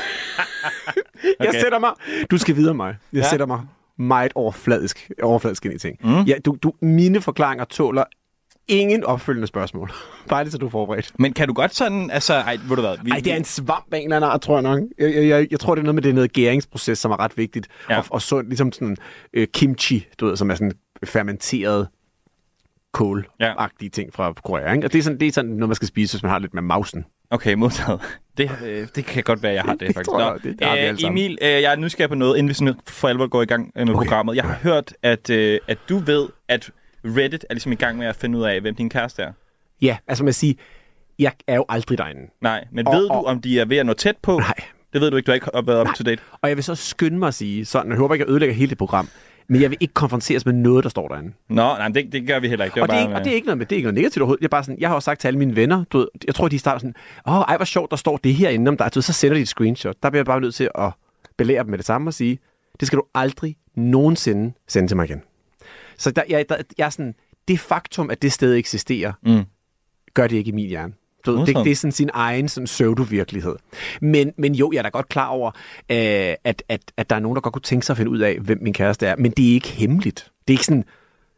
Jeg 1.40 1.50
Okay. 1.50 1.60
sætter 1.62 1.80
mig... 1.80 1.90
Du 2.32 2.38
skal 2.38 2.56
videre 2.56 2.74
mig. 2.74 2.88
Jeg 2.88 2.96
Ja. 3.14 3.18
ja. 3.24 3.30
sætter 3.30 3.46
mig 3.46 3.62
meget 3.98 4.32
overfladisk, 4.36 5.12
overfladisk 5.22 5.66
ind 5.66 5.74
i 5.74 5.78
ting. 5.78 5.98
Mm. 6.04 6.22
Ja, 6.24 6.36
du, 6.46 6.58
du, 6.64 6.74
mine 6.82 7.22
forklaringer 7.22 7.66
tåler 7.66 8.04
ingen 8.70 9.04
opfølgende 9.04 9.48
spørgsmål. 9.48 9.92
Bare 10.30 10.44
det, 10.44 10.52
så 10.52 10.58
du 10.58 10.66
er 10.66 10.70
forberedt. 10.70 11.12
Men 11.20 11.34
kan 11.34 11.48
du 11.48 11.54
godt 11.54 11.76
sådan, 11.76 12.12
altså, 12.12 12.34
ej, 12.34 12.58
ved 12.68 12.76
du 12.76 12.82
hvad? 12.82 12.96
Vi, 13.04 13.12
Ej, 13.12 13.20
det 13.20 13.34
er 13.34 13.38
en 13.38 13.44
svamp 13.44 13.94
af 13.94 13.98
en 13.98 14.04
eller 14.04 14.16
anden 14.16 14.32
art, 14.32 14.42
tror 14.42 14.56
jeg 14.56 14.62
nok. 14.64 14.80
Jeg, 15.00 15.16
jeg, 15.16 15.28
jeg, 15.28 15.48
jeg 15.52 15.60
tror, 15.60 15.76
det 15.76 15.80
er 15.82 15.84
noget 15.84 15.96
med 15.96 16.04
det 16.04 16.10
er 16.10 16.14
noget 16.14 16.34
gæringsproces, 16.34 17.00
som 17.00 17.12
er 17.12 17.20
ret 17.20 17.38
vigtigt. 17.38 17.68
Ja. 17.90 17.98
Og, 17.98 18.06
og 18.10 18.22
sundt, 18.22 18.50
ligesom 18.50 18.72
sådan 18.72 18.98
øh, 19.34 19.48
kimchi, 19.54 20.08
du 20.20 20.26
ved, 20.26 20.38
som 20.38 20.52
er 20.52 20.56
sådan 20.56 20.72
fermenteret 21.04 21.88
kål-agtige 22.98 23.90
ting 23.90 24.14
fra 24.14 24.34
Korea. 24.34 24.74
Ikke? 24.74 24.88
Og 24.88 24.94
det 24.94 25.00
er, 25.00 25.04
sådan, 25.04 25.20
det 25.20 25.28
er 25.28 25.32
sådan 25.32 25.52
noget, 25.52 25.70
man 25.70 25.76
skal 25.76 25.88
spise, 25.88 26.14
hvis 26.14 26.24
man 26.24 26.32
har 26.32 26.40
lidt 26.40 26.54
med 26.54 26.62
mausen. 26.62 27.06
Okay, 27.32 27.54
modtaget. 27.54 28.02
Det, 28.38 28.52
øh, 28.66 28.88
det 28.96 29.06
kan 29.06 29.24
godt 29.24 29.44
være, 29.44 29.54
jeg 29.54 29.62
har 29.64 29.72
det, 29.80 29.80
Det 29.80 29.88
faktisk. 29.96 30.10
tror 30.10 30.20
jeg, 30.22 30.44
det- 30.44 30.60
det 30.60 30.68
har 30.68 30.78
øh. 30.78 30.96
Emil, 31.04 31.38
øh, 31.42 31.48
jeg 31.50 31.72
er 31.72 31.76
nysgerrig 31.76 32.10
på 32.10 32.16
noget, 32.16 32.38
inden 32.38 32.50
vi 32.50 32.54
sådan 32.54 32.74
for 32.88 33.08
alvor 33.08 33.28
går 33.28 33.42
i 33.42 33.46
gang 33.46 33.72
øh, 33.76 33.88
med 33.88 33.96
okay. 33.96 34.06
programmet. 34.06 34.36
Jeg 34.36 34.44
har 34.44 34.54
hørt, 34.64 34.94
at, 35.04 35.30
øh, 35.30 35.60
at 35.68 35.78
du 35.90 35.98
ved, 35.98 36.28
at 36.48 36.70
Reddit 37.06 37.46
er 37.50 37.54
ligesom 37.54 37.72
i 37.72 37.76
gang 37.76 37.98
med 37.98 38.08
at 38.08 38.16
finde 38.16 38.38
ud 38.38 38.44
af, 38.44 38.62
hvem 38.62 38.76
din 38.76 38.90
kæreste 38.90 39.22
er. 39.22 39.32
Ja, 39.82 39.98
altså 40.08 40.24
man 40.24 40.34
siger, 40.34 40.54
jeg 41.20 41.32
er 41.48 41.56
jo 41.56 41.66
aldrig 41.70 41.98
derinde. 41.98 42.22
Nej, 42.42 42.66
men 42.72 42.88
Og- 42.88 42.94
ved 42.96 43.08
du, 43.08 43.14
og- 43.14 43.26
om 43.26 43.42
de 43.42 43.60
er 43.60 43.66
ved 43.66 43.78
at 43.78 43.86
nå 43.86 43.94
tæt 43.94 44.18
på? 44.22 44.40
Nej, 44.40 44.54
Det 44.94 45.02
ved 45.02 45.12
du 45.12 45.18
ikke, 45.18 45.26
du 45.28 45.32
har 45.32 45.36
ikke 45.36 45.68
været 45.68 45.88
up 45.90 45.96
to 45.96 46.04
date. 46.04 46.22
Og 46.42 46.50
jeg 46.50 46.58
vil 46.58 46.64
så 46.64 46.76
skynde 46.76 47.18
mig 47.18 47.28
at 47.28 47.34
sige, 47.34 47.66
sådan, 47.66 47.92
jeg 47.92 47.98
håber 47.98 48.16
ikke, 48.16 48.24
jeg 48.26 48.30
ødelægger 48.32 48.56
hele 48.56 48.70
det 48.70 48.78
program, 48.78 49.10
men 49.48 49.62
jeg 49.62 49.70
vil 49.70 49.78
ikke 49.82 49.94
konfronteres 49.94 50.46
med 50.46 50.54
noget, 50.54 50.84
der 50.84 50.90
står 50.90 51.08
derinde. 51.08 51.34
Nå, 51.50 51.56
nej, 51.56 51.88
det, 51.88 52.12
det 52.12 52.28
gør 52.28 52.40
vi 52.40 52.48
heller 52.50 52.66
ikke. 52.66 52.76
Det 52.76 52.82
og, 52.84 52.88
det 52.90 52.94
er 52.96 52.98
bare, 53.00 53.10
ikke, 53.10 53.16
og 53.20 53.24
det 53.26 53.32
er 53.32 53.36
ikke 53.36 53.46
noget 53.46 53.58
med, 53.58 53.66
det 53.66 53.72
er 53.72 53.76
ikke 53.78 53.86
noget 53.86 53.96
negativt 53.96 54.22
overhovedet. 54.22 54.42
Jeg, 54.42 54.48
er 54.48 54.50
bare 54.50 54.64
sådan, 54.64 54.80
jeg 54.80 54.90
har 54.90 54.96
også 54.96 55.06
sagt 55.06 55.22
til 55.22 55.28
alle 55.28 55.38
mine 55.40 55.56
venner, 55.56 55.84
du 55.92 55.98
ved, 55.98 56.08
jeg 56.28 56.36
tror, 56.36 56.48
de 56.48 56.60
starter 56.60 56.80
sådan, 56.80 56.96
åh, 57.28 57.34
ej, 57.34 57.56
hvor 57.58 57.66
sjovt, 57.66 57.92
der 57.92 57.98
står 57.98 58.18
det 58.18 58.34
herinde 58.36 58.70
om 58.70 58.78
dig. 58.78 58.94
Du 58.94 58.98
ved, 58.98 59.02
så 59.04 59.14
sender 59.14 59.36
de 59.36 59.42
et 59.42 59.48
screenshot. 59.48 59.96
Der 60.04 60.10
bliver 60.10 60.20
jeg 60.20 60.26
bare 60.26 60.42
nødt 60.42 60.56
til 60.56 60.70
at 60.76 60.92
belære 61.38 61.64
dem 61.64 61.70
med 61.70 61.78
det 61.78 61.86
samme 61.86 62.10
og 62.10 62.14
sige, 62.14 62.40
det 62.80 62.88
skal 62.88 62.98
du 62.98 63.04
aldrig 63.16 63.56
nogensinde 63.76 64.54
sende 64.68 64.88
til 64.90 64.98
mig 64.98 65.06
igen. 65.10 65.22
Så 66.00 66.12
der, 66.12 66.22
jeg, 66.30 66.50
der, 66.50 66.56
jeg 66.78 66.86
er 66.86 66.90
sådan, 66.90 67.16
det 67.48 67.60
faktum, 67.60 68.10
at 68.10 68.22
det 68.22 68.32
sted 68.32 68.56
eksisterer, 68.56 69.14
mm. 69.24 69.44
gør 70.14 70.28
det 70.28 70.36
ikke 70.36 70.50
i 70.50 70.52
min 70.52 70.68
hjerne. 70.68 70.94
Du, 71.26 71.46
det, 71.46 71.56
det 71.56 71.72
er 71.72 71.76
sådan 71.76 71.92
sin 71.92 72.10
egen 72.14 72.50
sådan 72.50 72.66
pseudo-virkelighed. 72.66 73.56
Men, 74.02 74.34
men 74.38 74.56
jo, 74.56 74.72
jeg 74.72 74.78
er 74.78 74.84
da 74.84 74.90
godt 74.90 75.10
klar 75.10 75.28
over, 75.28 75.52
øh, 75.92 76.36
at, 76.44 76.64
at, 76.70 76.82
at 76.98 77.10
der 77.10 77.16
er 77.16 77.20
nogen, 77.20 77.36
der 77.36 77.42
godt 77.42 77.54
kunne 77.54 77.62
tænke 77.62 77.86
sig 77.86 77.94
at 77.94 77.98
finde 77.98 78.12
ud 78.12 78.20
af, 78.20 78.40
hvem 78.40 78.58
min 78.62 78.74
kæreste 78.74 79.08
er. 79.08 79.16
Men 79.16 79.32
det 79.32 79.50
er 79.50 79.54
ikke 79.54 79.68
hemmeligt. 79.68 80.32
Det 80.48 80.54
er 80.54 80.56
ikke 80.56 80.66
sådan, 80.66 80.84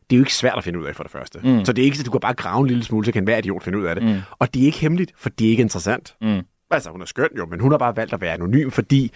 det 0.10 0.16
er 0.16 0.18
jo 0.18 0.22
ikke 0.22 0.34
svært 0.34 0.58
at 0.58 0.64
finde 0.64 0.80
ud 0.80 0.86
af 0.86 0.96
for 0.96 1.04
det 1.04 1.12
første. 1.12 1.40
Mm. 1.44 1.66
Så 1.66 1.74
det 1.74 1.82
er 1.82 1.86
ikke, 1.86 1.98
så 1.98 2.04
du 2.04 2.12
kan 2.12 2.20
bare 2.20 2.34
grave 2.34 2.62
en 2.62 2.68
lille 2.68 2.84
smule, 2.84 3.06
så 3.06 3.12
kan 3.12 3.24
hver 3.24 3.38
idiot 3.38 3.64
finde 3.64 3.80
ud 3.80 3.86
af 3.86 3.96
det. 3.96 4.04
Mm. 4.04 4.20
Og 4.40 4.54
det 4.54 4.62
er 4.62 4.66
ikke 4.66 4.80
hemmeligt, 4.80 5.12
for 5.16 5.30
det 5.30 5.46
er 5.46 5.50
ikke 5.52 5.62
interessant. 5.62 6.16
Mm. 6.22 6.42
Altså, 6.72 6.90
hun 6.90 7.02
er 7.02 7.06
skøn 7.06 7.30
jo, 7.38 7.46
men 7.46 7.60
hun 7.60 7.72
har 7.72 7.78
bare 7.78 7.96
valgt 7.96 8.14
at 8.14 8.22
være 8.22 8.34
anonym, 8.34 8.70
fordi 8.70 9.12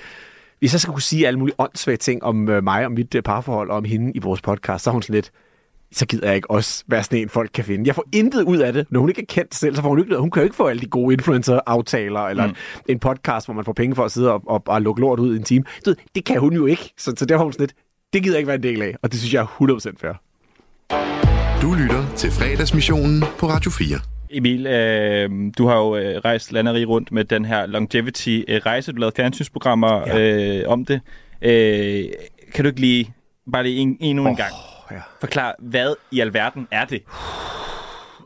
hvis 0.65 0.73
jeg 0.73 0.81
skal 0.81 0.91
kunne 0.91 1.01
sige 1.01 1.27
alle 1.27 1.39
mulige 1.39 1.55
åndssvage 1.57 1.97
ting 1.97 2.23
om 2.23 2.49
øh, 2.49 2.63
mig 2.63 2.85
og 2.85 2.91
mit 2.91 3.15
øh, 3.15 3.21
parforhold 3.21 3.69
og 3.69 3.77
om 3.77 3.83
hende 3.83 4.11
i 4.15 4.19
vores 4.19 4.41
podcast, 4.41 4.83
så 4.83 4.89
er 4.89 4.91
hun 4.91 5.01
sådan 5.01 5.13
lidt, 5.13 5.31
så 5.91 6.05
gider 6.05 6.27
jeg 6.27 6.35
ikke 6.35 6.51
også 6.51 6.83
være 6.87 7.03
sådan 7.03 7.19
en, 7.19 7.29
folk 7.29 7.49
kan 7.53 7.63
finde. 7.65 7.87
Jeg 7.87 7.95
får 7.95 8.03
intet 8.13 8.43
ud 8.43 8.57
af 8.57 8.73
det. 8.73 8.85
Når 8.89 8.99
hun 8.99 9.09
ikke 9.09 9.21
er 9.21 9.25
kendt 9.29 9.55
selv, 9.55 9.75
så 9.75 9.81
får 9.81 9.89
hun 9.89 9.99
ikke 9.99 10.09
noget. 10.09 10.21
Hun 10.21 10.31
kan 10.31 10.41
jo 10.41 10.43
ikke 10.43 10.55
få 10.55 10.67
alle 10.67 10.81
de 10.81 10.85
gode 10.85 11.13
influencer-aftaler, 11.13 12.19
eller 12.19 12.47
mm. 12.47 12.55
en 12.89 12.99
podcast, 12.99 13.47
hvor 13.47 13.53
man 13.53 13.65
får 13.65 13.73
penge 13.73 13.95
for 13.95 14.05
at 14.05 14.11
sidde 14.11 14.33
og, 14.33 14.41
og, 14.47 14.63
og 14.65 14.81
lukke 14.81 15.01
lort 15.01 15.19
ud 15.19 15.33
i 15.33 15.37
en 15.37 15.43
time. 15.43 15.65
Du 15.85 15.89
ved, 15.89 15.97
det 16.15 16.25
kan 16.25 16.39
hun 16.39 16.53
jo 16.53 16.65
ikke. 16.65 16.93
Så, 16.97 17.13
så 17.17 17.25
derfor 17.25 17.41
er 17.41 17.45
hun 17.45 17.53
sådan 17.53 17.63
lidt, 17.63 17.75
det 18.13 18.23
gider 18.23 18.35
jeg 18.35 18.39
ikke 18.39 18.47
være 18.47 18.57
en 18.57 18.63
del 18.63 18.81
af. 18.81 18.95
Og 19.03 19.11
det 19.11 19.19
synes 19.19 19.33
jeg 19.33 19.41
er 19.41 19.91
100% 19.91 19.93
fair. 19.97 20.13
Du 21.61 21.73
lytter 21.73 22.05
til 22.15 22.31
fredagsmissionen 22.31 23.23
på 23.39 23.47
Radio 23.49 23.71
4. 23.71 24.14
Emil, 24.37 24.67
øh, 24.67 25.29
du 25.57 25.67
har 25.67 25.77
jo 25.77 25.95
øh, 25.95 26.17
rejst 26.17 26.51
landeri 26.51 26.85
rundt 26.85 27.11
med 27.11 27.25
den 27.25 27.45
her 27.45 27.65
longevity-rejse. 27.65 28.91
Du 28.91 28.97
lavede 28.97 29.15
fjernsynsprogrammer 29.15 30.03
ja. 30.07 30.19
øh, 30.19 30.69
om 30.69 30.85
det. 30.85 31.01
Øh, 31.41 32.05
kan 32.53 32.63
du 32.63 32.67
ikke 32.67 32.79
lige, 32.81 33.13
bare 33.51 33.63
lige 33.63 33.77
en, 33.77 33.97
endnu 33.99 34.23
oh, 34.23 34.29
en 34.29 34.35
gang, 34.35 34.53
ja. 34.91 34.99
forklare, 35.19 35.53
hvad 35.59 35.95
i 36.11 36.19
alverden 36.19 36.67
er 36.71 36.85
det? 36.85 37.01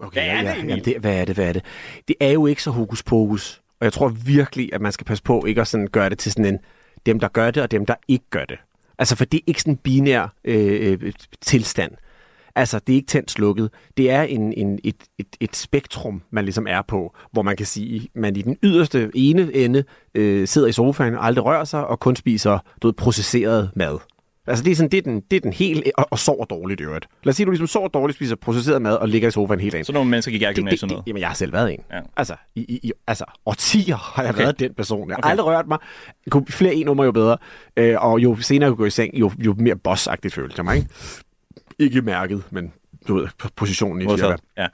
Okay, 0.02 0.22
Hvad 0.22 0.24
er 0.24 0.42
ja, 0.42 0.52
det, 0.52 0.60
Emil? 0.60 0.70
Jamen, 0.70 0.86
det, 0.86 0.98
hvad 1.00 1.22
er 1.22 1.26
det, 1.26 1.36
hvad 1.36 1.48
er 1.48 1.54
det? 1.54 1.64
Det 2.08 2.16
er 2.20 2.32
jo 2.32 2.46
ikke 2.46 2.64
så 2.64 2.72
hokus 2.72 3.04
pokus. 3.04 3.62
Og 3.80 3.86
jeg 3.86 3.94
tror 3.94 4.08
virkelig, 4.08 4.70
at 4.74 4.82
man 4.82 4.92
skal 4.92 5.06
passe 5.06 5.24
på 5.24 5.46
ikke 5.46 5.62
at 5.62 5.68
sådan 5.68 5.88
gøre 5.88 6.10
det 6.10 6.20
til 6.20 6.32
sådan 6.32 6.46
en, 6.46 6.60
dem 7.06 7.20
der 7.20 7.28
gør 7.28 7.52
det, 7.52 7.64
og 7.64 7.72
dem 7.72 7.86
der 7.86 7.96
ikke 8.08 8.26
gør 8.30 8.46
det. 8.46 8.60
Altså, 9.00 9.16
for 9.16 9.26
det 9.26 9.38
er 9.38 9.44
ikke 9.48 9.62
sådan 9.62 9.74
en 9.74 9.78
binær 9.78 10.34
øh, 10.46 10.98
øh, 11.02 11.14
tilstand. 11.42 11.92
Altså, 12.60 12.80
det 12.80 12.94
er 12.94 12.96
ikke 12.98 13.08
tændt 13.08 13.32
slukket. 13.32 13.70
Det 13.98 14.12
er 14.12 14.22
en, 14.22 14.54
en, 14.54 14.80
et, 14.84 14.96
et, 15.20 15.28
et 15.40 15.56
spektrum, 15.56 16.22
man 16.32 16.44
ligesom 16.46 16.68
er 16.70 16.82
på, 16.88 17.16
hvor 17.32 17.42
man 17.42 17.58
kan 17.58 17.66
sige, 17.66 18.08
man 18.16 18.36
i 18.36 18.42
den 18.42 18.58
yderste 18.64 19.12
ene 19.16 19.54
ende 19.56 19.84
øh, 20.16 20.48
sidder 20.48 20.68
i 20.68 20.72
sofaen 20.72 21.16
og 21.16 21.26
aldrig 21.26 21.46
rører 21.46 21.64
sig, 21.64 21.88
og 21.88 22.00
kun 22.00 22.16
spiser 22.16 22.60
du 22.82 22.88
ved, 22.88 22.94
processeret 22.94 23.72
mad. 23.76 23.98
Altså, 24.48 24.64
det 24.64 24.72
er, 24.72 24.76
sådan, 24.76 24.92
det 24.92 24.98
er, 24.98 25.02
den, 25.02 25.22
det 25.32 25.38
er 25.38 25.42
den 25.42 25.54
helt... 25.54 25.92
Og, 25.98 26.08
og 26.12 26.20
sover 26.20 26.46
dårligt 26.46 26.82
i 26.82 26.84
øvrigt. 26.84 27.08
Lad 27.24 27.32
os 27.32 27.36
sige, 27.36 27.44
at 27.44 27.48
du 27.48 27.52
ligesom 27.52 27.68
sover 27.68 27.88
dårligt, 27.88 28.16
spiser 28.16 28.36
processeret 28.36 28.82
mad 28.82 28.96
og 28.96 29.10
ligger 29.10 29.28
i 29.28 29.32
sofaen 29.32 29.60
helt 29.60 29.72
dagen. 29.74 29.86
Så 29.86 29.94
nogle 29.94 30.10
mennesker 30.10 30.32
gik 30.32 30.42
jeg 30.42 30.56
gymnasiet 30.56 30.92
noget. 30.92 31.04
Jamen, 31.08 31.20
jeg 31.20 31.28
har 31.30 31.36
selv 31.36 31.54
været 31.54 31.74
en. 31.74 31.80
Ja. 31.92 32.00
Altså, 32.18 32.36
i, 32.56 32.62
i, 32.62 32.92
altså, 33.08 33.26
årtier 33.46 33.96
har 33.96 34.24
jeg 34.24 34.30
Okay. 34.34 34.42
været 34.44 34.60
den 34.60 34.74
person. 34.74 35.10
Jeg 35.10 35.16
har 35.16 35.20
Okay. 35.22 35.30
aldrig 35.30 35.46
rørt 35.46 35.68
mig. 35.68 35.78
Kunne- 36.32 36.46
Flere 36.50 36.76
en-nummer 36.76 37.04
jo 37.06 37.12
bedre. 37.12 37.38
Øh, 37.78 37.96
og 38.00 38.20
jo 38.20 38.36
senere 38.42 38.66
jeg 38.66 38.72
kunne 38.72 38.78
gå 38.78 38.86
i 38.86 38.90
seng, 38.90 39.20
jo, 39.20 39.32
jo 39.40 39.56
mere 39.58 39.76
boss-agtigt 39.88 40.30
følte 40.34 40.54
jeg 40.58 40.66
mig. 40.66 40.76
Ikke, 40.78 40.90
ikke 41.80 42.02
mærket, 42.02 42.44
men 42.50 42.74
du 43.08 43.16
ved, 43.16 43.28
positionen 43.56 44.02
i 44.02 44.14
et 44.14 44.20
firma. 44.20 44.36
Ja. 44.58 44.68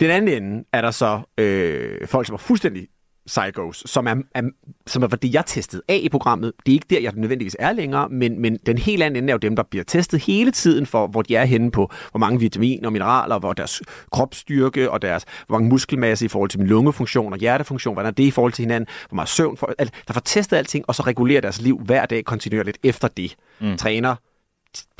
Den 0.00 0.10
anden 0.10 0.42
ende 0.42 0.64
er 0.72 0.80
der 0.80 0.90
så 0.90 1.20
øh, 1.38 2.06
folk, 2.06 2.26
som 2.26 2.34
er 2.34 2.38
fuldstændig 2.38 2.88
psychos, 3.26 3.82
som 3.86 4.06
er, 4.06 4.14
er, 4.34 4.42
som 4.86 5.02
er 5.02 5.06
det, 5.06 5.34
jeg 5.34 5.46
testede 5.46 5.82
af 5.88 6.00
i 6.02 6.08
programmet. 6.08 6.52
Det 6.66 6.72
er 6.72 6.74
ikke 6.74 6.86
der, 6.90 7.00
jeg 7.00 7.12
nødvendigvis 7.16 7.56
er 7.58 7.72
længere, 7.72 8.08
men, 8.08 8.40
men 8.40 8.58
den 8.66 8.78
helt 8.78 9.02
anden 9.02 9.22
ende 9.22 9.30
er 9.30 9.34
jo 9.34 9.38
dem, 9.38 9.56
der 9.56 9.62
bliver 9.62 9.84
testet 9.84 10.22
hele 10.22 10.50
tiden 10.50 10.86
for, 10.86 11.06
hvor 11.06 11.22
de 11.22 11.36
er 11.36 11.44
henne 11.44 11.70
på, 11.70 11.90
hvor 12.10 12.18
mange 12.18 12.40
vitaminer 12.40 12.88
og 12.88 12.92
mineraler, 12.92 13.38
hvor 13.38 13.52
deres 13.52 13.82
kropsstyrke 14.12 14.90
og 14.90 15.02
deres, 15.02 15.24
hvor 15.46 15.58
mange 15.58 15.68
muskelmasse 15.68 16.24
i 16.24 16.28
forhold 16.28 16.50
til 16.50 16.60
min 16.60 16.68
lungefunktion 16.68 17.32
og 17.32 17.38
hjertefunktion, 17.38 17.94
hvordan 17.94 18.08
er 18.08 18.14
det 18.14 18.24
i 18.24 18.30
forhold 18.30 18.52
til 18.52 18.62
hinanden, 18.62 18.88
hvor 19.08 19.14
meget 19.14 19.28
søvn, 19.28 19.56
for, 19.56 19.74
al, 19.78 19.90
der 20.08 20.14
får 20.14 20.20
testet 20.20 20.56
alting, 20.56 20.84
og 20.88 20.94
så 20.94 21.02
regulerer 21.02 21.40
deres 21.40 21.60
liv 21.60 21.80
hver 21.84 22.06
dag 22.06 22.24
kontinuerligt 22.24 22.78
efter 22.82 23.08
det. 23.08 23.36
Mm. 23.60 23.76
Træner 23.76 24.14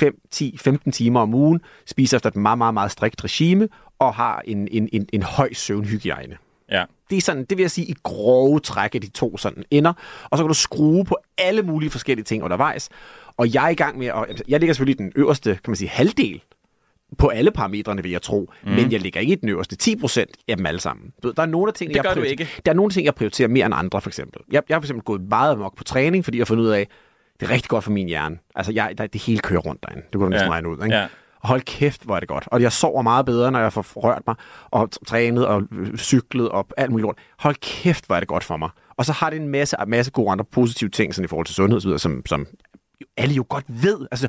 5, 0.01 0.21
10, 0.31 0.57
15 0.57 0.93
timer 0.93 1.21
om 1.21 1.35
ugen, 1.35 1.61
spiser 1.87 2.17
efter 2.17 2.31
et 2.31 2.37
meget, 2.37 2.59
meget, 2.59 2.75
meget 2.75 2.91
strikt 2.91 3.25
regime, 3.25 3.69
og 3.99 4.15
har 4.15 4.43
en, 4.45 4.69
en, 4.71 4.89
en, 4.93 5.09
en 5.13 5.23
høj 5.23 5.53
søvnhygiejne. 5.53 6.37
Ja. 6.71 6.85
Det 7.11 7.17
er 7.17 7.21
sådan, 7.21 7.45
det 7.45 7.59
vil 7.59 7.63
jeg 7.63 7.71
sige, 7.71 7.87
i 7.87 7.95
grove 8.03 8.61
træk 8.61 8.95
af 8.95 9.01
de 9.01 9.11
to 9.11 9.37
sådan 9.37 9.65
ender. 9.71 9.93
Og 10.31 10.39
så 10.39 10.45
kan 10.45 10.49
du 10.49 10.55
skrue 10.55 11.05
på 11.05 11.17
alle 11.39 11.63
mulige 11.63 11.91
forskellige 11.91 12.25
ting 12.25 12.43
undervejs. 12.45 12.89
Og 13.37 13.55
jeg 13.55 13.65
er 13.65 13.69
i 13.69 13.75
gang 13.75 13.99
med 13.99 14.07
at... 14.07 14.43
Jeg 14.49 14.61
ligger 14.61 14.75
selvfølgelig 14.75 15.01
i 15.01 15.05
den 15.05 15.13
øverste, 15.17 15.51
kan 15.51 15.71
man 15.71 15.77
sige, 15.77 15.89
halvdel 15.89 16.43
på 17.19 17.29
alle 17.29 17.51
parametrene, 17.51 18.03
vil 18.03 18.11
jeg 18.11 18.23
tro. 18.23 18.53
Mm. 18.65 18.71
Men 18.71 18.93
jeg 18.93 19.01
ligger 19.01 19.21
ikke 19.21 19.33
i 19.33 19.37
den 19.37 19.49
øverste 19.49 19.77
10 19.77 19.97
procent 19.97 20.31
af 20.49 20.57
dem 20.57 20.67
alle 20.67 20.81
sammen. 20.81 21.13
Du 21.23 21.29
ved, 21.29 21.35
Der 21.35 21.43
er 21.43 21.47
nogle 21.47 21.73
Det 21.73 21.97
jeg 21.97 22.05
prioriterer-. 22.05 22.61
Der 22.65 22.71
er 22.71 22.75
nogle 22.75 22.93
ting, 22.93 23.05
jeg 23.05 23.15
prioriterer 23.15 23.49
mere 23.49 23.67
end 23.67 23.75
andre, 23.75 24.01
for 24.01 24.11
eksempel. 24.11 24.43
Jeg, 24.53 24.63
jeg 24.69 24.75
har 24.75 24.81
for 24.81 24.85
eksempel 24.85 25.05
gået 25.05 25.21
meget 25.29 25.53
amok 25.53 25.77
på 25.77 25.85
træning, 25.85 26.25
fordi 26.25 26.39
jeg 26.39 26.41
har 26.41 26.47
fundet 26.47 26.65
ud 26.65 26.71
af, 26.71 26.89
det 27.41 27.47
er 27.49 27.51
rigtig 27.51 27.69
godt 27.69 27.85
for 27.85 27.91
min 27.91 28.07
hjerne. 28.09 28.39
Altså, 28.55 28.73
jeg, 28.73 28.95
der, 28.99 29.07
det 29.07 29.23
hele 29.23 29.41
kører 29.41 29.61
rundt 29.61 29.83
derinde. 29.83 30.03
Det 30.03 30.13
kunne 30.15 30.25
du 30.25 30.31
næsten 30.31 30.47
Ja. 30.49 30.53
regne 30.53 30.69
ud, 30.69 30.85
ikke? 30.85 30.97
Ja. 30.97 31.07
Og 31.41 31.49
hold 31.49 31.61
kæft, 31.61 32.03
hvor 32.05 32.17
er 32.17 32.21
det 32.21 32.29
godt. 32.29 32.45
Og 32.47 32.63
jeg 32.63 32.73
sover 32.73 33.03
meget 33.03 33.27
bedre, 33.27 33.53
når 33.53 33.61
jeg 33.61 33.73
får 33.73 33.87
rørt 33.97 34.23
mig, 34.27 34.37
og 34.71 34.91
trænet 35.07 35.47
og 35.47 35.63
øh, 35.73 35.97
cyklet 35.97 36.49
og 36.49 36.69
alt 36.77 36.91
muligt 36.91 37.03
lort. 37.03 37.19
Hold 37.39 37.57
kæft, 37.61 38.07
hvor 38.07 38.17
er 38.17 38.21
det 38.21 38.29
godt 38.29 38.45
for 38.45 38.57
mig. 38.57 38.71
Og 38.97 39.05
så 39.05 39.13
har 39.13 39.31
det 39.31 39.41
en 39.41 39.49
masse, 39.49 39.77
masse 39.87 40.13
gode 40.13 40.31
andre 40.31 40.45
positive 40.45 40.91
ting, 40.91 41.15
sådan 41.15 41.25
i 41.25 41.29
forhold 41.29 41.47
til 41.47 41.55
sundhed, 41.55 41.77
og 41.77 41.83
så 41.83 41.89
videre, 41.89 41.99
som, 41.99 42.23
som 42.27 42.47
alle 43.17 43.35
jo 43.35 43.45
godt 43.49 43.65
ved. 43.69 44.07
Altså, 44.11 44.29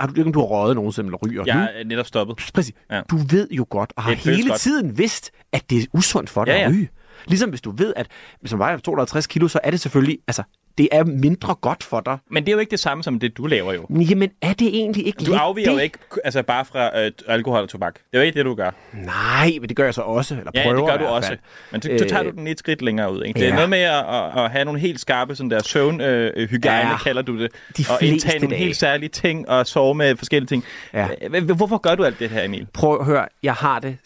har 0.00 0.06
du 0.06 0.30
du 0.32 0.38
har 0.38 0.46
røget 0.46 0.76
nogensinde 0.76 1.06
eller 1.08 1.18
ryger? 1.26 1.42
Jeg 1.46 1.56
nu? 1.56 1.62
er 1.80 1.84
netop 1.84 2.06
stoppet. 2.06 2.36
Præcis. 2.54 2.74
Ja. 2.90 3.00
Du 3.10 3.16
ved 3.16 3.48
jo 3.50 3.66
godt, 3.70 3.92
og 3.96 4.02
har 4.02 4.12
hele 4.12 4.48
godt. 4.48 4.60
tiden 4.60 4.98
vidst, 4.98 5.30
at 5.52 5.70
det 5.70 5.82
er 5.82 5.86
usundt 5.92 6.30
for 6.30 6.44
dig 6.44 6.52
Ja, 6.52 6.58
ja. 6.58 6.64
at 6.64 6.70
ryge. 6.70 6.88
Ligesom 7.26 7.50
hvis 7.50 7.60
du 7.60 7.70
ved, 7.70 7.92
at 7.96 8.06
hvis 8.40 8.52
man 8.52 8.58
vejer 8.58 8.76
250 8.78 9.26
kilo, 9.26 9.48
så 9.48 9.60
er 9.64 9.70
det 9.70 9.80
selvfølgelig, 9.80 10.18
altså, 10.28 10.42
det 10.78 10.88
er 10.92 11.04
mindre 11.04 11.54
godt 11.54 11.82
for 11.82 12.00
dig. 12.00 12.18
Men 12.30 12.42
det 12.44 12.48
er 12.48 12.52
jo 12.52 12.58
ikke 12.58 12.70
det 12.70 12.80
samme 12.80 13.02
som 13.02 13.18
det, 13.20 13.36
du 13.36 13.46
laver 13.46 13.72
jo. 13.72 13.86
Jamen, 13.90 14.30
er 14.42 14.52
det 14.52 14.68
egentlig 14.68 15.06
ikke 15.06 15.24
Du 15.24 15.34
afviger 15.34 15.68
det? 15.68 15.74
jo 15.76 15.78
ikke 15.82 15.98
altså 16.24 16.42
bare 16.42 16.64
fra 16.64 17.00
øh, 17.04 17.12
alkohol 17.28 17.62
og 17.62 17.68
tobak. 17.68 17.94
Det 17.94 18.02
er 18.12 18.18
jo 18.18 18.22
ikke 18.22 18.36
det, 18.38 18.44
du 18.44 18.54
gør. 18.54 18.70
Nej, 18.92 19.50
men 19.60 19.68
det 19.68 19.76
gør 19.76 19.84
jeg 19.84 19.94
så 19.94 20.00
også. 20.02 20.34
Eller 20.34 20.50
Ja, 20.54 20.62
prøver 20.62 20.76
det 20.76 20.86
gør 20.86 20.96
du 21.06 21.12
også. 21.12 21.36
Men 21.72 21.82
så, 21.82 21.90
så 21.98 22.04
tager 22.08 22.22
du 22.22 22.28
Øh, 22.28 22.34
den 22.34 22.46
et 22.46 22.58
skridt 22.58 22.82
længere 22.82 23.12
ud. 23.12 23.22
Ikke? 23.22 23.38
Det 23.40 23.44
er 23.44 23.48
ja. 23.48 23.54
noget 23.54 23.70
med 23.70 23.78
at, 23.78 23.94
at, 24.08 24.44
at 24.44 24.50
have 24.50 24.64
nogle 24.64 24.80
helt 24.80 25.00
skarpe 25.00 25.36
sådan 25.36 25.50
der 25.50 25.62
søvnhygiejne, 25.62 26.32
øh, 26.38 26.48
hygiejne, 26.48 26.90
Ja. 26.90 26.96
kalder 26.98 27.22
du 27.22 27.38
det. 27.38 27.52
De 27.78 27.84
og 27.90 28.02
indtage 28.02 28.38
nogle 28.38 28.54
dage. 28.56 28.64
helt 28.64 28.76
særlige 28.76 29.08
ting 29.08 29.48
og 29.48 29.66
sove 29.66 29.94
med 29.94 30.16
forskellige 30.16 30.48
ting. 30.48 30.64
Ja. 30.92 31.08
Øh, 31.34 31.50
Hvorfor 31.56 31.78
gør 31.78 31.94
du 31.94 32.04
alt 32.04 32.18
det 32.18 32.30
her, 32.30 32.44
Emil? 32.44 32.66
Prøv 32.72 33.00
at 33.00 33.06
høre, 33.06 33.26
jeg 33.42 33.54
har 33.54 33.78
det, 33.78 33.96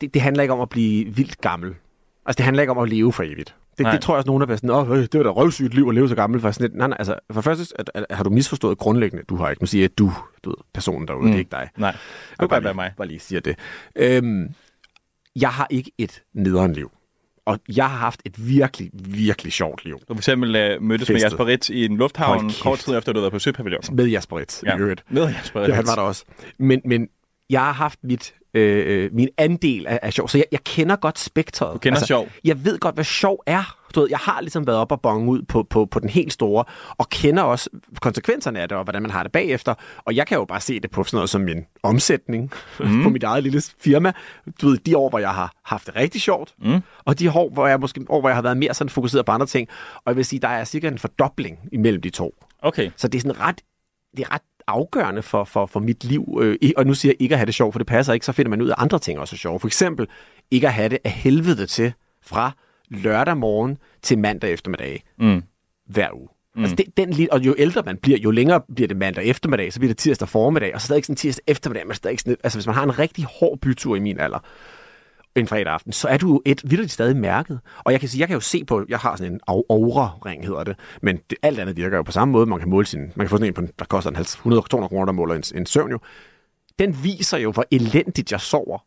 det. 0.00 0.14
Det 0.14 0.22
handler 0.22 0.42
ikke 0.42 0.54
om 0.54 0.60
at 0.60 0.68
blive 0.68 1.06
vildt 1.14 1.40
gammel. 1.40 1.74
Altså, 2.26 2.36
det 2.36 2.44
handler 2.44 2.62
ikke 2.62 2.70
om 2.70 2.78
at 2.78 2.88
leve 2.88 3.12
for 3.12 3.22
evigt. 3.22 3.54
Det, 3.78 3.82
Nej. 3.82 3.92
det 3.92 4.00
tror 4.00 4.14
jeg 4.14 4.18
også, 4.18 4.26
nogen 4.26 4.42
er 4.42 4.56
sådan, 4.56 4.70
Åh, 4.70 4.90
øh, 4.90 4.98
det 4.98 5.14
var 5.14 5.22
da 5.22 5.30
røvsygt 5.30 5.74
liv 5.74 5.86
at 5.88 5.94
leve 5.94 6.08
så 6.08 6.14
gammel. 6.14 6.40
For 6.40 6.50
sådan 6.50 6.64
lidt. 6.64 6.78
Nej, 6.78 6.88
nej, 6.88 6.96
altså, 6.98 7.18
for 7.30 7.40
det 7.40 7.44
første 7.44 7.74
at, 7.78 7.90
at, 7.94 8.06
har 8.10 8.24
du 8.24 8.30
misforstået 8.30 8.78
grundlæggende. 8.78 9.24
Du 9.28 9.36
har 9.36 9.50
ikke. 9.50 9.62
Nu 9.62 9.66
siger 9.66 9.82
jeg, 9.82 9.90
at 9.90 9.98
du, 9.98 10.12
du 10.44 10.50
ved, 10.50 10.56
personen 10.74 11.08
derude, 11.08 11.22
mm. 11.22 11.26
det 11.28 11.34
er 11.34 11.38
ikke 11.38 11.50
dig. 11.50 11.68
Nej, 11.76 11.90
det 12.30 12.38
kunne 12.38 12.48
bare 12.48 12.64
være 12.64 12.74
mig. 12.74 12.92
Bare 12.96 13.08
lige 13.08 13.20
siger 13.20 13.40
det. 13.40 13.56
Øhm, 13.96 14.48
jeg 15.36 15.50
har 15.50 15.66
ikke 15.70 15.90
et 15.98 16.22
nederen 16.34 16.72
liv. 16.72 16.90
Og 17.46 17.58
jeg 17.76 17.90
har 17.90 17.96
haft 17.96 18.22
et 18.24 18.48
virkelig, 18.48 18.90
virkelig 18.92 19.52
sjovt 19.52 19.84
liv. 19.84 19.98
Du 20.08 20.14
for 20.14 20.18
eksempel 20.18 20.56
øh, 20.56 20.82
mødtes 20.82 21.08
med 21.08 21.14
Festet. 21.16 21.30
Jasper 21.30 21.46
Ritz 21.46 21.70
i 21.70 21.84
en 21.84 21.96
lufthavn 21.96 22.50
kort 22.62 22.78
tid 22.78 22.96
efter, 22.96 23.12
du 23.12 23.18
havde 23.18 23.22
været 23.22 23.32
på 23.32 23.38
Søpavillon. 23.38 23.80
Med 23.92 24.06
Jasper 24.06 24.38
Ritz, 24.38 24.62
Ja, 24.62 24.76
i 24.76 24.80
øvrigt. 24.80 25.04
med 25.10 25.22
Jasper 25.28 25.60
Ja, 25.60 25.66
han 25.66 25.78
Ritz. 25.78 25.88
var 25.88 25.94
der 25.94 26.02
også. 26.02 26.24
Men, 26.58 26.80
men 26.84 27.08
jeg 27.50 27.60
har 27.60 27.72
haft 27.72 27.98
mit, 28.02 28.34
øh, 28.54 29.10
min 29.12 29.28
andel 29.38 29.86
af, 29.86 29.98
af 30.02 30.12
sjov, 30.12 30.28
så 30.28 30.38
jeg, 30.38 30.44
jeg 30.52 30.64
kender 30.64 30.96
godt 30.96 31.18
spektret. 31.18 31.74
Du 31.74 31.78
kender 31.78 32.04
sjov. 32.04 32.28
Jeg 32.44 32.64
ved 32.64 32.78
godt, 32.78 32.94
hvad 32.94 33.04
sjov 33.04 33.42
er. 33.46 33.76
Du 33.94 34.00
ved, 34.00 34.08
jeg 34.10 34.18
har 34.18 34.40
ligesom 34.40 34.66
været 34.66 34.78
op 34.78 34.92
og 34.92 35.00
bonge 35.00 35.30
ud 35.30 35.42
på, 35.42 35.62
på, 35.62 35.86
på 35.86 36.00
den 36.00 36.08
helt 36.08 36.32
store, 36.32 36.64
og 36.98 37.08
kender 37.08 37.42
også 37.42 37.70
konsekvenserne 38.00 38.60
af 38.60 38.68
det, 38.68 38.78
og 38.78 38.84
hvordan 38.84 39.02
man 39.02 39.10
har 39.10 39.22
det 39.22 39.32
bagefter. 39.32 39.74
Og 39.98 40.16
jeg 40.16 40.26
kan 40.26 40.38
jo 40.38 40.44
bare 40.44 40.60
se 40.60 40.80
det 40.80 40.90
på 40.90 41.04
sådan 41.04 41.16
noget 41.16 41.30
som 41.30 41.40
min 41.40 41.64
omsætning 41.82 42.50
mm. 42.80 43.02
på 43.04 43.08
mit 43.08 43.22
eget 43.22 43.42
lille 43.42 43.62
firma. 43.78 44.12
Du 44.62 44.68
ved, 44.68 44.78
de 44.78 44.96
år, 44.96 45.08
hvor 45.08 45.18
jeg 45.18 45.30
har 45.30 45.52
haft 45.64 45.86
det 45.86 45.96
rigtig 45.96 46.20
sjovt, 46.20 46.54
mm. 46.58 46.80
og 47.04 47.18
de 47.18 47.30
år, 47.30 47.50
hvor 47.50 47.66
jeg, 47.66 47.80
måske, 47.80 48.06
år, 48.08 48.20
hvor 48.20 48.28
jeg 48.28 48.36
har 48.36 48.42
været 48.42 48.56
mere 48.56 48.74
sådan 48.74 48.88
fokuseret 48.88 49.26
på 49.26 49.32
andre 49.32 49.46
ting. 49.46 49.68
Og 49.96 50.02
jeg 50.06 50.16
vil 50.16 50.24
sige, 50.24 50.40
der 50.40 50.48
er 50.48 50.64
cirka 50.64 50.88
en 50.88 50.98
fordobling 50.98 51.58
imellem 51.72 52.02
de 52.02 52.10
to. 52.10 52.34
Okay. 52.62 52.90
Så 52.96 53.08
det 53.08 53.18
er 53.18 53.22
sådan 53.22 53.40
ret, 53.40 53.60
det 54.16 54.24
er 54.24 54.34
ret 54.34 54.42
afgørende 54.66 55.22
for, 55.22 55.44
for, 55.44 55.66
for 55.66 55.80
mit 55.80 56.04
liv. 56.04 56.38
Øh, 56.42 56.58
og 56.76 56.86
nu 56.86 56.94
siger 56.94 57.10
jeg 57.12 57.22
ikke 57.22 57.34
at 57.34 57.38
have 57.38 57.46
det 57.46 57.54
sjovt, 57.54 57.74
for 57.74 57.78
det 57.78 57.86
passer 57.86 58.12
ikke. 58.12 58.26
Så 58.26 58.32
finder 58.32 58.50
man 58.50 58.62
ud 58.62 58.68
af 58.68 58.74
andre 58.78 58.98
ting 58.98 59.18
også 59.18 59.36
er 59.36 59.38
sjovt. 59.38 59.60
For 59.60 59.68
eksempel 59.68 60.06
ikke 60.50 60.66
at 60.66 60.72
have 60.72 60.88
det 60.88 60.98
af 61.04 61.10
helvede 61.10 61.66
til 61.66 61.92
fra 62.22 62.52
lørdag 62.88 63.36
morgen 63.36 63.78
til 64.02 64.18
mandag 64.18 64.52
eftermiddag 64.52 65.02
Mm. 65.18 65.42
hver 65.86 66.08
uge. 66.14 66.28
Mm. 66.56 66.62
Altså 66.62 66.76
det, 66.76 66.96
den, 66.96 67.28
og 67.32 67.40
jo 67.40 67.54
ældre 67.58 67.82
man 67.86 67.96
bliver, 67.96 68.18
jo 68.18 68.30
længere 68.30 68.60
bliver 68.74 68.88
det 68.88 68.96
mandag 68.96 69.24
eftermiddag, 69.24 69.72
så 69.72 69.78
bliver 69.80 69.90
det 69.90 69.98
tirsdag 69.98 70.28
formiddag, 70.28 70.74
og 70.74 70.80
så 70.80 70.84
stadig 70.86 71.04
sådan 71.04 71.16
tirsdag 71.16 71.44
eftermiddag, 71.46 71.86
men 71.86 71.94
stadig 71.96 72.20
sådan, 72.20 72.36
altså 72.44 72.58
hvis 72.58 72.66
man 72.66 72.74
har 72.74 72.82
en 72.82 72.98
rigtig 72.98 73.24
hård 73.40 73.58
bytur 73.58 73.96
i 73.96 74.00
min 74.00 74.20
alder, 74.20 74.38
en 75.36 75.46
fredag 75.46 75.72
aften, 75.72 75.92
så 75.92 76.08
er 76.08 76.16
du 76.16 76.28
jo 76.28 76.42
et 76.46 76.70
vildt 76.70 76.90
stadig 76.90 77.16
mærket. 77.16 77.60
Og 77.84 77.92
jeg 77.92 78.00
kan 78.00 78.08
sige, 78.08 78.20
jeg 78.20 78.28
kan 78.28 78.34
jo 78.34 78.40
se 78.40 78.64
på, 78.64 78.84
jeg 78.88 78.98
har 78.98 79.16
sådan 79.16 79.32
en 79.32 79.40
au- 79.50 79.66
aura-ring, 79.70 80.46
hedder 80.46 80.64
det, 80.64 80.78
men 81.02 81.16
det, 81.30 81.38
alt 81.42 81.58
andet 81.58 81.76
virker 81.76 81.96
jo 81.96 82.02
på 82.02 82.12
samme 82.12 82.32
måde. 82.32 82.46
Man 82.46 82.58
kan 82.58 82.68
måle 82.70 82.86
sin, 82.86 83.00
man 83.00 83.10
kan 83.26 83.28
få 83.28 83.36
sådan 83.36 83.48
en, 83.48 83.54
på, 83.54 83.62
der 83.78 83.84
koster 83.84 84.10
en 84.10 84.16
100-200 84.16 84.60
kroner, 84.88 85.04
der 85.04 85.12
måler 85.12 85.34
en, 85.34 85.42
en 85.54 85.66
søvn 85.66 85.90
jo. 85.90 85.98
Den 86.78 87.04
viser 87.04 87.38
jo, 87.38 87.52
hvor 87.52 87.64
elendigt 87.70 88.32
jeg 88.32 88.40
sover 88.40 88.78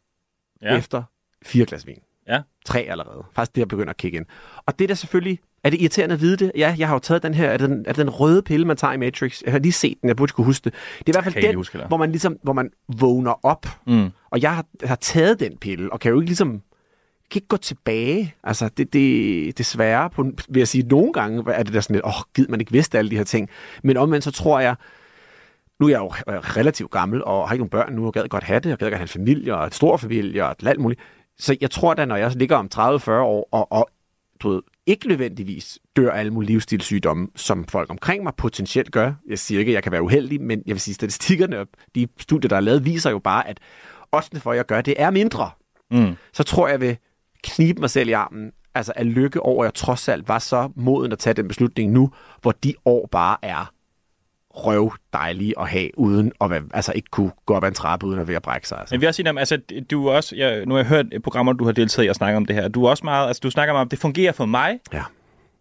Ja. 0.61 0.71
ja. 0.71 0.77
efter 0.77 1.03
fire 1.45 1.65
glas 1.65 1.87
vin. 1.87 1.99
Ja. 2.27 2.41
Tre 2.65 2.79
allerede. 2.79 3.23
Faktisk 3.33 3.55
det, 3.55 3.59
jeg 3.61 3.67
begynder 3.67 3.89
at 3.89 3.97
kigge 3.97 4.17
ind. 4.17 4.25
Og 4.65 4.79
det 4.79 4.85
er 4.85 4.87
da 4.87 4.93
selvfølgelig... 4.95 5.39
Er 5.67 5.71
det 5.71 5.81
irriterende 5.81 6.13
at 6.13 6.21
vide 6.21 6.37
det? 6.37 6.51
Ja, 6.55 6.75
jeg 6.77 6.87
har 6.87 6.95
jo 6.95 6.99
taget 6.99 7.23
den 7.23 7.33
her... 7.33 7.49
Er 7.49 7.57
det 7.57 7.69
den, 7.69 7.79
er 7.79 7.93
det 7.93 7.97
den 7.97 8.09
røde 8.09 8.41
pille, 8.41 8.65
man 8.65 8.77
tager 8.77 8.93
i 8.93 8.97
Matrix? 8.97 9.41
Jeg 9.41 9.51
har 9.51 9.59
lige 9.59 9.71
set 9.71 9.97
den. 10.01 10.07
Jeg 10.07 10.15
burde 10.15 10.33
kunne 10.33 10.45
huske 10.45 10.63
det. 10.63 10.73
Det 10.73 11.05
er 11.05 11.09
i 11.09 11.11
hvert 11.11 11.33
fald 11.33 11.47
den, 11.47 11.55
huske 11.55 11.77
hvor 11.87 11.97
man 11.97 12.11
ligesom 12.11 12.37
hvor 12.43 12.53
man 12.53 12.69
vågner 12.99 13.45
op. 13.45 13.67
Mm. 13.87 14.09
Og 14.29 14.41
jeg 14.41 14.55
har, 14.55 14.65
har 14.83 14.95
taget 14.95 15.39
den 15.39 15.57
pille, 15.57 15.93
og 15.93 15.99
kan 15.99 16.11
jo 16.11 16.19
ikke 16.19 16.29
ligesom 16.29 16.61
kan 17.31 17.39
ikke 17.39 17.47
gå 17.47 17.57
tilbage. 17.57 18.35
Altså, 18.43 18.69
det, 18.77 18.93
det, 18.93 19.57
desværre, 19.57 20.09
på, 20.09 20.23
vil 20.49 20.59
jeg 20.59 20.67
sige, 20.67 20.87
nogle 20.87 21.13
gange 21.13 21.43
er 21.47 21.63
det 21.63 21.73
der 21.73 21.81
sådan 21.81 21.95
lidt, 21.95 22.05
åh, 22.05 22.17
oh, 22.17 22.23
gid 22.33 22.47
man 22.47 22.59
ikke 22.59 22.71
vidste 22.71 22.97
alle 22.97 23.11
de 23.11 23.17
her 23.17 23.23
ting. 23.23 23.49
Men 23.83 23.97
omvendt 23.97 24.23
så 24.23 24.31
tror 24.31 24.59
jeg, 24.59 24.75
nu 25.79 25.85
er 25.85 25.89
jeg 25.89 25.99
jo 25.99 26.33
øh, 26.33 26.39
relativt 26.39 26.91
gammel, 26.91 27.23
og 27.23 27.47
har 27.47 27.53
ikke 27.53 27.61
nogen 27.61 27.69
børn 27.69 27.93
nu, 27.93 28.05
og 28.05 28.13
gad 28.13 28.27
godt 28.27 28.43
have 28.43 28.59
det, 28.59 28.73
og 28.73 28.79
gad 28.79 28.87
godt 28.87 28.97
have 28.97 29.03
en 29.03 29.07
familie, 29.07 29.55
og 29.55 29.67
et 29.67 29.75
stor 29.75 29.97
familie, 29.97 30.45
og 30.45 30.55
alt 30.65 30.79
muligt. 30.79 31.01
Så 31.39 31.57
jeg 31.61 31.71
tror 31.71 31.93
da, 31.93 32.05
når 32.05 32.15
jeg 32.15 32.35
ligger 32.35 32.55
om 32.55 32.69
30-40 32.75 33.11
år, 33.11 33.49
og, 33.51 33.71
og 33.71 33.89
du 34.39 34.49
ved, 34.49 34.61
ikke 34.87 35.07
nødvendigvis 35.07 35.79
dør 35.95 36.11
af 36.11 36.19
alle 36.19 36.33
mulige 36.33 36.51
livsstilssygdomme, 36.51 37.27
som 37.35 37.65
folk 37.65 37.89
omkring 37.89 38.23
mig 38.23 38.33
potentielt 38.37 38.91
gør. 38.91 39.13
Jeg 39.29 39.39
siger 39.39 39.59
ikke, 39.59 39.69
at 39.69 39.73
jeg 39.73 39.83
kan 39.83 39.91
være 39.91 40.01
uheldig, 40.01 40.41
men 40.41 40.63
jeg 40.65 40.73
vil 40.73 40.81
sige, 40.81 40.95
statistikkerne 40.95 41.59
og 41.59 41.67
de 41.95 42.07
studier, 42.19 42.49
der 42.49 42.55
er 42.55 42.59
lavet, 42.61 42.85
viser 42.85 43.09
jo 43.09 43.19
bare, 43.19 43.47
at 43.47 43.59
oddsene 44.11 44.39
for, 44.39 44.51
at 44.51 44.57
jeg 44.57 44.65
gør 44.65 44.81
det, 44.81 44.93
er 44.97 45.09
mindre. 45.09 45.49
Mm. 45.91 46.15
Så 46.33 46.43
tror 46.43 46.67
jeg, 46.67 46.71
jeg 46.71 46.81
vil 46.81 46.97
knibe 47.43 47.79
mig 47.79 47.89
selv 47.89 48.09
i 48.09 48.11
armen, 48.11 48.51
altså 48.75 48.93
af 48.95 49.13
lykke 49.13 49.41
over, 49.41 49.63
at 49.63 49.67
jeg 49.67 49.73
trods 49.73 50.07
alt 50.07 50.27
var 50.27 50.39
så 50.39 50.69
moden 50.75 51.11
at 51.11 51.19
tage 51.19 51.33
den 51.33 51.47
beslutning 51.47 51.91
nu, 51.91 52.11
hvor 52.41 52.51
de 52.51 52.73
år 52.85 53.07
bare 53.11 53.37
er 53.41 53.71
røv 54.65 54.93
dejlige 55.13 55.53
at 55.59 55.67
have, 55.69 55.99
uden 55.99 56.31
at 56.41 56.49
være, 56.49 56.61
altså 56.73 56.91
ikke 56.95 57.07
kunne 57.11 57.31
gå 57.45 57.53
op 57.55 57.63
ad 57.63 57.67
en 57.67 57.73
trappe, 57.73 58.05
uden 58.05 58.19
at 58.19 58.27
være 58.27 58.35
at 58.37 58.43
brække 58.43 58.67
sig. 58.67 58.79
Altså. 58.79 58.95
Men 58.95 59.01
vi 59.01 59.05
har 59.05 59.11
sige, 59.11 59.29
om, 59.29 59.37
altså, 59.37 59.57
du 59.91 60.07
er 60.07 60.13
også, 60.13 60.35
jeg, 60.35 60.65
nu 60.65 60.73
har 60.73 60.79
jeg 60.79 60.87
hørt 60.87 61.05
programmer, 61.23 61.53
du 61.53 61.65
har 61.65 61.71
deltaget 61.71 62.05
i 62.07 62.09
og 62.09 62.15
snakket 62.15 62.37
om 62.37 62.45
det 62.45 62.55
her. 62.55 62.67
Du 62.67 62.85
er 62.85 62.89
også 62.89 63.03
meget, 63.03 63.27
altså, 63.27 63.39
du 63.43 63.49
snakker 63.49 63.73
meget 63.73 63.81
om, 63.85 63.89
det 63.89 63.99
fungerer 63.99 64.31
for 64.31 64.45
mig. 64.45 64.79
Ja. 64.93 65.03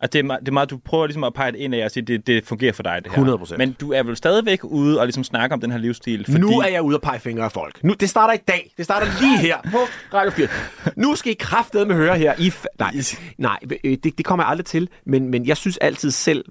At 0.01 0.13
det, 0.13 0.19
er, 0.19 0.23
meget- 0.23 0.41
det 0.41 0.49
er 0.49 0.53
meget, 0.53 0.71
du 0.71 0.79
prøver 0.85 1.07
ligesom 1.07 1.25
at 1.25 1.35
pege 1.35 1.53
det 1.53 1.59
ind 1.59 1.75
af 1.75 1.85
og 1.85 1.91
sige, 1.91 2.03
det, 2.05 2.27
det 2.27 2.45
fungerer 2.45 2.73
for 2.73 2.83
dig, 2.83 3.01
det 3.05 3.13
her. 3.13 3.37
100%. 3.37 3.57
Men 3.57 3.73
du 3.81 3.93
er 3.93 4.03
vel 4.03 4.17
stadigvæk 4.17 4.61
ude 4.65 5.01
og 5.01 5.07
ligesom 5.07 5.25
snakke 5.25 5.53
om 5.55 5.61
den 5.61 5.71
her 5.71 5.79
livsstil, 5.79 6.25
fordi... 6.25 6.39
Nu 6.41 6.59
er 6.61 6.67
jeg 6.69 6.83
ude 6.83 6.97
og 6.97 7.03
pege 7.03 7.19
fingre 7.21 7.45
af 7.45 7.53
folk. 7.53 7.85
Nu, 7.85 7.93
det 8.01 8.09
starter 8.11 8.35
i 8.35 8.41
dag. 8.49 8.73
Det 8.77 8.85
starter 8.85 9.07
lige 9.21 9.39
her 9.39 9.57
på 9.71 9.79
Radio 10.15 10.31
4. 10.31 10.49
Nu 10.97 11.15
skal 11.15 11.33
I 11.33 11.37
kraftedeme 11.39 11.95
høre 11.95 12.19
her. 12.19 12.35
I 12.39 12.49
f- 12.49 12.65
nej, 12.79 12.95
nej 13.39 13.59
øh, 13.85 13.97
det, 14.05 14.19
det 14.19 14.25
kommer 14.25 14.45
jeg 14.45 14.51
aldrig 14.51 14.67
til. 14.67 14.89
Men, 15.07 15.29
men 15.31 15.47
jeg 15.47 15.57
synes 15.57 15.77
altid 15.77 16.11
selv, 16.11 16.45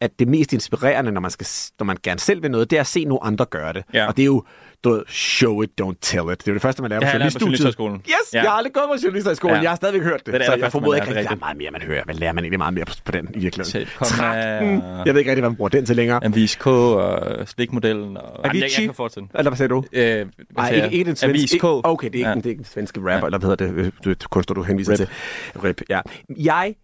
at 0.00 0.10
det 0.18 0.28
mest 0.28 0.52
inspirerende, 0.52 1.12
når 1.12 1.20
man, 1.20 1.30
skal, 1.30 1.46
når 1.78 1.84
man 1.84 1.96
gerne 2.02 2.20
selv 2.20 2.42
vil 2.42 2.50
noget, 2.50 2.70
det 2.70 2.76
er 2.76 2.80
at 2.80 2.86
se 2.86 3.04
nogle 3.04 3.24
andre 3.24 3.44
gøre 3.44 3.72
det. 3.72 3.84
Ja. 3.94 4.06
Og 4.06 4.16
det 4.16 4.22
er 4.22 4.26
jo 4.26 4.44
du 4.84 4.90
ved, 4.90 5.02
show 5.08 5.62
it, 5.62 5.70
don't 5.82 5.94
tell 6.00 6.32
it. 6.32 6.38
Det 6.38 6.48
er 6.48 6.52
det 6.52 6.62
første, 6.62 6.82
man 6.82 6.88
lærer 6.90 7.00
på 7.00 7.06
jeg 7.06 7.14
journaliststudiet. 7.14 7.76
Yes, 8.08 8.14
Ja. 8.34 8.42
jeg 8.42 8.50
har 8.50 8.56
aldrig 8.56 8.72
gået 8.72 8.84
på 8.88 8.96
journalisterskolen. 9.04 9.56
Ja. 9.56 9.62
Jeg 9.62 9.70
har 9.70 9.76
stadigvæk 9.76 10.02
hørt 10.02 10.18
det. 10.18 10.26
Det 10.26 10.34
er 10.34 10.38
det 10.38 10.46
så 10.46 10.54
jeg 10.54 10.72
formoder 10.72 10.98
man 10.98 11.08
ikke, 11.08 11.18
at 11.20 11.24
der 11.24 11.30
er 11.30 11.36
meget 11.38 11.56
mere, 11.56 11.70
man 11.70 11.82
hører. 11.82 12.04
Hvad 12.04 12.14
lærer 12.14 12.32
man 12.32 12.44
egentlig 12.44 12.58
meget 12.58 12.74
mere 12.74 12.84
på, 12.84 12.92
på 13.04 13.12
den 13.12 13.28
i 13.34 13.38
virkeligheden? 13.38 13.88
Trakten. 14.04 14.82
Jeg 15.06 15.14
ved 15.14 15.18
ikke 15.18 15.30
rigtig, 15.30 15.42
hvad 15.42 15.50
man 15.50 15.56
bruger 15.56 15.68
den 15.68 15.86
til 15.86 15.96
længere. 15.96 16.24
Avis 16.24 16.54
K 16.56 16.66
og 16.66 17.48
stikmodellen. 17.48 18.16
Og... 18.16 18.40
Jeg, 18.44 18.50
Avicii? 18.50 18.62
jeg 18.78 18.84
kan 18.88 18.94
fortsætte. 18.94 19.28
Eller 19.34 19.50
hvad 19.50 19.56
sagde 19.56 19.68
du? 19.68 19.84
Øh, 19.92 20.26
Nej, 20.56 20.70
ikke, 20.70 20.90
ikke 20.92 21.04
den 21.04 21.16
svenske. 21.16 21.58
K. 21.58 21.64
Okay, 21.64 22.06
det 22.10 22.14
er 22.14 22.18
ikke, 22.18 22.28
Ja. 22.28 22.28
ja. 22.28 22.34
det 22.34 22.46
er 22.46 22.50
ikke 22.50 22.58
den 22.58 22.64
svenske 22.64 23.00
rapper, 23.00 23.12
Ja. 23.12 23.26
eller 23.26 23.38
hvad 23.38 23.48
hedder 23.66 23.66
det, 23.82 23.92
øh, 24.06 24.14
du, 24.14 24.28
kunstner, 24.30 24.54
du 24.54 24.62
henviser 24.62 24.92
Rip. 24.92 24.96
til. 24.98 25.08
Rip, 25.64 25.80
ja. 25.88 26.00
Jeg 26.36 26.74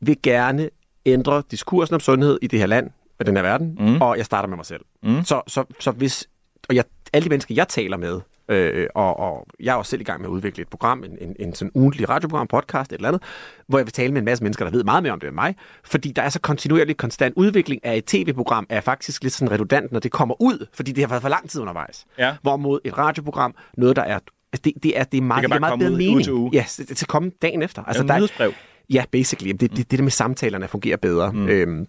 vil 0.00 0.16
gerne 0.22 0.68
ændre 1.06 1.42
diskursen 1.50 1.94
om 1.94 2.00
sundhed 2.00 2.38
i 2.42 2.46
det 2.46 2.58
her 2.58 2.66
land, 2.66 2.90
og 3.18 3.26
den 3.26 3.36
her 3.36 3.42
verden, 3.42 3.76
mm. 3.80 4.00
og 4.00 4.16
jeg 4.16 4.24
starter 4.26 4.48
med 4.48 4.56
mig 4.56 4.66
selv. 4.66 4.80
Mm. 5.02 5.24
Så, 5.24 5.42
så, 5.46 5.64
så 5.80 5.90
hvis, 5.90 6.28
og 6.68 6.74
jeg, 6.74 6.84
alle 7.12 7.24
de 7.24 7.28
mennesker, 7.28 7.54
jeg 7.54 7.68
taler 7.68 7.96
med, 7.96 8.20
øh, 8.48 8.86
og, 8.94 9.18
og 9.18 9.46
jeg 9.60 9.72
er 9.72 9.76
også 9.76 9.90
selv 9.90 10.00
i 10.00 10.04
gang 10.04 10.20
med 10.20 10.28
at 10.28 10.32
udvikle 10.32 10.62
et 10.62 10.68
program, 10.68 11.04
en, 11.04 11.18
en, 11.20 11.36
en 11.38 11.54
sådan 11.54 11.70
ugentlig 11.74 12.08
radioprogram, 12.08 12.46
podcast, 12.46 12.92
et 12.92 12.96
eller 12.96 13.08
andet, 13.08 13.22
hvor 13.68 13.78
jeg 13.78 13.86
vil 13.86 13.92
tale 13.92 14.12
med 14.12 14.18
en 14.18 14.24
masse 14.24 14.44
mennesker, 14.44 14.64
der 14.64 14.72
ved 14.72 14.84
meget 14.84 15.02
mere 15.02 15.12
om 15.12 15.20
det 15.20 15.26
end 15.26 15.34
mig, 15.34 15.54
fordi 15.84 16.12
der 16.12 16.22
er 16.22 16.28
så 16.28 16.40
kontinuerlig 16.40 16.96
konstant 16.96 17.34
udvikling 17.36 17.84
af 17.84 17.96
et 17.96 18.04
tv-program, 18.04 18.66
er 18.68 18.80
faktisk 18.80 19.22
lidt 19.22 19.34
sådan 19.34 19.52
redundant, 19.52 19.92
når 19.92 20.00
det 20.00 20.12
kommer 20.12 20.42
ud, 20.42 20.66
fordi 20.74 20.92
det 20.92 21.04
har 21.04 21.08
været 21.08 21.22
for 21.22 21.28
lang 21.28 21.50
tid 21.50 21.60
undervejs. 21.60 22.06
Ja. 22.18 22.36
Hvorimod 22.42 22.80
et 22.84 22.98
radioprogram, 22.98 23.54
noget 23.76 23.96
der 23.96 24.02
er, 24.02 24.18
altså 24.52 24.62
det, 24.64 24.72
det 24.82 24.98
er, 24.98 25.04
det 25.04 25.18
er 25.18 25.22
meget, 25.22 25.42
Det 25.42 25.50
kan 25.50 25.62
det 25.62 25.66
er 25.66 25.68
meget 25.68 25.78
bedre 25.78 25.90
ud 25.90 25.96
uge 25.96 26.06
mening. 26.06 26.24
til 26.24 26.32
uge. 26.32 26.50
Ja, 26.52 26.64
det, 26.76 26.88
det 26.88 26.98
skal 26.98 27.08
komme 27.08 27.30
dagen 27.42 27.62
efter. 27.62 27.82
Altså, 27.82 28.02
der 28.02 28.14
et 28.14 28.18
nyhedsbrev. 28.18 28.52
Ja, 28.90 29.04
basically. 29.12 29.52
Det, 29.52 29.60
det, 29.60 29.76
det, 29.76 29.90
det 29.90 30.00
med 30.02 30.10
samtalerne 30.10 30.68
fungerer 30.68 30.96
bedre. 30.96 31.32
Mm. 31.32 31.48
Øhm, 31.48 31.88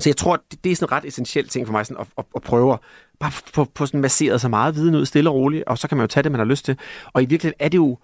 så 0.00 0.08
jeg 0.08 0.16
tror, 0.16 0.42
det, 0.50 0.64
det 0.64 0.72
er 0.72 0.76
sådan 0.76 0.88
en 0.88 0.92
ret 0.92 1.04
essentiel 1.04 1.48
ting 1.48 1.66
for 1.66 1.72
mig, 1.72 1.86
sådan 1.86 2.00
at, 2.00 2.06
at, 2.18 2.24
at 2.36 2.42
prøve 2.42 2.72
at 2.72 2.78
bare 3.20 3.32
få, 3.32 3.66
få 3.76 3.86
sådan 3.86 4.00
masseret 4.00 4.40
så 4.40 4.48
meget 4.48 4.74
viden 4.74 4.94
ud 4.94 5.06
stille 5.06 5.30
og 5.30 5.36
roligt, 5.36 5.64
og 5.64 5.78
så 5.78 5.88
kan 5.88 5.96
man 5.96 6.02
jo 6.02 6.08
tage 6.08 6.22
det, 6.22 6.32
man 6.32 6.38
har 6.38 6.44
lyst 6.44 6.64
til. 6.64 6.78
Og 7.12 7.22
i 7.22 7.26
virkeligheden 7.26 7.56
er 7.58 7.68
det 7.68 7.78
jo 7.78 7.98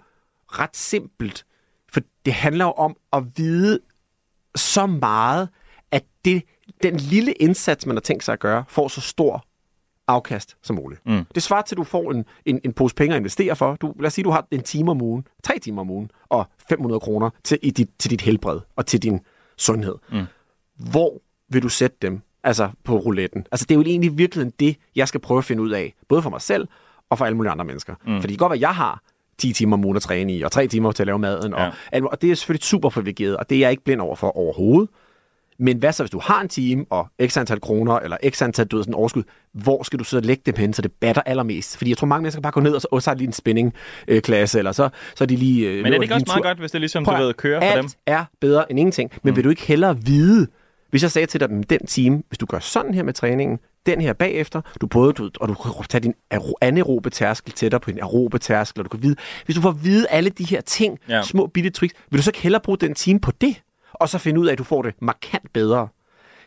ret 0.47 0.77
simpelt, 0.77 1.45
for 1.93 2.01
det 2.25 2.33
handler 2.33 2.65
jo 2.65 2.71
om 2.71 2.95
at 3.13 3.23
vide 3.37 3.79
så 4.55 4.85
meget, 4.85 5.49
at 5.91 6.03
det, 6.25 6.43
den 6.83 6.97
lille 6.97 7.31
indsats, 7.31 7.85
man 7.85 7.95
har 7.95 8.01
tænkt 8.01 8.23
sig 8.23 8.33
at 8.33 8.39
gøre, 8.39 8.63
får 8.67 8.87
så 8.87 9.01
stor 9.01 9.45
afkast 10.07 10.57
som 10.61 10.75
muligt. 10.75 11.01
Mm. 11.05 11.25
Det 11.35 11.43
svarer 11.43 11.61
til, 11.61 11.75
at 11.75 11.77
du 11.77 11.83
får 11.83 12.11
en, 12.11 12.25
en, 12.45 12.59
en 12.63 12.73
pose 12.73 12.95
penge 12.95 13.15
at 13.15 13.19
investere 13.19 13.55
for. 13.55 13.75
Du, 13.75 13.93
lad 13.99 14.07
os 14.07 14.13
sige, 14.13 14.25
du 14.25 14.31
har 14.31 14.47
en 14.51 14.63
time 14.63 14.91
om 14.91 15.01
ugen, 15.01 15.27
tre 15.43 15.59
timer 15.59 15.81
om 15.81 15.89
ugen, 15.89 16.11
og 16.29 16.47
500 16.69 16.99
kroner 16.99 17.29
til, 17.43 17.59
i 17.61 17.71
dit, 17.71 17.89
til 17.99 18.11
dit 18.11 18.21
helbred 18.21 18.59
og 18.75 18.85
til 18.85 19.03
din 19.03 19.19
sundhed. 19.57 19.95
Mm. 20.11 20.23
Hvor 20.91 21.21
vil 21.49 21.63
du 21.63 21.69
sætte 21.69 21.97
dem? 22.01 22.21
Altså 22.43 22.69
på 22.83 22.97
rouletten. 22.97 23.45
Altså 23.51 23.65
det 23.65 23.75
er 23.75 23.79
jo 23.79 23.81
egentlig 23.81 24.11
i 24.11 24.15
virkeligheden 24.15 24.53
det, 24.59 24.77
jeg 24.95 25.07
skal 25.07 25.19
prøve 25.19 25.37
at 25.37 25.45
finde 25.45 25.63
ud 25.63 25.71
af. 25.71 25.93
Både 26.09 26.21
for 26.21 26.29
mig 26.29 26.41
selv 26.41 26.67
og 27.09 27.17
for 27.17 27.25
alle 27.25 27.37
mulige 27.37 27.51
andre 27.51 27.65
mennesker. 27.65 27.95
Mm. 27.95 28.21
Fordi 28.21 28.21
det 28.21 28.29
kan 28.29 28.37
godt 28.37 28.49
være, 28.49 28.57
at 28.57 28.61
jeg 28.61 28.75
har 28.75 29.01
10 29.37 29.53
timer 29.53 29.77
om 29.77 29.85
ugen 29.85 29.95
at 29.95 30.01
træne 30.01 30.35
i, 30.35 30.41
og 30.41 30.51
3 30.51 30.67
timer 30.67 30.91
til 30.91 31.03
at 31.03 31.07
lave 31.07 31.19
maden. 31.19 31.53
Ja. 31.57 31.71
Og, 31.93 32.01
og 32.11 32.21
det 32.21 32.31
er 32.31 32.35
selvfølgelig 32.35 32.63
super 32.63 32.89
privilegeret, 32.89 33.37
og 33.37 33.49
det 33.49 33.55
er 33.55 33.59
jeg 33.59 33.71
ikke 33.71 33.83
blind 33.83 34.01
over 34.01 34.15
for 34.15 34.37
overhovedet. 34.37 34.89
Men 35.59 35.77
hvad 35.77 35.93
så, 35.93 36.03
hvis 36.03 36.11
du 36.11 36.19
har 36.23 36.41
en 36.41 36.49
time 36.49 36.85
og 36.89 37.07
x 37.25 37.37
antal 37.37 37.59
kroner, 37.61 37.93
eller 37.99 38.17
x 38.29 38.41
antal 38.41 38.65
død, 38.65 38.83
sådan 38.83 38.93
overskud, 38.93 39.23
hvor 39.53 39.83
skal 39.83 39.99
du 39.99 40.03
så 40.03 40.19
lægge 40.19 40.43
dem 40.45 40.55
hen, 40.57 40.73
så 40.73 40.81
det 40.81 40.91
batter 40.91 41.21
allermest? 41.25 41.77
Fordi 41.77 41.89
jeg 41.89 41.97
tror, 41.97 42.07
mange 42.07 42.21
mennesker 42.21 42.41
bare 42.41 42.51
går 42.51 42.61
ned, 42.61 42.73
og 42.73 42.81
så, 42.81 42.87
og 42.91 43.01
så 43.01 43.11
er 43.11 43.15
lige 43.15 43.27
en 43.27 43.33
spinning-klasse, 43.33 44.57
eller 44.59 44.71
så, 44.71 44.89
så 45.15 45.23
er 45.23 45.25
de 45.25 45.35
lige... 45.35 45.69
øh, 45.69 45.83
Men 45.83 45.85
er 45.85 45.97
det 45.97 46.03
ikke 46.03 46.13
også 46.15 46.23
meget 46.27 46.43
tur. 46.43 46.49
godt, 46.49 46.59
hvis 46.59 46.71
det 46.71 46.81
ligesom, 46.81 47.03
Prøv 47.03 47.17
du 47.17 47.23
ved, 47.23 47.33
kører 47.33 47.71
for 47.71 47.81
dem? 47.81 47.89
er 48.05 48.25
bedre 48.41 48.71
end 48.71 48.79
ingenting. 48.79 49.11
Men 49.23 49.31
mm. 49.31 49.35
vil 49.35 49.43
du 49.43 49.49
ikke 49.49 49.61
hellere 49.67 49.97
vide, 50.01 50.47
hvis 50.89 51.03
jeg 51.03 51.11
sagde 51.11 51.25
til 51.25 51.39
dig, 51.39 51.49
at 51.51 51.69
den 51.69 51.85
time, 51.87 52.23
hvis 52.27 52.37
du 52.37 52.45
gør 52.45 52.59
sådan 52.59 52.93
her 52.93 53.03
med 53.03 53.13
træningen, 53.13 53.59
den 53.85 54.01
her 54.01 54.13
bagefter, 54.13 54.61
du 54.81 54.87
både, 54.87 55.13
du, 55.13 55.29
og 55.39 55.47
du 55.47 55.53
kan 55.53 55.71
tage 55.89 56.01
din 56.01 56.13
aero- 56.33 56.53
anaerobe 56.61 57.09
tærskel 57.09 57.53
tættere 57.53 57.79
på 57.79 57.91
din 57.91 57.99
aerobe 57.99 58.39
tærskel, 58.39 58.79
og 58.81 58.85
du 58.85 58.89
kan 58.89 59.03
vide, 59.03 59.15
hvis 59.45 59.55
du 59.55 59.61
får 59.61 59.69
at 59.69 59.83
vide 59.83 60.07
alle 60.09 60.29
de 60.29 60.43
her 60.43 60.61
ting, 60.61 60.99
ja. 61.09 61.21
små 61.21 61.47
bitte 61.47 61.69
tricks, 61.69 61.95
vil 62.11 62.17
du 62.17 62.23
så 62.23 62.29
ikke 62.29 62.41
hellere 62.41 62.61
bruge 62.61 62.77
den 62.77 62.93
time 62.93 63.19
på 63.19 63.31
det, 63.41 63.61
og 64.03 64.09
så 64.09 64.17
finde 64.17 64.39
ud 64.39 64.47
af, 64.47 64.51
at 64.51 64.57
du 64.57 64.63
får 64.63 64.81
det 64.81 64.93
markant 65.01 65.53
bedre. 65.53 65.87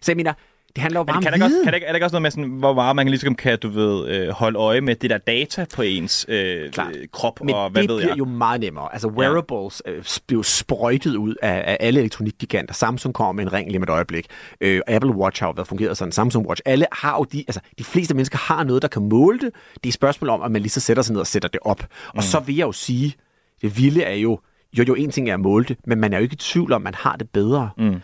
Så 0.01 0.13
jeg 0.13 0.17
mener, 0.17 0.33
det 0.75 0.83
handler 0.83 1.01
jo 1.01 1.05
Men 1.05 1.13
bare 1.15 1.23
kan 1.23 1.33
om 1.35 1.39
der, 1.41 1.47
også, 1.47 1.61
kan 1.65 1.73
der, 1.73 1.79
er 1.79 1.87
der 1.89 1.95
ikke 1.95 2.07
også 2.07 2.15
noget 2.15 2.23
med, 2.23 2.31
sådan, 2.31 2.45
hvor 2.51 2.75
meget 2.75 2.97
man 2.97 3.09
ligesom 3.09 3.35
kan, 3.35 3.59
du 3.59 3.69
ved, 3.69 4.09
øh, 4.09 4.29
holde 4.29 4.59
øje 4.59 4.81
med 4.81 4.95
det 4.95 5.11
der 5.11 5.19
data 5.19 5.67
på 5.75 5.83
ens 5.83 6.27
øh, 6.29 6.73
krop, 7.13 7.41
Men 7.45 7.55
og 7.55 7.71
hvad 7.71 7.83
det 7.83 7.91
ved 7.91 7.97
bliver 7.99 8.11
jeg? 8.11 8.19
jo 8.19 8.25
meget 8.25 8.61
nemmere. 8.61 8.89
Altså 8.93 9.09
wearables 9.09 9.83
ja. 9.87 9.91
øh, 9.91 10.05
bliver 10.27 10.39
jo 10.39 10.43
sprøjtet 10.43 11.17
ud 11.17 11.35
af, 11.43 11.63
af 11.67 11.77
alle 11.81 12.01
elektronikgiganter. 12.01 12.75
Samsung 12.75 13.15
kommer 13.15 13.33
med 13.33 13.45
en 13.45 13.53
ring 13.53 13.69
lige 13.71 13.79
med 13.79 13.89
et 13.89 13.93
øjeblik. 13.93 14.27
Øh, 14.61 14.81
Apple 14.87 15.11
Watch 15.11 15.43
har 15.43 15.49
jo 15.49 15.53
været 15.57 15.69
fungeret 15.69 15.97
sådan. 15.97 16.13
Samsung 16.13 16.47
Watch. 16.49 16.63
Alle 16.65 16.87
har 16.93 17.17
jo 17.17 17.25
de, 17.25 17.45
altså 17.49 17.61
de 17.79 17.85
fleste 17.85 18.15
mennesker 18.15 18.39
har 18.39 18.65
noget, 18.65 18.83
der 18.83 18.89
kan 18.89 19.09
måle 19.09 19.39
det. 19.39 19.51
Det 19.75 19.85
er 19.85 19.89
et 19.89 19.95
spørgsmål 19.95 20.29
om, 20.29 20.43
at 20.43 20.51
man 20.51 20.63
lige 20.63 20.71
så 20.71 20.81
sætter 20.81 21.03
sig 21.03 21.13
ned 21.13 21.21
og 21.21 21.27
sætter 21.27 21.49
det 21.49 21.61
op. 21.63 21.81
Og 22.09 22.13
Mm. 22.15 22.23
så 22.23 22.41
vil 22.41 22.57
jeg 22.57 22.67
jo 22.67 22.73
sige, 22.73 23.15
det 23.63 23.79
vilde 23.79 24.03
er 24.03 24.15
jo, 24.15 24.39
jo, 24.79 24.85
jo 24.89 24.95
en 24.95 25.11
ting 25.11 25.29
er 25.29 25.35
at 25.35 25.41
måle 25.41 25.65
det, 25.65 25.77
men 25.85 26.01
man 26.01 26.13
er 26.13 26.19
jo 26.19 26.23
ikke 26.23 26.35
i 26.35 26.37
tvivl 26.37 26.73
om, 26.73 26.83
man 26.83 26.95
har 26.95 27.17
det 27.17 27.31
bedre. 27.31 27.71
Mm. 27.79 28.01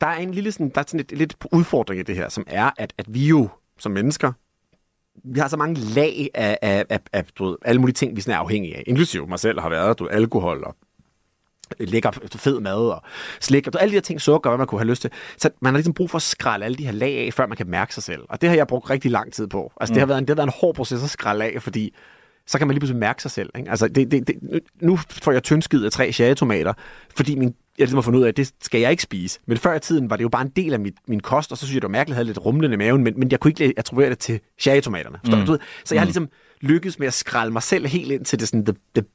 Der 0.00 0.06
er 0.06 0.16
en 0.16 0.30
lille 0.30 0.52
sådan, 0.52 0.68
der 0.74 0.80
er 0.80 0.84
sådan 0.86 0.98
lidt, 0.98 1.18
lidt 1.18 1.36
udfordring 1.52 2.00
i 2.00 2.02
det 2.02 2.16
her, 2.16 2.28
som 2.28 2.44
er, 2.46 2.70
at, 2.76 2.92
at 2.98 3.14
vi 3.14 3.26
jo 3.26 3.48
som 3.78 3.92
mennesker, 3.92 4.32
vi 5.24 5.40
har 5.40 5.48
så 5.48 5.56
mange 5.56 5.80
lag 5.80 6.28
af, 6.34 6.58
af, 6.62 6.84
af, 6.88 7.00
af 7.12 7.24
du 7.38 7.44
ved, 7.44 7.56
alle 7.64 7.80
mulige 7.80 7.94
ting, 7.94 8.16
vi 8.16 8.20
sådan 8.20 8.34
er 8.34 8.38
afhængige 8.38 8.76
af. 8.76 8.82
Inklusive 8.86 9.26
mig 9.26 9.38
selv 9.38 9.60
har 9.60 9.68
været, 9.68 9.98
du 9.98 10.04
ved, 10.04 10.12
alkohol 10.12 10.64
og 10.64 10.76
lækker 11.78 12.10
fed 12.34 12.60
mad 12.60 12.90
og 12.90 13.02
slik, 13.40 13.66
og 13.66 13.82
alle 13.82 13.90
de 13.90 13.96
her 13.96 14.00
ting, 14.00 14.20
sukker, 14.20 14.50
hvad 14.50 14.58
man 14.58 14.66
kunne 14.66 14.80
have 14.80 14.88
lyst 14.88 15.02
til. 15.02 15.10
Så 15.38 15.50
man 15.60 15.74
har 15.74 15.78
ligesom 15.78 15.94
brug 15.94 16.10
for 16.10 16.16
at 16.16 16.22
skralde 16.22 16.64
alle 16.64 16.76
de 16.76 16.84
her 16.84 16.92
lag 16.92 17.26
af, 17.26 17.32
før 17.32 17.46
man 17.46 17.56
kan 17.56 17.66
mærke 17.66 17.94
sig 17.94 18.02
selv. 18.02 18.22
Og 18.28 18.40
det 18.40 18.48
har 18.48 18.56
jeg 18.56 18.66
brugt 18.66 18.90
rigtig 18.90 19.10
lang 19.10 19.32
tid 19.32 19.46
på. 19.46 19.72
Altså, 19.80 19.92
mm. 19.92 19.94
det, 19.94 20.00
har 20.00 20.06
været 20.06 20.18
en, 20.18 20.24
det 20.24 20.30
har 20.30 20.36
været 20.36 20.46
en 20.46 20.60
hård 20.60 20.74
proces 20.74 21.02
at 21.02 21.10
skralde 21.10 21.44
af, 21.44 21.62
fordi 21.62 21.94
så 22.46 22.58
kan 22.58 22.66
man 22.66 22.74
lige 22.74 22.80
pludselig 22.80 23.00
mærke 23.00 23.22
sig 23.22 23.30
selv. 23.30 23.50
Ikke? 23.58 23.70
Altså, 23.70 23.88
det, 23.88 24.10
det, 24.10 24.28
det, 24.28 24.60
nu 24.80 24.98
får 25.10 25.32
jeg 25.32 25.42
tyndskid 25.42 25.84
af 25.84 25.92
tre 25.92 26.12
cherrytomater, 26.12 26.72
fordi 27.16 27.34
min 27.36 27.54
jeg 27.78 27.84
ligesom 27.84 27.96
har 27.96 28.02
fundet 28.02 28.18
ud 28.18 28.24
af, 28.24 28.28
at 28.28 28.36
det 28.36 28.52
skal 28.62 28.80
jeg 28.80 28.90
ikke 28.90 29.02
spise. 29.02 29.40
Men 29.46 29.58
før 29.58 29.74
i 29.74 29.80
tiden 29.80 30.10
var 30.10 30.16
det 30.16 30.22
jo 30.22 30.28
bare 30.28 30.42
en 30.42 30.52
del 30.56 30.72
af 30.72 30.80
mit, 30.80 30.94
min 31.08 31.20
kost, 31.20 31.52
og 31.52 31.58
så 31.58 31.66
synes 31.66 31.74
jeg, 31.74 31.82
det 31.82 31.88
var 31.88 31.92
mærkeligt, 31.92 32.14
at 32.14 32.16
jeg 32.16 32.16
havde 32.16 32.26
lidt 32.26 32.38
rumlende 32.46 32.74
i 32.74 32.78
maven, 32.78 33.04
men, 33.04 33.14
men 33.16 33.30
jeg 33.30 33.40
kunne 33.40 33.48
ikke 33.50 33.74
attribuere 33.76 34.10
det 34.10 34.18
til 34.18 34.40
cherrytomaterne. 34.60 35.18
Mm. 35.24 35.46
du? 35.46 35.58
Så 35.84 35.94
jeg 35.94 36.00
har 36.00 36.04
Mm. 36.04 36.08
ligesom 36.08 36.28
lykkedes 36.60 36.98
med 36.98 37.06
at 37.06 37.14
skralde 37.14 37.52
mig 37.52 37.62
selv 37.62 37.86
helt 37.86 38.12
ind 38.12 38.24
til 38.24 38.40
det, 38.40 38.48
sådan, 38.48 38.66
det, 38.66 38.76
det 38.94 39.06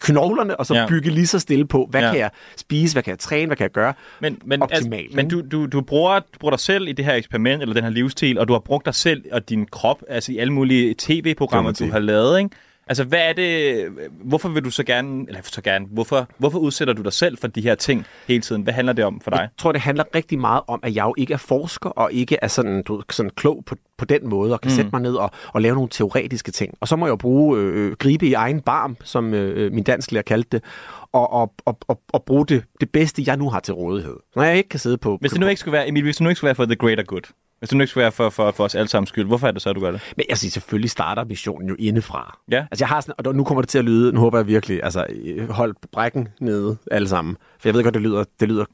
knoglerne, 0.00 0.60
og 0.60 0.66
så 0.66 0.74
Ja. 0.74 0.86
bygge 0.88 1.10
lige 1.10 1.26
så 1.26 1.38
stille 1.38 1.66
på, 1.66 1.86
hvad 1.90 2.00
Ja. 2.00 2.10
kan 2.10 2.18
jeg 2.20 2.30
spise, 2.56 2.94
hvad 2.94 3.02
kan 3.02 3.10
jeg 3.10 3.18
træne, 3.18 3.46
hvad 3.46 3.56
kan 3.56 3.64
jeg 3.64 3.70
gøre 3.70 3.94
men, 4.20 4.38
men, 4.44 4.62
optimalt. 4.62 5.02
Altså, 5.02 5.16
men 5.16 5.28
du, 5.28 5.40
du, 5.40 5.66
du, 5.66 5.80
bruger, 5.80 6.18
du 6.18 6.38
bruger 6.40 6.50
dig 6.50 6.60
selv 6.60 6.88
i 6.88 6.92
det 6.92 7.04
her 7.04 7.14
eksperiment, 7.14 7.62
eller 7.62 7.74
den 7.74 7.84
her 7.84 7.90
livsstil, 7.90 8.38
og 8.38 8.48
du 8.48 8.52
har 8.52 8.60
brugt 8.60 8.86
dig 8.86 8.94
selv 8.94 9.24
og 9.32 9.48
din 9.48 9.66
krop, 9.66 10.02
altså 10.08 10.32
i 10.32 10.38
alle 10.38 10.52
mulige 10.52 10.94
tv-programmer, 10.98 11.72
du 11.72 11.90
har 11.90 11.98
lavet, 11.98 12.38
ikke? 12.38 12.50
Altså, 12.86 13.04
hvad 13.04 13.28
er 13.28 13.32
det... 13.32 13.86
Hvorfor 14.24 14.48
vil 14.48 14.64
du 14.64 14.70
så 14.70 14.84
gerne... 14.84 15.24
Eller 15.28 15.40
så 15.44 15.62
gerne... 15.62 15.86
Hvorfor, 15.90 16.28
hvorfor 16.38 16.58
udsætter 16.58 16.94
du 16.94 17.02
dig 17.02 17.12
selv 17.12 17.38
for 17.38 17.46
de 17.48 17.60
her 17.60 17.74
ting 17.74 18.06
hele 18.28 18.40
tiden? 18.40 18.62
Hvad 18.62 18.72
handler 18.74 18.92
det 18.92 19.04
om 19.04 19.20
for 19.20 19.30
dig? 19.30 19.38
Jeg 19.40 19.48
tror, 19.58 19.72
det 19.72 19.80
handler 19.80 20.04
rigtig 20.14 20.38
meget 20.38 20.62
om, 20.68 20.80
at 20.82 20.94
jeg 20.94 21.04
jo 21.04 21.14
ikke 21.18 21.32
er 21.32 21.36
forsker, 21.38 21.90
og 21.90 22.12
ikke 22.12 22.38
er 22.42 22.48
sådan, 22.48 22.82
du, 22.82 23.02
sådan 23.10 23.30
klog 23.36 23.62
på, 23.66 23.76
på 23.98 24.04
den 24.04 24.28
måde, 24.28 24.52
og 24.52 24.60
kan 24.60 24.68
Mm. 24.68 24.72
mm. 24.72 24.76
sætte 24.76 24.90
mig 24.92 25.00
ned 25.02 25.14
og, 25.14 25.30
og 25.46 25.62
lave 25.62 25.74
nogle 25.74 25.88
teoretiske 25.90 26.50
ting. 26.52 26.74
Og 26.80 26.88
så 26.88 26.96
må 26.96 27.06
jeg 27.06 27.10
jo 27.10 27.16
bruge, 27.16 27.58
øh, 27.58 27.92
gribe 27.92 28.26
i 28.26 28.32
egen 28.32 28.60
barm, 28.60 28.96
som 29.04 29.34
øh, 29.34 29.72
min 29.72 29.84
dansklærer 29.84 30.22
kaldte 30.22 30.48
det, 30.52 30.64
og, 31.12 31.32
og, 31.32 31.54
og, 31.64 31.78
og, 31.88 32.00
og 32.12 32.24
bruge 32.24 32.46
det, 32.46 32.64
det 32.80 32.90
bedste, 32.90 33.22
jeg 33.26 33.36
nu 33.36 33.50
har 33.50 33.60
til 33.60 33.74
rådighed. 33.74 34.16
Når 34.36 34.42
jeg 34.42 34.56
ikke 34.56 34.68
kan 34.68 34.80
sidde 34.80 34.98
på... 34.98 35.18
Hvis 35.20 35.30
det 35.32 35.40
nu 35.40 35.46
ikke 35.46 35.60
skulle 35.60 35.72
være, 35.72 35.88
Emil, 35.88 36.02
hvis 36.02 36.16
det 36.16 36.22
nu 36.24 36.28
ikke 36.28 36.36
skulle 36.36 36.48
være 36.48 36.54
for 36.54 36.64
the 36.64 36.76
greater 36.76 37.02
good, 37.02 37.22
hvis 37.58 37.68
det 37.68 37.76
nu 37.78 37.82
ikke 37.82 37.90
skulle 37.90 38.02
være 38.02 38.12
for, 38.12 38.30
for, 38.30 38.50
for 38.50 38.64
os 38.64 38.74
alle 38.74 38.88
sammen 38.88 39.06
skyld, 39.06 39.26
hvorfor 39.26 39.48
er 39.48 39.52
det 39.52 39.62
så, 39.62 39.70
at 39.70 39.76
du 39.76 39.80
gør 39.80 39.90
det? 39.90 40.00
Men 40.16 40.26
jeg 40.28 40.38
siger, 40.38 40.50
selvfølgelig 40.50 40.90
starter 40.90 41.24
missionen 41.24 41.68
jo 41.68 41.76
indefra. 41.78 42.38
Ja. 42.50 42.66
Altså 42.70 42.82
jeg 42.84 42.88
har 42.88 43.00
sådan, 43.00 43.26
og 43.26 43.34
nu 43.34 43.44
kommer 43.44 43.62
det 43.62 43.68
til 43.68 43.78
at 43.78 43.84
lyde, 43.84 44.12
nu 44.12 44.20
håber 44.20 44.38
jeg 44.38 44.46
virkelig, 44.46 44.80
altså 44.82 45.06
hold 45.50 45.74
brækken 45.92 46.28
nede 46.40 46.76
alle 46.90 47.08
sammen. 47.08 47.36
For 47.58 47.68
jeg 47.68 47.74
ved 47.74 47.82
godt, 47.82 47.94
det 47.94 48.02
lyder, 48.02 48.24
det 48.40 48.48
lyder 48.48 48.64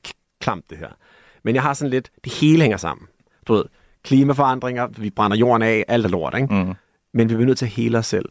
klamt 0.40 0.70
det 0.70 0.78
her. 0.78 0.88
Men 1.44 1.54
jeg 1.54 1.62
har 1.62 1.74
sådan 1.74 1.90
lidt, 1.90 2.10
det 2.24 2.32
hele 2.32 2.62
hænger 2.62 2.76
sammen. 2.76 3.06
Du 3.46 3.54
ved, 3.54 3.64
klimaforandringer, 4.04 4.86
vi 4.86 5.10
brænder 5.10 5.36
jorden 5.36 5.62
af, 5.62 5.84
alt 5.88 6.06
er 6.06 6.10
lort, 6.10 6.34
ikke? 6.34 6.54
Mm. 6.54 6.74
Men 7.12 7.28
vi 7.28 7.34
bliver 7.34 7.46
nødt 7.46 7.58
til 7.58 7.64
at 7.66 7.70
hele 7.70 7.98
os 7.98 8.06
selv, 8.06 8.26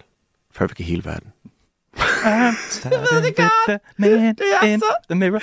før 0.51 0.67
vi 0.67 0.73
kan 0.73 0.85
hele 0.85 1.05
verden. 1.05 1.31
Jeg 1.95 2.91
ved 3.11 3.23
det 3.23 3.35
godt. 3.35 3.81
Det 3.97 4.41
er 4.61 4.77
så... 4.77 4.85
The 5.09 5.19
mirror. 5.19 5.39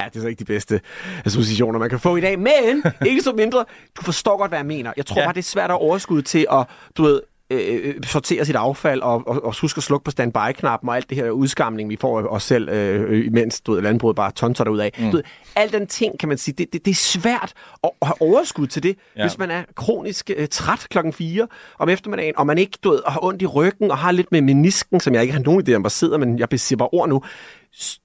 Ja, 0.00 0.04
det 0.04 0.16
er 0.16 0.20
så 0.20 0.26
ikke 0.26 0.38
de 0.38 0.44
bedste 0.44 0.80
associationer, 1.24 1.78
man 1.78 1.90
kan 1.90 2.00
få 2.00 2.16
i 2.16 2.20
dag. 2.20 2.38
Men 2.38 2.84
ikke 3.06 3.22
så 3.22 3.32
mindre, 3.32 3.64
du 3.96 4.02
forstår 4.02 4.36
godt, 4.36 4.50
hvad 4.50 4.58
jeg 4.58 4.66
mener. 4.66 4.92
Jeg 4.96 5.06
tror 5.06 5.20
ja. 5.20 5.26
bare, 5.26 5.32
det 5.32 5.38
er 5.38 5.42
svært 5.44 5.70
at 5.70 5.76
overskud 5.76 6.22
til 6.22 6.46
at, 6.52 6.66
du 6.96 7.02
ved, 7.02 7.20
øh, 7.50 7.94
sortere 8.04 8.44
sit 8.44 8.56
affald 8.56 9.00
og, 9.00 9.22
og, 9.26 9.44
og 9.44 9.54
huske 9.60 9.78
at 9.78 9.82
slukke 9.82 10.04
på 10.04 10.10
standby-knappen 10.10 10.88
og 10.88 10.96
alt 10.96 11.10
det 11.10 11.16
her 11.18 11.30
udskamning, 11.30 11.88
vi 11.90 11.96
får 12.00 12.18
af 12.20 12.24
os 12.24 12.42
selv, 12.42 12.68
øh, 12.68 13.26
imens 13.26 13.60
du 13.60 13.72
ved, 13.72 13.82
landbruget 13.82 14.16
bare 14.16 14.30
tonser 14.30 14.64
derud 14.64 14.78
af. 14.78 14.92
Mm. 14.98 15.10
Du 15.10 15.16
ved, 15.16 15.24
al 15.56 15.72
den 15.72 15.86
ting, 15.86 16.18
kan 16.18 16.28
man 16.28 16.38
sige, 16.38 16.54
det, 16.58 16.72
det, 16.72 16.84
det 16.84 16.90
er 16.90 16.94
svært 16.94 17.52
at, 17.84 17.90
at 18.02 18.08
have 18.08 18.22
overskud 18.22 18.66
til 18.66 18.82
det, 18.82 18.96
Ja. 19.16 19.22
hvis 19.22 19.38
man 19.38 19.50
er 19.50 19.62
kronisk 19.74 20.30
øh, 20.36 20.48
træt 20.48 20.86
klokken 20.90 21.12
4 21.12 21.46
om 21.78 21.88
eftermiddagen, 21.88 22.34
og 22.38 22.46
man 22.46 22.58
ikke 22.58 22.78
du 22.84 22.90
ved, 22.90 23.00
har 23.06 23.24
ondt 23.24 23.42
i 23.42 23.46
ryggen 23.46 23.90
og 23.90 23.98
har 23.98 24.12
lidt 24.12 24.32
med 24.32 24.40
menisken, 24.42 25.00
som 25.00 25.14
jeg 25.14 25.22
ikke 25.22 25.34
har 25.34 25.42
nogen 25.42 25.68
idé 25.68 25.72
om, 25.74 25.80
hvor 25.80 25.88
sidder, 25.88 26.18
men 26.18 26.38
jeg 26.38 26.48
besidder 26.48 26.78
bare 26.78 26.88
ord 26.92 27.08
nu. 27.08 27.22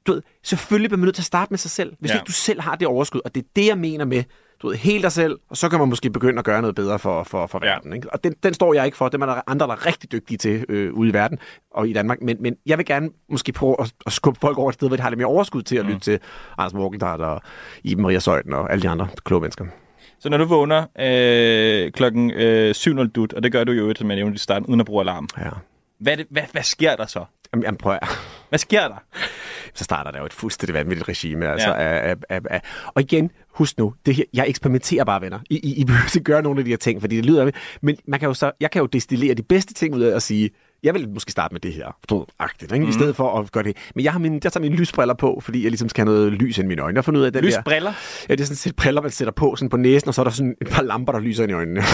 Du 0.07 0.13
ved, 0.13 0.21
selvfølgelig 0.43 0.89
bliver 0.89 0.97
man 0.99 1.05
nødt 1.05 1.15
til 1.15 1.21
at 1.21 1.25
starte 1.25 1.49
med 1.49 1.57
sig 1.57 1.71
selv, 1.71 1.93
hvis 1.99 2.09
ja. 2.11 2.15
ikke 2.15 2.25
du 2.25 2.31
selv 2.31 2.61
har 2.61 2.75
det 2.75 2.87
overskud, 2.87 3.21
og 3.25 3.35
det 3.35 3.43
er 3.43 3.47
det, 3.55 3.67
jeg 3.67 3.77
mener 3.77 4.05
med, 4.05 4.23
du 4.61 4.67
ved, 4.67 4.75
helt 4.75 5.03
dig 5.03 5.11
selv, 5.11 5.39
og 5.49 5.57
så 5.57 5.69
kan 5.69 5.79
man 5.79 5.89
måske 5.89 6.09
begynde 6.09 6.39
at 6.39 6.45
gøre 6.45 6.61
noget 6.61 6.75
bedre 6.75 6.99
for, 6.99 7.23
for, 7.23 7.47
for 7.47 7.59
Ja. 7.63 7.71
verden. 7.71 7.93
Ikke? 7.93 8.13
Og 8.13 8.23
den, 8.23 8.33
den 8.43 8.53
står 8.53 8.73
jeg 8.73 8.85
ikke 8.85 8.97
for, 8.97 9.09
dem 9.09 9.21
er 9.21 9.25
der 9.25 9.41
andre, 9.47 9.67
der 9.67 9.73
er 9.73 9.85
rigtig 9.85 10.11
dygtige 10.11 10.37
til 10.37 10.65
øh, 10.69 10.93
ude 10.93 11.09
i 11.09 11.13
verden 11.13 11.39
og 11.71 11.89
i 11.89 11.93
Danmark, 11.93 12.21
men, 12.21 12.37
men 12.39 12.55
jeg 12.65 12.77
vil 12.77 12.85
gerne 12.85 13.09
måske 13.29 13.51
prøve 13.51 13.75
at, 13.79 13.93
at 14.05 14.11
skubbe 14.13 14.39
folk 14.39 14.57
over 14.57 14.69
et 14.69 14.73
sted, 14.73 14.87
hvor 14.87 14.95
de 14.97 15.01
har 15.03 15.09
lidt 15.09 15.17
mere 15.17 15.27
overskud 15.27 15.61
til 15.61 15.75
at 15.77 15.85
Mm. 15.85 15.91
lytte 15.91 16.01
til 16.01 16.19
Anders 16.57 16.73
Morgenthal 16.73 17.21
og 17.21 17.41
Iben 17.83 18.01
Maria 18.03 18.19
Søjden 18.19 18.53
og 18.53 18.71
alle 18.71 18.81
de 18.81 18.89
andre 18.89 19.07
kloge 19.25 19.41
mennesker. 19.41 19.65
Så 20.19 20.29
når 20.29 20.37
du 20.37 20.45
vågner 20.45 20.85
øh, 20.99 21.91
klokken 21.91 22.31
øh, 22.31 22.71
7.00 22.77 23.07
dut, 23.07 23.33
og 23.33 23.43
det 23.43 23.51
gør 23.51 23.63
du 23.63 23.71
jo, 23.71 23.93
som 23.97 24.09
jeg 24.09 24.15
nævnte 24.15 24.35
i 24.35 24.39
starten, 24.39 24.65
uden 24.67 24.79
at 24.79 24.85
bruge 24.85 25.01
alarm. 25.01 25.27
Ja. 25.37 25.49
Hvad, 25.99 26.17
det, 26.17 26.27
hvad, 26.29 26.43
hvad 26.51 26.63
sker 26.63 26.95
der 26.95 27.05
så? 27.05 27.25
Jamen, 27.53 27.63
jamen 27.63 27.77
prøv 27.77 27.93
at... 28.01 28.07
Hvad 28.49 28.59
sker 28.59 28.87
der? 28.87 28.95
Så 29.73 29.83
starter 29.83 30.11
der 30.11 30.19
jo 30.19 30.25
et 30.25 30.33
fuldstændig 30.33 30.73
vanvittigt 30.73 31.09
regime. 31.09 31.47
Altså, 31.47 31.67
Ja. 31.69 32.09
af, 32.09 32.15
af, 32.29 32.39
af. 32.49 32.61
Og 32.87 33.01
igen, 33.01 33.31
husk 33.49 33.77
nu, 33.77 33.93
det 34.05 34.15
her, 34.15 34.23
jeg 34.33 34.45
eksperimenterer 34.47 35.03
bare, 35.03 35.21
venner. 35.21 35.39
I, 35.49 35.55
I, 35.57 35.81
I 35.81 35.85
behøver 35.85 36.15
ikke 36.15 36.23
gøre 36.23 36.41
nogle 36.41 36.59
af 36.59 36.65
de 36.65 36.69
her 36.69 36.77
ting, 36.77 37.01
fordi 37.01 37.15
det 37.15 37.25
lyder. 37.25 37.51
Men 37.81 37.97
man 38.07 38.19
kan 38.19 38.27
jo 38.27 38.33
så, 38.33 38.51
jeg 38.59 38.71
kan 38.71 38.79
jo 38.79 38.85
destillere 38.85 39.33
de 39.33 39.43
bedste 39.43 39.73
ting 39.73 39.95
ud 39.95 40.01
af 40.01 40.15
at 40.15 40.23
sige, 40.23 40.49
jeg 40.83 40.93
vil 40.93 41.09
måske 41.09 41.31
starte 41.31 41.53
med 41.53 41.61
det 41.61 41.73
her, 41.73 41.97
du 42.09 42.25
agtigt, 42.39 42.71
ikke? 42.71 42.83
Mm. 42.85 42.89
i 42.89 42.93
stedet 42.93 43.15
for 43.15 43.39
at 43.39 43.51
gøre 43.51 43.63
det. 43.63 43.77
Men 43.95 44.05
jeg 44.05 44.11
har 44.11 44.19
mine, 44.19 44.39
jeg 44.43 44.53
tager 44.53 44.61
mine 44.61 44.75
lysbriller 44.75 45.13
på, 45.13 45.39
fordi 45.43 45.63
jeg 45.63 45.71
ligesom 45.71 45.89
skal 45.89 46.05
have 46.05 46.15
noget 46.15 46.31
lys 46.31 46.57
ind 46.57 46.65
i 46.65 46.67
mine 46.67 46.81
øjne. 46.81 46.95
Jeg 46.95 46.97
har 46.97 47.03
fundet 47.03 47.21
ud 47.21 47.25
af 47.25 47.33
den 47.33 47.43
Lysbriller? 47.43 47.91
Der, 47.91 48.25
ja, 48.29 48.35
det 48.35 48.41
er 48.41 48.45
sådan 48.45 48.53
et 48.53 48.57
sæt 48.57 48.75
briller, 48.75 49.01
man 49.01 49.11
sætter 49.11 49.31
på 49.31 49.55
sådan 49.55 49.69
på 49.69 49.77
næsen, 49.77 50.07
og 50.07 50.13
så 50.13 50.21
er 50.21 50.23
der 50.23 50.31
sådan 50.31 50.55
et 50.61 50.67
par 50.67 50.81
lamper, 50.81 51.11
der 51.13 51.19
lyser 51.19 51.43
ind 51.43 51.51
i 51.51 51.53
øjnene. 51.53 51.81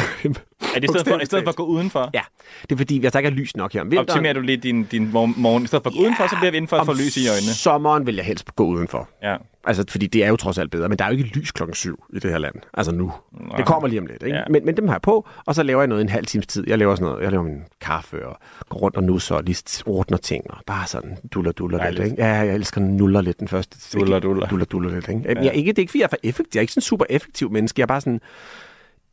Er 0.75 0.79
det 0.79 0.83
i 0.83 0.87
stedet 0.87 1.07
for, 1.07 1.19
i 1.19 1.25
stedet 1.25 1.43
for 1.43 1.49
at 1.49 1.55
gå 1.55 1.65
udenfor? 1.65 2.09
Ja, 2.13 2.21
det 2.61 2.71
er 2.71 2.77
fordi, 2.77 3.03
jeg 3.03 3.13
tager 3.13 3.25
ikke 3.25 3.39
lys 3.41 3.57
nok 3.57 3.73
her 3.73 3.81
om 3.81 3.91
vinteren. 3.91 4.09
Optimerer 4.09 4.33
du 4.33 4.39
lidt 4.39 4.63
din, 4.63 4.83
din 4.83 5.11
morgen. 5.11 5.63
I 5.63 5.67
stedet 5.67 5.83
for 5.83 5.89
at 5.89 5.95
gå 5.95 6.01
udenfor, 6.01 6.27
så 6.27 6.35
bliver 6.35 6.51
vi 6.51 6.57
indenfor 6.57 6.77
at 6.77 6.85
få 6.85 6.93
lys 6.93 7.17
i 7.17 7.27
øjnene. 7.27 7.53
sommeren 7.53 8.05
vil 8.05 8.15
jeg 8.15 8.25
helst 8.25 8.55
gå 8.55 8.65
udenfor. 8.65 9.09
Ja. 9.23 9.35
Altså, 9.67 9.83
fordi 9.89 10.07
det 10.07 10.23
er 10.23 10.27
jo 10.27 10.35
trods 10.35 10.57
alt 10.57 10.71
bedre. 10.71 10.89
Men 10.89 10.99
der 10.99 11.05
er 11.05 11.09
jo 11.09 11.17
ikke 11.17 11.29
lys 11.37 11.51
klokken 11.51 11.75
syv 11.75 12.03
i 12.13 12.19
det 12.19 12.31
her 12.31 12.37
land. 12.37 12.55
Altså 12.73 12.91
nu. 12.91 13.13
Nej. 13.31 13.57
Det 13.57 13.65
kommer 13.65 13.87
lige 13.87 13.99
om 13.99 14.05
lidt. 14.05 14.23
Ikke? 14.23 14.35
Ja. 14.35 14.41
Ja. 14.41 14.45
Men, 14.49 14.65
men 14.65 14.77
dem 14.77 14.87
har 14.87 14.95
jeg 14.95 15.01
på, 15.01 15.27
og 15.45 15.55
så 15.55 15.63
laver 15.63 15.81
jeg 15.81 15.87
noget 15.87 16.01
en 16.01 16.09
halv 16.09 16.25
times 16.25 16.47
tid. 16.47 16.63
Jeg 16.67 16.77
laver 16.77 16.95
sådan 16.95 17.07
noget. 17.07 17.23
Jeg 17.23 17.31
laver 17.31 17.43
min 17.43 17.63
kaffe 17.81 18.27
og 18.27 18.37
rundt 18.77 18.97
og 18.97 19.03
nusser 19.03 19.35
og 19.35 19.43
lige 19.43 19.83
ordner 19.85 20.17
ting. 20.17 20.51
Og 20.51 20.57
bare 20.65 20.87
sådan 20.87 21.17
duller, 21.31 21.51
duller 21.51 21.77
lidt. 21.77 21.97
Dejligt. 21.97 22.11
Ikke? 22.11 22.23
Ja, 22.23 22.33
jeg 22.33 22.55
elsker 22.55 22.81
nuller 22.81 23.21
lidt 23.21 23.39
den 23.39 23.47
første. 23.47 23.99
Duller, 23.99 24.19
duller. 24.19 24.47
Duller, 24.47 24.65
duller 24.65 24.89
lidt. 24.89 25.07
Ikke? 25.09 25.21
Ja. 25.25 25.43
Jeg, 25.43 25.55
ikke, 25.55 25.69
det 25.71 25.77
er 25.79 25.81
ikke, 25.83 25.91
fordi 25.91 25.99
jeg 25.99 26.05
er 26.05 26.09
for 26.09 26.17
effektiv. 26.23 26.49
Jeg 26.53 26.59
er 26.59 26.61
ikke 26.61 26.73
sådan 26.73 26.79
en 26.79 26.85
super 26.85 27.05
effektiv 27.09 27.51
menneske. 27.51 27.79
Jeg 27.79 27.83
er 27.83 27.87
bare 27.87 28.01
sådan... 28.01 28.13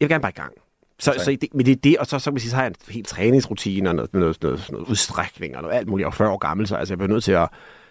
Jeg 0.01 0.07
vil 0.07 0.09
gerne 0.09 0.23
bare 0.23 0.33
i 0.33 0.41
gang. 0.41 0.53
Så, 0.99 1.15
Så- 1.19 1.25
så 1.25 1.31
det, 1.31 1.49
men 1.55 1.67
det 1.67 1.73
er 1.73 1.77
det, 1.77 1.97
og 1.99 2.07
så, 2.07 2.19
så, 2.19 2.31
man 2.31 2.41
sige, 2.41 2.51
så 2.51 2.57
har 2.57 2.63
jeg 2.63 2.69
en 2.71 2.75
helt 2.95 3.07
træningsrutine 3.07 3.89
og 3.89 3.95
noget, 3.95 4.15
noget, 4.15 4.43
noget, 4.43 4.67
noget 4.71 4.87
udstrækning 4.89 5.57
og 5.57 5.63
noget 5.63 5.77
alt 5.77 5.89
muligt. 5.89 6.03
Jeg 6.05 6.07
er 6.07 6.13
jo 6.15 6.17
40 6.17 6.31
år 6.31 6.39
gammel, 6.39 6.67
så 6.67 6.77
altså, 6.77 6.93
jeg 6.95 6.99
bliver 6.99 7.11
nødt 7.13 7.25
til 7.25 7.33
at... 7.33 7.49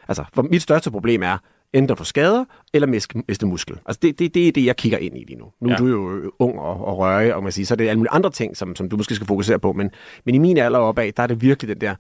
Altså, 0.08 0.24
for 0.34 0.42
mit 0.42 0.62
største 0.62 0.92
problem 0.92 1.24
er 1.24 1.38
enten 1.74 1.92
at 1.92 1.98
få 1.98 2.04
skader 2.04 2.46
eller 2.74 2.88
miste, 2.88 3.46
muskel. 3.46 3.76
Altså, 3.86 4.00
det, 4.02 4.20
det, 4.20 4.34
det 4.34 4.48
er 4.48 4.52
det, 4.52 4.66
jeg 4.66 4.76
kigger 4.76 4.98
ind 4.98 5.18
i 5.18 5.24
lige 5.28 5.40
nu. 5.40 5.46
Nu 5.62 5.70
Ja. 5.70 5.74
er 5.74 5.78
du 5.78 5.88
jo 5.88 6.16
øh, 6.18 6.30
ung 6.40 6.60
og, 6.60 6.88
og 6.88 6.98
rørig, 6.98 7.36
og 7.36 7.44
man 7.44 7.52
siger, 7.52 7.66
så 7.66 7.74
er 7.74 7.76
det 7.76 7.88
alle 7.90 7.98
mulige 8.00 8.12
andre 8.12 8.30
ting, 8.32 8.58
som, 8.58 8.76
som 8.76 8.90
du 8.90 8.98
måske 8.98 9.16
skal 9.16 9.28
fokusere 9.28 9.60
på. 9.60 9.74
Men, 9.74 9.92
men 10.26 10.36
i 10.36 10.38
min 10.38 10.58
alder 10.58 10.80
opad, 10.80 11.12
der 11.12 11.24
er 11.24 11.28
det 11.28 11.42
virkelig 11.42 11.70
den 11.76 11.82
der 11.82 11.96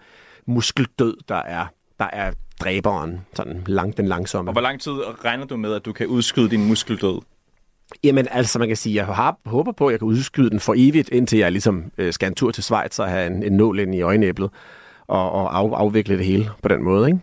muskeldød, 0.47 1.17
der 1.29 1.35
er, 1.35 1.65
der 1.99 2.07
er 2.13 2.31
dræberen, 2.61 3.19
sådan 3.33 3.63
lang, 3.67 3.97
den 3.97 4.07
langsomme. 4.07 4.49
Og 4.49 4.53
hvor 4.53 4.61
lang 4.61 4.81
tid 4.81 4.91
regner 5.25 5.45
du 5.45 5.57
med, 5.57 5.73
at 5.73 5.85
du 5.85 5.93
kan 5.93 6.07
udskyde 6.07 6.49
din 6.49 6.67
muskeldød? 6.67 7.19
Jamen 8.03 8.27
altså, 8.31 8.59
man 8.59 8.67
kan 8.67 8.77
sige, 8.77 8.95
jeg 8.95 9.05
har, 9.05 9.37
håber 9.45 9.71
på, 9.71 9.87
at 9.87 9.91
jeg 9.91 9.99
kan 9.99 10.07
udskyde 10.07 10.49
den 10.49 10.59
for 10.59 10.73
evigt, 10.77 11.09
indtil 11.09 11.39
jeg 11.39 11.51
ligesom 11.51 11.83
øh, 11.97 12.13
skal 12.13 12.27
en 12.27 12.35
tur 12.35 12.51
til 12.51 12.63
Schweiz 12.63 12.99
og 12.99 13.07
have 13.09 13.27
en, 13.27 13.43
en 13.43 13.51
nål 13.51 13.79
ind 13.79 13.95
i 13.95 14.01
øjenæblet 14.01 14.49
og, 15.07 15.31
og 15.31 15.57
af, 15.57 15.69
afvikle 15.73 16.17
det 16.17 16.25
hele 16.25 16.49
på 16.61 16.67
den 16.67 16.83
måde, 16.83 17.07
ikke? 17.07 17.19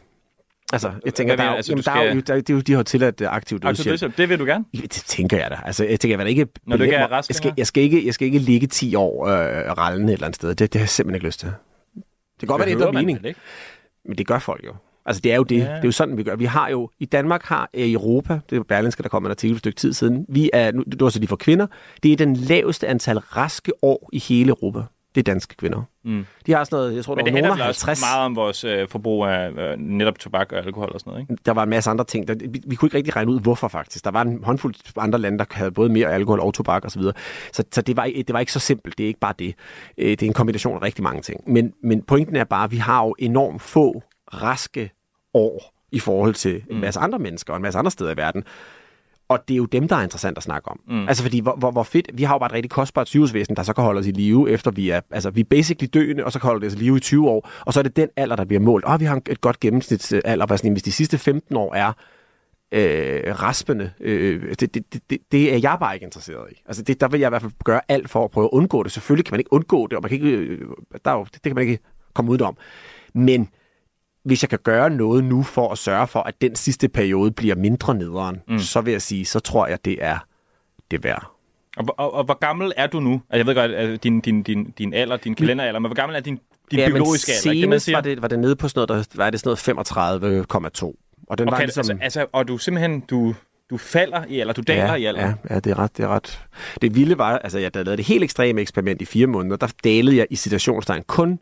Altså, 0.73 0.93
jeg 1.05 1.15
tænker, 1.15 1.37
Hvad 1.37 1.45
der 1.45 1.51
er, 1.53 1.57
altså, 1.57 1.73
jamen, 1.73 1.83
du 1.85 1.91
der 1.91 1.97
er 1.97 2.05
jo, 2.15 2.21
skal- 2.21 2.35
der, 2.37 2.41
det 2.41 2.51
er 2.51 2.55
jo, 2.55 2.61
de 2.61 2.73
har 2.73 2.83
tilladt 2.83 3.21
uh, 3.21 3.27
aktiv 3.31 3.59
Altså, 3.63 3.69
dødshjælp. 3.69 3.93
dødshjælp, 3.93 4.17
det 4.19 4.29
vil 4.29 4.39
du 4.39 4.45
gerne? 4.45 4.65
Det 4.73 4.91
tænker 4.91 5.37
jeg 5.37 5.51
da. 5.51 5.59
Altså, 5.65 5.85
jeg 5.85 6.01
tænker, 6.01 6.19
jeg 6.19 6.29
ikke... 6.29 6.47
Når 6.67 6.77
du 6.77 6.83
ikke 6.83 6.97
er 6.97 7.07
rask 7.07 7.29
jeg 7.31 7.37
skal, 7.37 7.53
jeg, 7.57 7.67
skal 7.67 7.83
ikke, 7.83 8.07
jeg 8.07 8.15
skal 8.15 8.27
ikke 8.27 8.39
ligge 8.39 8.67
10 8.67 8.95
år 8.95 9.27
øh, 9.27 9.73
rallende 9.79 10.13
et 10.13 10.13
eller 10.17 10.27
andet 10.27 10.37
sted. 10.37 10.49
Det, 10.49 10.59
det 10.59 10.75
har 10.75 10.81
jeg 10.81 10.89
simpelthen 10.89 11.15
ikke 11.15 11.27
lyst 11.27 11.41
til. 11.41 11.49
Det 11.49 11.55
kan 12.41 12.47
godt 12.49 12.61
være, 12.61 12.69
det 12.69 12.75
ændrer 12.75 12.93
mening. 12.93 13.27
ikke? 13.27 13.41
Men 14.05 14.19
det 14.19 14.27
gør 14.27 14.39
folk 14.39 14.65
jo. 14.67 14.73
Altså, 15.07 15.21
det 15.21 15.33
er 15.33 15.37
jo 15.37 15.43
det. 15.43 15.57
Ja. 15.57 15.63
Det 15.63 15.71
er 15.71 15.81
jo 15.85 15.93
sådan, 15.93 16.17
vi 16.17 16.23
gør. 16.23 16.37
Vi 16.37 16.45
har 16.45 16.69
jo... 16.69 16.91
I 16.99 17.05
Danmark 17.05 17.45
har 17.45 17.71
øh, 17.75 17.87
i 17.87 17.93
Europa, 17.93 18.41
det 18.51 18.59
er 18.59 18.63
Berlinske, 18.63 19.03
der 19.03 19.09
kom 19.09 19.25
en 19.25 19.31
artikel 19.31 19.55
for 19.55 19.59
et 19.59 19.61
stykke 19.61 19.77
tid 19.77 19.93
siden, 19.93 20.27
vi 20.29 20.51
er, 20.53 20.73
nu, 20.73 20.83
det 20.93 21.01
var 21.01 21.09
så 21.09 21.19
lige 21.19 21.29
for 21.29 21.37
kvinder, 21.37 21.67
det 22.03 22.13
er 22.13 22.17
den 22.17 22.37
laveste 22.37 22.87
antal 22.89 23.19
raske 23.19 23.73
år 23.83 24.09
i 24.13 24.19
hele 24.19 24.49
Europa. 24.49 24.83
Det 25.15 25.21
er 25.21 25.33
danske 25.33 25.57
kvinder. 25.57 25.83
Mm. 26.05 26.27
De 26.47 26.53
har 26.53 26.65
sådan 26.65 26.77
noget, 26.77 26.97
jeg 26.97 27.05
tror, 27.05 27.15
Men 27.15 27.25
det 27.25 27.33
handler 27.33 27.49
nogen 27.49 27.59
vel 27.59 27.65
af 27.65 27.69
også 27.69 27.87
50. 27.87 28.07
meget 28.13 28.25
om 28.25 28.37
vores 28.37 28.65
øh, 28.65 28.89
forbrug 28.89 29.25
af 29.25 29.51
øh, 29.51 29.79
netop 29.79 30.19
tobak 30.19 30.53
og 30.53 30.59
alkohol 30.59 30.91
og 30.95 31.01
sådan 31.01 31.11
noget, 31.11 31.31
ikke? 31.31 31.43
Der 31.47 31.53
var 31.53 31.63
en 31.63 31.71
masse 31.71 31.91
andre 31.91 32.05
ting. 32.05 32.29
Der, 32.29 32.35
vi, 32.35 32.63
vi 32.67 32.77
kunne 32.77 32.87
ikke 32.87 32.97
rigtig 32.97 33.17
regne 33.17 33.31
ud, 33.31 33.41
hvorfor 33.41 33.69
faktisk. 33.69 34.05
Der 34.05 34.11
var 34.11 34.23
en 34.23 34.45
håndfuld 34.45 34.75
andre 34.97 35.19
lande, 35.19 35.39
der 35.39 35.45
havde 35.51 35.71
både 35.71 35.89
mere 35.89 36.09
alkohol 36.13 36.41
og 36.41 36.55
tobak 36.55 36.85
osv. 36.85 37.03
Så, 37.03 37.13
så, 37.53 37.65
så 37.73 37.83
det, 37.83 37.97
var, 37.97 38.05
det 38.17 38.33
var 38.33 38.41
ikke 38.41 38.53
så 38.53 38.61
simpelt. 38.61 38.99
Det 38.99 39.05
er 39.05 39.09
ikke 39.09 39.21
bare 39.21 39.35
det. 39.39 39.55
Øh, 39.99 40.11
Det 40.11 40.23
er 40.23 40.27
en 40.27 40.33
kombination 40.33 40.77
af 40.77 40.83
rigtig 40.83 41.03
mange 41.05 41.23
ting. 41.23 41.53
Men, 41.53 41.73
men 41.83 42.03
pointen 42.03 42.37
er 42.37 42.45
bare, 42.45 42.65
at 42.65 42.71
vi 42.71 42.77
har 42.77 43.05
jo 43.05 43.15
enormt 43.19 43.63
få 43.63 44.03
raske 44.35 44.91
år 45.35 45.75
i 45.93 45.99
forhold 45.99 46.35
til 46.35 46.63
en 46.71 46.81
masse 46.81 47.01
andre 47.01 47.19
mennesker 47.19 47.53
og 47.53 47.57
en 47.57 47.63
masse 47.63 47.79
andre 47.79 47.91
steder 47.91 48.11
i 48.11 48.17
verden. 48.17 48.45
Og 49.31 49.49
det 49.49 49.55
er 49.55 49.59
jo 49.59 49.65
dem, 49.65 49.89
der 49.89 49.97
er 49.97 50.03
interessant 50.03 50.37
at 50.39 50.43
snakke 50.43 50.69
om. 50.69 50.81
Mm. 50.89 51.09
Altså 51.09 51.23
fordi, 51.23 51.41
hvor, 51.41 51.57
hvor, 51.57 51.71
hvor 51.71 51.83
fedt, 51.83 52.11
vi 52.15 52.23
har 52.23 52.35
jo 52.35 52.39
bare 52.39 52.47
et 52.47 52.53
rigtig 52.53 52.71
kostbart 52.71 53.09
sygehusvæsen, 53.09 53.57
der 53.57 53.63
så 53.63 53.73
kan 53.73 53.85
holde 53.85 53.99
os 53.99 54.07
i 54.07 54.11
live, 54.11 54.51
efter 54.51 54.71
vi 54.71 54.91
er, 54.91 55.01
altså 55.11 55.31
vi 55.31 55.41
er 55.41 55.45
basically 55.45 55.89
døende, 55.95 56.25
og 56.25 56.33
så 56.33 56.39
kan 56.39 56.49
holde 56.49 56.67
os 56.67 56.75
i 56.75 56.77
live 56.77 56.97
i 56.97 57.01
20 57.01 57.29
år, 57.29 57.51
og 57.67 57.73
så 57.73 57.81
er 57.81 57.83
det 57.83 57.97
den 57.97 58.09
alder, 58.17 58.37
der 58.37 58.45
bliver 58.45 58.61
målt. 58.61 58.85
Og 58.85 59.01
vi 59.01 59.05
har 59.05 59.21
et 59.31 59.41
godt 59.41 59.61
gennemsnitsalder, 59.61 60.47
hvad 60.47 60.59
sådan, 60.59 60.73
hvis 60.73 60.83
de 60.83 60.93
sidste 60.93 61.19
15 61.19 61.57
år 61.57 61.75
er 61.75 61.93
øh, 62.73 63.43
raspende, 63.43 63.91
øh, 64.01 64.55
det, 64.61 64.75
det, 64.75 65.11
det, 65.11 65.19
det, 65.33 65.55
er 65.55 65.59
jeg 65.59 65.77
bare 65.81 65.95
ikke 65.95 66.05
interesseret 66.05 66.53
i. 66.53 66.63
Altså 66.67 66.83
det, 66.83 67.01
der 67.01 67.09
vil 67.09 67.21
jeg 67.21 67.29
i 67.29 67.31
hvert 67.31 67.43
fald 67.43 67.53
gøre 67.65 67.81
alt 67.89 68.11
for 68.11 68.25
at 68.25 68.31
prøve 68.31 68.45
at 68.45 68.51
undgå 68.53 68.83
det. 68.83 68.93
Selvfølgelig 68.93 69.25
kan 69.25 69.33
man 69.33 69.41
ikke 69.41 69.53
undgå 69.53 69.87
det, 69.87 69.97
og 69.97 70.03
man 70.03 70.09
kan 70.09 70.19
ikke, 70.19 70.37
øh, 70.37 70.69
der 71.05 71.11
er 71.11 71.15
jo, 71.15 71.25
det, 71.25 71.35
det 71.35 71.43
kan 71.43 71.55
man 71.55 71.63
ikke 71.63 71.79
komme 72.15 72.31
ud 72.31 72.41
om. 72.41 72.57
Men 73.15 73.49
hvis 74.25 74.43
jeg 74.43 74.51
kan 74.51 74.59
gøre 74.63 74.91
noget 74.91 75.25
nu 75.25 75.43
for 75.43 75.73
at 75.73 75.79
sørge 75.79 76.07
for, 76.07 76.21
at 76.21 76.35
den 76.41 76.57
sidste 76.57 76.89
periode 76.89 77.31
bliver 77.31 77.55
mindre 77.55 77.95
nederen, 77.95 78.41
mm. 78.49 78.59
så 78.59 78.81
vil 78.81 78.93
jeg 78.93 79.03
sige, 79.03 79.25
så 79.25 79.41
tror 79.41 79.67
jeg, 79.67 79.85
det 79.85 79.99
er 80.01 80.19
det 80.91 81.05
værd. 81.05 81.31
Og, 81.77 81.87
og, 81.99 82.15
og 82.15 82.25
hvor 82.25 82.39
gammel 82.39 82.73
er 82.77 82.87
du 82.87 83.01
nu? 83.01 83.13
Altså, 83.31 83.37
jeg 83.37 83.47
ved 83.47 83.55
godt, 83.55 84.03
din, 84.03 84.21
din, 84.21 84.43
din, 84.43 84.71
din 84.79 84.95
alder, 84.95 85.17
din 85.17 85.35
kalenderalder, 85.35 85.81
men 85.81 85.89
hvor 85.89 85.95
gammel 85.95 86.17
er 86.17 86.21
din, 86.21 86.39
din 86.71 86.79
ja, 86.79 86.89
biologiske 86.89 87.33
alder? 87.33 87.51
ikke 87.51 87.61
det, 87.61 87.69
man 87.69 87.81
siger? 87.81 87.97
var 87.97 88.03
det, 88.03 88.23
var 88.23 88.29
det 88.29 88.39
nede 88.39 88.57
på 88.57 88.69
sådan 88.69 88.87
noget, 88.89 89.09
der 89.11 89.17
var 89.23 89.31
det 89.31 89.41
sådan 89.41 89.77
noget 89.77 90.83
35,2. 90.83 90.95
Og 91.29 91.39
den 91.39 91.49
okay, 91.49 91.57
var 91.57 91.65
ligesom... 91.65 91.81
altså, 91.81 92.03
altså, 92.03 92.27
og 92.33 92.49
du 92.49 92.59
simpelthen, 92.59 93.01
du, 93.01 93.35
du 93.71 93.79
falder 93.79 94.25
i 94.29 94.41
alder, 94.41 94.53
du 94.53 94.63
daler 94.67 94.85
ja, 94.85 94.95
i 94.95 95.05
alder. 95.05 95.21
Ja, 95.21 95.35
ja, 95.51 95.61
det 95.61 95.71
er 95.71 95.79
ret, 95.79 95.97
det 95.97 96.05
er 96.05 96.09
ret. 96.09 96.45
Det 96.83 96.95
vilde 96.95 97.19
var, 97.19 97.39
altså 97.39 97.59
jeg 97.59 97.71
lavede 97.75 97.97
det 97.97 98.05
helt 98.05 98.25
ekstreme 98.25 98.61
eksperiment 98.61 99.03
i 99.03 99.05
fire 99.05 99.27
måneder, 99.27 99.57
der 99.57 99.69
dalede 99.85 100.17
jeg 100.17 100.27
i 100.31 100.37
situationstegn 100.37 101.03
kun 101.03 101.39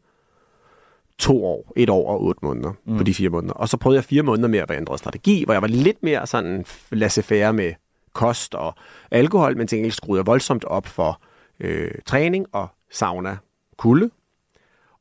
to 1.18 1.44
år, 1.44 1.72
et 1.76 1.90
år 1.90 2.10
og 2.10 2.22
otte 2.22 2.40
måneder 2.42 2.72
mm. 2.86 2.96
på 2.96 3.02
de 3.02 3.14
fire 3.14 3.28
måneder. 3.28 3.54
Og 3.54 3.68
så 3.68 3.76
prøvede 3.76 3.96
jeg 3.96 4.04
fire 4.04 4.22
måneder 4.22 4.48
mere, 4.48 4.64
hvor 4.64 4.74
jeg 4.74 4.80
ændrede 4.80 4.98
strategi, 4.98 5.44
hvor 5.44 5.54
jeg 5.54 5.62
var 5.62 5.68
lidt 5.68 6.02
mere 6.02 6.26
sådan 6.26 6.64
laissez-faire 6.90 7.52
med 7.52 7.72
kost 8.12 8.54
og 8.54 8.74
alkohol, 9.10 9.56
men 9.56 9.66
til 9.66 9.76
gengæld 9.76 9.92
skruede 9.92 10.20
jeg 10.20 10.26
voldsomt 10.26 10.64
op 10.64 10.86
for 10.86 11.20
øh, 11.60 11.90
træning 12.06 12.46
og 12.52 12.68
sauna, 12.90 13.36
kulde. 13.76 14.10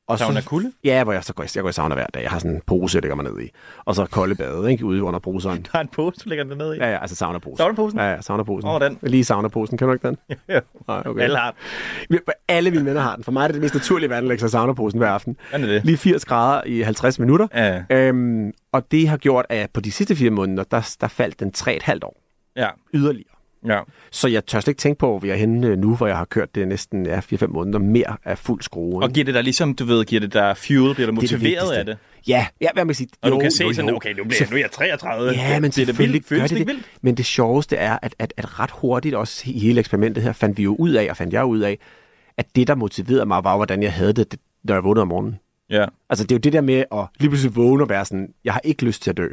Og 0.08 0.20
Sauna 0.20 0.42
så, 0.42 0.48
kulde? 0.50 0.72
Ja, 0.84 1.04
hvor 1.04 1.14
jeg 1.14 1.24
så 1.24 1.34
går, 1.34 1.46
jeg 1.56 1.62
går 1.64 1.70
i 1.70 1.74
sauna 1.74 1.96
hver 1.96 2.06
dag. 2.14 2.22
Jeg 2.22 2.32
har 2.32 2.40
sådan 2.40 2.56
en 2.56 2.62
pose, 2.68 2.96
jeg 2.96 3.02
lægger 3.02 3.16
mig 3.16 3.26
ned 3.26 3.40
i. 3.42 3.50
Og 3.86 3.96
så 3.96 4.06
kolde 4.06 4.36
bade, 4.36 4.72
ikke? 4.72 4.86
Ude 4.86 5.04
under 5.04 5.20
bruseren. 5.20 5.66
Der 5.72 5.78
er 5.78 5.82
en 5.82 5.88
pose, 5.88 6.20
du 6.24 6.30
lægger 6.30 6.44
den 6.44 6.58
ned 6.58 6.74
i. 6.76 6.78
Ja, 6.78 6.92
ja, 6.92 7.02
altså 7.02 7.16
saunaposen. 7.16 7.58
Saunaposen? 7.58 8.00
Ja, 8.00 8.12
ja, 8.12 8.22
saunaposen. 8.22 8.70
Åh, 8.70 8.82
den. 8.82 8.98
Lige 9.02 9.24
saunaposen. 9.24 9.78
Kan 9.78 9.88
du 9.88 9.94
ikke 9.94 10.08
den? 10.08 10.18
Ja. 10.50 10.60
Nej, 10.88 11.04
okay. 11.06 11.22
Alle 11.22 11.38
har 11.38 11.56
den. 12.10 12.20
Alle 12.48 12.72
mine 12.72 12.86
venner 12.86 13.02
har 13.02 13.16
den. 13.16 13.24
For 13.24 13.32
mig 13.32 13.44
er 13.44 13.48
det 13.48 13.54
det 13.54 13.62
mest 13.62 13.74
naturlige 13.74 14.10
vand, 14.10 14.24
at 14.24 14.28
lægge 14.28 14.40
sig 14.42 14.50
saunaposen 14.50 15.00
hver 15.00 15.10
aften. 15.10 15.38
Hvad 15.50 15.60
er 15.60 15.66
det? 15.66 15.86
Lige 15.86 15.98
80 15.98 16.26
grader 16.26 16.62
i 16.66 16.82
50 16.82 17.20
minutter. 17.20 17.48
Ja. 17.56 17.84
Øhm, 17.90 18.52
og 18.72 18.92
det 18.92 19.08
har 19.10 19.18
gjort, 19.18 19.46
at 19.50 19.70
på 19.74 19.82
de 19.82 19.92
sidste 19.92 20.16
fire 20.16 20.30
måneder, 20.30 20.64
der, 20.64 20.96
der 21.02 21.08
faldt 21.08 21.40
den 21.40 21.52
3,5 21.58 22.00
år. 22.04 22.22
Ja. 22.56 22.70
Yderligere. 22.94 23.37
Ja. 23.68 23.80
Så 24.12 24.28
jeg 24.28 24.46
tør 24.46 24.60
slet 24.60 24.68
ikke 24.72 24.80
tænke 24.80 25.00
på, 25.00 25.08
hvor 25.10 25.20
vi 25.20 25.30
er 25.30 25.36
henne 25.36 25.68
øh, 25.68 25.78
nu, 25.78 25.96
hvor 25.96 26.08
jeg 26.08 26.18
har 26.18 26.26
kørt 26.26 26.56
det 26.56 26.68
næsten 26.68 27.06
ja, 27.06 27.20
4-5 27.20 27.48
måneder 27.48 27.80
mere 27.80 28.18
af 28.26 28.38
fuld 28.38 28.62
skrue. 28.62 29.04
Og 29.04 29.12
giver 29.12 29.26
det 29.26 29.34
dig 29.34 29.44
ligesom, 29.44 29.74
du 29.76 29.86
ved, 29.86 30.06
giver 30.06 30.20
det 30.20 30.34
dig 30.34 30.58
fuel, 30.58 30.68
bliver 30.78 30.86
du 30.86 30.96
Det 30.96 31.02
er 31.02 31.06
det 31.06 31.14
motiveret 31.14 31.42
vigtigste. 31.44 31.78
af 31.78 31.86
det? 31.86 31.98
Ja, 32.28 32.48
ja, 32.62 32.68
hvad 32.74 32.86
man 32.86 32.96
sige. 32.96 33.10
Og 33.22 33.32
du 33.32 33.36
jo, 33.36 33.42
kan 33.42 33.52
se 33.52 33.64
jo, 33.64 33.74
sådan, 33.74 33.90
jo. 33.90 33.96
okay, 33.96 34.14
nu, 34.14 34.24
bliver, 34.24 34.50
nu 34.52 34.56
er 34.56 34.62
jeg 34.62 34.72
33. 34.72 35.32
Ja, 35.32 35.60
men 35.60 35.72
det 35.72 35.82
er 35.82 35.86
det 35.86 36.00
vildt. 36.00 36.30
Gør 36.30 36.42
det 36.42 36.50
det 36.50 36.58
det. 36.58 36.68
vildt? 36.68 36.86
Men 37.02 37.16
det 37.18 37.26
sjoveste 37.26 37.76
er, 37.76 38.00
at, 38.02 38.16
at, 38.20 38.34
at 38.38 38.60
ret 38.60 38.72
hurtigt 38.72 39.16
også 39.16 39.44
i 39.46 39.60
hele 39.60 39.80
eksperimentet 39.80 40.24
her, 40.24 40.34
fandt 40.34 40.58
vi 40.58 40.64
jo 40.64 40.76
ud 40.76 40.92
af, 40.92 41.08
og 41.10 41.18
fandt 41.18 41.34
jeg 41.34 41.46
ud 41.46 41.60
af, 41.60 41.80
at 42.38 42.46
det, 42.56 42.68
der 42.68 42.76
motiverede 42.76 43.26
mig, 43.26 43.44
var, 43.44 43.56
hvordan 43.56 43.84
jeg 43.84 43.94
havde 43.94 44.14
det, 44.14 44.32
det 44.32 44.40
når 44.64 44.74
jeg 44.74 44.84
vågnede 44.84 45.02
om 45.02 45.08
morgenen. 45.08 45.36
Ja. 45.70 45.86
Altså, 46.10 46.24
det 46.24 46.32
er 46.32 46.36
jo 46.36 46.40
det 46.40 46.54
der 46.54 46.62
med 46.62 46.84
at 46.92 47.06
lige 47.20 47.30
pludselig 47.30 47.56
vågne 47.56 47.84
og 47.84 47.90
være 47.90 48.06
sådan, 48.06 48.30
jeg 48.44 48.54
har 48.54 48.62
ikke 48.64 48.86
lyst 48.86 49.04
til 49.04 49.10
at 49.10 49.18
dø. 49.18 49.28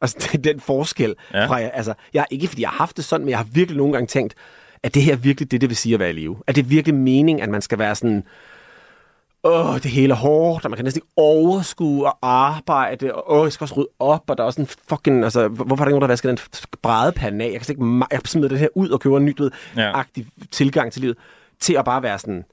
Altså, 0.00 0.38
den 0.44 0.60
forskel 0.60 1.14
Ja. 1.34 1.46
fra, 1.46 1.60
altså, 1.60 1.94
jeg, 2.14 2.26
ikke 2.30 2.48
fordi 2.48 2.62
jeg 2.62 2.70
har 2.70 2.76
haft 2.78 2.96
det 2.96 3.04
sådan, 3.04 3.24
men 3.24 3.30
jeg 3.30 3.38
har 3.38 3.46
virkelig 3.52 3.76
nogle 3.78 3.92
gange 3.92 4.06
tænkt, 4.06 4.34
at 4.82 4.94
det 4.94 5.02
her 5.02 5.16
virkelig 5.16 5.50
det, 5.50 5.60
det 5.60 5.68
vil 5.68 5.76
sige 5.76 5.94
at 5.94 6.00
være 6.00 6.10
i 6.10 6.12
live? 6.12 6.36
Er 6.46 6.52
det 6.52 6.70
virkelig 6.70 6.94
mening, 6.94 7.42
at 7.42 7.48
man 7.48 7.62
skal 7.62 7.78
være 7.78 7.94
sådan, 7.94 8.24
åh, 9.44 9.74
det 9.74 9.84
hele 9.90 10.12
er 10.12 10.16
hårdt, 10.16 10.64
og 10.64 10.70
man 10.70 10.76
kan 10.76 10.84
næsten 10.84 10.98
ikke 10.98 11.12
overskue 11.16 12.06
og 12.06 12.18
arbejde, 12.22 13.14
og 13.14 13.38
åh, 13.40 13.44
jeg 13.44 13.52
skal 13.52 13.64
også 13.64 13.74
rydde 13.74 13.88
op, 13.98 14.22
og 14.30 14.36
der 14.38 14.42
er 14.44 14.46
også 14.46 14.60
en 14.60 14.66
fucking, 14.88 15.24
altså, 15.24 15.48
hvor- 15.48 15.64
hvorfor 15.64 15.82
er 15.82 15.84
der 15.84 15.88
ikke 15.90 15.98
nogen, 15.98 16.02
der 16.02 16.06
vasker 16.12 16.28
den 16.28 16.38
brædepande 16.82 17.44
af? 17.44 17.48
Jeg 17.50 17.58
kan 17.60 17.64
slet 17.64 17.76
ikke, 17.76 18.04
jeg 18.10 18.20
smider 18.24 18.48
det 18.48 18.58
her 18.58 18.68
ud 18.74 18.88
og 18.88 19.00
køber 19.00 19.16
en 19.16 19.24
ny, 19.24 19.34
du 19.38 19.42
ved, 19.42 19.50
Ja. 19.76 19.98
aktiv 19.98 20.24
tilgang 20.50 20.92
til 20.92 21.00
livet, 21.00 21.16
til 21.60 21.74
at 21.74 21.84
bare 21.84 22.02
være 22.02 22.18
sådan, 22.18 22.44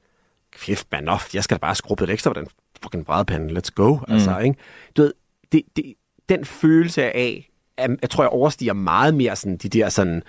kæft 0.59 0.87
man, 0.91 1.07
off, 1.07 1.35
jeg 1.35 1.43
skal 1.43 1.55
da 1.57 1.59
bare 1.59 1.75
skrubbe 1.75 2.01
lidt 2.03 2.11
ekstra 2.11 2.33
på 2.33 2.39
den 2.39 2.47
fucking 2.83 3.05
brædepande, 3.05 3.59
let's 3.59 3.69
go, 3.75 3.95
mm. 3.95 4.13
altså, 4.13 4.37
ikke? 4.37 4.55
Du 4.97 5.01
ved, 5.01 5.13
det, 5.51 5.61
det, 5.75 5.93
den 6.29 6.45
følelse 6.45 7.03
af, 7.03 7.49
at, 7.77 7.89
jeg 8.01 8.09
tror, 8.09 8.23
jeg 8.23 8.29
overstiger 8.29 8.73
meget 8.73 9.13
mere 9.15 9.35
sådan, 9.35 9.57
de 9.57 9.69
der 9.69 9.89
sådan, 9.89 10.21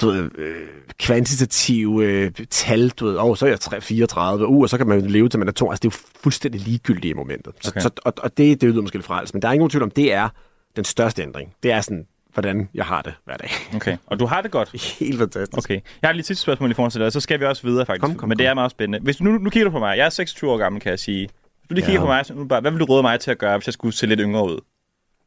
du 0.00 0.10
ved, 0.10 0.30
øh, 0.38 0.66
kvantitative 0.98 2.04
øh, 2.04 2.30
tal, 2.50 2.88
du 2.90 3.06
ved, 3.06 3.16
åh, 3.18 3.36
så 3.36 3.46
er 3.46 3.50
jeg 3.50 3.60
tre- 3.60 3.80
34, 3.80 4.46
uh, 4.46 4.62
og 4.62 4.68
så 4.68 4.78
kan 4.78 4.86
man 4.86 5.00
leve 5.00 5.28
til 5.28 5.38
man 5.38 5.48
er 5.48 5.52
to. 5.52 5.70
Altså, 5.70 5.80
det 5.82 5.94
er 5.94 5.98
jo 5.98 6.20
fuldstændig 6.22 6.60
ligegyldigt 6.60 7.04
i 7.10 7.12
momentet. 7.12 7.52
Så, 7.60 7.70
Okay. 7.70 7.80
så, 7.80 7.90
og, 8.04 8.12
og 8.22 8.36
det, 8.38 8.60
det 8.60 8.68
lyder 8.70 8.82
måske 8.82 8.96
lidt 8.96 9.06
frels, 9.06 9.32
men 9.34 9.42
der 9.42 9.48
er 9.48 9.52
ingen 9.52 9.70
tvivl 9.70 9.82
om, 9.82 9.90
det 9.90 10.12
er 10.12 10.28
den 10.76 10.84
største 10.84 11.22
ændring. 11.22 11.54
Det 11.62 11.72
er 11.72 11.80
sådan, 11.80 12.06
hvordan 12.34 12.68
jeg 12.74 12.84
har 12.84 13.02
det 13.02 13.14
hver 13.24 13.36
dag. 13.36 13.50
Okay, 13.74 13.96
og 14.06 14.20
du 14.20 14.26
har 14.26 14.40
det 14.42 14.50
godt? 14.50 14.70
Helt 15.00 15.18
fantastisk. 15.18 15.58
Okay. 15.58 15.80
Jeg 16.02 16.08
har 16.08 16.12
lige 16.12 16.20
et 16.20 16.26
sidste 16.26 16.42
spørgsmål 16.42 16.70
i 16.70 16.74
forhold 16.74 16.92
til 16.92 17.00
det, 17.00 17.06
og 17.06 17.12
så 17.12 17.20
skal 17.20 17.40
vi 17.40 17.44
også 17.44 17.62
videre 17.66 17.86
faktisk. 17.86 18.00
Kom, 18.02 18.14
kom, 18.14 18.28
Men 18.28 18.38
det 18.38 18.44
kom. 18.44 18.50
er 18.50 18.54
meget 18.54 18.70
spændende. 18.70 19.04
Hvis 19.04 19.16
du 19.16 19.24
nu, 19.24 19.30
nu 19.38 19.50
kigger 19.50 19.64
du 19.64 19.70
på 19.72 19.78
mig, 19.78 19.96
jeg 19.98 20.04
er 20.06 20.10
26 20.10 20.50
år 20.50 20.56
gammel, 20.58 20.80
kan 20.82 20.90
jeg 20.90 20.98
sige. 20.98 21.28
Hvis 21.28 21.68
du 21.68 21.74
lige 21.74 21.84
Ja. 21.84 21.86
kigger 21.86 22.00
på 22.00 22.06
mig, 22.06 22.26
så 22.26 22.34
nu 22.34 22.44
bare, 22.44 22.60
hvad 22.60 22.70
vil 22.70 22.80
du 22.80 22.84
råde 22.84 23.02
mig 23.02 23.20
til 23.20 23.30
at 23.30 23.38
gøre, 23.38 23.58
hvis 23.58 23.66
jeg 23.66 23.72
skulle 23.74 23.94
se 23.96 24.06
lidt 24.06 24.20
yngre 24.22 24.44
ud? 24.44 24.60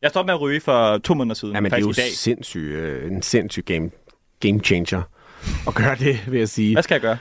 Jeg 0.02 0.10
stoppede 0.10 0.26
med 0.32 0.34
at 0.34 0.42
ryge 0.42 0.62
for 0.62 0.98
to 0.98 1.14
måneder 1.14 1.34
siden. 1.36 1.54
Ja, 1.54 1.60
men 1.62 1.72
det 1.72 1.78
er 1.78 1.82
jo 1.82 1.94
sindssyg, 1.94 2.60
øh, 2.60 3.12
en 3.12 3.22
sindssyg 3.22 3.66
game, 3.66 3.90
game 4.40 4.60
changer 4.60 5.02
at 5.68 5.74
gøre 5.76 5.96
det, 5.96 6.32
vil 6.32 6.40
jeg 6.40 6.50
sige. 6.50 6.76
Hvad 6.76 6.84
skal 6.84 6.96
jeg 6.96 7.02
gøre? 7.02 7.18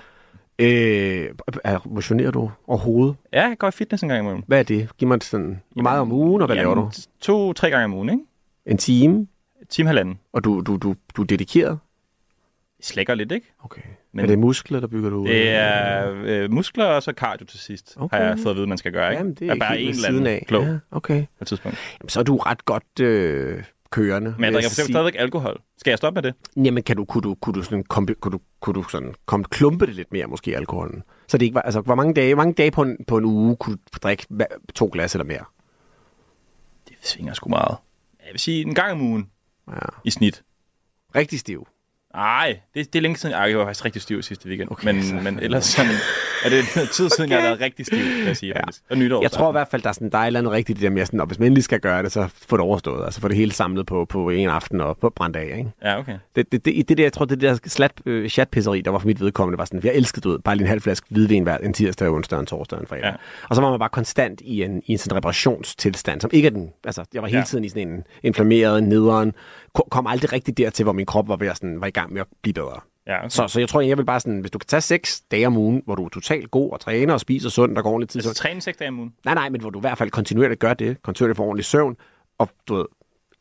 Øh, 0.58 1.28
er- 1.64 1.88
motionerer 1.88 2.30
du 2.30 2.50
overhovedet? 2.66 3.16
Ja, 3.32 3.48
jeg 3.48 3.58
går 3.58 3.68
i 3.68 3.70
fitness 3.70 4.02
en 4.02 4.08
gang 4.08 4.20
imellem. 4.20 4.42
Hvad 4.46 4.58
er 4.58 4.62
det? 4.62 4.88
Giv 4.98 5.08
mig 5.08 5.18
sådan, 5.22 5.62
hvor 5.72 5.82
meget 5.82 6.00
om 6.00 6.12
ugen, 6.12 6.42
og 6.42 6.46
hvad 6.46 6.56
laver 6.56 6.74
du? 6.74 6.90
To-tre 7.20 7.70
gange 7.70 7.84
om 7.84 7.94
ugen, 7.94 8.08
ikke? 8.08 8.22
En 8.66 8.78
time? 8.78 9.26
Time 9.70 9.86
halvanden. 9.88 10.18
Og 10.32 10.44
du, 10.44 10.60
du, 10.60 10.76
du, 10.76 10.94
du 11.16 11.22
er 11.22 11.26
dedikeret? 11.26 11.78
Slækker 12.82 13.14
lidt, 13.14 13.32
ikke? 13.32 13.52
Okay. 13.64 13.82
Men 14.12 14.24
er 14.24 14.28
det 14.28 14.38
muskler, 14.38 14.80
der 14.80 14.86
bygger 14.86 15.10
du? 15.10 15.26
Det 15.26 15.50
er 15.50 16.14
øh, 16.24 16.52
muskler 16.52 16.84
og 16.84 17.02
så 17.02 17.12
cardio 17.12 17.46
til 17.46 17.58
sidst, 17.58 17.94
okay. 17.96 18.16
har 18.16 18.24
jeg 18.24 18.38
fået 18.38 18.52
at 18.52 18.56
vide, 18.56 18.66
man 18.66 18.78
skal 18.78 18.92
gøre, 18.92 19.10
ikke? 19.10 19.18
Jamen, 19.18 19.34
det 19.34 19.48
er 19.48 19.52
ikke 19.52 19.60
bare 19.60 19.80
en 19.80 19.88
eller 19.88 20.08
anden 20.08 20.26
af. 20.26 20.44
klog 20.48 20.64
Ja, 20.64 20.78
okay. 20.90 21.22
på 21.22 21.28
et 21.40 21.46
tidspunkt. 21.46 21.78
Jamen, 22.00 22.08
så 22.08 22.20
er 22.20 22.24
du 22.24 22.36
ret 22.36 22.64
godt 22.64 23.00
øh, 23.00 23.62
kørende. 23.90 24.34
Men 24.36 24.44
jeg 24.44 24.52
drikker 24.52 24.70
sige. 24.70 24.84
stadigvæk 24.84 25.14
alkohol. 25.18 25.60
Skal 25.78 25.90
jeg 25.90 25.98
stoppe 25.98 26.16
med 26.16 26.22
det? 26.22 26.64
Jamen, 26.64 26.82
kan 26.82 26.96
du, 26.96 27.04
kunne 27.04 27.22
du, 27.22 27.34
kunne 27.34 27.54
du, 27.54 27.62
sådan, 27.62 27.84
kombi, 27.84 28.14
kunne 28.14 28.32
du, 28.32 28.40
kunne 28.60 28.74
du 28.74 28.88
sådan, 28.88 29.14
kom, 29.26 29.44
klumpe 29.44 29.86
det 29.86 29.94
lidt 29.94 30.12
mere, 30.12 30.26
måske, 30.26 30.56
alkoholen? 30.56 31.02
Så 31.28 31.38
det 31.38 31.46
ikke 31.46 31.54
var, 31.54 31.62
altså, 31.62 31.80
hvor 31.80 31.94
mange 31.94 32.14
dage, 32.14 32.34
mange 32.34 32.54
dage 32.54 32.70
på 32.70 32.82
en, 32.82 32.96
på 33.06 33.18
en 33.18 33.24
uge 33.24 33.56
kunne 33.56 33.76
du 33.76 33.98
drikke 34.02 34.26
to 34.74 34.90
glas 34.92 35.14
eller 35.14 35.24
mere? 35.24 35.44
Det 36.88 36.96
svinger 37.02 37.34
sgu 37.34 37.48
meget. 37.48 37.76
Jeg 38.26 38.32
vil 38.32 38.40
sige 38.40 38.62
en 38.62 38.74
gang 38.74 38.92
om 38.92 39.00
ugen 39.00 39.30
ja. 39.68 39.74
i 40.04 40.10
snit. 40.10 40.42
Rigtig 41.14 41.38
stiv. 41.38 41.66
Nej, 42.14 42.58
det, 42.74 42.92
det 42.92 42.98
er 42.98 43.02
længe 43.02 43.16
siden. 43.16 43.34
Ej, 43.34 43.40
jeg 43.42 43.58
var 43.58 43.64
faktisk 43.64 43.84
rigtig 43.84 44.02
stiv 44.02 44.22
sidste 44.22 44.48
weekend. 44.48 44.70
Okay, 44.70 44.92
men, 44.92 45.02
så- 45.02 45.14
men 45.14 45.38
ellers 45.42 45.64
sådan, 45.64 45.90
er 46.44 46.48
det 46.50 46.64
tid 46.90 47.10
siden, 47.10 47.12
okay. 47.22 47.30
jeg 47.30 47.40
har 47.42 47.48
været 47.48 47.60
rigtig 47.60 47.86
stiv, 47.86 47.98
kan 47.98 48.26
jeg 48.26 48.36
sige. 48.36 48.52
Ja. 48.56 48.60
Og 48.90 48.98
nytår. 48.98 49.22
Jeg 49.22 49.30
tror 49.30 49.48
i 49.50 49.52
hvert 49.52 49.68
fald, 49.70 49.82
der 49.82 49.88
er, 49.88 49.92
sådan, 49.92 50.10
der 50.10 50.18
er 50.18 50.22
et 50.22 50.26
eller 50.26 50.40
andet 50.40 50.52
rigtigt 50.52 50.78
i 50.78 50.82
det 50.82 50.88
der 50.90 50.94
med, 50.94 51.06
sådan, 51.06 51.26
hvis 51.26 51.38
man 51.38 51.46
endelig 51.46 51.64
skal 51.64 51.80
gøre 51.80 52.02
det, 52.02 52.12
så 52.12 52.28
få 52.48 52.56
det 52.56 52.62
overstået. 52.64 53.04
Altså 53.04 53.20
få 53.20 53.28
det 53.28 53.36
hele 53.36 53.52
samlet 53.52 53.86
på, 53.86 54.04
på 54.04 54.30
en 54.30 54.48
aften 54.48 54.80
og 54.80 54.98
på 54.98 55.10
brændt 55.16 55.36
af. 55.36 55.44
Ikke? 55.58 55.70
Ja, 55.82 55.98
okay. 55.98 56.18
Det, 56.36 56.52
det, 56.52 56.64
det, 56.64 56.88
det 56.88 56.98
der, 56.98 57.04
jeg 57.04 57.12
tror, 57.12 57.24
det 57.24 57.40
der 57.40 57.58
slat, 57.66 57.92
øh, 58.06 58.28
chatpisseri, 58.28 58.80
der 58.80 58.90
var 58.90 58.98
for 58.98 59.06
mit 59.06 59.20
vedkommende, 59.20 59.58
var 59.58 59.64
sådan, 59.64 59.80
jeg 59.84 59.94
elskede 59.94 60.20
du 60.20 60.30
ved, 60.30 60.38
bare 60.38 60.56
lige 60.56 60.64
en 60.64 60.68
halv 60.68 60.80
flaske 60.80 61.06
hvidvin 61.10 61.42
hver 61.42 61.56
en 61.58 61.72
tirsdag, 61.72 62.08
onsdag, 62.08 62.40
en 62.40 62.46
torsdag 62.46 62.76
og 62.78 62.82
en 62.82 62.88
fredag. 62.88 63.04
Ja. 63.04 63.12
Og 63.48 63.56
så 63.56 63.62
var 63.62 63.70
man 63.70 63.78
bare 63.78 63.88
konstant 63.88 64.40
i 64.40 64.62
en, 64.62 64.82
i 64.86 64.92
en 64.92 64.98
sådan 64.98 65.16
reparationstilstand, 65.16 66.20
som 66.20 66.30
ikke 66.32 66.46
er 66.46 66.50
den, 66.50 66.70
altså 66.84 67.04
jeg 67.14 67.22
var 67.22 67.28
hele 67.28 67.38
Ja. 67.38 67.44
tiden 67.44 67.64
i 67.64 67.68
sådan 67.68 67.88
en 67.88 68.04
inflammeret, 68.22 68.82
nederen, 68.82 69.32
kom 69.90 70.06
aldrig 70.06 70.32
rigtig 70.32 70.56
dertil, 70.58 70.82
hvor 70.82 70.92
min 70.92 71.06
krop 71.06 71.28
var, 71.28 71.36
ved 71.36 71.46
at 71.48 71.56
sådan, 71.56 71.80
var 71.80 71.86
i 71.86 71.90
gang 71.90 72.12
med 72.12 72.20
at 72.20 72.26
blive 72.42 72.54
bedre. 72.54 72.80
Ja, 73.06 73.18
okay. 73.18 73.28
Så, 73.28 73.48
så 73.48 73.60
jeg 73.60 73.68
tror, 73.68 73.80
jeg 73.80 73.98
vil 73.98 74.04
bare 74.04 74.20
sådan, 74.20 74.40
hvis 74.40 74.50
du 74.50 74.58
kan 74.58 74.66
tage 74.66 74.80
seks 74.80 75.20
dage 75.30 75.46
om 75.46 75.56
ugen, 75.56 75.82
hvor 75.84 75.94
du 75.94 76.04
er 76.04 76.08
totalt 76.08 76.50
god 76.50 76.70
og 76.72 76.80
træner 76.80 77.14
og 77.14 77.20
spiser 77.20 77.48
sundt 77.48 77.78
og 77.78 77.84
går 77.84 77.90
ordentligt 77.90 78.10
tid. 78.10 78.18
Altså 78.18 78.32
Så, 78.34 78.42
træne 78.42 78.60
seks 78.60 78.78
dage 78.78 78.88
om 78.88 78.98
ugen? 78.98 79.12
nej, 79.24 79.34
nej, 79.34 79.48
men 79.48 79.60
hvor 79.60 79.70
du 79.70 79.78
i 79.78 79.80
hvert 79.80 79.98
fald 79.98 80.10
kontinuerligt 80.10 80.60
gør 80.60 80.74
det, 80.74 81.02
kontinuerligt 81.02 81.36
får 81.36 81.44
ordentlig 81.44 81.64
søvn, 81.64 81.96
og 82.38 82.48
du 82.68 82.74
ved, 82.74 82.84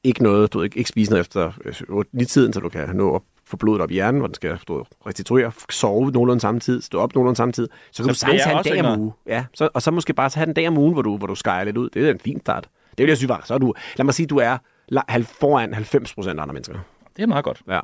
ikke 0.03 0.23
noget, 0.23 0.53
du 0.53 0.57
ved, 0.57 0.65
ikke, 0.65 0.77
ikke 0.77 0.89
spise 0.89 1.11
noget 1.11 1.21
efter 1.21 1.51
8 1.89 2.25
tiden, 2.25 2.53
så 2.53 2.59
du 2.59 2.69
kan 2.69 2.89
nå 2.95 3.15
at 3.15 3.21
få 3.45 3.57
blodet 3.57 3.81
op 3.81 3.91
i 3.91 3.93
hjernen, 3.93 4.19
hvor 4.19 4.27
den 4.27 4.33
skal 4.33 4.59
du 4.67 4.85
restituere, 5.05 5.51
sove 5.69 6.11
nogenlunde 6.11 6.41
samme 6.41 6.59
tid, 6.59 6.81
stå 6.81 6.99
op 6.99 7.15
nogenlunde 7.15 7.37
samme 7.37 7.51
tid, 7.51 7.67
så 7.91 8.03
kan 8.03 8.13
Så 8.13 8.13
du 8.13 8.19
sagtens 8.19 8.43
have 8.43 8.57
en 8.57 8.63
dag 8.63 8.79
om 8.79 8.85
yngre. 8.85 8.99
uge. 8.99 9.11
Ja, 9.27 9.45
så, 9.53 9.69
og 9.73 9.81
så 9.81 9.91
måske 9.91 10.13
bare 10.13 10.31
have 10.35 10.47
en 10.47 10.53
dag 10.53 10.67
om 10.67 10.77
ugen, 10.77 10.93
hvor 10.93 11.01
du, 11.01 11.17
hvor 11.17 11.27
du 11.27 11.35
skærer 11.35 11.63
lidt 11.63 11.77
ud. 11.77 11.89
Det 11.89 12.07
er 12.07 12.11
en 12.11 12.19
fin 12.19 12.39
start. 12.39 12.69
Det 12.97 13.03
vil 13.03 13.07
jeg 13.07 13.17
sige, 13.17 13.29
var, 13.29 13.41
så 13.45 13.53
er 13.53 13.57
du, 13.57 13.73
lad 13.97 14.03
mig 14.05 14.13
sige, 14.13 14.27
du 14.27 14.37
er 14.37 14.57
foran 15.23 15.73
90 15.73 16.13
procent 16.13 16.39
andre 16.39 16.53
mennesker. 16.53 16.79
Det 17.17 17.23
er 17.23 17.27
meget 17.27 17.43
godt. 17.45 17.61
Ja. 17.67 17.79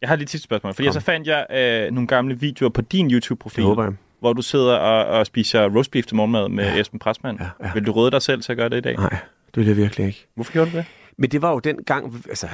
Jeg 0.00 0.08
har 0.08 0.16
lige 0.16 0.22
et 0.24 0.30
sidste 0.30 0.44
spørgsmål, 0.44 0.74
fordi 0.74 0.86
Kom. 0.86 0.92
så 0.92 1.00
fandt 1.00 1.26
jeg 1.26 1.46
øh, 1.50 1.92
nogle 1.94 2.06
gamle 2.06 2.40
videoer 2.40 2.70
på 2.70 2.80
din 2.80 3.10
YouTube-profil, 3.10 3.64
Det 3.64 3.76
jeg. 3.76 3.92
hvor 4.20 4.32
du 4.32 4.42
sidder 4.42 4.76
og, 4.76 5.04
og 5.18 5.26
spiser 5.26 5.68
roast 5.76 5.90
beef 5.90 6.06
til 6.06 6.16
morgenmad 6.16 6.48
med 6.48 6.64
ja. 6.64 6.80
Esben 6.80 6.98
Pressmann. 6.98 7.38
Ja, 7.40 7.66
ja. 7.66 7.72
Vil 7.74 7.86
du 7.86 7.92
råde 7.92 8.10
dig 8.10 8.22
selv 8.22 8.42
til 8.42 8.52
at 8.52 8.58
gøre 8.58 8.68
det 8.68 8.76
i 8.76 8.80
dag? 8.80 8.96
Nej, 8.96 9.10
det 9.46 9.56
vil 9.56 9.66
jeg 9.66 9.76
virkelig 9.76 10.06
ikke. 10.06 10.26
Hvorfor 10.34 10.52
gjorde 10.52 10.70
du 10.70 10.76
det? 10.76 10.84
Men 11.20 11.30
det 11.30 11.42
var 11.42 11.50
jo 11.50 11.58
den 11.58 11.76
gang, 11.86 12.22
altså, 12.28 12.48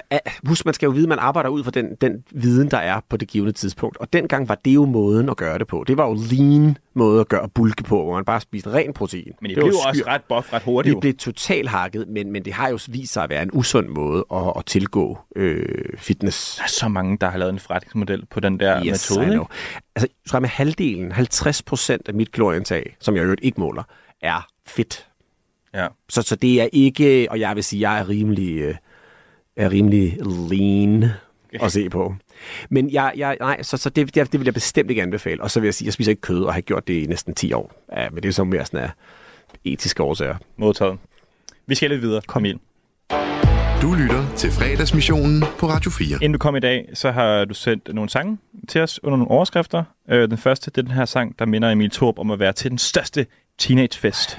husk, 0.47 0.65
man 0.65 0.75
skal 0.75 0.87
jo 0.87 0.93
vide, 0.93 1.05
at 1.05 1.09
man 1.09 1.19
arbejder 1.19 1.51
ud 1.51 1.65
fra 1.65 1.71
den, 1.71 1.95
den 2.01 2.25
viden, 2.31 2.71
der 2.71 2.79
er 2.79 3.01
på 3.09 3.17
det 3.17 3.29
givende 3.29 3.53
tidspunkt. 3.53 3.97
Og 3.97 4.13
dengang 4.13 4.49
var 4.49 4.55
det 4.55 4.75
jo 4.75 4.85
måden 4.85 5.29
at 5.29 5.37
gøre 5.37 5.59
det 5.59 5.67
på. 5.67 5.85
Det 5.87 5.97
var 5.97 6.09
jo 6.09 6.19
lean 6.31 6.79
måde 6.95 7.21
at 7.21 7.29
gøre 7.29 7.49
bulke 7.49 7.83
på, 7.83 8.05
hvor 8.05 8.15
man 8.15 8.25
bare 8.25 8.41
spiste 8.41 8.73
ren 8.73 8.93
protein. 8.93 9.33
Men 9.41 9.51
det 9.51 9.57
var 9.57 9.63
blev 9.63 9.73
jo 9.73 9.79
også 9.89 10.03
ret 10.07 10.23
buff 10.29 10.53
ret 10.53 10.63
hurtigt. 10.63 10.95
Jo. 10.95 11.01
blev 11.01 11.15
totalt 11.15 11.69
hakket, 11.69 12.09
men, 12.09 12.33
men 12.33 12.45
det 12.45 12.53
har 12.53 12.69
jo 12.69 12.79
vist 12.89 13.13
sig 13.13 13.25
at 13.25 13.31
være 13.31 13.43
en 13.43 13.51
usund 13.53 13.89
måde 13.89 14.25
at, 14.35 14.53
at 14.57 14.67
tilgå 14.67 15.19
øh, 15.37 15.99
fitness. 15.99 16.57
Der 16.57 16.63
er 16.63 16.69
så 16.69 16.89
mange, 16.89 17.19
der 17.21 17.31
har 17.31 17.39
lavet 17.39 17.53
en 17.53 17.59
forretningsmodel 17.59 18.27
på 18.27 18.41
den 18.41 18.61
der 18.61 18.85
Yes, 18.85 19.11
metode. 19.11 19.27
Ikke? 19.27 19.45
Altså, 19.97 20.09
jeg 20.25 20.31
tror, 20.31 20.39
med 20.41 20.49
halvdelen, 20.49 21.13
50 21.13 21.63
procent 21.63 22.09
af 22.09 22.15
mit 22.15 22.33
kalorieindtag, 22.33 22.97
som 23.01 23.17
jeg 23.17 23.25
øvrigt 23.25 23.45
ikke 23.45 23.61
måler, 23.61 23.83
er 24.23 24.47
fedt. 24.67 25.07
Ja. 25.77 25.87
Så, 26.09 26.23
så 26.23 26.37
det 26.37 26.63
er 26.63 26.69
ikke, 26.73 27.27
og 27.31 27.41
jeg 27.41 27.57
vil 27.57 27.65
sige, 27.65 27.91
jeg 27.91 28.01
er 28.01 28.09
rimelig, 28.09 28.59
øh, 28.59 28.75
er 29.57 29.71
rimelig 29.71 30.19
lean 30.51 31.11
at 31.65 31.73
se 31.73 31.91
på. 31.91 32.15
Men 32.71 32.91
jeg, 32.91 33.13
jeg, 33.17 33.37
nej, 33.41 33.63
så, 33.63 33.77
så 33.77 33.91
det, 33.91 34.15
det, 34.15 34.33
det 34.33 34.41
vil 34.41 34.45
jeg 34.45 34.55
bestemt 34.55 34.91
ikke 34.91 35.03
anbefale. 35.03 35.43
Og 35.43 35.51
så 35.51 35.61
vil 35.61 35.67
jeg 35.67 35.75
sige, 35.75 35.87
jeg 35.87 35.93
spiser 35.93 36.11
ikke 36.11 36.23
kød, 36.23 36.45
og 36.45 36.55
har 36.55 36.61
gjort 36.61 36.89
det 36.89 37.03
i 37.03 37.07
næsten 37.07 37.35
10 37.35 37.53
år. 37.53 37.73
Ja, 37.97 38.11
men 38.11 38.23
det 38.23 38.29
er 38.29 38.33
så 38.33 38.45
mere 38.45 38.65
sådan 38.65 38.81
af 38.81 38.91
etiske 39.65 40.03
årsager. 40.03 40.37
Modtaget. 40.57 40.99
Vi 41.67 41.75
skal 41.75 41.91
lidt 41.91 42.03
videre. 42.03 42.21
Kom 42.27 42.45
ind. 42.45 42.61
Du 43.83 43.95
lytter 43.95 44.35
til 44.37 44.51
fredagsmissionen 44.51 45.45
på 45.59 45.67
Radio 45.67 45.91
4. 45.91 46.09
Inden 46.15 46.33
du 46.33 46.39
kom 46.39 46.57
i 46.57 46.61
dag, 46.61 46.89
så 46.95 47.11
har 47.11 47.45
du 47.45 47.55
sendt 47.55 47.95
nogle 47.95 48.11
sange 48.11 48.39
til 48.69 48.81
os 48.81 49.05
under 49.05 49.17
nogle 49.17 49.31
overskrifter. 49.31 49.85
Øh, 50.11 50.31
den 50.31 50.39
første, 50.39 50.71
det 50.71 50.79
er 50.79 50.83
den 50.83 50.91
her 50.91 51.05
sang, 51.05 51.39
der 51.39 51.47
minder 51.47 51.71
Emil 51.71 51.91
Torp 51.91 52.19
om 52.19 52.31
at 52.31 52.39
være 52.39 52.53
til 52.53 52.71
den 52.71 52.79
største 52.79 53.27
teenagefest. 53.59 54.39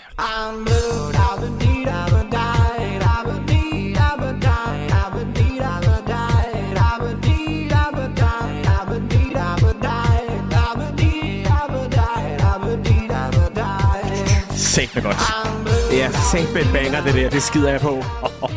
Sæt 14.77 14.95
med 14.95 15.03
godt. 15.03 15.17
Ja, 15.91 16.11
sæt 16.11 16.53
med 16.53 16.73
banger, 16.73 17.03
det 17.03 17.13
der. 17.13 17.29
Det 17.29 17.43
skider 17.43 17.71
jeg 17.71 17.81
på. 17.81 18.01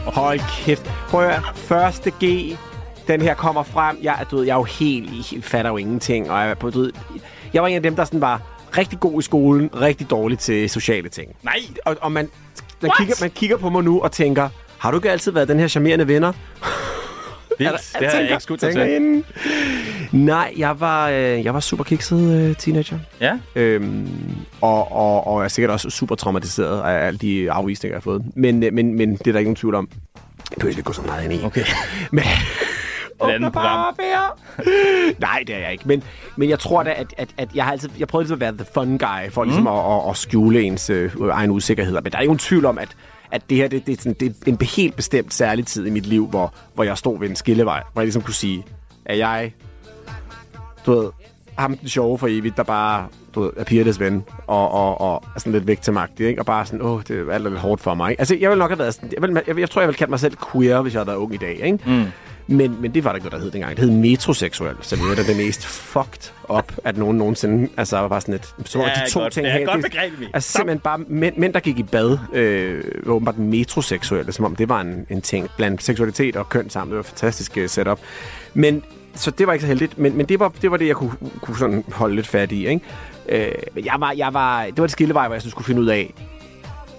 Hold 0.07 0.41
kæft. 0.65 0.91
Prøv 1.09 1.25
at 1.25 1.35
høre. 1.35 1.55
Første 1.55 2.11
G. 2.25 2.57
Den 3.09 3.23
her 3.23 3.35
kommer 3.35 3.63
frem. 3.63 3.99
Jeg, 4.03 4.27
du 4.31 4.37
ved, 4.37 4.45
jeg 4.45 4.53
er 4.53 4.57
jo 4.59 4.63
helt, 4.63 5.33
jeg 5.33 5.45
fatter 5.45 5.71
jo 5.71 5.77
ingenting. 5.77 6.31
Og 6.31 6.41
jeg, 6.41 6.59
på, 6.59 6.71
du 6.71 6.79
ved, 6.81 6.93
jeg 7.53 7.63
var 7.63 7.69
en 7.69 7.77
af 7.77 7.83
dem, 7.83 7.97
der 7.97 8.05
sådan 8.05 8.21
var 8.21 8.43
rigtig 8.79 9.01
god 9.01 9.21
i 9.21 9.23
skolen, 9.23 9.71
rigtig 9.81 10.11
dårlig 10.11 10.39
til 10.39 10.71
sociale 10.71 11.09
ting. 11.09 11.37
Nej! 11.43 11.55
Og, 11.85 11.97
og 12.01 12.13
man, 12.13 12.29
man, 12.83 12.91
kigger, 12.99 13.15
man 13.21 13.31
kigger 13.31 13.57
på 13.57 13.71
mig 13.71 13.85
nu 13.85 14.01
og 14.01 14.13
tænker, 14.13 14.49
har 14.79 14.91
du 14.91 14.97
ikke 14.97 15.11
altid 15.11 15.33
været 15.33 15.49
den 15.49 15.59
her 15.59 15.69
charmerende 15.69 16.09
venner? 16.09 16.33
Vildt. 17.59 17.97
Det 18.01 18.09
har 18.09 18.19
jeg 18.19 18.31
ikke 18.31 18.43
skudt 18.43 18.61
dig 18.61 18.69
tænker 18.69 18.85
til. 18.85 18.95
inden. 18.95 19.25
Nej, 20.13 20.55
jeg 20.57 20.81
var, 20.81 21.09
øh, 21.09 21.45
jeg 21.45 21.55
var 21.55 21.61
super 21.61 21.85
kikset 21.85 22.49
øh, 22.49 22.57
teenager. 22.57 22.99
Ja. 23.21 23.39
Øhm, 23.55 24.09
og, 24.61 24.93
og, 24.93 25.27
og 25.27 25.39
jeg 25.41 25.45
er 25.45 25.49
sikkert 25.49 25.71
også 25.71 25.91
super 25.91 26.15
traumatiseret 26.15 26.83
af 26.83 27.07
alle 27.07 27.19
de 27.19 27.53
afvisninger, 27.53 27.95
jeg 27.95 27.97
har 27.97 28.03
fået. 28.03 28.23
Men, 28.37 28.63
øh, 28.63 28.73
men, 28.73 28.97
men 28.97 29.13
det 29.13 29.27
er 29.27 29.33
der 29.33 29.39
ikke 29.39 29.49
nogen 29.49 29.57
tvivl 29.57 29.75
om. 29.75 29.89
Jeg 30.51 30.57
behøver 30.57 30.71
ikke 30.71 30.83
gå 30.83 30.93
så 30.93 31.03
meget 31.03 31.25
ind 31.25 31.33
i. 31.33 31.45
Okay. 31.45 31.65
Men, 32.13 32.25
Et 33.29 33.31
andet 33.35 33.53
program. 33.53 33.95
Nej, 35.19 35.43
det 35.47 35.55
er 35.55 35.59
jeg 35.59 35.73
ikke. 35.73 35.89
Men, 35.89 36.03
men 36.37 36.49
jeg 36.51 36.59
tror 36.59 36.83
da, 36.83 36.91
at, 36.97 37.15
at, 37.19 37.29
at 37.39 37.49
jeg 37.55 37.65
har 37.65 37.73
altid... 37.73 37.89
Jeg 37.99 38.09
prøvede 38.09 38.25
ligesom 38.25 38.37
at 38.37 38.41
være 38.41 38.53
the 38.53 38.67
fun 38.75 38.99
guy, 38.99 39.31
for 39.31 39.45
ligesom 39.45 39.63
Mm. 39.63 39.67
at, 39.69 39.75
at, 40.05 40.11
at 40.11 40.17
skjule 40.17 40.63
ens 40.63 40.91
øh, 40.91 41.13
egen 41.31 41.51
usikkerheder. 41.51 42.01
Men 42.01 42.13
der 42.13 42.19
er 42.19 42.23
ikke 42.23 42.29
nogen 42.31 42.39
tvivl 42.39 42.65
om, 42.65 42.79
at, 42.79 42.89
at 43.31 43.43
det 43.51 43.57
her 43.57 43.69
det, 43.69 43.87
det, 43.87 43.93
er 43.99 44.03
sådan, 44.03 44.17
det 44.21 44.29
er 44.29 44.51
en 44.51 44.59
helt 44.77 44.97
bestemt 44.97 45.35
særlig 45.35 45.67
tid 45.67 45.87
i 45.87 45.91
mit 45.91 46.07
liv, 46.07 46.27
hvor, 46.27 46.55
hvor 46.75 46.85
jeg 46.85 46.99
stod 46.99 47.19
ved 47.19 47.29
en 47.31 47.37
skillevej. 47.37 47.83
Hvor 47.93 48.03
jeg 48.03 48.07
ligesom 48.07 48.23
kunne 48.23 48.35
sige, 48.35 48.65
at 49.05 49.19
jeg... 49.19 49.53
Du 50.87 50.93
ved, 51.01 51.11
ham 51.59 51.77
den 51.77 51.89
sjove 51.89 52.19
for 52.19 52.27
evigt, 52.31 52.57
der 52.57 52.63
bare 52.63 53.07
du 53.35 53.41
ved, 53.43 53.51
er 53.57 53.65
pigernes 53.65 54.01
ven, 54.01 54.25
og, 54.47 54.71
og, 54.71 55.01
og 55.01 55.25
er 55.37 55.41
sådan 55.41 55.53
lidt 55.53 55.67
vægtemagtig, 55.67 56.27
ikke? 56.27 56.41
Og 56.43 56.47
bare 56.47 56.67
sådan, 56.67 56.83
åh, 56.83 57.01
det 57.09 57.29
er 57.29 57.33
alt 57.33 57.45
lidt 57.45 57.59
hårdt 57.59 57.81
for 57.83 57.95
mig. 57.95 58.11
Ikke? 58.11 58.21
Altså, 58.21 58.37
jeg 58.41 58.51
vil 58.51 58.59
nok 58.59 58.71
have 58.71 58.79
været 58.79 58.95
sådan, 58.95 59.11
jeg, 59.13 59.23
vil, 59.23 59.43
jeg, 59.47 59.59
jeg 59.59 59.71
tror, 59.71 59.81
jeg 59.83 59.89
ville 59.89 59.99
kalde 59.99 60.11
mig 60.11 60.21
selv 60.21 60.37
queer, 60.53 60.83
hvis 60.83 60.95
jeg 60.95 60.99
havde 60.99 61.07
været 61.07 61.17
ung 61.17 61.35
i 61.35 61.37
dag, 61.37 61.61
ikke? 61.63 61.79
Mm. 61.87 62.05
Men, 62.51 62.77
men 62.81 62.95
det 62.95 63.05
var 63.05 63.11
der 63.11 63.15
ikke 63.17 63.25
noget, 63.29 63.33
der 63.39 63.45
hed 63.45 63.51
dengang. 63.51 63.77
Det 63.77 63.85
hed 63.85 63.91
metroseksuel, 63.91 64.75
så 64.81 64.97
det 64.97 65.19
er 65.19 65.23
det 65.25 65.37
mest 65.37 65.67
fucked 65.67 66.33
up, 66.59 66.73
at 66.85 66.97
nogen 66.97 67.19
nogensinde 67.19 67.69
altså, 67.77 67.99
var 67.99 68.21
sådan 68.21 68.35
et... 68.35 68.55
Så 68.65 68.79
var 68.79 68.85
Ja, 68.87 69.05
de 69.07 69.11
to 69.11 69.21
godt. 69.21 69.33
ting 69.33 69.45
Det 69.47 69.53
er 69.55 69.59
her, 69.59 69.67
godt 69.67 69.77
det- 69.77 69.91
begreb, 69.93 70.13
Emil. 70.17 70.29
Altså 70.35 70.53
simpelthen 70.53 70.81
bare 70.81 70.99
mænd, 71.09 71.37
mænd 71.37 71.53
der 71.53 71.61
gik 71.61 71.79
i 71.79 71.83
bad, 71.83 72.19
øh, 72.33 72.85
var 73.07 73.13
åbenbart 73.13 73.39
metroseksuelle, 73.39 74.33
som 74.33 74.45
om 74.45 74.57
det 74.57 74.69
var 74.69 74.81
en, 74.81 75.07
en 75.11 75.21
ting 75.23 75.49
blandt 75.57 75.83
seksualitet 75.83 76.37
og 76.37 76.49
køn 76.49 76.71
sammen. 76.71 76.91
Det 76.91 76.97
var 76.97 77.01
et 77.03 77.07
fantastisk 77.07 77.53
uh, 77.63 77.67
setup. 77.67 78.01
Men, 78.55 78.83
så 79.15 79.31
det 79.31 79.47
var 79.47 79.53
ikke 79.53 79.61
så 79.63 79.67
heldigt, 79.69 79.99
men, 79.99 80.17
men 80.17 80.27
det, 80.27 80.41
var, 80.41 80.53
det 80.63 80.71
var 80.71 80.77
det, 80.77 80.87
jeg 80.87 80.97
kunne, 80.97 81.13
kunne 81.41 81.57
sådan 81.59 81.85
holde 81.93 82.15
lidt 82.17 82.27
fat 82.27 82.53
i, 82.53 82.67
ikke? 82.69 82.81
Øh, 83.29 83.53
men 83.75 83.85
jeg 83.85 83.95
var, 83.99 84.13
jeg 84.13 84.35
var, 84.35 84.65
det 84.65 84.79
var 84.79 84.85
et 84.85 84.91
skillevej, 84.91 85.27
hvor 85.27 85.35
jeg 85.35 85.43
sådan 85.43 85.51
skulle 85.51 85.67
finde 85.67 85.81
ud 85.83 85.87
af, 85.87 86.15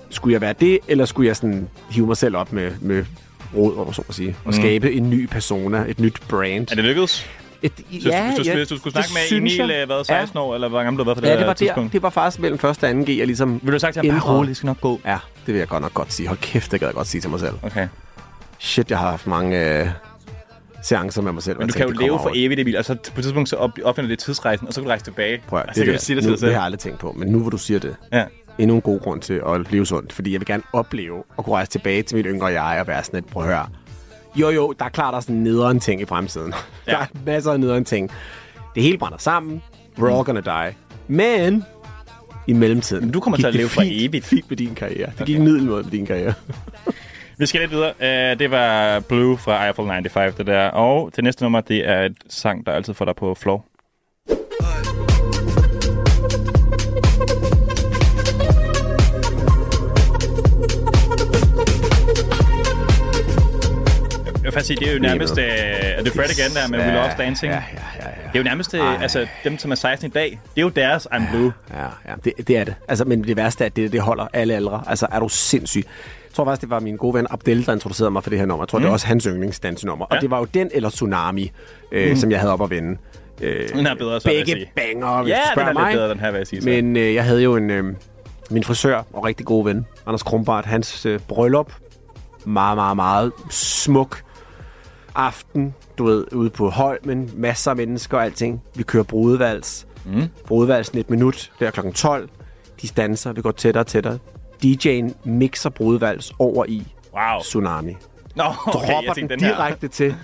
skulle 0.09 0.33
jeg 0.33 0.41
være 0.41 0.53
det, 0.59 0.79
eller 0.87 1.05
skulle 1.05 1.27
jeg 1.27 1.35
sådan 1.35 1.69
hive 1.89 2.07
mig 2.07 2.17
selv 2.17 2.35
op 2.37 2.53
med, 2.53 2.71
med 2.81 3.05
råd, 3.55 3.75
og 3.75 3.95
så 3.95 4.03
at 4.09 4.15
sige, 4.15 4.29
og 4.29 4.35
Mm. 4.45 4.53
skabe 4.53 4.93
en 4.93 5.09
ny 5.09 5.27
persona, 5.27 5.85
et 5.87 5.99
nyt 5.99 6.19
brand. 6.29 6.71
Er 6.71 6.75
det 6.75 6.83
lykkedes? 6.83 7.29
Et, 7.63 7.71
Så 7.77 7.83
ja, 8.09 8.25
hvis, 8.25 8.37
du, 8.37 8.43
ja, 8.43 8.55
hvis 8.55 8.67
du 8.67 8.77
skulle 8.77 8.93
det 8.93 9.05
snakke 9.05 9.27
med 9.31 9.37
Emil, 9.37 9.55
jeg. 9.69 9.81
øh, 9.81 9.85
hvad, 9.85 10.03
16 10.03 10.37
år, 10.39 10.55
eller 10.55 10.67
hvor 10.69 10.83
gammel 10.83 10.97
du 10.99 11.03
har 11.03 11.05
været 11.05 11.17
på 11.17 11.21
det 11.21 11.27
Ja, 11.27 11.37
det 11.39 11.47
var 11.47 11.53
der. 11.81 11.89
Det 11.91 12.01
var 12.03 12.09
faktisk 12.09 12.39
mellem 12.41 12.59
første 12.59 12.83
og 12.83 12.89
anden 12.89 13.05
G, 13.05 13.09
jeg 13.17 13.27
ligesom... 13.27 13.53
Vil 13.53 13.61
du 13.67 13.71
have 13.71 13.79
sagt 13.79 13.93
til 13.93 14.11
ham, 14.11 14.19
bare 14.21 14.37
rolig, 14.37 14.49
det 14.49 14.57
skal 14.57 14.67
nok 14.67 14.81
gå? 14.81 14.99
Ja, 15.05 15.17
det 15.45 15.53
vil 15.53 15.59
jeg 15.59 15.67
godt 15.67 15.81
nok 15.81 15.93
godt 15.93 16.13
sige. 16.13 16.27
Hold 16.27 16.39
kæft, 16.39 16.71
det 16.71 16.79
gad 16.79 16.87
jeg 16.87 16.95
godt 16.95 17.07
sige 17.07 17.21
til 17.21 17.29
mig 17.29 17.39
selv. 17.39 17.53
Okay. 17.63 17.87
Shit, 18.59 18.89
jeg 18.91 18.99
har 18.99 19.09
haft 19.09 19.27
mange 19.27 19.79
øh, 19.81 19.87
seancer 20.83 21.21
med 21.21 21.31
mig 21.31 21.43
selv. 21.43 21.57
Men 21.59 21.67
du 21.67 21.71
jeg 21.71 21.75
kan 21.75 21.81
jo 21.81 21.87
tænkte, 21.87 22.03
det 22.03 22.09
leve 22.11 22.19
for 22.23 22.31
evigt, 22.35 22.59
Emil, 22.59 22.77
og 22.77 22.85
så 22.85 22.93
på 22.95 23.01
et 23.17 23.23
tidspunkt 23.23 23.49
så 23.49 23.55
op, 23.55 23.71
opfinder 23.83 24.09
det 24.09 24.19
tidsrejsen, 24.19 24.67
og 24.67 24.73
så 24.73 24.81
kan 24.81 24.83
du 24.85 24.89
rejse 24.89 25.03
tilbage. 25.05 25.41
Prøv 25.47 25.59
at, 25.59 25.65
altså, 25.67 25.79
det, 25.79 25.85
kan 25.85 25.93
det, 25.93 26.01
sige 26.01 26.15
det 26.15 26.25
nu, 26.25 26.31
det 26.31 26.41
har 26.41 26.49
jeg 26.49 26.61
aldrig 26.63 26.79
tænkt 26.79 26.99
på, 26.99 27.15
men 27.17 27.27
nu 27.27 27.39
hvor 27.39 27.49
du 27.49 27.57
siger 27.57 27.79
det, 27.79 27.95
Ja. 28.13 28.23
Endnu 28.57 28.75
en 28.75 28.81
god 28.81 28.99
grund 28.99 29.21
til 29.21 29.41
at 29.47 29.71
leve 29.71 29.85
sundt, 29.85 30.13
fordi 30.13 30.31
jeg 30.31 30.39
vil 30.39 30.47
gerne 30.47 30.63
opleve 30.73 31.23
at 31.37 31.45
kunne 31.45 31.55
rejse 31.55 31.71
tilbage 31.71 32.03
til 32.03 32.17
mit 32.17 32.25
yngre 32.29 32.45
jeg 32.47 32.77
og 32.81 32.87
være 32.87 33.03
sådan 33.03 33.19
et, 33.19 33.25
prøv 33.25 33.43
at 33.43 33.49
høre. 33.49 33.67
Jo, 34.35 34.49
jo, 34.49 34.73
der 34.79 34.85
er 34.85 34.89
klart, 34.89 35.11
der 35.11 35.17
er 35.17 35.21
sådan 35.21 35.35
nederen 35.35 35.79
ting 35.79 36.01
i 36.01 36.05
fremtiden. 36.05 36.53
Ja. 36.87 36.91
Der 36.91 36.97
er 36.97 37.05
masser 37.25 37.51
af 37.51 37.59
nederen 37.59 37.85
ting. 37.85 38.09
Det 38.75 38.83
hele 38.83 38.97
brænder 38.97 39.17
sammen. 39.17 39.61
We're 39.99 40.13
all 40.13 40.23
gonna 40.23 40.41
die. 40.41 40.75
Men 41.07 41.63
i 42.47 42.53
mellemtiden 42.53 43.03
Men 43.03 43.11
du 43.11 43.19
kommer 43.19 43.37
til 43.37 43.47
at 43.47 43.55
leve 43.55 43.69
for 43.69 43.81
fint, 43.81 44.01
evigt. 44.01 44.25
fint 44.25 44.49
med 44.49 44.57
din 44.57 44.75
karriere. 44.75 45.11
Det 45.17 45.25
gik 45.25 45.39
middelmåde 45.39 45.83
med 45.83 45.91
din 45.91 46.05
karriere. 46.05 46.33
Vi 47.39 47.45
skal 47.45 47.61
lidt 47.61 47.71
videre. 47.71 47.93
Uh, 47.99 48.39
det 48.39 48.51
var 48.51 48.99
Blue 48.99 49.37
fra 49.37 49.65
Eiffel 49.65 49.85
95, 49.85 50.35
det 50.35 50.47
der. 50.47 50.67
Og 50.67 51.11
det 51.15 51.23
næste 51.23 51.43
nummer, 51.43 51.61
det 51.61 51.89
er 51.89 52.01
et 52.01 52.15
sang, 52.29 52.65
der 52.65 52.71
altid 52.71 52.93
får 52.93 53.05
dig 53.05 53.15
på 53.15 53.35
floor. 53.35 53.65
Vil 64.51 64.55
faktisk 64.55 64.67
sige, 64.67 64.77
det 64.77 64.87
er 64.89 64.93
jo 64.93 64.99
nærmest... 64.99 65.33
Uh, 65.33 65.43
er 65.43 66.03
det 66.03 66.13
Fred 66.13 66.25
again 66.39 66.51
der 66.55 66.67
med 66.67 66.79
We 66.79 66.93
Lost 66.93 67.17
Dancing? 67.17 67.53
Ja, 67.53 67.57
ja, 67.73 67.83
ja, 67.99 68.07
ja. 68.07 68.11
Det 68.27 68.35
er 68.35 68.39
jo 68.39 68.43
nærmest... 68.43 68.73
Uh, 68.73 69.01
altså, 69.01 69.27
dem, 69.43 69.57
som 69.57 69.71
er 69.71 69.75
16 69.75 70.07
i 70.09 70.11
dag, 70.11 70.29
det 70.55 70.57
er 70.57 70.61
jo 70.61 70.69
deres 70.69 71.07
I'm 71.13 71.31
Blue. 71.31 71.53
Ja, 71.73 71.83
ja 72.07 72.13
det, 72.25 72.47
det 72.47 72.57
er 72.57 72.63
det. 72.63 72.75
Altså, 72.87 73.05
men 73.05 73.23
det 73.23 73.37
værste 73.37 73.63
er, 73.63 73.65
at 73.65 73.75
det, 73.75 73.91
det 73.91 74.01
holder 74.01 74.27
alle 74.33 74.55
aldre. 74.55 74.83
Altså, 74.87 75.07
er 75.11 75.19
du 75.19 75.27
sindssyg? 75.29 75.83
Jeg 75.85 76.35
tror 76.35 76.45
faktisk, 76.45 76.61
det 76.61 76.69
var 76.69 76.79
min 76.79 76.95
gode 76.97 77.13
ven 77.13 77.27
Abdel, 77.29 77.65
der 77.65 77.73
introducerede 77.73 78.11
mig 78.11 78.23
for 78.23 78.29
det 78.29 78.39
her 78.39 78.45
nummer. 78.45 78.63
Jeg 78.63 78.69
tror, 78.69 78.79
mm. 78.79 78.81
det 78.81 78.87
Mm. 78.87 78.89
var 78.89 78.93
også 78.93 79.07
hans 79.07 79.23
yndlingsdansenummer. 79.23 80.05
Ja. 80.11 80.15
Ja. 80.15 80.17
Og 80.17 80.21
det 80.21 80.31
var 80.31 80.37
jo 80.39 80.45
den 80.45 80.69
eller 80.73 80.89
Tsunami, 80.89 81.51
øh, 81.91 82.03
Mm. 82.05 82.09
mm. 82.09 82.15
som 82.15 82.31
jeg 82.31 82.39
havde 82.39 82.53
op 82.53 82.61
at 82.63 82.69
vende. 82.69 82.97
Øh, 83.41 83.69
Den 83.69 83.85
er 83.87 83.95
bedre, 83.95 84.21
så 84.21 84.29
jeg 84.31 84.43
Begge 84.45 84.69
banger, 84.75 85.21
hvis 85.23 85.31
Ja, 85.31 85.37
du 85.55 85.59
den 85.59 85.67
er 85.67 85.71
lidt 85.71 85.79
mig. 85.79 85.93
bedre, 85.93 86.09
den 86.09 86.19
her, 86.19 86.31
vil 86.31 86.37
jeg 86.37 86.47
sige 86.47 86.61
så. 86.61 86.69
Men 86.69 86.97
øh, 86.97 87.13
jeg 87.13 87.23
havde 87.23 87.41
jo 87.43 87.55
en... 87.55 87.69
Øh, 87.69 87.83
min 88.49 88.63
frisør 88.63 89.01
og 89.13 89.25
rigtig 89.25 89.45
gode 89.45 89.65
ven, 89.65 89.85
Anders 90.07 90.23
Krumbart, 90.23 90.65
hans 90.65 91.05
øh, 91.05 91.19
bryllup. 91.27 91.73
Meget, 92.45 92.77
meget, 92.77 92.95
meget 92.95 93.31
smuk 93.49 94.21
aften. 95.15 95.75
Du 95.97 96.05
ved, 96.05 96.25
ude 96.33 96.49
på 96.49 96.69
Holmen. 96.69 97.31
Masser 97.35 97.71
af 97.71 97.77
mennesker 97.77 98.17
og 98.17 98.23
alting. 98.25 98.61
Vi 98.75 98.83
kører 98.83 99.03
brudevals. 99.03 99.87
Mm. 100.05 100.27
Brudevalsen 100.47 100.97
et 100.97 101.09
minut. 101.09 101.51
Der 101.59 101.71
kl. 101.71 101.79
12. 101.95 102.29
De 102.81 102.87
danser. 102.87 103.33
Vi 103.33 103.41
går 103.41 103.51
tættere 103.51 103.81
og 103.81 103.87
tættere. 103.87 104.19
DJ'en 104.65 105.13
mixer 105.29 105.69
brudevals 105.69 106.33
over 106.39 106.65
i 106.67 106.87
wow. 107.13 107.39
Tsunami. 107.41 107.95
Nå, 108.35 108.43
okay, 108.43 108.93
Dropper 108.93 109.13
den 109.13 109.29
den 109.29 109.39
her. 109.39 109.55
direkte 109.55 109.87
til 109.87 110.15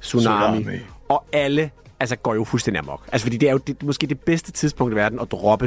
Tsunami. 0.00 0.60
Tsunami. 0.62 0.78
Og 1.08 1.24
alle 1.32 1.70
altså, 2.00 2.16
går 2.16 2.34
jo 2.34 2.44
fuldstændig 2.44 2.78
amok. 2.78 3.02
Altså, 3.12 3.24
fordi 3.24 3.36
det 3.36 3.48
er 3.48 3.52
jo 3.52 3.58
det, 3.58 3.82
måske 3.82 4.06
det 4.06 4.20
bedste 4.20 4.52
tidspunkt 4.52 4.92
i 4.92 4.96
verden 4.96 5.20
at 5.20 5.30
droppe 5.32 5.66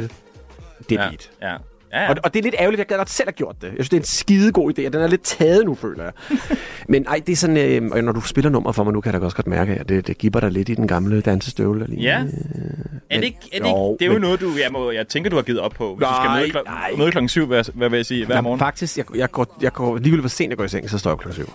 det 0.88 0.96
Ja, 0.96 1.08
beat. 1.08 1.30
ja. 1.42 1.56
Ja, 1.92 2.02
ja. 2.02 2.10
Og, 2.10 2.16
og 2.24 2.34
det 2.34 2.38
er 2.38 2.42
lidt 2.42 2.54
ærgerligt, 2.58 2.78
jeg 2.78 2.86
gad 2.86 2.96
godt 2.96 3.10
selv 3.10 3.26
have 3.28 3.32
gjort 3.32 3.56
det. 3.60 3.66
Jeg 3.66 3.72
synes, 3.74 3.88
det 3.88 3.96
er 3.96 4.00
en 4.00 4.04
skide 4.06 4.52
god 4.52 4.78
idé, 4.78 4.86
og 4.86 4.92
den 4.92 5.00
er 5.02 5.06
lidt 5.06 5.22
taget 5.22 5.64
nu, 5.66 5.74
føler 5.74 6.04
jeg. 6.04 6.12
Men 6.88 7.06
ej, 7.08 7.20
det 7.26 7.32
er 7.32 7.36
sådan, 7.36 7.56
øh, 7.56 7.90
og 7.92 8.04
når 8.04 8.12
du 8.12 8.20
spiller 8.20 8.50
nummer 8.50 8.72
for 8.72 8.84
mig 8.84 8.92
nu, 8.92 9.00
kan 9.00 9.12
jeg 9.12 9.20
da 9.20 9.24
også 9.24 9.36
godt 9.36 9.46
mærke, 9.46 9.72
at 9.74 9.88
det, 9.88 10.06
det 10.06 10.18
giver 10.18 10.40
dig 10.40 10.50
lidt 10.50 10.68
i 10.68 10.74
den 10.74 10.88
gamle 10.88 11.20
dansestøvle. 11.20 11.86
Lige. 11.88 12.02
Ja. 12.02 12.24
Er 13.10 13.16
det 13.16 13.24
ikke, 13.24 13.38
er 13.52 13.58
det, 13.58 13.70
Jo, 13.70 13.92
ikke, 13.92 13.98
det 13.98 14.02
er 14.02 14.06
jo 14.06 14.12
men- 14.12 14.20
noget, 14.22 14.40
du, 14.40 14.50
jeg, 14.62 14.72
må, 14.72 14.90
jeg 14.90 15.08
tænker, 15.08 15.30
du 15.30 15.36
har 15.36 15.42
givet 15.42 15.60
op 15.60 15.72
på. 15.72 15.94
Hvis 15.94 16.06
du 16.08 16.14
skal 16.14 16.28
Nej, 16.28 16.40
møde, 16.40 16.50
kl- 16.50 16.64
nej. 16.64 16.90
møde 16.98 17.10
klokken 17.10 17.28
syv, 17.28 17.46
hvad, 17.46 17.64
hvad 17.74 17.88
vil 17.90 17.96
jeg 17.96 18.06
sige, 18.06 18.26
hver 18.26 18.34
Jamen, 18.34 18.44
morgen? 18.44 18.58
Faktisk, 18.58 18.98
jeg, 18.98 19.04
jeg, 19.16 19.30
går, 19.30 19.56
jeg 19.62 19.72
går 19.72 19.96
alligevel 19.96 20.22
for 20.22 20.28
sent, 20.28 20.50
jeg 20.50 20.58
går 20.58 20.64
i 20.64 20.68
seng, 20.68 20.90
så 20.90 20.98
står 20.98 21.10
jeg 21.10 21.18
klokken 21.18 21.44
syv. 21.44 21.52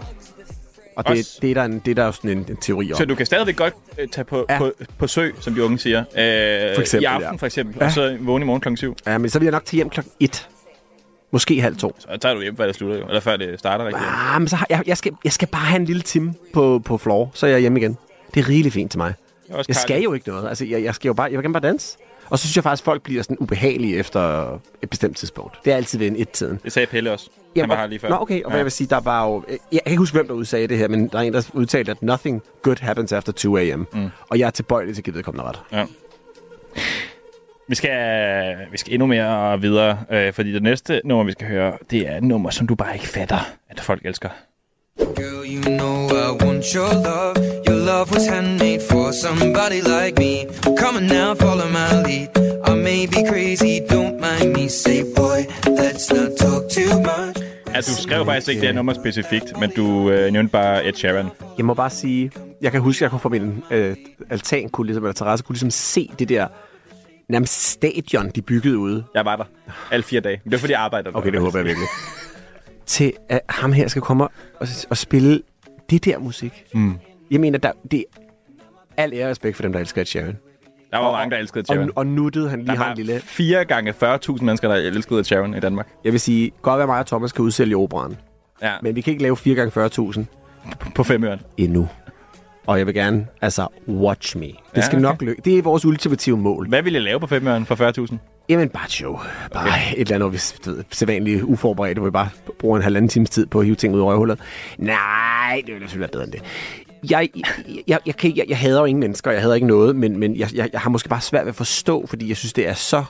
Og 0.96 1.04
det, 1.08 1.12
Også- 1.20 1.40
det, 1.42 1.50
er 1.50 1.54
der 1.54 1.64
en, 1.64 1.80
det 1.80 1.92
er 1.92 1.96
der 1.96 2.06
jo 2.06 2.12
sådan 2.12 2.30
en, 2.32 2.46
en 2.50 2.58
teori 2.58 2.92
om. 2.92 2.98
Så 2.98 3.06
du 3.06 3.16
kan 3.16 3.26
stadigvæk 3.26 3.56
godt 3.56 3.74
øh, 3.98 4.08
tage 4.08 4.26
på, 4.26 4.46
ja. 4.50 4.58
på, 4.58 4.72
på 4.98 5.08
sø, 5.08 5.30
som 5.40 5.54
de 5.56 5.64
unge 5.64 5.80
siger. 5.80 6.00
Øh, 6.00 6.76
For 6.76 6.82
eksempel, 6.82 7.04
I 7.04 7.06
aften 7.06 7.30
ja. 7.32 7.36
for 7.36 7.46
eksempel, 7.46 7.76
Ja. 7.80 7.86
og 7.86 7.92
så 7.92 8.18
vågne 8.20 8.44
i 8.44 8.46
morgen 8.46 8.62
klokken 8.62 8.78
syv. 8.78 8.96
Ja, 9.08 9.18
men 9.18 9.30
så 9.30 9.40
vil 9.40 9.46
jeg 9.46 9.52
nok 9.52 9.66
til 9.66 9.76
hjem 9.76 9.90
klokken 9.90 10.14
et. 10.20 10.48
Måske 11.32 11.62
halv 11.62 11.76
to. 11.78 11.96
Så 12.00 12.18
tager 12.22 12.36
du 12.36 12.42
hjem, 12.42 12.58
før 12.58 12.66
det 12.66 12.76
slutter 12.76 12.98
jo. 13.00 13.06
Eller 13.08 13.20
før 13.20 13.38
det 13.38 13.60
starter 13.60 13.86
rigtigt. 13.86 14.06
Ah, 14.36 14.42
men 14.42 14.48
så 14.48 14.56
har, 14.56 14.68
jeg, 14.70 14.84
jeg, 14.88 14.98
skal, 14.98 15.12
jeg 15.24 15.32
skal 15.32 15.48
bare 15.48 15.62
have 15.66 15.80
en 15.80 15.86
lille 15.86 16.02
time 16.02 16.34
på, 16.54 16.82
på 16.86 16.98
floor, 16.98 17.32
så 17.34 17.46
er 17.46 17.50
jeg 17.52 17.60
hjemme 17.60 17.80
igen. 17.80 17.98
Det 18.34 18.40
er 18.44 18.50
rigeligt 18.50 18.74
fint 18.74 18.92
til 18.92 18.98
mig. 18.98 19.14
Jeg 19.50 19.56
Carl. 19.56 19.74
skal 19.74 20.02
jo 20.02 20.14
ikke 20.14 20.30
noget. 20.30 20.50
Altså, 20.50 20.66
jeg, 20.66 20.84
jeg 20.84 20.96
skal 20.96 21.10
jo 21.10 21.14
bare, 21.14 21.26
jeg 21.32 21.38
vil 21.38 21.44
gerne 21.44 21.54
bare 21.54 21.68
danse. 21.68 21.98
Og 22.32 22.40
så 22.40 22.46
synes 22.46 22.56
jeg 22.56 22.64
faktisk, 22.64 22.84
at 22.84 22.86
folk 22.86 23.02
bliver 23.04 23.24
sådan 23.24 23.38
ubehagelige 23.40 23.98
efter 23.98 24.54
et 24.82 24.90
bestemt 24.90 25.18
tidspunkt. 25.18 25.58
Det 25.66 25.74
er 25.74 25.78
altid 25.78 26.00
ved 26.00 26.08
en 26.08 26.16
et-tiden. 26.16 26.60
Det 26.64 26.72
sagde 26.72 26.88
Pelle 26.88 27.12
også. 27.12 27.30
Han 27.58 27.70
var 27.70 27.76
her 27.76 27.88
lige 27.88 28.00
før. 28.00 28.10
Nå, 28.10 28.18
okay. 28.20 28.44
Og 28.44 28.52
ja. 28.52 28.58
jeg 28.58 28.66
vil 28.66 28.72
sige, 28.72 28.88
der 28.88 29.00
var 29.00 29.28
jo... 29.28 29.44
Jeg 29.50 29.80
kan 29.84 29.92
ikke 29.92 29.98
huske, 30.00 30.16
hvem 30.16 30.28
der 30.28 30.34
udsagde 30.34 30.68
det 30.68 30.78
her, 30.78 30.88
men 30.88 31.08
der 31.08 31.18
er 31.18 31.22
en, 31.22 31.34
der 31.34 31.50
udtalte, 31.54 31.92
at 31.92 32.02
nothing 32.02 32.42
good 32.62 32.76
happens 32.82 33.12
after 33.14 33.32
2 33.32 33.58
a.m. 33.58 33.88
Mm. 33.94 34.10
Og 34.30 34.40
jeg 34.40 34.48
er 34.48 34.50
tilbøjelig 34.50 34.96
til 34.96 35.02
at 35.02 35.06
give 35.06 35.16
vedkommende 35.16 35.50
ret. 35.50 35.62
Ja. 35.72 35.86
Vi 37.68 37.76
skal, 37.76 38.58
vi 38.72 38.78
skal 38.78 38.94
endnu 38.94 39.06
mere 39.06 39.62
videre, 39.62 39.98
øh, 40.12 40.34
fordi 40.34 40.54
det 40.54 40.64
næste 40.64 41.02
nummer, 41.06 41.24
vi 41.24 41.32
skal 41.32 41.48
høre, 41.48 41.74
det 41.92 42.08
er 42.08 42.18
et 42.18 42.24
nummer, 42.24 42.50
som 42.50 42.68
du 42.68 42.76
bare 42.76 42.94
ikke 42.94 43.08
fatter, 43.08 43.40
at 43.70 43.80
folk 43.80 44.06
elsker. 44.06 44.30
Girl, 44.98 45.46
you 45.46 45.62
know 45.62 46.08
I 46.10 46.44
want 46.44 46.74
your 46.74 46.94
love. 46.94 47.38
Your 47.68 47.78
love 47.78 48.12
was 48.14 48.28
handmade 48.28 48.82
for 48.82 49.12
somebody 49.14 49.82
like 49.82 50.18
me. 50.18 50.46
Come 50.78 50.96
on 50.98 51.08
now, 51.08 51.34
follow 51.36 51.68
my 51.70 52.02
lead. 52.08 52.30
I 52.70 52.76
may 52.76 53.08
be 53.08 53.24
crazy, 53.30 53.80
don't 53.90 54.20
mind 54.20 54.54
me. 54.54 54.68
Say, 54.70 55.04
boy, 55.16 55.40
let's 55.80 56.12
not 56.14 56.30
talk 56.38 56.70
too 56.70 56.92
much. 57.00 57.38
Ja, 57.74 57.78
du 57.82 57.96
skrev 58.02 58.26
faktisk 58.26 58.50
ikke 58.50 58.62
det 58.62 58.68
her 58.68 58.74
nummer 58.76 58.94
specifikt, 58.94 59.60
men 59.60 59.72
du 59.76 60.10
øh, 60.10 60.32
nævnte 60.34 60.52
bare 60.52 60.86
Ed 60.86 60.94
Sheeran. 60.94 61.28
Jeg 61.58 61.66
må 61.66 61.74
bare 61.74 61.90
sige, 61.90 62.32
jeg 62.62 62.72
kan 62.72 62.82
huske, 62.82 62.98
at 62.98 63.02
jeg 63.02 63.10
kunne 63.10 63.20
fra 63.20 63.30
min 63.30 63.64
øh, 63.72 63.96
altan, 64.30 64.70
kunne 64.70 64.88
ligesom, 64.88 65.04
eller 65.04 65.14
terrasse, 65.14 65.46
kunne 65.46 65.54
ligesom 65.54 65.72
se 65.72 66.10
det 66.20 66.30
der 66.30 66.48
nærmest 67.30 67.54
stadion, 67.72 68.30
de 68.36 68.42
byggede 68.42 68.78
ude. 68.78 69.04
Jeg 69.16 69.26
var 69.26 69.36
der 69.36 69.44
alle 69.92 70.04
fire 70.04 70.22
dage. 70.22 70.42
Men 70.44 70.52
det 70.52 70.58
var 70.58 70.60
fordi, 70.60 70.74
jeg 70.74 70.82
arbejdede 70.82 71.12
der. 71.14 71.18
Okay, 71.20 71.32
det 71.32 71.40
håber 71.40 71.58
jeg 71.60 71.66
virkelig. 71.66 71.88
Til 72.92 73.14
at 73.30 73.42
ham 73.50 73.74
her 73.74 73.88
skal 73.88 74.02
komme 74.02 74.24
og, 74.24 74.68
og 74.90 74.98
spille 74.98 75.42
det 75.90 76.06
der 76.06 76.20
musik. 76.20 76.64
Mm. 76.74 76.94
Jeg 77.32 77.40
mener, 77.40 77.60
der, 77.60 77.72
det 77.92 78.00
er 78.18 78.22
al 78.98 79.14
ære 79.14 79.26
og 79.26 79.30
respekt 79.30 79.56
for 79.56 79.64
dem, 79.64 79.74
der 79.74 79.80
elsker 79.80 80.02
Ed 80.02 80.06
Sheeran. 80.06 80.38
Der 80.92 80.98
var 80.98 81.12
mange, 81.12 81.32
der 81.32 81.38
elskede 81.38 81.60
Ed 81.60 81.66
Sheeran. 81.66 81.88
Og, 81.90 81.98
og 81.98 82.08
nuttede 82.08 82.50
han 82.50 82.62
lige 82.62 82.78
har 82.78 82.92
en 82.92 82.98
lille... 82.98 83.20
4 83.20 83.66
gange 83.66 83.92
40.000 84.04 84.44
mennesker, 84.44 84.68
der 84.68 84.76
elskede 84.76 85.20
Ed 85.20 85.24
Sheeran 85.24 85.54
i 85.54 85.60
Danmark. 85.60 85.88
Jeg 86.04 86.12
vil 86.12 86.20
sige, 86.20 86.52
godt 86.62 86.78
være 86.78 86.88
mig 86.88 87.00
og 87.00 87.06
Thomas 87.06 87.32
kan 87.32 87.46
udsælge 87.46 87.78
operaen. 87.78 88.18
Ja. 88.62 88.74
Men 88.82 88.96
vi 88.96 89.02
kan 89.02 89.12
ikke 89.12 89.24
lave 89.24 89.38
4 89.38 89.56
gange 89.56 89.86
40.000 89.86 90.24
På 90.96 91.04
fem 91.04 91.24
øre. 91.24 91.38
endnu. 91.58 91.90
Og 92.68 92.78
jeg 92.78 92.88
vil 92.88 92.94
gerne, 92.94 93.28
altså, 93.42 93.68
watch 93.88 94.38
me. 94.38 94.46
Det 94.46 94.56
Ja, 94.76 94.82
skal 94.82 94.96
okay. 94.98 95.02
nok 95.04 95.22
lykke. 95.22 95.42
Det 95.46 95.58
er 95.58 95.62
vores 95.62 95.86
ultimative 95.86 96.38
mål. 96.38 96.68
Hvad 96.70 96.82
vil 96.82 96.94
jeg 96.94 97.02
lave 97.02 97.20
på 97.20 97.28
fem 97.28 97.48
øre 97.48 97.66
for 97.66 98.08
40.000? 98.12 98.16
Jamen, 98.52 98.70
bare 98.70 98.86
et 98.86 98.92
show. 98.92 99.20
Bare 99.54 99.68
okay. 99.68 99.94
et 99.94 100.00
eller 100.02 100.16
andet, 100.16 100.30
hvis 100.30 100.56
du 100.66 100.72
ved, 100.72 100.84
sædvanligt 100.92 101.44
uforberedt, 101.44 101.98
hvor 101.98 102.06
vi 102.08 102.12
bare 102.12 102.30
bruger 102.60 102.78
en 102.78 102.84
halvanden 102.84 103.10
times 103.10 103.30
tid 103.30 103.46
på 103.46 103.60
at 103.60 103.66
hive 103.66 103.76
ting 103.76 103.96
ud 103.96 104.00
af 104.00 104.06
røvhullet. 104.06 104.40
Nej, 104.78 105.62
det 105.66 105.74
ville 105.74 105.90
selvfølgelig 105.90 106.00
være 106.00 106.10
bedre 106.12 106.24
end 106.24 106.32
det. 106.32 106.42
Jeg, 107.12 107.30
jeg, 107.36 107.44
jeg, 107.88 108.00
jeg, 108.06 108.16
kan, 108.16 108.38
jeg, 108.38 108.46
jeg 108.50 108.58
hader 108.58 108.80
jo 108.80 108.86
ingen 108.86 109.00
mennesker, 109.00 109.32
jeg 109.32 109.42
hader 109.42 109.56
ikke 109.56 109.68
noget, 109.68 109.96
men, 109.96 110.18
men 110.18 110.36
jeg, 110.36 110.56
jeg, 110.56 110.70
jeg 110.74 110.82
har 110.82 110.90
måske 110.90 111.10
bare 111.10 111.22
svært 111.22 111.46
ved 111.46 111.50
at 111.50 111.56
forstå, 111.56 112.08
fordi 112.08 112.30
jeg 112.30 112.38
synes, 112.38 112.54
det 112.54 112.68
er 112.68 112.74
så 112.74 113.04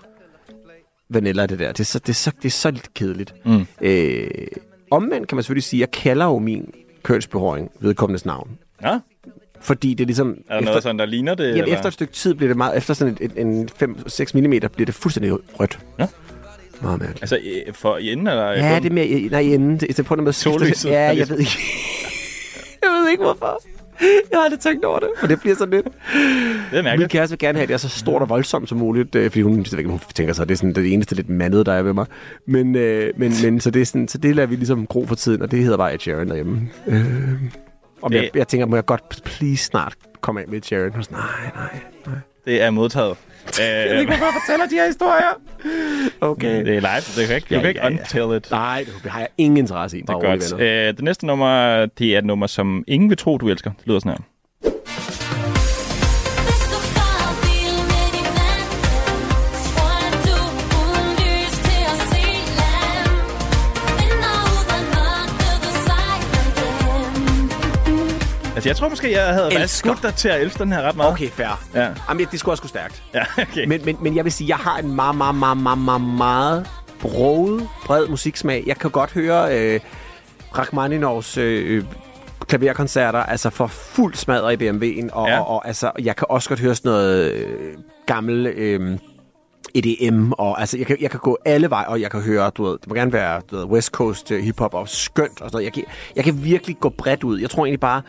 vanilla, 1.10 1.46
det 1.46 1.60
der. 1.60 1.72
Det 1.72 1.80
er 1.80 1.84
så, 1.84 2.00
det 2.00 2.10
er 2.10 2.14
så, 2.14 2.32
det 2.38 2.46
er 2.46 2.50
så 2.50 2.72
lidt 2.72 2.94
kedeligt. 2.94 3.34
Mm. 3.46 3.66
Øh, 3.82 4.28
omvendt 4.92 5.28
kan 5.28 5.36
man 5.36 5.44
selvfølgelig 5.44 5.64
sige, 5.64 5.84
at 5.84 5.88
jeg 5.88 5.92
kalder 5.92 6.26
jo 6.26 6.40
min 6.40 6.74
kønsbehåring 7.04 7.72
vedkommendes 7.80 8.26
navn. 8.26 8.58
Ja. 8.82 9.00
Fordi 9.62 9.94
det 9.94 10.04
er 10.04 10.06
ligesom... 10.06 10.36
Er 10.50 10.56
der 10.60 10.66
noget 10.66 10.84
sådan, 10.84 11.00
der 11.00 11.06
ligner 11.06 11.36
det? 11.36 11.44
Jamen, 11.48 11.62
eller? 11.62 11.76
efter 11.76 11.88
et 11.88 11.94
stykke 11.94 12.14
tid 12.14 12.34
bliver 12.34 12.48
det 12.50 12.58
meget... 12.58 12.78
Efter 12.78 12.94
sådan 12.94 13.18
et, 13.22 13.32
en, 13.36 13.48
en 13.48 13.70
5-6 13.84 14.38
mm 14.38 14.50
bliver 14.50 14.86
det 14.86 14.96
fuldstændig 14.96 15.34
rødt. 15.60 15.80
Ja. 16.00 16.08
Meget 16.82 17.00
mærkeligt. 17.00 17.24
Altså 17.34 17.40
for 17.74 17.98
i 17.98 18.12
enden, 18.12 18.28
eller? 18.28 18.44
Ja, 18.50 18.80
det 18.84 18.90
er 18.90 18.94
mere... 18.94 19.08
i- 19.08 19.28
Nej, 19.30 19.40
i 19.40 19.54
enden. 19.54 19.78
Det 19.78 20.00
er 20.00 20.04
på 20.04 20.16
noget 20.16 20.24
med... 20.24 20.30
at 20.30 20.36
skifte- 20.36 20.60
Sollyset. 20.60 20.90
Ja, 20.90 21.00
jeg 21.02 21.18
det- 21.18 21.30
ved 21.30 21.40
ikke. 21.40 21.52
jeg 22.84 22.90
ved 22.90 23.10
ikke, 23.12 23.24
hvorfor. 23.24 23.62
Jeg 24.32 24.40
har 24.40 24.44
aldrig 24.44 24.60
tænkt 24.60 24.86
over 24.86 25.00
det, 25.00 25.08
og 25.22 25.30
det 25.30 25.40
bliver 25.40 25.56
sådan 25.56 25.74
lidt... 25.74 25.86
Det 25.86 25.94
er 26.72 26.76
Min 26.76 26.84
mærkeligt. 26.84 27.12
kæreste 27.12 27.32
vil 27.32 27.40
gerne 27.40 27.58
have, 27.58 27.64
at 27.64 27.68
det 27.70 27.74
er 27.74 27.78
så 27.78 27.90
stort 27.90 28.22
og 28.22 28.30
voldsomt 28.30 28.70
som 28.70 28.78
muligt, 28.78 29.16
øh, 29.16 29.30
fordi 29.32 29.42
hun, 29.42 29.58
jeg 29.58 29.66
ved 29.72 29.78
ikke, 29.80 29.90
hun 29.90 30.00
tænker 30.16 30.34
sig, 30.34 30.44
at 30.44 30.50
det 30.50 30.56
er 30.56 30.58
sådan 30.58 30.74
det 30.76 30.94
eneste 30.94 31.16
lidt 31.16 31.30
mandede, 31.30 31.64
der 31.66 31.74
er 31.74 31.82
ved 31.82 31.94
mig. 31.94 32.06
Men, 32.48 32.76
øh, 32.76 33.14
men, 33.18 33.34
men 33.44 33.60
så, 33.60 33.72
det 33.72 33.82
er 33.82 33.86
sådan, 33.86 34.08
så 34.08 34.18
det 34.18 34.36
lader 34.36 34.48
vi 34.48 34.56
ligesom 34.56 34.88
gro 34.88 35.06
for 35.06 35.16
tiden, 35.16 35.42
og 35.42 35.52
det 35.52 35.64
hedder 35.64 35.78
bare 35.78 35.94
Ed 35.94 36.00
Sheeran 36.00 36.28
derhjemme. 36.28 36.70
Øh, 36.88 37.04
og 38.02 38.12
jeg, 38.14 38.22
Det- 38.22 38.32
jeg 38.36 38.48
tænker, 38.48 38.66
må 38.68 38.76
jeg 38.76 38.86
godt 38.86 39.22
please 39.26 39.64
snart 39.66 39.94
komme 40.22 40.42
af 40.42 40.48
med 40.48 40.58
Ed 40.58 40.64
Sheeran? 40.64 40.94
Hun 40.94 41.04
sådan, 41.04 41.18
nej, 41.18 41.52
nej, 41.56 41.80
nej. 42.06 42.16
Det 42.46 42.62
er 42.62 42.70
modtaget. 42.70 43.18
Jeg 43.60 43.90
ved 43.90 44.00
ikke, 44.00 44.12
hvorfor 44.12 44.26
jeg 44.26 44.34
fortæller 44.46 44.66
de 44.66 44.76
her 44.76 44.86
historier. 44.86 45.34
Okay. 46.22 46.66
det 46.66 46.76
er 46.76 46.80
live. 46.80 47.22
Det 47.22 47.28
kan 47.28 47.36
ikke, 47.36 47.48
du 47.50 47.54
Ja, 47.56 47.60
kan 47.60 47.70
ikke 47.70 47.82
ja, 47.84 47.90
ja. 47.90 47.92
untell 48.00 48.38
it. 48.38 48.52
Nej, 48.52 48.86
det 49.04 49.12
har 49.12 49.20
jeg 49.20 49.28
ingen 49.38 49.58
interesse 49.58 49.98
i. 49.98 50.02
Det 50.02 50.10
er 50.10 50.14
godt. 50.14 50.60
venner. 50.60 50.88
Øh, 50.90 50.94
det 50.94 51.02
næste 51.04 51.26
nummer, 51.26 51.86
det 51.86 52.14
er 52.14 52.18
et 52.18 52.26
nummer, 52.26 52.48
som 52.48 52.84
ingen 52.88 53.10
vil 53.10 53.18
tro, 53.18 53.38
du 53.38 53.50
elsker. 53.50 53.72
Det 53.80 53.88
lyder 53.88 54.00
sådan 54.00 54.12
her. 54.12 54.18
Altså, 68.62 68.70
jeg 68.70 68.76
tror 68.76 68.90
måske, 68.90 69.12
jeg 69.12 69.34
havde 69.34 69.50
været 69.56 69.70
skudt 69.70 70.04
dig 70.04 70.14
til 70.14 70.30
at 70.30 70.42
elske 70.42 70.60
den 70.60 70.72
her 70.72 70.82
ret 70.82 70.96
meget. 70.96 71.12
Okay, 71.12 71.30
fair. 71.30 71.64
Ja. 71.76 71.88
Jamen, 72.10 72.28
det 72.32 72.40
skulle 72.40 72.54
også 72.54 72.64
gå 72.64 72.68
stærkt. 72.68 73.04
Ja, 73.14 73.24
okay. 73.38 73.66
Men, 73.66 73.86
men, 73.86 73.98
men 74.02 74.16
jeg 74.16 74.24
vil 74.24 74.32
sige, 74.32 74.48
jeg 74.48 74.58
har 74.58 74.78
en 74.78 74.96
meget, 74.96 75.16
meget, 75.16 75.36
meget, 75.36 75.58
meget, 75.58 75.80
meget, 75.80 76.02
meget 76.02 76.68
broget, 77.00 77.68
bred 77.86 78.08
musiksmag. 78.08 78.64
Jeg 78.68 78.78
kan 78.78 78.90
godt 78.92 79.12
høre 79.12 79.58
øh, 79.58 79.80
Rachmaninoffs 80.58 81.38
øh, 81.38 81.84
klaverkoncerter, 82.48 83.20
altså 83.20 83.50
for 83.50 83.68
fuld 83.68 84.14
smadret 84.16 84.62
i 84.62 84.70
BMW'en, 84.70 85.10
og, 85.14 85.28
ja. 85.28 85.40
og, 85.40 85.48
og 85.48 85.68
altså, 85.68 85.92
jeg 86.00 86.16
kan 86.16 86.28
også 86.30 86.50
godt 86.50 86.60
høre 86.60 86.76
sådan 86.76 86.92
noget 86.92 87.32
øh, 87.32 87.74
gammel 88.06 88.48
øh, 88.48 88.98
EDM, 89.76 90.32
og 90.32 90.60
altså, 90.60 90.78
jeg 90.78 90.86
kan, 90.88 90.98
jeg 91.02 91.12
kan 91.12 91.20
gå 91.20 91.38
alle 91.46 91.70
veje, 91.70 91.88
og 91.88 92.02
jeg 92.02 92.12
kan 92.12 92.22
høre, 92.22 92.50
du 92.50 92.64
ved, 92.64 92.78
det 92.78 92.88
må 92.88 92.96
gerne 92.96 93.14
være 93.14 93.42
du 93.52 93.56
ved, 93.56 93.66
West 93.66 93.92
Coast 93.92 94.32
øh, 94.32 94.44
hiphop 94.44 94.74
og 94.74 94.90
skønt 94.90 95.42
og 95.42 95.50
sådan 95.50 95.52
noget. 95.52 95.66
Jeg 95.66 95.74
kan, 95.74 95.84
jeg 96.16 96.24
kan 96.24 96.44
virkelig 96.44 96.78
gå 96.80 96.90
bredt 96.90 97.24
ud. 97.24 97.40
Jeg 97.40 97.50
tror 97.50 97.66
egentlig 97.66 97.80
bare, 97.80 98.02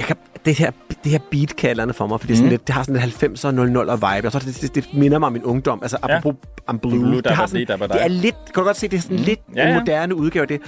jeg 0.00 0.06
kan, 0.06 0.16
det 0.44 0.54
her, 0.54 0.70
det 1.04 1.12
her 1.12 1.18
beat 1.30 1.56
kan 1.56 1.66
et 1.68 1.70
eller 1.70 1.82
andet 1.82 1.96
for 1.96 2.06
mig, 2.06 2.20
for 2.20 2.26
det, 2.26 2.32
er 2.32 2.36
sådan 2.36 2.44
Mhm. 2.46 2.50
lidt, 2.50 2.66
det 2.66 2.74
har 2.74 2.82
sådan 2.82 3.02
lidt 3.02 3.22
90'er 3.22 3.48
00'er 3.50 3.94
vibe. 3.94 4.06
Jeg 4.06 4.32
tror, 4.32 4.38
det, 4.40 4.58
det, 4.62 4.74
det, 4.74 4.84
minder 4.94 5.18
mig 5.18 5.26
om 5.26 5.32
min 5.32 5.42
ungdom. 5.42 5.78
Altså, 5.82 5.98
Ja. 6.08 6.16
apropos 6.16 6.40
I'm 6.70 6.76
Blue. 6.78 6.92
Blue, 7.00 7.20
det, 7.22 7.26
har 7.30 7.46
sådan, 7.46 7.66
di. 7.66 7.72
det 7.72 8.02
er 8.04 8.08
lidt, 8.08 8.34
kan 8.44 8.54
du 8.54 8.62
godt 8.62 8.76
se, 8.76 8.88
det 8.88 8.96
er 8.96 9.00
sådan 9.00 9.16
mm. 9.16 9.22
lidt 9.22 9.40
Ja, 9.56 9.62
en 9.62 9.68
ja. 9.68 9.78
moderne 9.78 10.14
udgave 10.14 10.46
det. 10.46 10.60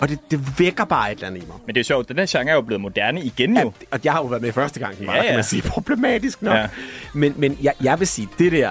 Og 0.00 0.08
det, 0.08 0.18
det 0.30 0.58
vækker 0.60 0.84
bare 0.84 1.12
et 1.12 1.14
eller 1.14 1.26
andet 1.26 1.42
i 1.42 1.46
mig. 1.46 1.56
Men 1.66 1.74
det 1.74 1.80
er 1.80 1.84
sjovt, 1.84 2.08
den 2.08 2.18
her 2.18 2.26
genre 2.28 2.50
er 2.50 2.54
jo 2.54 2.60
blevet 2.60 2.80
moderne 2.80 3.22
igen 3.22 3.58
jo. 3.58 3.72
Og 3.90 4.00
jeg 4.04 4.12
har 4.12 4.20
jo 4.20 4.26
været 4.26 4.42
med 4.42 4.52
første 4.52 4.80
gang, 4.80 4.94
Ja, 5.00 5.04
ja, 5.04 5.10
ja. 5.12 5.16
ja. 5.22 5.26
kan 5.26 5.34
man 5.34 5.44
sige. 5.44 5.62
Problematisk 5.62 6.42
nok. 6.42 6.54
Ja. 6.54 6.60
Ja. 6.60 6.66
Men, 7.12 7.34
men 7.36 7.58
jeg, 7.62 7.72
jeg 7.82 7.98
vil 7.98 8.06
sige, 8.06 8.28
det 8.38 8.52
der... 8.52 8.70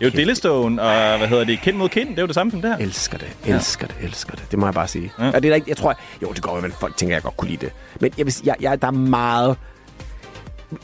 Jo 0.00 0.08
Dillestone 0.08 0.82
og, 0.82 1.18
hvad 1.18 1.28
hedder 1.28 1.44
det, 1.44 1.60
kind 1.60 1.76
mod 1.76 1.88
kind. 1.88 2.08
Det 2.08 2.18
er 2.18 2.22
jo 2.22 2.26
det 2.26 2.34
samme 2.34 2.50
som 2.50 2.62
det 2.62 2.70
her. 2.70 2.76
Elsker 2.76 3.18
det, 3.18 3.28
elsker 3.46 3.86
det, 3.86 3.96
elsker 4.02 4.34
det. 4.34 4.44
Det 4.50 4.58
må 4.58 4.66
jeg 4.66 4.74
bare 4.74 4.88
sige. 4.88 5.12
Ja. 5.18 5.24
Ja. 5.24 5.30
Og 5.30 5.42
det 5.42 5.48
er 5.48 5.50
der 5.50 5.54
ikke, 5.54 5.68
jeg 5.68 5.76
tror, 5.76 5.98
jo, 6.22 6.32
det 6.32 6.42
går 6.42 6.56
jo, 6.56 6.62
men 6.62 6.72
folk 6.72 6.96
tænker, 6.96 7.14
jeg 7.14 7.22
godt 7.22 7.36
kunne 7.36 7.48
lide 7.50 7.66
det. 7.66 7.72
Men 8.00 8.12
jeg 8.18 8.26
vil 8.26 8.34
jeg, 8.44 8.56
jeg, 8.60 8.82
der 8.82 8.88
er 8.88 8.92
meget... 8.92 9.56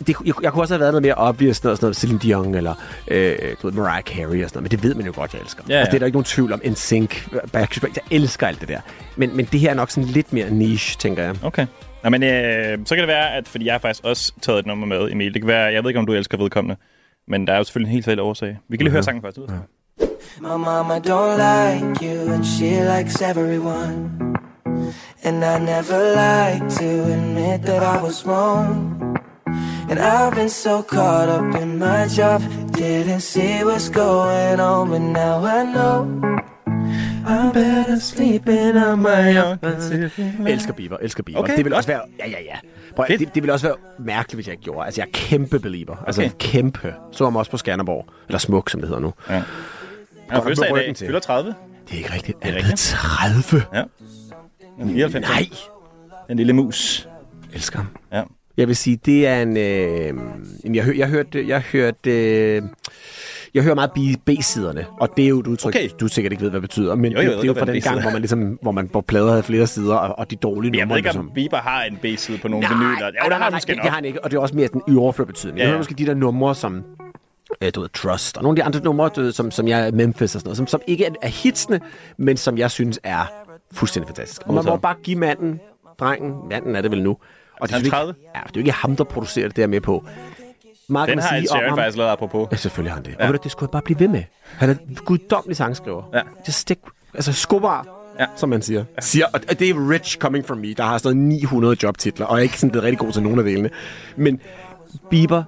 Det, 0.07 0.17
jeg, 0.25 0.35
jeg 0.43 0.53
kunne 0.53 0.63
også 0.63 0.75
have 0.75 0.81
været 0.81 0.93
noget 0.93 1.03
mere 1.03 1.15
obvious, 1.15 1.57
sådan 1.57 1.67
noget, 1.67 1.79
sådan 1.79 1.87
noget 1.87 1.97
Celine 1.97 2.19
Dion 2.19 2.55
eller 2.55 2.75
øh, 3.09 3.39
du 3.63 3.67
ved, 3.67 3.73
Mariah 3.73 4.03
Carey 4.03 4.25
og 4.25 4.29
sådan 4.29 4.41
noget, 4.41 4.63
men 4.63 4.71
det 4.71 4.83
ved 4.83 4.95
man 4.95 5.07
jo 5.07 5.13
godt, 5.15 5.33
jeg 5.35 5.41
elsker. 5.43 5.63
Ja, 5.69 5.75
ja. 5.75 5.79
Altså, 5.81 5.91
det 5.91 5.95
er 5.95 5.99
der 5.99 6.07
ikke 6.07 6.17
nogen 6.17 6.25
tvivl 6.25 6.53
om. 6.53 6.61
NSYNC, 6.67 7.29
Backstreet 7.53 7.83
Boys, 7.83 7.97
jeg 7.97 8.17
elsker 8.17 8.47
alt 8.47 8.61
det 8.61 8.69
der. 8.69 8.81
Men, 9.17 9.37
men 9.37 9.45
det 9.45 9.61
her 9.61 9.71
er 9.71 9.75
nok 9.75 9.91
sådan 9.91 10.09
lidt 10.09 10.33
mere 10.33 10.51
niche, 10.51 10.99
tænker 10.99 11.23
jeg. 11.23 11.35
Okay. 11.43 11.67
Nå, 12.05 12.11
men 12.11 12.23
øh, 12.23 12.79
så 12.85 12.95
kan 12.95 12.99
det 12.99 13.09
være, 13.09 13.35
at 13.35 13.49
fordi 13.49 13.65
jeg 13.65 13.75
har 13.75 13.79
faktisk 13.79 14.05
også 14.05 14.33
taget 14.43 14.59
et 14.59 14.67
nummer 14.67 14.87
med, 14.87 15.13
Emil. 15.13 15.35
Det 15.35 15.43
kan 15.43 15.49
være, 15.49 15.73
jeg 15.73 15.83
ved 15.83 15.91
ikke, 15.91 16.01
om 16.01 16.07
du 16.07 16.13
elsker 16.13 16.39
vedkommende, 16.39 16.77
men 17.29 17.47
der 17.47 17.53
er 17.53 17.57
jo 17.57 17.65
selvfølgelig 17.65 17.91
en 17.91 17.93
helt 17.93 18.05
fælles 18.05 18.23
årsag. 18.23 18.59
Vi 18.69 18.77
kan 18.77 18.85
lige 18.85 18.93
høre 18.93 19.03
sangen 19.03 19.23
først 19.23 19.39
ud. 19.39 19.49
My 20.41 20.57
mama 20.57 20.99
don't 20.99 21.37
like 21.37 22.05
you 22.05 22.33
and 22.35 22.45
she 22.45 22.71
likes 22.97 23.21
everyone. 23.21 24.11
And 25.25 25.45
I 25.45 25.59
never 25.59 26.01
like 26.25 26.65
to 26.81 27.13
admit 27.15 27.61
that 27.63 27.83
I 27.83 28.05
was 28.05 28.27
wrong. 28.27 28.99
And 29.91 29.99
I've 29.99 30.35
been 30.35 30.49
so 30.49 30.83
caught 30.83 31.29
up 31.29 31.63
in 31.63 31.79
my 31.79 32.09
job, 32.19 32.41
didn't 32.73 33.21
see 33.21 33.65
what's 33.65 33.89
going 33.91 34.61
on, 34.61 34.89
but 34.89 35.01
now 35.01 35.45
I 35.45 35.65
know. 35.75 36.07
I'm 37.27 37.53
better 37.53 38.01
sleeping 38.01 38.77
on 38.77 39.03
my 39.03 39.37
own. 39.37 39.59
Elsker 40.47 40.73
Bieber, 40.73 40.97
elsker 40.97 41.23
Bieber. 41.23 41.41
Okay. 41.41 41.57
Det 41.57 41.65
vil 41.65 41.75
også 41.75 41.89
være... 41.89 42.01
Ja, 42.19 42.29
ja, 42.29 42.41
ja. 42.41 42.59
Prøv, 42.97 43.07
det, 43.09 43.35
det 43.35 43.43
vil 43.43 43.51
også 43.51 43.67
være 43.67 43.77
mærkeligt, 43.99 44.37
hvis 44.37 44.47
jeg 44.47 44.53
ikke 44.53 44.65
gjorde. 44.65 44.87
Altså, 44.87 45.01
jeg 45.01 45.07
er 45.07 45.11
kæmpe 45.13 45.59
belieber. 45.61 45.97
Altså, 46.07 46.23
Okay. 46.23 46.31
kæmpe. 46.39 46.95
Så 47.13 47.25
ham 47.25 47.37
også 47.37 47.51
på 47.51 47.57
Skanderborg. 47.57 48.07
Eller 48.29 48.39
Smuk, 48.39 48.71
som 48.71 48.81
det 48.81 48.89
hedder 48.89 49.01
nu. 49.03 49.13
Ja. 49.31 49.43
Han 50.31 50.43
fødselsdag 50.43 50.71
i 50.71 50.87
dag. 50.87 50.95
til. 50.97 51.07
Fylder 51.07 51.21
30. 51.21 51.55
Det 51.89 51.95
er 51.95 51.99
ikke 51.99 52.13
rigtigt. 52.15 52.39
Er 52.41 52.53
Er 52.53 52.61
det 52.63 52.79
30? 52.79 53.63
Ja. 53.75 53.83
En 54.81 54.89
94. 54.95 55.29
Nej. 55.29 55.47
En 56.31 56.37
lille 56.37 56.53
mus. 56.53 57.09
Elsker 57.55 57.77
ham. 57.79 57.87
Ja. 58.13 58.23
Jeg 58.57 58.69
vil 58.69 58.77
sige, 58.77 58.97
det 59.07 59.27
er 59.27 59.43
en... 59.43 59.57
Øh, 59.57 60.77
jeg, 60.77 60.85
hør, 60.85 60.93
jeg 60.93 61.09
hørte... 61.09 61.49
Jeg 61.49 61.61
hørte 61.61 62.11
øh, 62.11 62.63
jeg 63.55 63.63
hører 63.63 63.75
meget 63.75 63.91
B-siderne, 64.27 64.87
og 65.01 65.09
det 65.17 65.25
er 65.25 65.29
jo 65.29 65.41
et 65.41 65.47
udtryk, 65.47 65.75
Okay. 65.75 65.89
du 66.01 66.09
sikkert 66.09 66.33
ikke 66.33 66.43
ved, 66.43 66.51
hvad 66.51 66.61
det 66.61 66.69
betyder, 66.69 66.95
men 66.95 67.13
Jo, 67.13 67.19
jeg 67.19 67.27
det, 67.27 67.37
det 67.37 67.43
er 67.43 67.47
jo 67.47 67.55
fra 67.55 67.73
den 67.73 67.81
gang, 67.83 68.01
hvor 68.03 68.11
man 68.11 68.21
ligesom, 68.21 68.59
hvor 68.63 68.73
man 68.73 68.89
hvor 68.91 69.01
plader 69.01 69.31
havde 69.31 69.43
flere 69.43 69.67
sider, 69.67 69.95
og, 69.95 70.19
og 70.19 70.31
de 70.31 70.37
dårlige 70.37 70.71
Men 70.71 70.79
jeg 70.79 70.85
ved 70.85 70.87
numre. 70.89 70.99
ikke, 70.99 71.07
ligesom. 71.09 71.29
om 71.29 71.35
Bieber 71.35 71.57
har 71.57 71.83
en 71.85 71.97
B-side 72.03 72.39
på 72.39 72.49
nogle 72.49 72.69
vinyler. 72.69 72.89
Jo, 72.89 72.97
nej, 73.01 73.11
det 73.11 73.19
har 73.23 73.29
nej, 73.29 73.39
han 73.39 73.41
nej, 73.53 73.57
måske 73.57 73.73
det, 73.73 73.81
har 73.83 73.91
han 73.91 74.05
ikke, 74.05 74.25
og 74.25 74.31
det 74.31 74.37
er 74.37 74.41
også 74.41 74.57
mere 74.57 74.69
den 74.69 74.99
overført 74.99 75.27
betydning. 75.27 75.59
Ja, 75.59 75.63
Jeg 75.63 75.69
hører 75.71 75.79
måske 75.81 75.95
de 75.95 76.07
der 76.07 76.15
numre, 76.15 76.55
som 76.55 76.83
øh, 77.63 77.71
du 77.75 77.81
ved, 77.81 77.89
Trust, 77.89 78.37
og 78.37 78.43
nogle 78.43 78.61
af 78.61 78.63
de 78.63 78.67
andre 78.67 78.81
numre, 78.85 79.11
du 79.17 79.21
ved, 79.21 79.33
som, 79.33 79.51
som 79.51 79.69
jeg 79.69 79.91
Memphis 79.95 80.23
og 80.23 80.41
sådan 80.41 80.49
noget, 80.49 80.57
som, 80.57 80.67
som 80.67 80.81
ikke 80.87 81.05
er, 81.05 81.11
er 81.23 81.29
hitsene, 81.29 81.81
men 82.17 82.37
som 82.37 82.59
jeg 82.59 82.71
synes 82.71 83.01
er 83.05 83.33
fuldstændig 83.73 84.09
fantastisk. 84.09 84.43
Og 84.47 84.55
man 84.55 84.65
må 84.65 84.77
bare 84.77 84.95
give 85.03 85.19
manden, 85.19 85.61
drengen, 86.01 86.35
manden 86.51 86.77
er 86.77 86.81
det 86.83 86.91
vel 86.91 87.03
nu. 87.03 87.17
Og 87.61 87.69
det 87.69 87.75
er, 87.75 87.79
jo 87.79 87.85
ikke, 87.85 87.91
30? 87.91 88.15
ja, 88.35 88.41
det 88.41 88.47
er 88.49 88.51
jo 88.57 88.61
ikke 88.61 88.73
ham, 88.73 88.97
der 88.97 89.05
producerer 89.05 89.49
det 89.49 89.57
der 89.57 89.67
med 89.67 89.81
på. 89.81 90.05
Meget 90.89 91.09
Den 91.09 91.19
kan 91.19 91.25
man 91.25 91.35
har 91.35 91.41
sige 91.41 91.53
om 91.53 91.69
ham. 91.69 91.79
faktisk 91.79 91.99
lavet 91.99 92.11
apropos. 92.11 92.49
Ja, 92.53 92.57
selvfølgelig 92.57 92.93
har 92.93 92.97
han 92.97 93.05
det. 93.05 93.11
Ja. 93.19 93.27
Og 93.27 93.33
ved 93.33 93.39
du, 93.39 93.43
det 93.43 93.53
skulle 93.53 93.69
jeg 93.69 93.73
bare 93.73 93.83
blive 93.83 94.01
ved 94.01 94.09
med. 94.09 94.23
Han 94.45 94.71
er 94.71 94.75
en 94.75 94.99
guddommelig 95.05 95.57
sangskriver. 95.57 96.03
Ja. 96.15 96.21
Just 96.49 96.59
stick, 96.59 96.81
altså 97.15 97.33
skubber, 97.33 97.87
ja. 98.21 98.27
som 98.37 98.49
man 98.49 98.63
siger. 98.63 98.85
siger. 99.01 99.27
Og 99.33 99.59
det 99.59 99.71
er 99.71 99.91
rich 99.91 100.19
coming 100.19 100.47
from 100.47 100.59
me, 100.59 100.75
der 100.75 100.83
har 100.83 100.99
sådan 100.99 101.17
900 101.23 101.77
jobtitler, 101.83 102.27
og 102.27 102.37
jeg 102.37 102.41
er 102.41 102.43
ikke 102.43 102.59
sådan 102.59 102.71
blevet 102.71 102.85
rigtig 102.85 102.99
god 102.99 103.13
til 103.13 103.23
nogen 103.23 103.39
af 103.39 103.45
delene. 103.45 103.71
Men 104.17 104.41
Bieber 105.11 105.43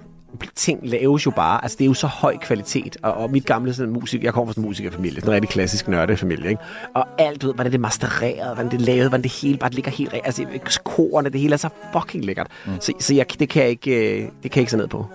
ting 0.54 0.80
laves 0.82 1.26
jo 1.26 1.30
bare, 1.30 1.62
altså 1.62 1.76
det 1.78 1.84
er 1.84 1.88
jo 1.88 1.94
så 1.94 2.06
høj 2.06 2.36
kvalitet, 2.36 2.96
og, 3.02 3.14
og 3.14 3.30
mit 3.30 3.46
gamle 3.46 3.74
sådan, 3.74 3.92
musik, 3.92 4.24
jeg 4.24 4.32
kommer 4.34 4.46
fra 4.46 4.52
sådan 4.52 4.64
en 4.64 4.68
musikerfamilie, 4.68 5.20
sådan 5.20 5.28
en 5.28 5.34
rigtig 5.34 5.50
klassisk 5.50 5.88
nørdefamilie, 5.88 6.48
ikke? 6.50 6.62
og 6.94 7.06
alt, 7.18 7.42
du 7.42 7.46
ved, 7.46 7.54
hvordan 7.54 7.72
det 7.72 7.78
er 7.78 7.82
mastereret, 7.82 8.54
hvordan 8.54 8.70
det 8.70 8.80
er 8.80 8.84
lavet, 8.84 9.08
hvordan 9.08 9.22
det 9.22 9.32
hele 9.32 9.58
bare 9.58 9.70
ligger 9.70 9.90
helt, 9.90 10.14
altså 10.24 10.46
korerne, 10.84 11.28
det 11.28 11.40
hele 11.40 11.52
er 11.52 11.56
så 11.56 11.68
fucking 11.92 12.24
lækkert, 12.24 12.46
mm. 12.66 12.72
så, 12.80 12.92
så 12.98 13.14
jeg, 13.14 13.26
det 13.40 13.48
kan 13.48 13.62
jeg 13.62 13.70
ikke, 13.70 13.90
øh, 13.90 14.28
det 14.42 14.50
kan 14.50 14.50
jeg 14.54 14.56
ikke 14.56 14.70
se 14.70 14.76
ned 14.76 14.88
på. 14.88 15.06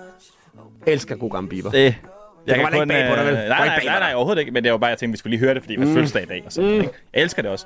Jeg 0.85 0.93
elsker 0.93 1.15
god 1.15 1.31
gammel 1.31 1.49
Bieber. 1.49 1.71
Det, 1.71 1.95
Det 2.47 2.55
kommer 2.55 2.69
ikke 2.81 2.87
bag 2.87 3.09
på 3.09 3.15
dig, 3.15 3.25
vel? 3.25 3.33
øh, 3.33 3.39
Nej, 3.49 3.67
nej, 3.67 3.79
nej, 3.85 3.99
nej, 3.99 4.13
overhovedet 4.15 4.39
ikke. 4.39 4.51
Men 4.51 4.63
det 4.63 4.71
var 4.71 4.77
bare, 4.77 4.89
jeg 4.89 4.97
tænkte, 4.97 5.11
vi 5.13 5.17
skulle 5.17 5.31
lige 5.31 5.39
høre 5.45 5.53
det, 5.53 5.61
fordi 5.63 5.73
det 5.73 5.79
var 5.81 5.85
Mm. 5.87 5.93
fødselsdag 5.93 6.23
i 6.23 6.25
dag. 6.25 6.43
Og 6.45 6.51
sådan, 6.51 6.69
Mm. 6.69 6.75
ikke? 6.75 6.89
Jeg 7.13 7.21
elsker 7.21 7.41
det 7.41 7.51
også. 7.51 7.65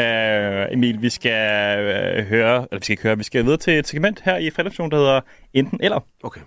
Uh, 0.00 0.72
Emil, 0.74 1.02
vi 1.02 1.08
skal 1.10 1.78
uh, 2.18 2.24
høre, 2.24 2.54
eller 2.70 2.78
vi 2.78 2.84
skal 2.84 2.92
ikke 2.92 3.02
høre, 3.02 3.16
vi 3.18 3.24
skal 3.24 3.44
videre 3.44 3.56
til 3.58 3.78
et 3.78 3.86
segment 3.88 4.20
her 4.24 4.36
i 4.36 4.50
fredagsjonen, 4.50 4.90
der 4.90 4.96
hedder 4.96 5.20
Enten 5.54 5.78
Eller. 5.82 6.00
Okay. 6.24 6.40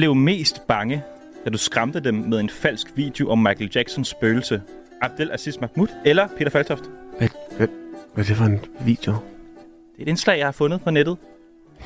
Blev 0.00 0.14
mest 0.14 0.66
bange, 0.68 1.02
da 1.44 1.50
du 1.50 1.58
skræmte 1.58 2.00
dem 2.00 2.14
med 2.14 2.40
en 2.40 2.50
falsk 2.50 2.86
video 2.96 3.30
om 3.30 3.38
Michael 3.38 3.70
Jacksons 3.74 4.08
spøgelse? 4.08 4.62
Abdel 5.02 5.30
Aziz 5.32 5.60
Mahmoud 5.60 5.88
eller 6.04 6.28
Peter 6.38 6.50
Faltoft? 6.50 6.82
Hvad, 7.18 7.28
hvad, 7.56 7.68
hvad 8.14 8.24
er 8.24 8.28
det 8.28 8.36
for 8.36 8.44
en 8.44 8.60
video? 8.84 9.12
Det 9.12 9.98
er 9.98 10.02
et 10.02 10.08
indslag, 10.08 10.38
jeg 10.38 10.46
har 10.46 10.52
fundet 10.52 10.80
på 10.80 10.90
nettet. 10.90 11.16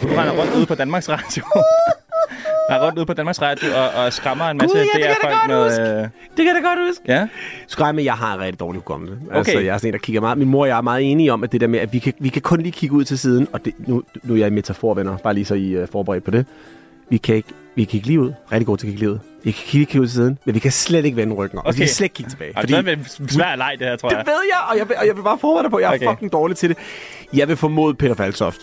Du 0.03 0.07
render 0.09 0.33
rundt 0.41 0.55
ude 0.57 0.67
på 0.67 0.75
Danmarks 0.75 1.09
Radio. 1.09 1.45
Jeg 2.71 2.83
rundt 2.83 2.99
ude 2.99 3.07
på 3.07 3.13
Danmarks 3.13 3.43
Radio 3.43 3.69
og, 3.77 4.05
og 4.05 4.13
skræmmer 4.13 4.45
en 4.45 4.57
masse 4.57 4.77
Gud, 4.77 4.81
ja, 4.81 4.83
det 4.85 4.93
kan 4.93 5.01
jeg 5.01 5.17
da 5.23 5.29
godt 5.29 5.49
med... 5.79 6.03
Øh, 6.03 6.09
Det 6.37 6.45
kan 6.45 6.55
da 6.55 6.69
godt 6.69 6.79
huske. 6.89 7.03
ja. 7.09 7.29
Skræmme, 7.67 8.05
jeg 8.05 8.15
har 8.15 8.39
rigtig 8.39 8.61
dårlig 8.61 8.79
hukommelse. 8.79 9.19
Okay. 9.27 9.37
Altså, 9.39 9.59
jeg 9.59 9.75
er 9.75 9.79
sådan 9.79 9.89
en, 9.89 9.93
der 9.93 9.99
kigger 9.99 10.21
meget. 10.21 10.39
Min 10.39 10.49
mor 10.49 10.61
og 10.61 10.69
jeg 10.69 10.77
er 10.77 10.81
meget 10.83 11.11
enige 11.11 11.33
om, 11.33 11.45
at 11.45 11.53
det 11.53 11.61
der 11.61 11.67
med, 11.67 11.79
at 11.79 11.93
vi 11.93 11.99
kan, 11.99 12.13
vi 12.19 12.29
kan 12.29 12.43
kun 12.43 12.61
lige 12.61 12.73
kigge 12.73 12.97
ud 12.97 13.05
til 13.05 13.19
siden, 13.19 13.49
og 13.53 13.65
det, 13.65 13.75
nu, 13.79 14.03
nu 14.23 14.35
er 14.35 14.39
jeg 14.39 14.47
i 14.47 14.51
metafor, 14.51 14.95
venner, 14.95 15.17
bare 15.17 15.35
lige 15.35 15.45
så 15.45 15.55
I 15.55 15.75
er 15.75 15.87
forberedt 15.87 16.25
på 16.25 16.31
det. 16.31 16.47
Vi 17.11 17.17
kan 17.17 17.35
ikke, 17.37 17.49
vi 17.77 17.85
kan 17.85 17.91
kigge 17.91 18.07
lige 18.07 18.21
ud. 18.21 18.33
Rigtig 18.53 18.67
god 18.67 18.79
til 18.79 18.87
at 18.87 18.91
kigge 18.91 19.01
lige 19.01 19.11
ud. 19.13 19.19
Vi 19.45 19.51
kan 19.51 19.63
kigge, 19.67 19.87
kigge 19.87 20.01
ud 20.01 20.07
til 20.07 20.15
siden, 20.15 20.39
men 20.45 20.55
vi 20.55 20.61
kan 20.61 20.71
slet 20.73 21.05
ikke 21.05 21.17
vende 21.17 21.35
ryggen. 21.35 21.59
Okay. 21.59 21.73
Vi 21.73 21.79
kan 21.79 21.89
slet 21.89 22.05
ikke 22.05 22.15
kigge 22.15 22.31
tilbage. 22.31 22.53
Og 22.57 22.69
det 22.69 22.75
er 22.89 22.93
en 23.21 23.29
svær 23.29 23.57
leg, 23.57 23.77
det 23.79 23.87
her, 23.87 23.97
tror 23.97 24.09
det 24.09 24.17
jeg. 24.17 24.27
ved 24.27 24.35
jeg, 24.53 24.61
og 24.71 24.79
jeg 24.79 24.89
vil, 24.89 24.97
og 25.01 25.07
jeg 25.07 25.17
vil 25.17 25.23
bare 25.23 25.39
forberede 25.39 25.63
dig 25.63 25.71
på, 25.71 25.79
jeg 25.79 25.91
er 25.91 25.95
Okay. 25.95 26.07
fucking 26.09 26.33
dårlig 26.33 26.57
til 26.57 26.69
det. 26.69 26.79
Jeg 27.35 27.49
vil 27.49 27.57
formode 27.57 27.95
Peter 27.95 28.15
Falsoft. 28.15 28.61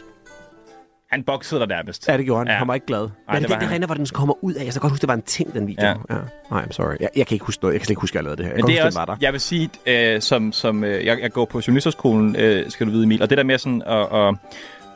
Han 1.11 1.23
boksede 1.23 1.59
dig 1.59 1.67
nærmest. 1.67 2.07
Ja, 2.07 2.17
det 2.17 2.25
gjorde 2.25 2.39
han. 2.39 2.47
Ja. 2.47 2.53
Han 2.53 2.67
var 2.67 2.73
ikke 2.73 2.85
glad. 2.85 2.99
Nej, 2.99 3.09
Men 3.27 3.35
det 3.35 3.41
det, 3.41 3.49
var 3.49 3.59
det, 3.59 3.67
det 3.67 3.73
render, 3.73 3.85
hvor 3.87 3.95
den 3.95 4.05
kommer 4.13 4.43
ud 4.43 4.53
af. 4.53 4.65
Jeg 4.65 4.73
så 4.73 4.79
godt 4.79 4.91
huske, 4.91 5.01
det 5.01 5.07
var 5.07 5.13
en 5.13 5.21
ting, 5.21 5.53
den 5.53 5.67
video. 5.67 5.85
Ja. 5.85 5.93
Ja. 6.09 6.15
Nej, 6.51 6.61
I'm 6.61 6.71
sorry. 6.71 6.95
Jeg, 6.99 7.09
jeg, 7.15 7.27
kan 7.27 7.35
ikke 7.35 7.45
huske 7.45 7.63
noget. 7.63 7.73
Jeg 7.73 7.79
kan 7.81 7.85
slet 7.85 7.91
ikke 7.91 8.01
huske, 8.01 8.15
at 8.15 8.17
jeg 8.17 8.23
lavede 8.23 8.37
det 8.37 8.45
her. 8.45 8.51
Jeg 8.53 8.63
Men 8.63 8.67
det 8.67 8.79
er 8.79 8.83
huske, 8.83 8.87
også, 8.87 8.99
var 8.99 9.05
der. 9.05 9.15
jeg 9.21 9.31
vil 9.33 9.41
sige, 9.41 9.69
øh, 9.85 10.21
som, 10.21 10.51
som 10.51 10.83
øh, 10.83 11.05
jeg, 11.05 11.19
jeg 11.21 11.31
går 11.31 11.45
på 11.45 11.61
journalisterskolen, 11.67 12.35
øh, 12.35 12.71
skal 12.71 12.87
du 12.87 12.91
vide, 12.91 13.03
Emil, 13.03 13.21
og 13.21 13.29
det 13.29 13.37
der 13.37 13.43
med 13.43 13.57
sådan 13.57 13.81
at, 13.85 13.99
at, 14.15 14.35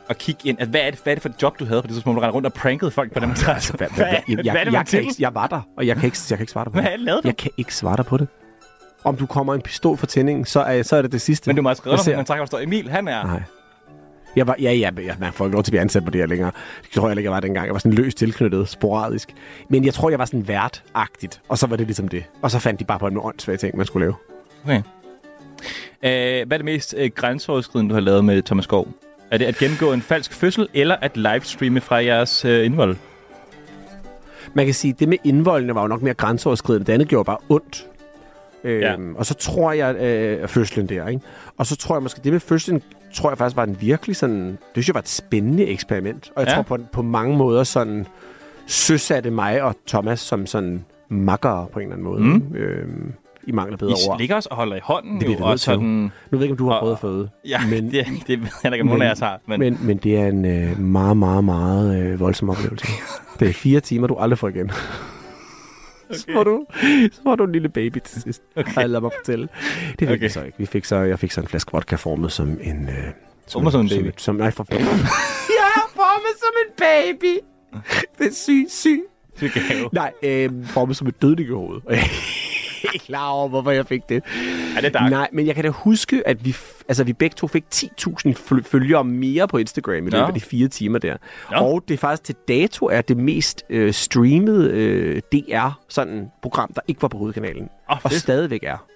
at 0.08 0.18
kigge 0.18 0.48
ind, 0.48 0.60
at 0.60 0.68
hvad 0.68 0.80
er, 0.80 0.90
det, 0.90 1.00
hvad 1.02 1.12
er 1.12 1.14
det 1.14 1.22
for 1.22 1.28
et 1.28 1.42
job, 1.42 1.58
du 1.58 1.64
havde 1.64 1.82
på 1.82 1.86
det 1.86 1.94
tidspunkt, 1.94 2.16
du 2.16 2.20
rendte 2.20 2.34
rundt 2.34 2.46
og 2.46 2.52
prankede 2.52 2.90
folk 2.90 3.12
på 3.12 3.20
dem, 3.20 3.34
der 3.34 3.48
Altså, 3.48 3.72
hvad, 3.72 3.88
hvad, 3.96 4.06
jeg, 4.06 4.22
jeg, 4.28 4.36
hvad 4.52 4.60
er 4.60 4.64
det 4.64 4.72
jeg, 4.72 4.86
jeg, 4.92 5.00
ikke, 5.02 5.14
jeg 5.18 5.34
var 5.34 5.46
der, 5.46 5.60
og 5.76 5.86
jeg 5.86 5.96
kan 5.96 6.04
ikke, 6.04 6.18
jeg 6.30 6.38
kan 6.38 6.42
ikke 6.42 6.52
svare 6.52 6.64
dig 6.64 6.72
på 6.72 6.80
Hvad 6.80 6.90
det. 6.90 7.00
lavede 7.00 7.22
du? 7.22 7.28
Jeg 7.28 7.36
kan 7.36 7.50
ikke 7.56 7.74
svare 7.74 7.96
dig 7.96 8.06
på 8.06 8.16
det. 8.16 8.28
Om 9.04 9.16
du 9.16 9.26
kommer 9.26 9.54
en 9.54 9.62
pistol 9.62 9.96
for 9.96 10.06
tændingen, 10.06 10.44
så 10.44 10.60
er, 10.60 10.82
så 10.82 10.96
er 10.96 11.02
det 11.02 11.12
det 11.12 11.20
sidste. 11.20 11.48
Men 11.48 11.56
du 11.56 11.62
må 11.62 11.68
have 11.68 11.76
skrevet 11.76 12.06
Jeg 12.06 12.26
trækker, 12.26 12.44
der 12.44 12.46
står, 12.46 12.58
Emil, 12.58 12.90
han 12.90 13.08
er... 13.08 13.24
Nej. 13.26 13.42
Jeg 14.36 14.46
var, 14.46 14.56
ja, 14.60 14.72
ja, 14.72 14.90
ja, 14.98 15.14
man 15.18 15.32
får 15.32 15.44
ikke 15.44 15.54
lov 15.54 15.62
til 15.62 15.70
at 15.70 15.72
blive 15.72 15.80
ansat 15.80 16.04
på 16.04 16.10
det 16.10 16.20
her 16.20 16.26
længere. 16.26 16.50
Det 16.82 16.90
tror 16.90 17.08
jeg 17.08 17.16
ikke, 17.18 17.26
jeg 17.26 17.32
var 17.32 17.40
dengang. 17.40 17.66
Jeg 17.66 17.72
var 17.72 17.78
sådan 17.78 17.92
løst 17.92 18.18
tilknyttet, 18.18 18.68
sporadisk. 18.68 19.34
Men 19.68 19.84
jeg 19.84 19.94
tror, 19.94 20.10
jeg 20.10 20.18
var 20.18 20.24
sådan 20.24 20.48
vært-agtigt. 20.48 21.40
Og 21.48 21.58
så 21.58 21.66
var 21.66 21.76
det 21.76 21.86
ligesom 21.86 22.08
det. 22.08 22.24
Og 22.42 22.50
så 22.50 22.58
fandt 22.58 22.80
de 22.80 22.84
bare 22.84 22.98
på 22.98 23.06
en 23.06 23.18
åndssvage 23.18 23.56
ting, 23.56 23.76
man 23.76 23.86
skulle 23.86 24.06
lave. 24.06 24.14
Okay. 24.64 24.82
Øh, 26.02 26.46
hvad 26.46 26.56
er 26.56 26.58
det 26.58 26.64
mest 26.64 26.94
øh, 26.98 27.10
grænseoverskridende, 27.14 27.90
du 27.90 27.94
har 27.94 28.00
lavet 28.00 28.24
med 28.24 28.42
Thomas 28.42 28.64
Skov? 28.64 28.88
Er 29.30 29.38
det 29.38 29.44
at 29.44 29.56
gennemgå 29.56 29.92
en 29.92 30.02
falsk 30.02 30.32
fødsel, 30.32 30.68
eller 30.74 30.96
at 31.00 31.16
livestreame 31.16 31.80
fra 31.80 31.96
jeres 32.04 32.44
øh, 32.44 32.64
indvold? 32.66 32.96
Man 34.54 34.64
kan 34.64 34.74
sige, 34.74 34.92
at 34.92 35.00
det 35.00 35.08
med 35.08 35.18
indvoldene 35.24 35.74
var 35.74 35.82
jo 35.82 35.88
nok 35.88 36.02
mere 36.02 36.14
grænseoverskridende. 36.14 36.86
Det 36.86 36.92
andet 36.92 37.08
gjorde 37.08 37.24
bare 37.24 37.38
ondt. 37.48 37.86
Øhm, 38.64 38.80
Ja. 38.80 38.96
Og 39.14 39.26
så 39.26 39.34
tror 39.34 39.72
jeg, 39.72 39.96
øh, 39.96 40.48
fødslen 40.48 40.88
der, 40.88 41.08
ikke? 41.08 41.20
Og 41.56 41.66
så 41.66 41.76
tror 41.76 41.94
jeg 41.96 42.02
måske, 42.02 42.20
det 42.24 42.32
med 42.32 42.40
fødslen, 42.40 42.82
tror 43.14 43.30
jeg 43.30 43.38
faktisk 43.38 43.56
var 43.56 43.64
en 43.64 43.76
virkelig 43.80 44.16
sådan, 44.16 44.46
det 44.50 44.58
synes 44.72 44.88
jeg 44.88 44.94
var 44.94 45.00
et 45.00 45.08
spændende 45.08 45.66
eksperiment. 45.66 46.32
Og 46.34 46.42
jeg 46.42 46.48
ja. 46.48 46.54
tror 46.54 46.62
på, 46.62 46.78
på 46.92 47.02
mange 47.02 47.36
måder 47.36 47.64
sådan, 47.64 48.06
søsatte 48.66 49.30
mig 49.30 49.62
og 49.62 49.76
Thomas 49.86 50.20
som 50.20 50.46
sådan 50.46 50.84
makkere 51.08 51.66
på 51.72 51.78
en 51.78 51.82
eller 51.82 51.96
anden 51.96 52.04
måde. 52.04 52.20
Mm. 52.20 52.54
Øhm, 52.56 53.12
I 53.46 53.52
mangler 53.52 53.76
I 53.76 53.78
bedre 53.78 53.94
ord. 54.08 54.18
ligger 54.18 54.36
også 54.36 54.48
og 54.50 54.56
holder 54.56 54.76
i 54.76 54.80
hånden, 54.82 55.20
Det 55.20 55.26
jo, 55.26 55.32
og 55.44 55.60
til. 55.60 55.72
Nu 55.72 55.80
sådan... 55.80 56.02
ved 56.30 56.38
jeg 56.38 56.42
ikke, 56.42 56.52
om 56.52 56.56
du 56.58 56.68
har 56.70 56.78
prøvet 56.80 56.92
at 56.92 57.00
føde. 57.00 57.28
Ja, 57.48 57.60
men, 57.70 57.84
det, 57.92 58.06
det 58.26 58.40
ved 58.42 58.48
jeg 58.64 58.72
ikke, 58.72 58.82
om 58.82 58.86
nogen 58.86 59.02
af 59.02 59.10
os 59.10 59.18
har. 59.18 59.40
Men, 59.48 59.60
men, 59.60 59.78
men 59.82 59.96
det 59.96 60.16
er 60.16 60.26
en 60.26 60.44
øh, 60.44 60.78
meget, 60.78 61.16
meget, 61.16 61.44
meget 61.44 61.98
øh, 62.02 62.20
voldsom 62.20 62.50
oplevelse. 62.50 62.86
det 63.40 63.48
er 63.48 63.52
fire 63.52 63.80
timer, 63.80 64.06
du 64.06 64.16
aldrig 64.16 64.38
får 64.38 64.48
igen. 64.48 64.70
Okay. 66.10 66.18
Så, 66.18 66.26
var 66.34 66.44
du, 66.44 66.66
så 67.12 67.20
var 67.24 67.36
du 67.36 67.44
en 67.44 67.52
lille 67.52 67.68
baby 67.68 67.98
til 68.04 68.22
sidst. 68.22 68.42
Okay. 68.56 68.72
Ej, 68.76 68.86
lad 68.86 69.00
mig 69.00 69.10
fortælle. 69.18 69.48
Det 69.98 69.98
fik 69.98 70.08
Okay. 70.08 70.18
vi 70.20 70.28
så 70.28 70.42
ikke. 70.42 70.58
Vi 70.58 70.66
fik 70.66 70.84
så, 70.84 70.96
jeg 70.96 71.18
fik 71.18 71.30
så 71.30 71.40
en 71.40 71.46
flaske 71.46 71.72
vodka 71.72 71.96
formet 71.96 72.32
som 72.32 72.48
en... 72.62 72.88
Øh, 72.88 72.94
Formet 73.52 73.72
som 73.72 73.80
en 73.80 73.88
baby? 73.88 74.04
Som, 74.06 74.12
som, 74.18 74.34
nej, 74.36 74.50
for 74.50 74.66
ja, 74.72 74.76
formet 75.94 76.34
som 76.38 76.52
en 76.66 76.72
baby. 76.78 77.38
Det 78.18 78.26
er 78.26 78.32
syg, 78.34 78.66
syg. 78.68 79.00
Syg 79.36 79.50
gave. 79.68 79.88
Nej, 79.92 80.12
øh, 80.22 80.50
formet 80.66 80.96
som 80.96 81.06
et 81.06 81.22
dødningehoved. 81.22 81.80
Ikke 82.94 83.04
klar 83.06 83.28
over, 83.28 83.48
hvorfor 83.48 83.70
jeg 83.70 83.86
fik 83.86 84.08
det. 84.08 84.22
Er 84.76 84.80
det 84.80 84.94
dark? 84.94 85.10
Nej, 85.10 85.28
men 85.32 85.46
jeg 85.46 85.54
kan 85.54 85.64
da 85.64 85.70
huske, 85.70 86.22
at 86.28 86.44
vi, 86.44 86.56
altså, 86.88 87.04
vi 87.04 87.12
begge 87.12 87.34
to 87.34 87.46
fik 87.46 87.64
10.000 87.74 88.32
fl- 88.32 88.62
følgere 88.62 89.04
mere 89.04 89.48
på 89.48 89.56
Instagram 89.58 89.94
i 89.94 89.96
løbet 90.00 90.12
Nå. 90.12 90.26
af 90.26 90.34
de 90.34 90.40
fire 90.40 90.68
timer 90.68 90.98
der. 90.98 91.16
Nå. 91.50 91.56
Og 91.56 91.82
det 91.88 91.94
er 91.94 91.98
faktisk 91.98 92.24
til 92.24 92.34
dato 92.48 92.86
er 92.86 93.00
det 93.00 93.16
mest 93.16 93.62
øh, 93.70 93.92
streamede 93.92 94.70
øh, 94.70 95.22
DR 95.32 95.80
sådan 95.88 96.26
program, 96.42 96.72
der 96.74 96.80
ikke 96.88 97.02
var 97.02 97.08
på 97.08 97.18
hovedkanalen. 97.18 97.68
Åh, 97.90 97.96
og 98.04 98.10
fedt. 98.10 98.22
stadigvæk 98.22 98.62
er. 98.62 98.86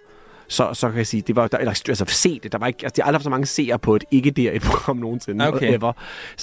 Så, 0.49 0.75
så 0.75 0.89
kan 0.89 0.99
jeg 0.99 1.07
sige, 1.07 1.23
det 1.27 1.37
var, 1.37 1.47
der, 1.49 1.59
eller, 1.59 1.83
altså 1.89 2.05
se 2.09 2.41
det, 2.43 2.53
der 2.53 2.59
var 2.59 2.67
ikke, 2.67 2.79
altså, 2.83 2.97
de 2.97 3.03
har 3.03 3.07
aldrig 3.07 3.19
haft 3.19 3.25
så 3.25 3.31
mange 3.31 3.47
seere 3.47 3.79
på 3.79 3.97
et 3.97 4.05
ikke 4.11 4.31
der 4.31 4.53
et 4.53 4.63
program 4.63 4.97
nogensinde. 5.07 5.49
Okay. 5.49 5.75
Ever, 5.75 5.93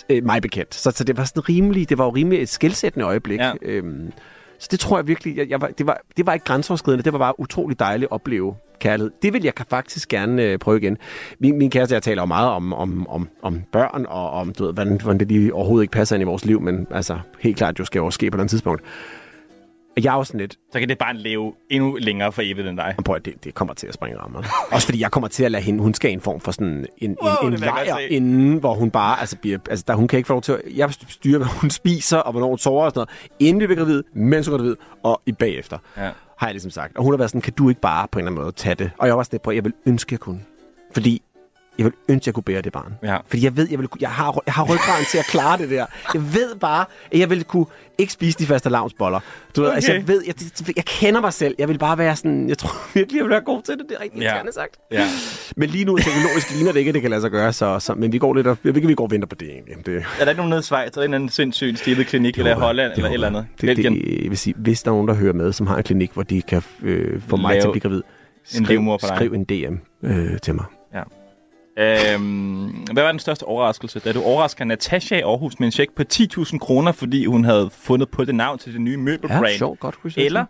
øh, 0.09 0.23
mig 0.25 0.41
bekendt. 0.41 0.75
Så, 0.75 0.91
så 0.91 1.03
det 1.03 1.17
var 1.17 1.23
sådan 1.25 1.49
rimelig, 1.49 1.89
det 1.89 1.97
var 1.97 2.03
jo 2.05 2.09
rimelig 2.09 2.41
et 2.41 2.49
skældsættende 2.49 3.05
øjeblik. 3.05 3.39
Ja. 3.39 3.51
Øhm, 3.61 4.11
så 4.59 4.67
det 4.71 4.79
tror 4.79 4.97
jeg 4.97 5.07
virkelig, 5.07 5.37
jeg, 5.37 5.49
jeg 5.49 5.61
var, 5.61 5.67
det, 5.67 5.87
var, 5.87 6.01
det 6.17 6.25
var 6.25 6.33
ikke 6.33 6.45
grænseoverskridende, 6.45 7.03
det 7.03 7.13
var 7.13 7.19
bare 7.19 7.39
utrolig 7.39 7.79
dejligt 7.79 8.07
at 8.07 8.11
opleve 8.11 8.55
kærlighed. 8.79 9.11
Det 9.21 9.33
vil 9.33 9.43
jeg 9.43 9.55
kan 9.55 9.65
faktisk 9.69 10.09
gerne 10.09 10.43
øh, 10.43 10.59
prøve 10.59 10.77
igen. 10.77 10.97
Min, 11.39 11.57
min 11.57 11.69
kæreste 11.69 11.95
jeg 11.95 12.03
taler 12.03 12.21
jo 12.21 12.25
meget 12.25 12.49
om, 12.49 12.73
om, 12.73 13.07
om, 13.09 13.29
om 13.41 13.61
børn, 13.71 14.05
og 14.09 14.31
om 14.31 14.53
du 14.53 14.65
ved, 14.65 14.73
hvordan, 14.73 15.01
hvordan 15.01 15.19
det 15.19 15.27
lige 15.27 15.53
overhovedet 15.53 15.83
ikke 15.83 15.91
passer 15.91 16.15
ind 16.15 16.21
i 16.21 16.25
vores 16.25 16.45
liv, 16.45 16.61
men 16.61 16.87
altså 16.91 17.19
helt 17.39 17.57
klart 17.57 17.79
jo 17.79 17.85
skal 17.85 17.99
jo 17.99 18.11
ske 18.11 18.25
på 18.25 18.27
et 18.27 18.33
eller 18.33 18.41
andet 18.41 18.49
tidspunkt. 18.49 18.81
Og 19.97 20.03
Jeg 20.03 20.13
er 20.13 20.17
også 20.17 20.29
sådan 20.29 20.39
lidt, 20.39 20.57
Så 20.73 20.79
kan 20.79 20.89
det 20.89 20.97
bare 20.97 21.13
leve 21.17 21.53
endnu 21.69 21.95
længere 21.99 22.31
for 22.31 22.41
evigt 22.45 22.67
end 22.67 22.77
dig. 22.77 22.95
og 22.97 23.03
prøv, 23.03 23.19
det, 23.25 23.43
det 23.43 23.53
kommer 23.55 23.73
til 23.73 23.87
at 23.87 23.93
springe 23.93 24.19
rammerne. 24.19 24.47
Også 24.71 24.87
fordi 24.87 24.99
jeg 25.01 25.11
kommer 25.11 25.27
til 25.27 25.43
at 25.43 25.51
lade 25.51 25.63
hende, 25.63 25.79
hun 25.83 25.93
skal 25.93 26.11
en 26.11 26.21
form 26.21 26.39
for 26.39 26.51
sådan 26.51 26.85
en, 26.97 27.17
Wow, 27.23 27.47
en, 27.47 27.53
en 27.53 27.59
lejr 27.59 27.97
inden, 27.97 28.57
hvor 28.57 28.73
hun 28.73 28.91
bare, 28.91 29.19
altså, 29.19 29.37
bliver, 29.37 29.57
altså 29.69 29.85
der, 29.87 29.95
hun 29.95 30.07
kan 30.07 30.17
ikke 30.17 30.27
få 30.27 30.33
lov 30.33 30.41
til 30.41 30.51
at, 30.51 30.61
jeg 30.75 30.93
styrer, 31.09 31.37
hvad 31.37 31.47
hun 31.47 31.69
spiser, 31.69 32.17
og 32.17 32.31
hvornår 32.31 32.47
hun 32.49 32.57
sover 32.57 32.85
og 32.85 32.91
sådan 32.91 32.99
noget, 32.99 33.09
inden 33.39 33.61
vi 33.61 33.67
bliver 33.67 33.79
gravid, 33.79 34.03
mens 34.13 34.47
hun 34.47 34.53
er 34.53 34.57
gravid, 34.57 34.75
og 35.03 35.21
i 35.25 35.31
bagefter, 35.31 35.77
Ja. 35.97 36.09
har 36.37 36.47
jeg 36.47 36.53
ligesom 36.53 36.71
sagt. 36.71 36.97
Og 36.97 37.03
hun 37.03 37.13
har 37.13 37.17
været 37.17 37.29
sådan, 37.29 37.41
kan 37.41 37.53
du 37.53 37.69
ikke 37.69 37.81
bare 37.81 38.07
på 38.11 38.19
en 38.19 38.25
eller 38.25 38.31
anden 38.31 38.43
måde 38.43 38.51
tage 38.55 38.75
det? 38.75 38.91
Og 38.97 39.07
jeg 39.07 39.13
var 39.13 39.19
også 39.19 39.29
lidt 39.33 39.41
på, 39.41 39.51
jeg 39.51 39.63
vil 39.63 39.73
ønske, 39.85 40.13
jeg 40.13 40.19
kunne. 40.19 40.41
Fordi 40.93 41.21
jeg 41.77 41.85
vil 41.85 41.93
ønske, 42.09 42.23
at 42.23 42.27
jeg 42.27 42.33
kunne 42.33 42.43
bære 42.43 42.61
det 42.61 42.73
barn. 42.73 42.93
Ja. 43.03 43.17
Fordi 43.27 43.43
jeg 43.43 43.57
ved, 43.57 43.67
jeg, 43.71 43.79
vil, 43.79 43.89
jeg, 43.99 44.09
har, 44.09 44.41
jeg 44.45 44.53
har 44.53 44.63
ryggraden 44.63 45.05
til 45.11 45.17
at 45.17 45.25
klare 45.25 45.57
det 45.57 45.69
der. 45.69 45.85
Jeg 46.13 46.33
ved 46.33 46.55
bare, 46.55 46.85
at 47.11 47.19
jeg 47.19 47.29
vil 47.29 47.43
kunne 47.43 47.65
ikke 47.97 48.13
spise 48.13 48.39
de 48.39 48.45
faste 48.45 48.69
lavnsboller. 48.69 49.19
Du 49.55 49.61
ved, 49.61 49.71
altså, 49.71 49.91
Okay. 49.91 49.99
jeg 49.99 50.07
ved, 50.07 50.23
jeg, 50.27 50.35
jeg, 50.75 50.85
kender 50.85 51.21
mig 51.21 51.33
selv. 51.33 51.55
Jeg 51.59 51.67
vil 51.67 51.77
bare 51.77 51.97
være 51.97 52.15
sådan, 52.15 52.49
jeg 52.49 52.57
tror 52.57 52.69
virkelig, 52.99 53.17
jeg 53.17 53.23
vil 53.23 53.31
være 53.31 53.41
god 53.41 53.61
til 53.61 53.73
det. 53.77 53.85
Det 53.89 53.97
er 53.99 54.03
rigtig 54.03 54.21
Ja. 54.21 54.35
ja. 54.35 54.51
sagt. 54.51 54.77
Ja. 54.91 55.05
Men 55.55 55.69
lige 55.69 55.85
nu 55.85 55.97
teknologisk 55.97 56.51
ligner 56.55 56.71
det 56.71 56.79
ikke, 56.79 56.89
at 56.89 56.93
det 56.93 57.01
kan 57.01 57.11
lade 57.11 57.21
sig 57.21 57.31
gøre, 57.31 57.53
så, 57.53 57.79
så, 57.79 57.93
men 57.93 58.11
vi 58.11 58.17
går 58.17 58.33
lidt 58.33 58.47
og, 58.47 58.57
jeg 58.63 58.75
ved 58.75 58.81
vi 58.87 58.93
går 58.93 59.03
og 59.03 59.11
venter 59.11 59.27
på 59.27 59.35
det 59.35 59.49
egentlig. 59.49 59.75
Det, 59.85 59.95
Er 60.19 60.23
der 60.23 60.29
ikke 60.31 60.37
nogen 60.39 60.49
nede 60.49 60.59
i 60.59 60.63
Schweiz, 60.63 60.87
eller 60.87 60.97
en 60.97 61.03
eller 61.03 61.15
anden 61.15 61.29
sindssygt 61.29 61.79
stilet 61.79 62.07
klinik, 62.07 62.37
eller 62.37 62.51
i 62.51 62.59
Holland, 62.59 62.91
eller 62.95 63.09
et 63.09 63.13
eller 63.13 63.27
andet? 63.27 63.45
det, 63.61 63.77
det, 63.77 63.83
jeg 64.23 64.29
vil 64.29 64.37
sige, 64.37 64.53
hvis 64.57 64.83
der 64.83 64.91
er 64.91 64.95
nogen, 64.95 65.07
der 65.07 65.13
hører 65.13 65.33
med, 65.33 65.53
som 65.53 65.67
har 65.67 65.77
en 65.77 65.83
klinik, 65.83 66.11
hvor 66.13 66.23
de 66.23 66.41
kan 66.41 66.61
øh, 66.83 67.21
få 67.27 67.35
mig 67.35 67.49
Lave 67.51 67.61
til 67.61 67.67
at 67.67 67.71
blive 67.71 67.81
gravid, 67.81 68.01
en 68.57 68.65
skriv, 68.65 68.97
dig. 69.01 69.09
skriv 69.15 69.33
en 69.33 69.43
DM 69.43 69.75
øh, 70.03 70.39
til 70.39 70.55
mig. 70.55 70.65
Ja. 70.93 71.01
Øhm, 71.77 72.67
hvad 72.93 73.03
var 73.03 73.11
den 73.11 73.19
største 73.19 73.43
overraskelse, 73.43 73.99
da 73.99 74.11
du 74.11 74.23
overrasker 74.23 74.65
Natasha 74.65 75.17
i 75.17 75.21
Aarhus 75.21 75.59
med 75.59 75.67
en 75.67 75.71
check 75.71 75.95
på 75.95 76.03
10.000 76.13 76.57
kroner, 76.57 76.91
fordi 76.91 77.25
hun 77.25 77.45
havde 77.45 77.69
fundet 77.73 78.09
på 78.09 78.25
det 78.25 78.35
navn 78.35 78.57
til 78.59 78.73
det 78.73 78.81
nye 78.81 78.97
møbelbrand? 78.97 79.45
Ja, 79.45 79.57
sjovt, 79.57 79.79
godt 79.79 79.95
researchet. 79.95 80.25
Eller 80.25 80.45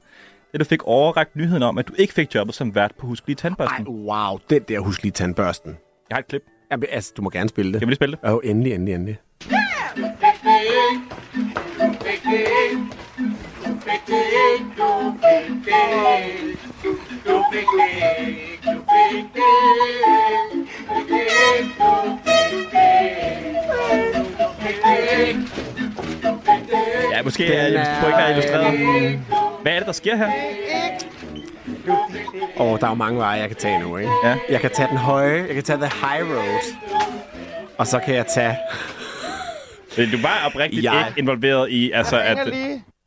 da 0.54 0.58
du 0.58 0.64
fik 0.64 0.84
overrakt 0.84 1.36
nyheden 1.36 1.64
om, 1.64 1.78
at 1.78 1.88
du 1.88 1.94
ikke 1.98 2.14
fik 2.14 2.36
jobbet 2.36 2.56
som 2.56 2.76
vært 2.76 2.92
på 3.00 3.08
Husk 3.08 3.28
Lige 3.28 3.36
Tandbørsten? 3.36 3.88
Ej, 3.88 3.94
wow, 3.94 4.40
den 4.50 4.62
der 4.68 4.80
husk 4.80 5.04
lige 5.04 5.12
tandbørsten. 5.12 5.78
Jeg 6.10 6.16
har 6.16 6.20
et 6.20 6.28
klip. 6.28 6.44
Jamen, 6.72 6.86
altså, 6.92 7.14
du 7.18 7.22
må 7.22 7.30
gerne 7.30 7.50
spille 7.50 7.74
det. 7.74 7.80
Jeg 7.80 7.82
vil 7.82 7.88
lige 7.88 7.96
spille 7.96 8.18
det. 8.24 8.30
Jo, 8.30 8.40
endelig, 8.40 8.74
endelig, 8.74 8.94
endelig. 8.94 9.18
Ja, 9.52 9.58
måske 9.96 10.14
Den 10.32 10.36
er 10.36 10.62
jeg 10.64 10.82
er, 17.18 17.26
tror 17.28 17.54
ikke, 17.54 18.57
der 27.38 28.18
er 28.18 28.30
illustreret. 28.30 29.20
Hvad 29.62 29.72
er 29.74 29.78
det, 29.78 29.86
der 29.88 29.92
sker 29.92 30.16
her? 30.16 30.32
Og 32.58 32.80
der 32.80 32.86
er 32.86 32.92
jo 32.92 32.96
mange 32.96 33.20
veje, 33.20 33.40
jeg 33.40 33.48
kan 33.48 33.58
tage 33.58 33.80
nu, 33.80 33.98
ikke? 33.98 34.12
Ja. 34.24 34.36
Jeg 34.50 34.62
kan 34.62 34.70
tage 34.72 34.90
den 34.90 34.98
høje, 34.98 35.46
jeg 35.48 35.56
kan 35.56 35.64
tage 35.64 35.80
the 35.80 35.90
high 36.08 36.30
road. 36.32 36.76
Og 37.78 37.88
så 37.88 38.00
kan 38.00 38.16
jeg 38.16 38.26
tage... 38.26 38.58
Du 39.98 40.18
var 40.22 40.44
oprigtigt 40.46 40.84
Jeg- 40.84 41.06
ikke 41.08 41.20
involveret 41.20 41.70
i, 41.72 41.92
altså 41.92 42.20
at... 42.20 42.38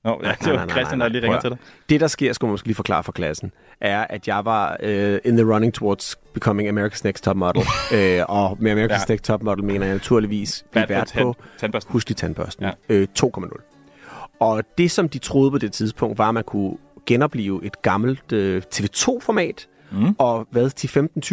Nå, 0.05 0.21
ja, 0.25 0.31
det 0.31 0.41
Nej, 0.41 0.51
var 0.51 0.57
nej, 0.57 0.67
nej, 0.67 0.75
Christian, 0.77 0.99
nej, 0.99 1.09
der 1.09 1.13
lige 1.13 1.21
nej. 1.21 1.29
ringer 1.29 1.41
til 1.41 1.51
dig. 1.51 1.59
Det, 1.89 2.01
der 2.01 2.07
sker, 2.07 2.33
skulle 2.33 2.49
man 2.49 2.53
måske 2.53 2.67
lige 2.67 2.75
forklare 2.75 3.05
for 3.05 3.13
klassen, 3.13 3.53
er, 3.81 4.07
at 4.11 4.29
jeg 4.29 4.45
var 4.45 4.77
uh, 4.83 4.89
in 5.25 5.37
the 5.37 5.53
running 5.55 5.75
towards 5.75 6.17
becoming 6.35 6.79
America's 6.79 7.01
Next 7.05 7.25
Top 7.25 7.37
Model. 7.37 7.61
uh, 7.63 8.25
og 8.37 8.57
med 8.61 8.73
America's 8.73 8.93
Ja. 9.09 9.13
Next 9.13 9.25
Top 9.25 9.43
Model 9.43 9.65
mener 9.65 9.87
jeg 9.87 9.95
naturligvis 9.95 10.65
blive 10.73 10.89
Vært 10.89 11.13
på 11.23 11.35
tandbørsten. 11.59 11.93
Husk 11.93 12.09
lige 12.09 12.17
tandbørsten. 12.17 12.65
Ja. 12.65 12.95
Ja. 12.95 13.01
Uh, 13.01 13.07
2,0. 13.45 14.37
Og 14.41 14.63
det, 14.79 14.91
som 14.91 15.09
de 15.09 15.19
troede 15.19 15.51
på 15.51 15.59
det 15.59 15.73
tidspunkt, 15.73 16.19
var, 16.19 16.29
at 16.29 16.35
man 16.35 16.45
kunne 16.45 16.77
genopleve 17.07 17.65
et 17.65 17.83
gammelt 17.83 18.33
uh, 18.33 18.57
TV2-format, 18.75 19.67
Mm. 19.93 20.15
og 20.19 20.47
hvad, 20.51 20.71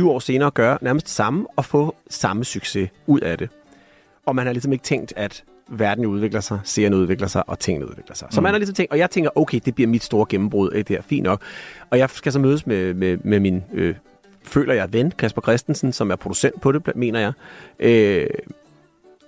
10-15-20 0.01 0.07
år 0.07 0.19
senere 0.19 0.51
gøre 0.51 0.77
nærmest 0.81 1.05
det 1.05 1.13
samme 1.13 1.45
og 1.55 1.65
få 1.65 1.95
samme 2.09 2.43
succes 2.45 2.89
ud 3.07 3.19
af 3.19 3.37
det. 3.37 3.49
Og 4.25 4.35
man 4.35 4.45
har 4.45 4.53
ligesom 4.53 4.73
ikke 4.73 4.83
tænkt, 4.83 5.13
at 5.15 5.43
verden 5.69 6.05
udvikler 6.05 6.39
sig, 6.39 6.59
seerne 6.63 6.97
udvikler 6.97 7.27
sig, 7.27 7.49
og 7.49 7.59
tingene 7.59 7.89
udvikler 7.89 8.15
sig. 8.15 8.27
Så 8.31 8.39
Mm. 8.39 8.43
man 8.43 8.53
har 8.53 8.57
ligesom 8.59 8.75
tænkt, 8.75 8.91
og 8.91 8.97
jeg 8.97 9.09
tænker, 9.11 9.29
okay, 9.35 9.59
det 9.65 9.75
bliver 9.75 9.87
mit 9.87 10.03
store 10.03 10.25
gennembrud, 10.29 10.69
øh, 10.73 10.83
det 10.87 10.91
er 10.97 11.01
fint 11.01 11.23
nok. 11.23 11.41
Og 11.89 11.97
jeg 11.97 12.09
skal 12.09 12.31
så 12.31 12.39
mødes 12.39 12.67
med, 12.67 12.93
med, 12.93 13.17
med 13.23 13.39
min, 13.39 13.63
øh, 13.73 13.95
føler 14.43 14.73
jeg, 14.73 14.93
ven, 14.93 15.11
Kasper 15.11 15.41
Christensen, 15.41 15.93
som 15.93 16.11
er 16.11 16.15
producent 16.15 16.61
på 16.61 16.71
det, 16.71 16.95
mener 16.95 17.19
jeg. 17.19 17.31
Øh, 17.79 18.27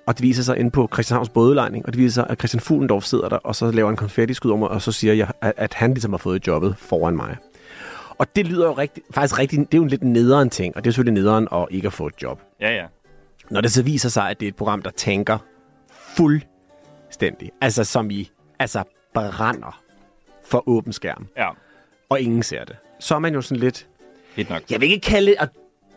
og 0.05 0.17
det 0.17 0.23
viser 0.23 0.43
sig 0.43 0.57
inde 0.57 0.71
på 0.71 0.89
Christianshavns 0.93 1.29
bådelejning, 1.29 1.85
og 1.85 1.93
det 1.93 2.01
viser 2.01 2.13
sig, 2.13 2.25
at 2.29 2.37
Christian 2.39 2.61
Fuglendorf 2.61 3.03
sidder 3.03 3.29
der, 3.29 3.37
og 3.37 3.55
så 3.55 3.71
laver 3.71 3.89
en 3.89 3.95
konfettiskud 3.95 4.51
om 4.51 4.59
mig, 4.59 4.69
og 4.69 4.81
så 4.81 4.91
siger 4.91 5.13
jeg, 5.13 5.27
at, 5.41 5.53
at 5.57 5.73
han 5.73 5.93
ligesom 5.93 6.13
har 6.13 6.17
fået 6.17 6.47
jobbet 6.47 6.75
foran 6.77 7.15
mig. 7.15 7.37
Og 8.17 8.35
det 8.35 8.47
lyder 8.47 8.65
jo 8.65 8.73
rigtig, 8.73 9.03
faktisk 9.11 9.39
rigtig, 9.39 9.59
det 9.59 9.73
er 9.73 9.77
jo 9.77 9.83
en 9.83 9.89
lidt 9.89 10.03
nederen 10.03 10.49
ting, 10.49 10.75
og 10.75 10.83
det 10.83 10.89
er 10.89 10.91
selvfølgelig 10.91 11.23
nederen 11.23 11.47
at 11.53 11.65
ikke 11.71 11.85
at 11.87 11.93
få 11.93 12.07
et 12.07 12.13
job. 12.23 12.41
Ja, 12.61 12.75
ja. 12.75 12.85
Når 13.51 13.61
det 13.61 13.71
så 13.71 13.83
viser 13.83 14.09
sig, 14.09 14.29
at 14.29 14.39
det 14.39 14.45
er 14.45 14.49
et 14.49 14.55
program, 14.55 14.81
der 14.81 14.89
tænker 14.91 15.37
fuldstændig, 16.15 17.51
altså 17.61 17.83
som 17.83 18.11
i, 18.11 18.31
altså 18.59 18.83
brænder 19.13 19.81
for 20.45 20.69
åben 20.69 20.93
skærm, 20.93 21.27
Ja, 21.37 21.49
og 22.09 22.19
ingen 22.21 22.43
ser 22.43 22.63
det, 22.63 22.75
så 22.99 23.15
er 23.15 23.19
man 23.19 23.33
jo 23.33 23.41
sådan 23.41 23.59
lidt, 23.59 23.87
helt 24.35 24.49
nok. 24.49 24.61
jeg 24.71 24.81
vil 24.81 24.91
ikke 24.91 25.05
kalde 25.05 25.27
det 25.27 25.35
at 25.39 25.49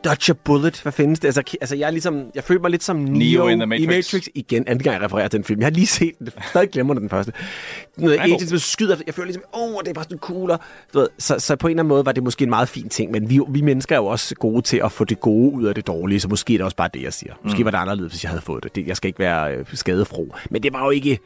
dodge 0.05 0.31
a 0.31 0.35
bullet. 0.45 0.81
Hvad 0.83 0.93
findes 0.93 1.19
det? 1.21 1.29
Altså, 1.29 1.43
altså 1.61 1.77
jeg, 1.77 1.87
er 1.87 1.91
ligesom, 1.91 2.25
jeg 2.35 2.45
føler 2.45 2.61
mig 2.61 2.71
lidt 2.71 2.83
som 2.83 2.97
Neo, 2.97 3.49
in 3.49 3.59
the 3.59 3.67
Matrix. 3.67 3.85
i 3.85 3.87
Matrix. 3.87 4.27
Igen, 4.35 4.65
anden 4.69 4.83
gang 4.85 4.95
jeg 4.95 5.03
refererer 5.03 5.29
til 5.29 5.39
den 5.39 5.45
film. 5.45 5.61
Jeg 5.61 5.67
har 5.67 5.71
lige 5.71 5.87
set 5.87 6.19
den. 6.19 6.29
Stadig 6.51 6.71
glemmer 6.71 6.95
den 6.95 7.09
første. 7.11 7.33
Noget 7.97 8.19
agent, 8.21 8.49
som 8.49 8.59
skyder. 8.59 8.97
Jeg 9.07 9.15
føler 9.15 9.27
ligesom, 9.27 9.43
åh, 9.55 9.63
oh, 9.75 9.81
det 9.83 9.89
er 9.89 9.95
bare 9.95 10.05
sådan 10.05 10.19
cooler. 10.19 10.57
Du 10.95 10.99
ved, 10.99 11.09
så, 11.19 11.39
så 11.39 11.57
på 11.57 11.67
en 11.67 11.71
eller 11.71 11.83
anden 11.83 11.89
måde 11.89 12.07
var 12.07 12.13
det 12.13 12.23
måske 12.23 12.43
en 12.43 12.51
meget 12.51 12.69
fin 12.69 12.89
ting. 12.89 13.11
Men 13.11 13.31
vi, 13.31 13.41
vi 13.49 13.61
mennesker 13.61 13.97
er 13.97 14.01
jo 14.01 14.07
også 14.07 14.35
gode 14.35 14.63
til 14.63 14.81
at 14.85 14.93
få 14.93 15.05
det 15.05 15.21
gode 15.21 15.53
ud 15.53 15.65
af 15.65 15.75
det 15.75 15.87
dårlige. 15.87 16.21
Så 16.21 16.29
måske 16.29 16.55
er 16.55 16.59
det 16.59 16.65
også 16.65 16.77
bare 16.77 16.91
det, 16.95 17.03
jeg 17.03 17.13
siger. 17.13 17.33
Måske 17.45 17.59
Mm. 17.59 17.65
var 17.65 17.71
det 17.71 17.79
anderledes, 17.79 18.13
hvis 18.13 18.25
jeg 18.25 18.31
havde 18.31 18.43
fået 18.43 18.65
det. 18.65 18.75
det 18.75 18.87
jeg 18.87 18.97
skal 18.97 19.09
ikke 19.09 19.19
være 19.19 19.55
øh, 19.55 19.65
skadefro. 19.75 20.35
Men 20.51 20.63
det 20.63 20.73
var 20.73 20.85
jo 20.85 20.91
ikke, 20.91 21.19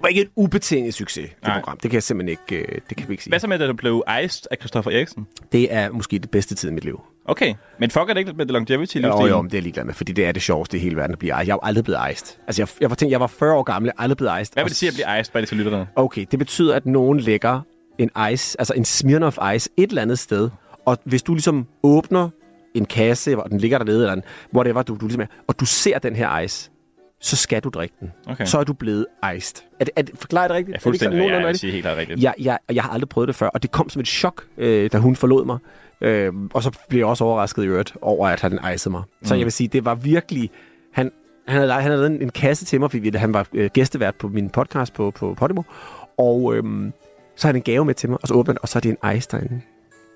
var 0.00 0.08
ikke 0.08 0.20
et 0.22 0.28
ubetinget 0.36 0.94
succes, 0.94 1.28
det 1.30 1.36
Nej. 1.42 1.58
program. 1.60 1.78
Det 1.82 1.90
kan 1.90 1.94
jeg 1.94 2.02
simpelthen 2.02 2.38
ikke, 2.50 2.66
øh, 2.72 2.78
det 2.88 2.96
kan 2.96 3.08
vi 3.08 3.12
ikke 3.12 3.22
sige. 3.24 3.30
Hvad 3.30 3.40
så 3.40 3.46
med, 3.46 3.58
da 3.58 3.66
du 3.66 3.72
blev 3.74 4.04
iced 4.24 4.46
af 4.50 4.56
Christoffer 4.60 4.90
Eriksen? 4.90 5.26
Det 5.52 5.74
er 5.74 5.90
måske 5.90 6.18
det 6.18 6.30
bedste 6.30 6.54
tid 6.54 6.68
i 6.70 6.72
mit 6.72 6.84
liv. 6.84 7.00
Okay, 7.24 7.54
men 7.78 7.90
fucker 7.90 8.06
det 8.14 8.18
ikke 8.18 8.28
lidt 8.30 8.36
med 8.36 8.46
det 8.46 8.52
longevity 8.52 8.96
Jo, 8.96 9.26
jo, 9.26 9.42
men 9.42 9.50
det 9.50 9.54
er 9.54 9.58
jeg 9.58 9.62
ligeglad 9.62 9.84
med, 9.84 9.94
fordi 9.94 10.12
det 10.12 10.26
er 10.26 10.32
det 10.32 10.42
sjoveste 10.42 10.76
i 10.76 10.80
hele 10.80 10.96
verden 10.96 11.12
at 11.12 11.18
blive 11.18 11.32
iced. 11.34 11.46
Jeg 11.46 11.52
er 11.52 11.54
jo 11.54 11.60
aldrig 11.62 11.84
blevet 11.84 12.00
iced. 12.12 12.36
Altså, 12.46 12.62
jeg, 12.62 12.68
jeg 12.80 12.90
var 12.90 12.96
tænkt, 12.96 13.12
jeg 13.12 13.20
var 13.20 13.26
40 13.26 13.54
år 13.54 13.62
gammel, 13.62 13.86
jeg 13.86 13.94
aldrig 14.04 14.16
blevet 14.16 14.40
iced. 14.40 14.54
Hvad 14.54 14.64
vil 14.64 14.68
det 14.68 14.76
sige 14.76 14.88
at 14.88 14.94
blive 14.94 15.20
iced, 15.20 15.32
bare 15.32 15.40
lige 15.40 15.48
til 15.48 15.56
lytterne? 15.56 15.86
Okay, 15.96 16.26
det 16.30 16.38
betyder, 16.38 16.74
at 16.74 16.86
nogen 16.86 17.20
lægger 17.20 17.60
en 17.98 18.10
ice, 18.32 18.60
altså 18.60 18.74
en 18.74 18.84
Smirnoff 18.84 19.38
Ice 19.54 19.70
et 19.76 19.88
eller 19.88 20.02
andet 20.02 20.18
sted, 20.18 20.50
og 20.86 20.98
hvis 21.04 21.22
du 21.22 21.34
ligesom 21.34 21.66
åbner 21.82 22.28
en 22.74 22.84
kasse, 22.84 23.34
hvor 23.34 23.44
den 23.44 23.58
ligger 23.58 23.78
dernede, 23.78 23.98
eller 24.00 24.12
en, 24.12 24.22
whatever, 24.54 24.82
du, 24.82 24.96
du 25.00 25.06
ligesom 25.06 25.22
er, 25.22 25.26
og 25.46 25.60
du 25.60 25.64
ser 25.64 25.98
den 25.98 26.16
her 26.16 26.38
ice, 26.40 26.70
så 27.20 27.36
skal 27.36 27.62
du 27.62 27.68
drikke 27.68 27.94
den. 28.00 28.12
Okay. 28.26 28.44
Så 28.44 28.58
er 28.58 28.64
du 28.64 28.72
blevet 28.72 29.06
iced. 29.36 29.56
Er 29.80 29.84
det, 29.84 29.92
er 29.96 30.02
det, 30.02 30.14
forklarer 30.18 30.42
jeg 30.42 30.48
det 30.48 30.56
rigtigt? 30.56 30.74
Ja, 30.84 30.88
Er 30.88 30.92
det 30.92 30.94
ikke 30.94 30.98
sådan 30.98 31.12
fuldstændig. 31.12 31.38
Jeg 31.38 31.46
rigtigt? 31.46 31.60
siger 31.60 31.72
helt 31.72 31.86
rigtigt. 31.86 32.22
Jeg, 32.22 32.34
jeg, 32.38 32.58
jeg 32.72 32.82
har 32.82 32.90
aldrig 32.90 33.08
prøvet 33.08 33.28
det 33.28 33.36
før, 33.36 33.48
og 33.48 33.62
det 33.62 33.70
kom 33.70 33.88
som 33.88 34.00
et 34.00 34.08
chok, 34.08 34.44
øh, 34.58 34.90
da 34.92 34.98
hun 34.98 35.16
forlod 35.16 35.44
mig. 35.44 35.58
Øh, 36.02 36.32
og 36.54 36.62
så 36.62 36.70
blev 36.88 36.98
jeg 37.00 37.06
også 37.06 37.24
overrasket 37.24 37.62
i 37.64 37.66
øvrigt 37.66 37.96
over, 38.00 38.28
at 38.28 38.40
han 38.40 38.58
icede 38.74 38.90
mig. 38.90 39.02
Så 39.24 39.34
Mm. 39.34 39.38
jeg 39.38 39.44
vil 39.44 39.52
sige, 39.52 39.68
det 39.68 39.84
var 39.84 39.94
virkelig... 39.94 40.50
Han, 40.92 41.12
han 41.48 41.56
havde, 41.60 41.72
han 41.72 41.82
havde 41.82 41.96
lavet 41.96 42.10
en, 42.10 42.22
en 42.22 42.30
kasse 42.30 42.64
til 42.64 42.80
mig, 42.80 42.90
fordi 42.90 43.16
han 43.16 43.32
var 43.34 43.46
øh, 43.52 43.70
gæstevært 43.74 44.14
på 44.14 44.28
min 44.28 44.50
podcast 44.50 44.92
på, 44.94 45.10
på 45.10 45.34
Podimo. 45.34 45.62
Og 46.18 46.54
øhm, 46.56 46.92
så 47.36 47.46
havde 47.46 47.52
han 47.54 47.56
en 47.60 47.62
gave 47.62 47.84
med 47.84 47.94
til 47.94 48.10
mig, 48.10 48.18
og 48.22 48.28
så 48.28 48.42
han, 48.46 48.56
og 48.62 48.68
så 48.68 48.78
er 48.78 48.80
det 48.80 48.96
en 49.02 49.16
ice 49.16 49.28
derinde. 49.30 49.60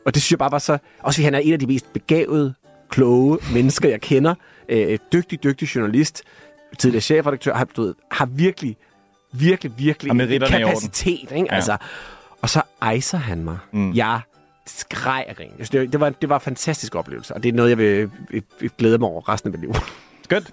Og 0.07 0.15
det 0.15 0.23
synes 0.23 0.31
jeg 0.31 0.39
bare 0.39 0.53
var 0.53 0.59
så... 0.59 0.79
Også 1.03 1.17
fordi 1.17 1.25
han 1.25 1.35
er 1.35 1.39
en 1.39 1.53
af 1.53 1.59
de 1.59 1.67
mest 1.67 1.93
begavede, 1.93 2.55
kloge 2.91 3.39
mennesker, 3.55 3.89
jeg 3.89 4.01
kender. 4.01 4.35
Øh, 4.69 4.99
dygtig, 5.13 5.43
dygtig 5.43 5.67
journalist. 5.77 6.23
Tidligere 6.79 7.01
chefredaktør. 7.01 7.55
Har, 7.55 7.65
du 7.65 7.83
ved, 7.83 7.95
har 8.11 8.27
virkelig, 8.27 8.77
virkelig, 9.33 9.73
virkelig 9.79 10.13
Har 10.17 10.57
en 10.59 10.67
kapacitet. 10.67 11.33
Ikke? 11.33 11.47
Ja. 11.51 11.55
Altså, 11.55 11.77
og 12.43 12.49
så 12.49 12.63
icer 12.97 13.19
han 13.19 13.45
mig. 13.45 13.59
Mm. 13.73 13.93
Jeg 13.93 14.21
skreg 14.67 15.25
af 15.29 15.37
grin. 15.37 15.53
Jeg 15.59 15.73
Det, 15.73 15.93
det, 15.93 16.01
var, 16.01 16.11
det 16.11 16.29
var 16.29 16.35
en 16.35 16.41
fantastisk 16.41 16.95
oplevelse, 16.95 17.35
og 17.35 17.43
det 17.43 17.49
er 17.49 17.53
noget, 17.53 17.71
jeg 17.71 17.79
vil, 17.79 18.11
vil, 18.31 18.43
vil 18.61 18.71
glæde 18.79 18.99
mig 18.99 19.09
over 19.09 19.29
resten 19.29 19.49
af 19.49 19.59
mit 19.59 19.61
liv. 19.61 19.75
Skønt. 20.25 20.51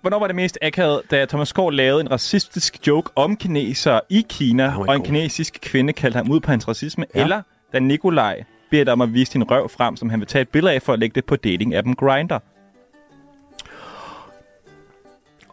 Hvornår 0.00 0.18
var 0.18 0.26
det 0.26 0.36
mest 0.36 0.58
akavet, 0.62 1.02
da 1.10 1.24
Thomas 1.24 1.48
Skov 1.48 1.72
lavede 1.72 2.00
en 2.00 2.10
racistisk 2.10 2.86
joke 2.86 3.10
om 3.16 3.36
kineser 3.36 4.00
i 4.08 4.26
Kina, 4.28 4.74
og 4.88 4.96
en 4.96 5.04
kinesisk 5.04 5.58
kvinde 5.62 5.92
kaldte 5.92 6.16
ham 6.16 6.30
ud 6.30 6.40
på 6.40 6.50
hans 6.50 6.68
racisme, 6.68 7.06
ja. 7.14 7.20
eller 7.20 7.42
da 7.72 7.78
Nikolaj 7.78 8.44
beder 8.70 8.84
dig 8.84 8.92
om 8.92 9.00
at 9.00 9.14
vise 9.14 9.32
din 9.32 9.50
røv 9.50 9.68
frem, 9.68 9.96
som 9.96 10.10
han 10.10 10.20
vil 10.20 10.28
tage 10.28 10.42
et 10.42 10.48
billede 10.48 10.74
af 10.74 10.82
for 10.82 10.92
at 10.92 10.98
lægge 10.98 11.14
det 11.14 11.24
på 11.24 11.36
dating-appen 11.46 11.94
Grindr? 11.94 12.38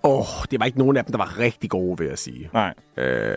Åh, 0.04 0.20
oh, 0.20 0.44
det 0.52 0.60
var 0.60 0.66
ikke 0.66 0.78
nogen 0.78 0.98
af 0.98 1.06
dem, 1.06 1.12
der 1.12 1.18
var 1.18 1.40
rigtig 1.40 1.70
gode, 1.70 1.98
vil 1.98 2.08
jeg 2.08 2.18
sige. 2.18 2.50
Nej. 2.54 2.74
Øh, 2.98 3.36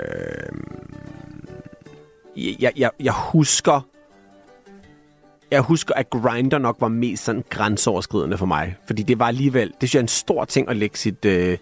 jeg, 2.36 2.72
jeg, 2.76 2.90
jeg 3.00 3.12
husker... 3.12 3.86
Jeg 5.53 5.61
husker, 5.61 5.95
at 5.95 6.11
Grinder 6.11 6.59
nok 6.59 6.77
var 6.81 6.89
mest 6.89 7.24
sådan 7.24 7.45
grænseoverskridende 7.51 8.39
for 8.39 8.47
mig. 8.47 8.77
Fordi 8.87 9.03
det 9.03 9.19
var 9.19 9.27
alligevel... 9.27 9.69
Det 9.69 9.89
synes 9.89 9.95
jeg 9.95 9.99
er 9.99 10.03
en 10.03 10.09
stor 10.09 10.45
ting 10.45 10.69
at 10.69 10.77
lægge 10.77 10.99
sit... 10.99 11.24
Øh, 11.24 11.59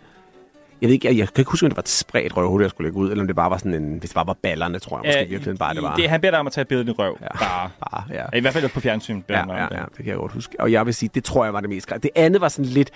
jeg 0.81 0.87
ved 0.89 0.95
ikke, 0.95 1.09
jeg, 1.09 1.19
jeg 1.19 1.29
kan 1.29 1.43
ikke 1.43 1.51
huske, 1.51 1.67
om 1.67 1.71
det 1.71 1.77
var 1.77 1.83
et 1.83 1.89
spredt 1.89 2.37
røvhul, 2.37 2.62
jeg 2.62 2.71
skulle 2.71 2.87
lægge 2.87 2.99
ud, 2.99 3.11
eller 3.11 3.23
om 3.23 3.27
det 3.27 3.37
bare 3.37 3.51
var 3.51 3.59
sådan 3.59 3.75
en... 3.75 3.99
Hvis 3.99 4.11
det 4.11 4.15
bare 4.15 4.27
var 4.27 4.37
ballerne, 4.43 4.79
tror 4.79 4.97
jeg 4.97 5.01
måske 5.01 5.19
Ja, 5.19 5.25
i 5.25 5.29
virkeligheden 5.29 5.59
bare, 5.59 5.75
det 5.75 5.83
var. 5.83 5.97
Det, 5.97 6.09
han 6.09 6.21
beder 6.21 6.31
dig 6.31 6.41
om 6.41 6.47
at 6.47 6.53
tage 6.53 6.62
et 6.62 6.69
billede 6.69 6.91
af 6.91 6.95
din 6.95 6.99
røv. 6.99 7.19
Ja. 7.21 7.39
Bare. 7.39 7.71
bare 7.91 8.05
ja. 8.11 8.39
I 8.39 8.41
hvert 8.41 8.53
fald 8.53 8.69
på 8.69 8.81
fjernsyn. 8.81 9.23
beder 9.23 9.39
Ja, 9.39 9.57
ja, 9.57 9.62
ja, 9.62 9.85
det 9.97 9.97
kan 9.97 10.07
jeg 10.07 10.17
godt 10.17 10.33
huske. 10.33 10.61
Og 10.61 10.73
jeg 10.73 10.87
vil 10.87 10.95
sige, 10.95 11.11
det 11.15 11.25
tror 11.25 11.45
jeg 11.45 11.53
var 11.53 11.61
det 11.61 11.71
mest 11.71 11.93
Det 12.03 12.11
andet 12.15 12.41
var 12.41 12.49
sådan 12.49 12.71
lidt, 12.71 12.91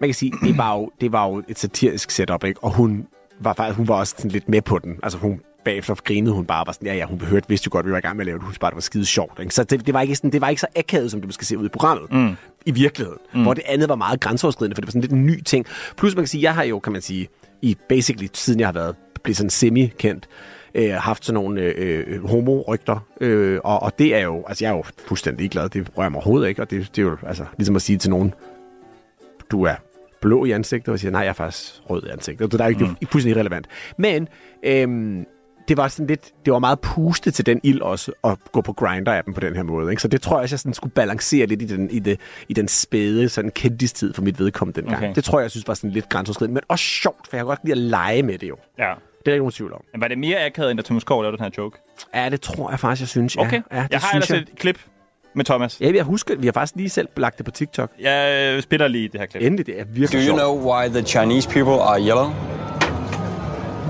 man 0.00 0.08
kan 0.08 0.14
sige, 0.14 0.32
det 0.42 0.58
var 0.58 0.74
jo, 0.74 0.90
det 1.00 1.12
var 1.12 1.28
jo 1.28 1.42
et 1.48 1.58
satirisk 1.58 2.10
setup, 2.10 2.44
ikke? 2.44 2.64
Og 2.64 2.70
hun 2.70 3.06
var 3.40 3.52
faktisk, 3.52 3.76
hun 3.76 3.88
var 3.88 3.94
også 3.94 4.14
sådan 4.16 4.30
lidt 4.30 4.48
med 4.48 4.62
på 4.62 4.78
den. 4.78 4.98
Altså 5.02 5.18
hun 5.18 5.40
bagefter 5.68 5.94
grinede 5.94 6.34
hun 6.34 6.44
bare 6.44 6.66
var 6.66 6.72
sådan, 6.72 6.88
ja, 6.88 6.94
ja, 6.94 7.04
hun 7.04 7.20
hørte, 7.20 7.48
vidste 7.48 7.66
jo 7.66 7.70
godt, 7.72 7.86
vi 7.86 7.92
var 7.92 7.98
i 7.98 8.00
gang 8.00 8.16
med 8.16 8.22
at 8.22 8.26
lave 8.26 8.38
det. 8.38 8.44
Hun 8.44 8.54
bare, 8.60 8.70
det 8.70 8.74
var 8.74 8.80
skide 8.80 9.06
sjovt. 9.06 9.40
Ikke? 9.40 9.54
Så 9.54 9.64
det, 9.64 9.86
det, 9.86 9.94
var 9.94 10.00
ikke 10.00 10.16
sådan, 10.16 10.32
det 10.32 10.40
var 10.40 10.48
ikke 10.48 10.60
så 10.60 10.66
akavet, 10.76 11.10
som 11.10 11.20
det 11.20 11.28
måske 11.28 11.46
se 11.46 11.58
ud 11.58 11.66
i 11.66 11.68
programmet. 11.68 12.12
Mm. 12.12 12.36
i 12.66 12.70
virkeligheden. 12.70 13.18
Mm. 13.34 13.42
Hvor 13.42 13.54
det 13.54 13.62
andet 13.66 13.88
var 13.88 13.94
meget 13.94 14.20
grænseoverskridende, 14.20 14.74
for 14.74 14.80
det 14.80 14.86
var 14.86 14.90
sådan 14.90 15.00
lidt 15.00 15.12
en 15.12 15.26
ny 15.26 15.42
ting. 15.42 15.66
Plus 15.96 16.14
man 16.14 16.22
kan 16.22 16.28
sige, 16.28 16.42
jeg 16.42 16.54
har 16.54 16.62
jo, 16.62 16.78
kan 16.78 16.92
man 16.92 17.02
sige, 17.02 17.28
i 17.62 17.76
basically 17.88 18.28
siden 18.34 18.60
jeg 18.60 18.68
har 18.68 18.72
været 18.72 18.96
blevet 19.22 19.36
sådan 19.36 19.50
semi-kendt, 19.50 20.28
øh, 20.74 20.92
haft 20.92 21.24
sådan 21.24 21.34
nogle 21.34 21.60
øh, 21.60 22.04
øh, 22.06 22.24
homo-rygter, 22.24 23.06
øh, 23.20 23.60
og, 23.64 23.82
og 23.82 23.98
det 23.98 24.14
er 24.14 24.20
jo, 24.20 24.44
altså 24.48 24.64
jeg 24.64 24.70
er 24.70 24.76
jo 24.76 24.84
fuldstændig 25.06 25.50
glad, 25.50 25.68
det 25.68 25.88
rører 25.96 26.08
mig 26.08 26.16
overhovedet 26.16 26.48
ikke, 26.48 26.62
og 26.62 26.70
det, 26.70 26.96
det 26.96 27.02
er 27.02 27.06
jo 27.06 27.16
altså 27.26 27.44
ligesom 27.56 27.76
at 27.76 27.82
sige 27.82 27.98
til 27.98 28.10
nogen, 28.10 28.34
du 29.50 29.62
er 29.62 29.74
blå 30.20 30.44
i 30.44 30.50
ansigtet, 30.50 30.92
og 30.92 30.98
siger, 30.98 31.10
nej, 31.10 31.20
jeg 31.20 31.28
er 31.28 31.32
faktisk 31.32 31.74
rød 31.90 32.02
i 32.06 32.08
ansigtet. 32.08 32.52
Det 32.52 32.60
er 32.60 32.66
ikke, 32.66 32.84
mm. 32.84 32.94
det 32.94 33.06
er 33.06 33.10
fuldstændig 33.10 33.36
irrelevant. 33.36 33.66
Men 33.96 34.28
øhm, 34.62 35.26
det 35.68 35.76
var 35.76 35.88
sådan 35.88 36.06
lidt, 36.06 36.32
det 36.44 36.52
var 36.52 36.58
meget 36.58 36.80
puste 36.80 37.30
til 37.30 37.46
den 37.46 37.60
ild 37.62 37.80
også, 37.80 38.12
at 38.24 38.38
gå 38.52 38.60
på 38.60 38.74
Grindr-appen 38.80 39.34
på 39.34 39.40
den 39.40 39.56
her 39.56 39.62
måde. 39.62 39.90
Ikke? 39.90 40.02
Så 40.02 40.08
det 40.08 40.22
tror 40.22 40.40
jeg, 40.40 40.50
jeg 40.50 40.58
sådan 40.58 40.74
skulle 40.74 40.92
balancere 40.92 41.46
lidt 41.46 41.62
i 41.62 41.64
den, 41.64 41.90
i 41.90 41.98
det, 41.98 42.20
i 42.48 42.52
den 42.52 42.68
spæde 42.68 43.28
sådan 43.28 43.50
kendtistid 43.50 44.14
for 44.14 44.22
mit 44.22 44.38
vedkommende 44.38 44.80
dengang. 44.80 45.04
Okay. 45.04 45.14
Det 45.14 45.24
tror 45.24 45.38
jeg, 45.38 45.42
jeg 45.42 45.50
synes 45.50 45.68
var 45.68 45.74
sådan 45.74 45.90
lidt 45.90 46.08
grænseoverskridende, 46.08 46.54
men 46.54 46.62
også 46.68 46.84
sjovt, 46.84 47.28
for 47.28 47.36
jeg 47.36 47.40
kan 47.40 47.46
godt 47.46 47.60
lide 47.64 47.72
at 47.72 47.78
lege 47.78 48.22
med 48.22 48.38
det 48.38 48.48
jo. 48.48 48.56
Ja. 48.78 48.82
Det 48.84 48.88
er 48.88 49.24
der 49.24 49.32
ikke 49.32 49.42
nogen 49.42 49.52
tvivl 49.52 49.72
om. 49.72 49.80
Men 49.92 50.00
var 50.00 50.08
det 50.08 50.18
mere 50.18 50.46
akavet, 50.46 50.70
end 50.70 50.78
da 50.78 50.82
Thomas 50.82 51.00
Skov 51.00 51.22
lavede 51.22 51.36
den 51.36 51.44
her 51.44 51.50
joke? 51.58 51.78
Ja, 52.14 52.28
det 52.28 52.40
tror 52.40 52.70
jeg 52.70 52.80
faktisk, 52.80 53.00
jeg 53.00 53.08
synes. 53.08 53.36
Ja. 53.36 53.40
Okay. 53.40 53.62
Ja, 53.72 53.76
det 53.76 53.88
jeg 53.90 54.00
har 54.00 54.08
synes 54.08 54.30
ellers 54.30 54.48
et 54.48 54.58
klip 54.58 54.78
med 55.34 55.44
Thomas. 55.44 55.80
Ja, 55.80 55.92
jeg 55.94 56.04
husker, 56.04 56.36
vi 56.36 56.46
har 56.46 56.52
faktisk 56.52 56.76
lige 56.76 56.88
selv 56.88 57.08
lagt 57.16 57.38
det 57.38 57.44
på 57.44 57.50
TikTok. 57.50 57.90
Jeg 58.00 58.62
spiller 58.62 58.88
lige 58.88 59.08
det 59.08 59.20
her 59.20 59.26
klip. 59.26 59.42
Endelig, 59.42 59.66
det 59.66 59.80
er 59.80 59.84
virkelig 59.84 60.26
Do 60.26 60.28
you 60.28 60.36
know 60.36 60.72
why 60.72 60.88
the 60.88 61.02
Chinese 61.02 61.48
people 61.48 61.72
are 61.72 62.00
yellow? 62.00 62.30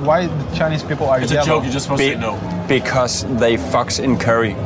Why 0.06 0.26
the 0.26 0.56
Chinese 0.56 0.82
people 0.84 1.06
are 1.06 1.20
It's 1.22 1.30
a 1.32 1.34
yellow? 1.34 1.46
joke, 1.46 1.62
you're 1.64 1.72
just 1.72 1.84
supposed 1.86 2.02
to 2.02 2.08
say 2.08 2.20
no. 2.20 2.38
Because 2.68 3.26
they 3.40 3.56
fucks 3.56 3.98
in 4.04 4.16
curry. 4.18 4.54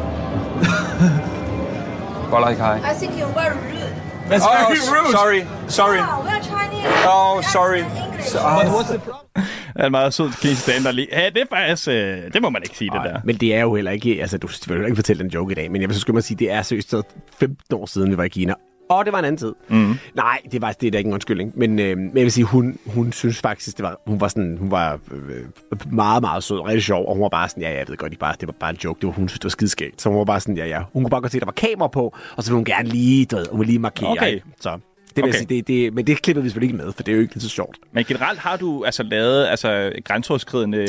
Well, 2.32 2.40
like 2.40 2.58
hi. 2.58 2.80
I 2.92 2.94
think 2.94 3.18
you're 3.18 3.34
very 3.42 3.56
rude. 3.56 3.94
That's 4.28 4.44
Oh, 4.46 4.52
very 4.68 4.80
rude. 4.94 5.10
Sorry, 5.12 5.40
sorry. 5.68 5.98
No, 5.98 6.22
we're 6.24 6.40
Chinese. 6.40 6.86
Oh, 7.06 7.42
sorry. 7.52 7.82
So, 8.22 8.38
But 8.38 8.66
what's 8.72 8.90
the 8.90 8.98
problem? 8.98 9.18
Er 9.76 9.86
en 9.86 9.90
meget 9.90 10.14
sød 10.14 10.30
kinesisk 10.40 10.66
dame, 10.66 10.84
der 10.84 10.92
lige... 10.92 11.08
Ja, 11.12 11.30
det 11.30 11.42
er 11.42 11.46
faktisk... 11.50 11.88
Øh, 11.88 12.32
det 12.32 12.42
må 12.42 12.50
man 12.50 12.62
ikke 12.62 12.76
sige, 12.76 12.90
det 12.90 13.00
der. 13.04 13.20
Men 13.24 13.36
det 13.36 13.54
er 13.54 13.60
jo 13.60 13.74
heller 13.74 13.90
ikke... 13.90 14.20
Altså, 14.20 14.38
du 14.38 14.48
vil 14.68 14.78
jo 14.78 14.84
ikke 14.84 14.96
fortælle 14.96 15.22
den 15.22 15.30
joke 15.30 15.52
i 15.52 15.54
dag, 15.54 15.70
men 15.70 15.80
jeg 15.80 15.88
vil 15.88 15.94
så 15.94 16.00
skulle 16.00 16.14
man 16.14 16.22
sige, 16.22 16.36
det 16.38 16.52
er 16.52 16.62
seriøst 16.62 16.90
så 16.90 17.02
15 17.38 17.76
år 17.76 17.86
siden, 17.86 18.10
vi 18.10 18.16
var 18.16 18.24
i 18.24 18.28
Kina. 18.28 18.54
Og 18.88 19.04
det 19.04 19.12
var 19.12 19.18
en 19.18 19.24
anden 19.24 19.38
tid. 19.38 19.52
Mm. 19.68 19.94
Nej, 20.14 20.38
det 20.52 20.62
var 20.62 20.72
det 20.72 20.86
er 20.86 20.90
da 20.90 20.98
ikke 20.98 21.08
en 21.08 21.14
undskyldning. 21.14 21.52
Men, 21.54 21.78
øh, 21.78 21.98
men 21.98 22.16
jeg 22.16 22.22
vil 22.22 22.32
sige, 22.32 22.44
hun, 22.44 22.78
hun 22.86 23.12
synes 23.12 23.40
faktisk, 23.40 23.76
det 23.76 23.82
var, 23.82 24.00
hun 24.06 24.20
var, 24.20 24.28
sådan, 24.28 24.56
hun 24.60 24.70
var 24.70 24.98
øh, 25.12 25.92
meget, 25.92 26.22
meget 26.22 26.44
sød 26.44 26.58
og 26.58 26.66
rigtig 26.66 26.82
sjov. 26.82 27.06
Og 27.08 27.14
hun 27.14 27.22
var 27.22 27.28
bare 27.28 27.48
sådan, 27.48 27.62
ja, 27.62 27.70
ja, 27.70 27.78
jeg 27.78 27.88
ved 27.88 27.96
godt, 27.96 28.10
det, 28.10 28.18
bare, 28.18 28.34
det 28.40 28.46
var 28.46 28.54
bare 28.60 28.70
en 28.70 28.76
joke. 28.84 29.00
Det 29.00 29.06
var, 29.06 29.12
hun 29.12 29.28
synes, 29.28 29.38
det 29.38 29.44
var 29.44 29.50
skideskægt. 29.50 30.02
Så 30.02 30.08
hun 30.08 30.18
var 30.18 30.24
bare 30.24 30.40
sådan, 30.40 30.56
ja, 30.56 30.66
ja. 30.66 30.82
Hun 30.92 31.02
kunne 31.02 31.10
bare 31.10 31.20
godt 31.20 31.32
se, 31.32 31.38
at 31.38 31.40
der 31.40 31.46
var 31.46 31.52
kamera 31.52 31.88
på, 31.88 32.14
og 32.36 32.42
så 32.44 32.50
ville 32.50 32.56
hun 32.56 32.64
gerne 32.64 32.88
lige, 32.88 33.26
du 33.26 33.36
ved, 33.36 33.46
hun 33.50 33.60
ville 33.60 33.70
lige 33.70 33.78
markere. 33.78 34.08
Okay. 34.10 34.34
ikke? 34.34 34.46
Så 34.60 34.78
det 35.16 35.24
vil 35.24 35.30
okay. 35.30 35.38
Sige, 35.38 35.46
det, 35.56 35.68
det, 35.68 35.94
men 35.94 36.06
det 36.06 36.22
klipper 36.22 36.42
vi 36.42 36.48
selvfølgelig 36.48 36.74
ikke 36.74 36.84
med, 36.84 36.92
for 36.92 37.02
det 37.02 37.12
er 37.12 37.16
jo 37.16 37.22
ikke 37.22 37.40
så 37.40 37.48
sjovt. 37.48 37.78
Men 37.92 38.04
generelt 38.04 38.38
har 38.38 38.56
du 38.56 38.84
altså 38.84 39.02
lavet 39.02 39.46
altså, 39.46 39.92
grænseoverskridende 40.04 40.82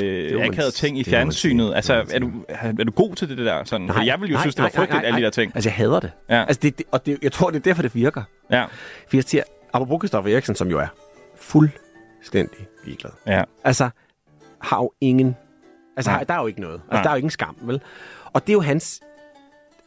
akavede 0.43 0.71
ting 0.71 0.99
i 0.99 1.03
fjernsynet. 1.03 1.75
Altså, 1.75 1.93
er 2.11 2.19
du, 2.19 2.31
er 2.49 2.83
du 2.83 2.91
god 2.91 3.15
til 3.15 3.29
det 3.29 3.37
der? 3.37 3.63
Sådan? 3.63 3.87
Nej, 3.87 4.05
jeg 4.05 4.21
ville 4.21 4.33
jo 4.33 4.39
synes, 4.39 4.55
det 4.55 4.63
var 4.63 4.71
frygteligt, 4.75 5.05
alle 5.05 5.17
de 5.19 5.23
der 5.23 5.29
ting. 5.29 5.51
Altså, 5.55 5.69
jeg 5.69 5.75
hader 5.75 5.99
det. 5.99 6.11
Ja. 6.29 6.41
Altså, 6.45 6.59
det, 6.63 6.77
det 6.77 6.85
og 6.91 7.05
det, 7.05 7.17
jeg 7.21 7.31
tror, 7.31 7.49
det 7.49 7.57
er 7.57 7.63
derfor, 7.63 7.81
det 7.81 7.95
virker. 7.95 8.23
Ja. 8.51 8.63
For 9.09 9.17
jeg 9.17 9.23
siger, 9.23 9.43
apropos 9.73 9.99
Christoffer 9.99 10.33
Eriksen, 10.33 10.55
som 10.55 10.69
jo 10.69 10.79
er 10.79 10.87
fuldstændig 11.37 12.67
ligeglad. 12.85 13.11
Ja. 13.27 13.43
Altså, 13.63 13.89
har 14.61 14.77
jo 14.77 14.91
ingen... 15.01 15.35
Altså, 15.97 16.11
Nej. 16.11 16.23
der 16.23 16.33
er 16.33 16.41
jo 16.41 16.47
ikke 16.47 16.61
noget. 16.61 16.73
Altså, 16.73 16.93
Nej. 16.93 17.03
der 17.03 17.09
er 17.09 17.13
jo 17.13 17.17
ingen 17.17 17.29
skam, 17.29 17.57
vel? 17.61 17.81
Og 18.33 18.41
det 18.41 18.49
er 18.49 18.53
jo 18.53 18.61
hans 18.61 19.01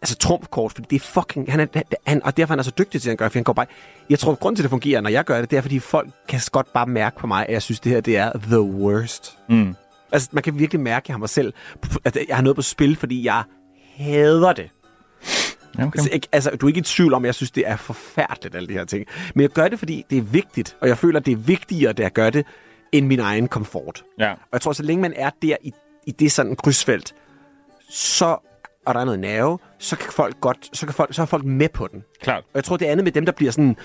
altså 0.02 0.16
trumfkort, 0.16 0.72
fordi 0.72 0.86
det 0.90 0.96
er 0.96 1.06
fucking... 1.06 1.50
Han 1.50 1.60
er, 1.60 1.82
han, 2.06 2.22
og 2.24 2.36
derfor 2.36 2.52
er 2.52 2.52
han 2.52 2.58
er 2.58 2.62
så 2.62 2.72
dygtig 2.78 3.02
til 3.02 3.10
at 3.10 3.18
gøre, 3.18 3.30
for 3.30 3.38
han 3.38 3.44
går 3.44 3.52
bare... 3.52 3.66
Jeg 4.10 4.18
tror, 4.18 4.34
grund 4.34 4.56
til, 4.56 4.62
at 4.62 4.64
det 4.64 4.70
fungerer, 4.70 5.00
når 5.00 5.10
jeg 5.10 5.24
gør 5.24 5.40
det, 5.40 5.50
det 5.50 5.56
er, 5.56 5.60
fordi 5.60 5.78
folk 5.78 6.08
kan 6.28 6.40
godt 6.52 6.72
bare 6.72 6.86
mærke 6.86 7.18
på 7.18 7.26
mig, 7.26 7.46
at 7.46 7.52
jeg 7.52 7.62
synes, 7.62 7.80
det 7.80 7.92
her, 7.92 8.00
det 8.00 8.16
er 8.16 8.32
the 8.38 8.60
worst. 8.60 9.38
Mm. 9.48 9.74
Altså, 10.12 10.28
man 10.32 10.42
kan 10.42 10.58
virkelig 10.58 10.80
mærke, 10.80 11.10
har 11.10 11.18
mig 11.18 11.28
selv... 11.28 11.52
At 12.04 12.18
jeg 12.28 12.36
har 12.36 12.42
noget 12.42 12.56
på 12.56 12.62
spil, 12.62 12.96
fordi 12.96 13.24
jeg 13.24 13.42
hader 13.96 14.52
det. 14.52 14.70
Okay. 15.74 15.84
Altså, 15.84 16.10
ikke, 16.12 16.28
altså, 16.32 16.50
du 16.50 16.66
er 16.66 16.68
ikke 16.68 16.78
i 16.78 16.82
tvivl 16.82 17.14
om, 17.14 17.24
at 17.24 17.26
jeg 17.26 17.34
synes, 17.34 17.50
det 17.50 17.62
er 17.66 17.76
forfærdeligt, 17.76 18.54
alle 18.54 18.68
de 18.68 18.72
her 18.72 18.84
ting. 18.84 19.06
Men 19.34 19.42
jeg 19.42 19.50
gør 19.50 19.68
det, 19.68 19.78
fordi 19.78 20.04
det 20.10 20.18
er 20.18 20.22
vigtigt, 20.22 20.76
og 20.80 20.88
jeg 20.88 20.98
føler, 20.98 21.20
det 21.20 21.32
er 21.32 21.36
vigtigere, 21.36 21.90
at 21.90 22.00
jeg 22.00 22.12
gør 22.12 22.30
det, 22.30 22.46
end 22.92 23.06
min 23.06 23.20
egen 23.20 23.48
komfort. 23.48 24.04
Ja. 24.18 24.30
Og 24.30 24.48
jeg 24.52 24.60
tror, 24.60 24.72
så 24.72 24.82
længe 24.82 25.02
man 25.02 25.12
er 25.16 25.30
der 25.42 25.56
i, 25.62 25.72
i 26.06 26.10
det 26.10 26.32
sådan 26.32 26.56
krydsfelt, 26.56 27.14
så 27.90 28.36
og 28.86 28.94
der 28.94 29.00
er 29.00 29.04
noget 29.04 29.20
nerve, 29.20 29.58
så 29.78 29.96
kan 29.96 30.12
folk 30.12 30.40
godt, 30.40 30.58
så, 30.72 30.86
kan 30.86 30.94
folk, 30.94 31.14
så 31.14 31.22
er 31.22 31.26
folk 31.26 31.44
med 31.44 31.68
på 31.68 31.86
den. 31.86 32.02
Klart. 32.20 32.42
Og 32.44 32.54
jeg 32.54 32.64
tror, 32.64 32.76
det 32.76 32.86
andet 32.86 33.04
med 33.04 33.12
dem, 33.12 33.24
der 33.24 33.32
bliver 33.32 33.52
sådan 33.52 33.76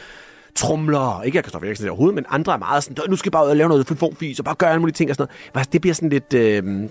trumler, 0.55 1.21
ikke 1.21 1.35
jeg 1.35 1.43
Kristoffer 1.43 1.67
Eriksen 1.67 1.87
overhovedet, 1.89 2.15
men 2.15 2.25
andre 2.29 2.53
er 2.53 2.57
meget 2.57 2.83
sådan, 2.83 3.09
nu 3.09 3.15
skal 3.15 3.29
jeg 3.29 3.31
bare 3.31 3.45
ud 3.45 3.49
og 3.49 3.57
lave 3.57 3.69
noget 3.69 3.87
formfis, 3.87 4.39
og 4.39 4.45
bare 4.45 4.55
gøre 4.55 4.69
alle 4.69 4.79
mulige 4.79 4.93
ting 4.93 5.09
og 5.09 5.15
sådan 5.15 5.27
noget. 5.27 5.55
Altså, 5.55 5.69
Det 5.71 5.81
bliver 5.81 5.93
sådan 5.93 6.09
lidt 6.09 6.33
øh, 6.33 6.89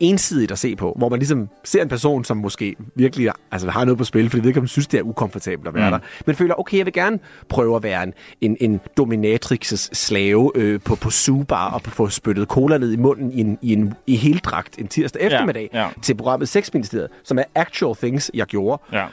ensidigt 0.00 0.50
at 0.52 0.58
se 0.58 0.76
på, 0.76 0.94
hvor 0.98 1.08
man 1.08 1.18
ligesom 1.18 1.48
ser 1.64 1.82
en 1.82 1.88
person, 1.88 2.24
som 2.24 2.36
måske 2.36 2.76
virkelig 2.94 3.30
altså, 3.50 3.70
har 3.70 3.84
noget 3.84 3.98
på 3.98 4.04
spil, 4.04 4.30
fordi 4.30 4.42
vedkommende 4.44 4.70
synes, 4.72 4.86
det 4.86 4.98
er 4.98 5.02
ukomfortabelt 5.02 5.68
at 5.68 5.74
være 5.74 5.90
Mm. 5.90 5.92
der. 5.92 5.98
Men 6.26 6.36
føler, 6.36 6.54
okay, 6.60 6.76
jeg 6.78 6.86
vil 6.86 6.92
gerne 6.92 7.18
prøve 7.48 7.76
at 7.76 7.82
være 7.82 8.02
en, 8.02 8.12
en, 8.40 8.56
en 8.60 8.80
dominatrixes 8.96 9.90
slave 9.92 10.52
øh, 10.54 10.80
på, 10.80 10.94
på 10.94 11.10
subar 11.10 11.70
og 11.70 11.82
få 11.82 12.08
spyttet 12.08 12.48
cola 12.48 12.78
ned 12.78 12.92
i 12.92 12.96
munden 12.96 13.32
i 13.32 13.40
en, 13.40 13.58
i 13.62 13.72
en 13.72 13.94
i 14.06 14.16
heldragt 14.16 14.78
en 14.78 14.88
tirsdag 14.88 15.22
eftermiddag 15.22 15.70
ja. 15.72 15.88
til 16.02 16.14
programmet 16.14 16.48
Sexministeriet, 16.48 17.08
som 17.24 17.38
er 17.38 17.44
actual 17.54 17.96
things, 17.96 18.30
jeg 18.34 18.46
gjorde 18.46 18.82
Ja. 18.92 19.06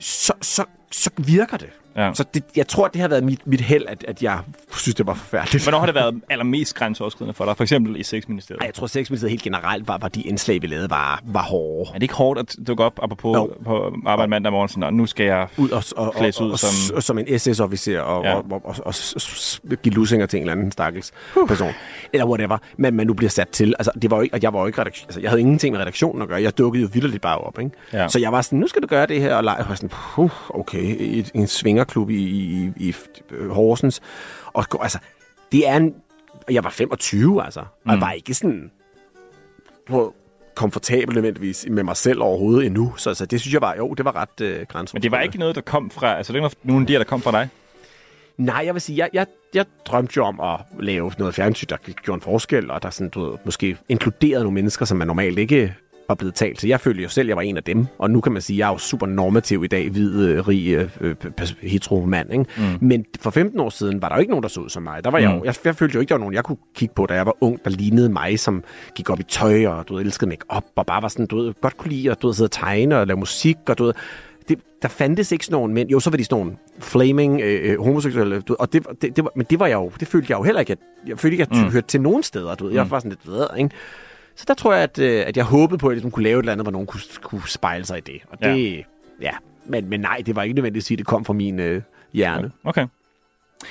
så, 0.00 0.32
så, 0.40 0.64
så 0.90 1.10
virker 1.18 1.56
det. 1.56 1.70
Ja. 1.96 2.10
Så 2.14 2.24
det, 2.34 2.44
jeg 2.56 2.68
tror, 2.68 2.88
det 2.88 3.00
har 3.00 3.08
været 3.08 3.24
mit, 3.24 3.46
mit 3.46 3.60
held, 3.60 3.84
at, 3.88 4.04
at 4.08 4.22
jeg 4.22 4.38
synes, 4.76 4.94
det 4.94 5.06
var 5.06 5.14
forfærdeligt. 5.14 5.64
Hvornår 5.64 5.78
har 5.78 5.86
det 5.86 5.94
været 5.94 6.20
allermest 6.30 6.74
grænseoverskridende 6.74 7.34
for 7.34 7.44
dig? 7.44 7.56
For 7.56 7.64
eksempel 7.64 7.96
i 7.96 8.02
Sexministeriet. 8.02 8.60
Ej, 8.60 8.66
jeg 8.66 8.74
tror, 8.74 8.86
sexministeriet 8.86 9.30
helt 9.30 9.42
generelt 9.42 9.88
var, 9.88 9.98
var 9.98 10.08
de 10.08 10.22
indslag, 10.22 10.62
vi 10.62 10.66
lavede, 10.66 10.90
var, 10.90 11.20
var 11.24 11.42
hårde. 11.42 11.88
Er 11.90 11.94
det 11.94 12.02
ikke 12.02 12.14
hårdt 12.14 12.40
at 12.40 12.56
dukke 12.66 12.84
op 12.84 12.98
apropos 13.02 13.36
Jo. 13.36 13.50
på 13.64 13.94
arbejde 14.06 14.30
mandag 14.30 14.52
morgen, 14.52 14.68
sådan, 14.68 14.82
og 14.82 14.94
nu 14.94 15.06
skal 15.06 15.26
jeg 15.26 15.48
ud 15.56 15.70
og, 15.70 15.84
og, 15.96 16.06
og, 16.06 16.14
klædes 16.14 16.40
ud 16.40 16.50
og, 16.50 16.58
som... 16.58 16.96
og, 16.96 17.02
som 17.02 17.18
en 17.18 17.38
SS-officer 17.38 18.00
og, 18.00 18.24
Ja. 18.24 18.34
og, 18.34 18.44
og, 18.50 18.62
og, 18.64 18.74
og, 18.84 18.94
s- 18.94 19.60
give 19.82 19.94
lusinger 19.94 20.26
til 20.26 20.36
en 20.36 20.42
eller 20.42 20.52
anden 20.52 20.72
stakkels 20.72 21.12
uh. 21.36 21.48
person. 21.48 21.72
Eller 22.12 22.26
whatever. 22.26 22.58
Men 22.76 22.94
man 22.94 23.06
nu 23.06 23.14
bliver 23.14 23.30
sat 23.30 23.48
til. 23.48 23.74
Altså, 23.78 23.90
det 24.02 24.10
var 24.10 24.16
jo 24.16 24.22
ikke, 24.22 24.34
og 24.34 24.42
jeg 24.42 24.52
var 24.52 24.60
jo 24.60 24.66
ikke 24.66 24.80
redaktion, 24.80 25.06
altså, 25.08 25.20
jeg 25.20 25.30
havde 25.30 25.40
ingenting 25.40 25.72
med 25.72 25.80
redaktionen 25.80 26.22
at 26.22 26.28
gøre. 26.28 26.42
Jeg 26.42 26.58
dukkede 26.58 26.82
jo 26.82 26.88
vildt 26.92 27.20
bare 27.20 27.38
op, 27.38 27.58
ikke? 27.58 27.70
Ja. 27.92 28.08
Så 28.08 28.18
jeg 28.18 28.32
var 28.32 28.42
sådan, 28.42 28.58
nu 28.58 28.66
skal 28.68 28.82
du 28.82 28.86
gøre 28.86 29.06
det 29.06 29.20
her, 29.20 29.34
og 29.34 29.44
lege. 29.44 29.56
Jeg 29.56 29.66
var 29.68 29.74
sådan, 29.74 29.90
okay, 30.48 31.24
en 31.34 31.46
svingerklub 31.82 32.10
i, 32.10 32.14
i, 32.14 32.70
i, 32.76 32.88
i 32.88 32.94
Horsens. 33.50 34.00
Og 34.46 34.64
altså, 34.82 34.98
det 35.52 35.68
er 35.68 35.76
en... 35.76 35.94
Jeg 36.50 36.64
var 36.64 36.70
25, 36.70 37.44
altså. 37.44 37.60
Og 37.60 37.66
jeg 37.86 37.94
Mm. 37.94 38.00
var 38.00 38.12
ikke 38.12 38.34
sådan 38.34 38.70
på 39.86 40.14
komfortabel 40.54 41.14
nødvendigvis 41.14 41.66
med 41.70 41.82
mig 41.82 41.96
selv 41.96 42.22
overhovedet 42.22 42.66
endnu. 42.66 42.94
Så 42.96 43.10
altså, 43.10 43.26
det 43.26 43.40
synes 43.40 43.54
jeg 43.54 43.60
var, 43.60 43.74
jo, 43.76 43.94
det 43.94 44.04
var 44.04 44.16
ret 44.16 44.40
øh, 44.40 44.48
grænseoverskridende. 44.48 44.90
Men 44.94 45.02
det 45.02 45.10
var 45.12 45.20
ikke 45.20 45.38
noget, 45.38 45.54
der 45.54 45.60
kom 45.60 45.90
fra... 45.90 46.16
Altså, 46.16 46.32
det 46.32 46.38
er 46.40 46.44
ikke 46.44 46.56
nogen 46.64 46.88
her, 46.88 46.98
der 46.98 47.04
kom 47.04 47.20
fra 47.22 47.30
dig? 47.32 47.48
Nej, 48.36 48.62
jeg 48.64 48.74
vil 48.74 48.80
sige, 48.82 48.98
jeg, 48.98 49.08
jeg, 49.12 49.26
jeg 49.54 49.64
drømte 49.86 50.12
jo 50.16 50.24
om 50.24 50.40
at 50.40 50.60
lave 50.80 51.12
noget 51.18 51.34
fjernsyn, 51.34 51.66
der 51.68 51.76
gjorde 51.76 52.16
en 52.16 52.20
forskel, 52.20 52.70
og 52.70 52.82
der 52.82 52.90
sådan, 52.90 53.08
du 53.10 53.24
ved, 53.30 53.38
måske 53.44 53.76
inkluderede 53.88 54.44
nogle 54.44 54.54
mennesker, 54.54 54.84
som 54.84 54.98
man 54.98 55.06
normalt 55.06 55.38
ikke 55.38 55.74
var 56.08 56.14
blevet 56.14 56.34
talt 56.34 56.58
til. 56.58 56.68
Jeg 56.68 56.80
følte 56.80 57.02
jo 57.02 57.08
selv, 57.08 57.26
at 57.26 57.28
jeg 57.28 57.36
var 57.36 57.42
en 57.42 57.56
af 57.56 57.62
dem, 57.64 57.86
og 57.98 58.10
nu 58.10 58.20
kan 58.20 58.32
man 58.32 58.42
sige, 58.42 58.54
at 58.56 58.58
jeg 58.58 58.66
er 58.66 58.72
jo 58.72 58.78
super 58.78 59.06
normativ 59.06 59.64
i 59.64 59.66
dag, 59.66 59.90
hvid, 59.90 60.26
øh, 60.28 60.48
rig, 60.48 60.68
øh, 60.68 60.88
øh, 61.00 61.14
hetero 61.62 62.04
mand. 62.04 62.32
Ikke? 62.32 62.44
Mm. 62.58 62.86
Men 62.88 63.04
for 63.20 63.30
15 63.30 63.60
år 63.60 63.70
siden 63.70 64.02
var 64.02 64.08
der 64.08 64.16
jo 64.16 64.20
ikke 64.20 64.30
nogen, 64.30 64.42
der 64.42 64.48
så 64.48 64.60
ud 64.60 64.68
som 64.68 64.82
mig. 64.82 65.04
Der 65.04 65.10
var 65.10 65.18
mm. 65.18 65.24
jeg, 65.24 65.34
jo, 65.38 65.44
jeg, 65.44 65.54
jeg 65.64 65.76
følte 65.76 65.94
jo 65.94 66.00
ikke, 66.00 66.08
der 66.08 66.14
var 66.14 66.20
nogen, 66.20 66.34
jeg 66.34 66.44
kunne 66.44 66.56
kigge 66.74 66.94
på, 66.94 67.06
da 67.06 67.14
jeg 67.14 67.26
var 67.26 67.36
ung, 67.40 67.64
der 67.64 67.70
lignede 67.70 68.08
mig, 68.08 68.38
som 68.40 68.64
gik 68.94 69.10
op 69.10 69.20
i 69.20 69.22
tøj, 69.22 69.66
og 69.66 69.88
du 69.88 69.94
ved, 69.94 70.04
elskede 70.04 70.28
make 70.28 70.44
op 70.48 70.64
og 70.76 70.86
bare 70.86 71.02
var 71.02 71.08
sådan, 71.08 71.26
du 71.26 71.36
ved, 71.42 71.54
godt 71.60 71.76
kunne 71.76 71.90
lide 71.90 72.10
at 72.10 72.22
du 72.22 72.26
ved, 72.26 72.34
sidde 72.34 72.46
og 72.46 72.50
tegne 72.52 72.98
og 72.98 73.06
lave 73.06 73.16
musik, 73.18 73.56
og 73.68 73.78
du 73.78 73.84
ved, 73.84 73.92
det, 74.48 74.58
der 74.82 74.88
fandtes 74.88 75.32
ikke 75.32 75.44
sådan 75.44 75.54
nogen 75.54 75.74
mænd. 75.74 75.88
Jo, 75.90 76.00
så 76.00 76.10
var 76.10 76.16
de 76.16 76.24
sådan 76.24 76.36
nogle 76.38 76.52
flaming 76.78 77.40
øh, 77.40 77.70
øh, 77.72 77.80
homoseksuelle. 77.84 78.40
Du, 78.40 78.56
og 78.58 78.72
det, 78.72 78.86
det, 79.02 79.16
det 79.16 79.24
var, 79.24 79.30
men 79.36 79.46
det 79.50 79.58
var 79.60 79.66
jeg 79.66 79.74
jo, 79.74 79.90
det 80.00 80.08
følte 80.08 80.26
jeg 80.30 80.38
jo 80.38 80.42
heller 80.42 80.60
ikke, 80.60 80.72
at 80.72 80.78
jeg 81.06 81.18
følte 81.18 81.34
ikke, 81.34 81.42
at 81.42 81.50
jeg 81.56 81.64
Mm. 81.64 81.70
hørte 81.72 81.86
til 81.86 82.00
nogen 82.00 82.22
steder. 82.22 82.54
Du 82.54 82.64
ved. 82.64 82.72
Jeg 82.72 82.84
Mm. 82.84 82.90
var 82.90 82.98
sådan 82.98 83.16
lidt 83.26 83.58
ikke? 83.58 83.70
Så 84.36 84.44
der 84.48 84.54
tror 84.54 84.72
jeg, 84.72 84.82
at, 84.82 84.98
øh, 84.98 85.24
at 85.26 85.36
jeg 85.36 85.44
håbede 85.44 85.78
på, 85.78 85.86
at 85.86 85.90
jeg 85.90 85.94
ligesom 85.94 86.10
kunne 86.10 86.22
lave 86.22 86.38
et 86.38 86.42
eller 86.42 86.52
andet, 86.52 86.64
hvor 86.64 86.72
nogen 86.72 86.86
kunne, 86.86 87.00
kunne 87.22 87.42
spejle 87.48 87.84
sig 87.84 87.98
i 87.98 88.00
det. 88.00 88.20
Og 88.30 88.38
det, 88.42 88.76
ja. 88.76 88.82
ja. 89.20 89.32
Men, 89.66 89.88
men 89.88 90.00
nej, 90.00 90.22
det 90.26 90.36
var 90.36 90.42
ikke 90.42 90.54
nødvendigt 90.54 90.82
at 90.82 90.86
sige, 90.86 90.94
at 90.94 90.98
det 90.98 91.06
kom 91.06 91.24
fra 91.24 91.32
min 91.32 91.60
øh, 91.60 91.82
hjerne. 92.12 92.50
Okay. 92.64 92.86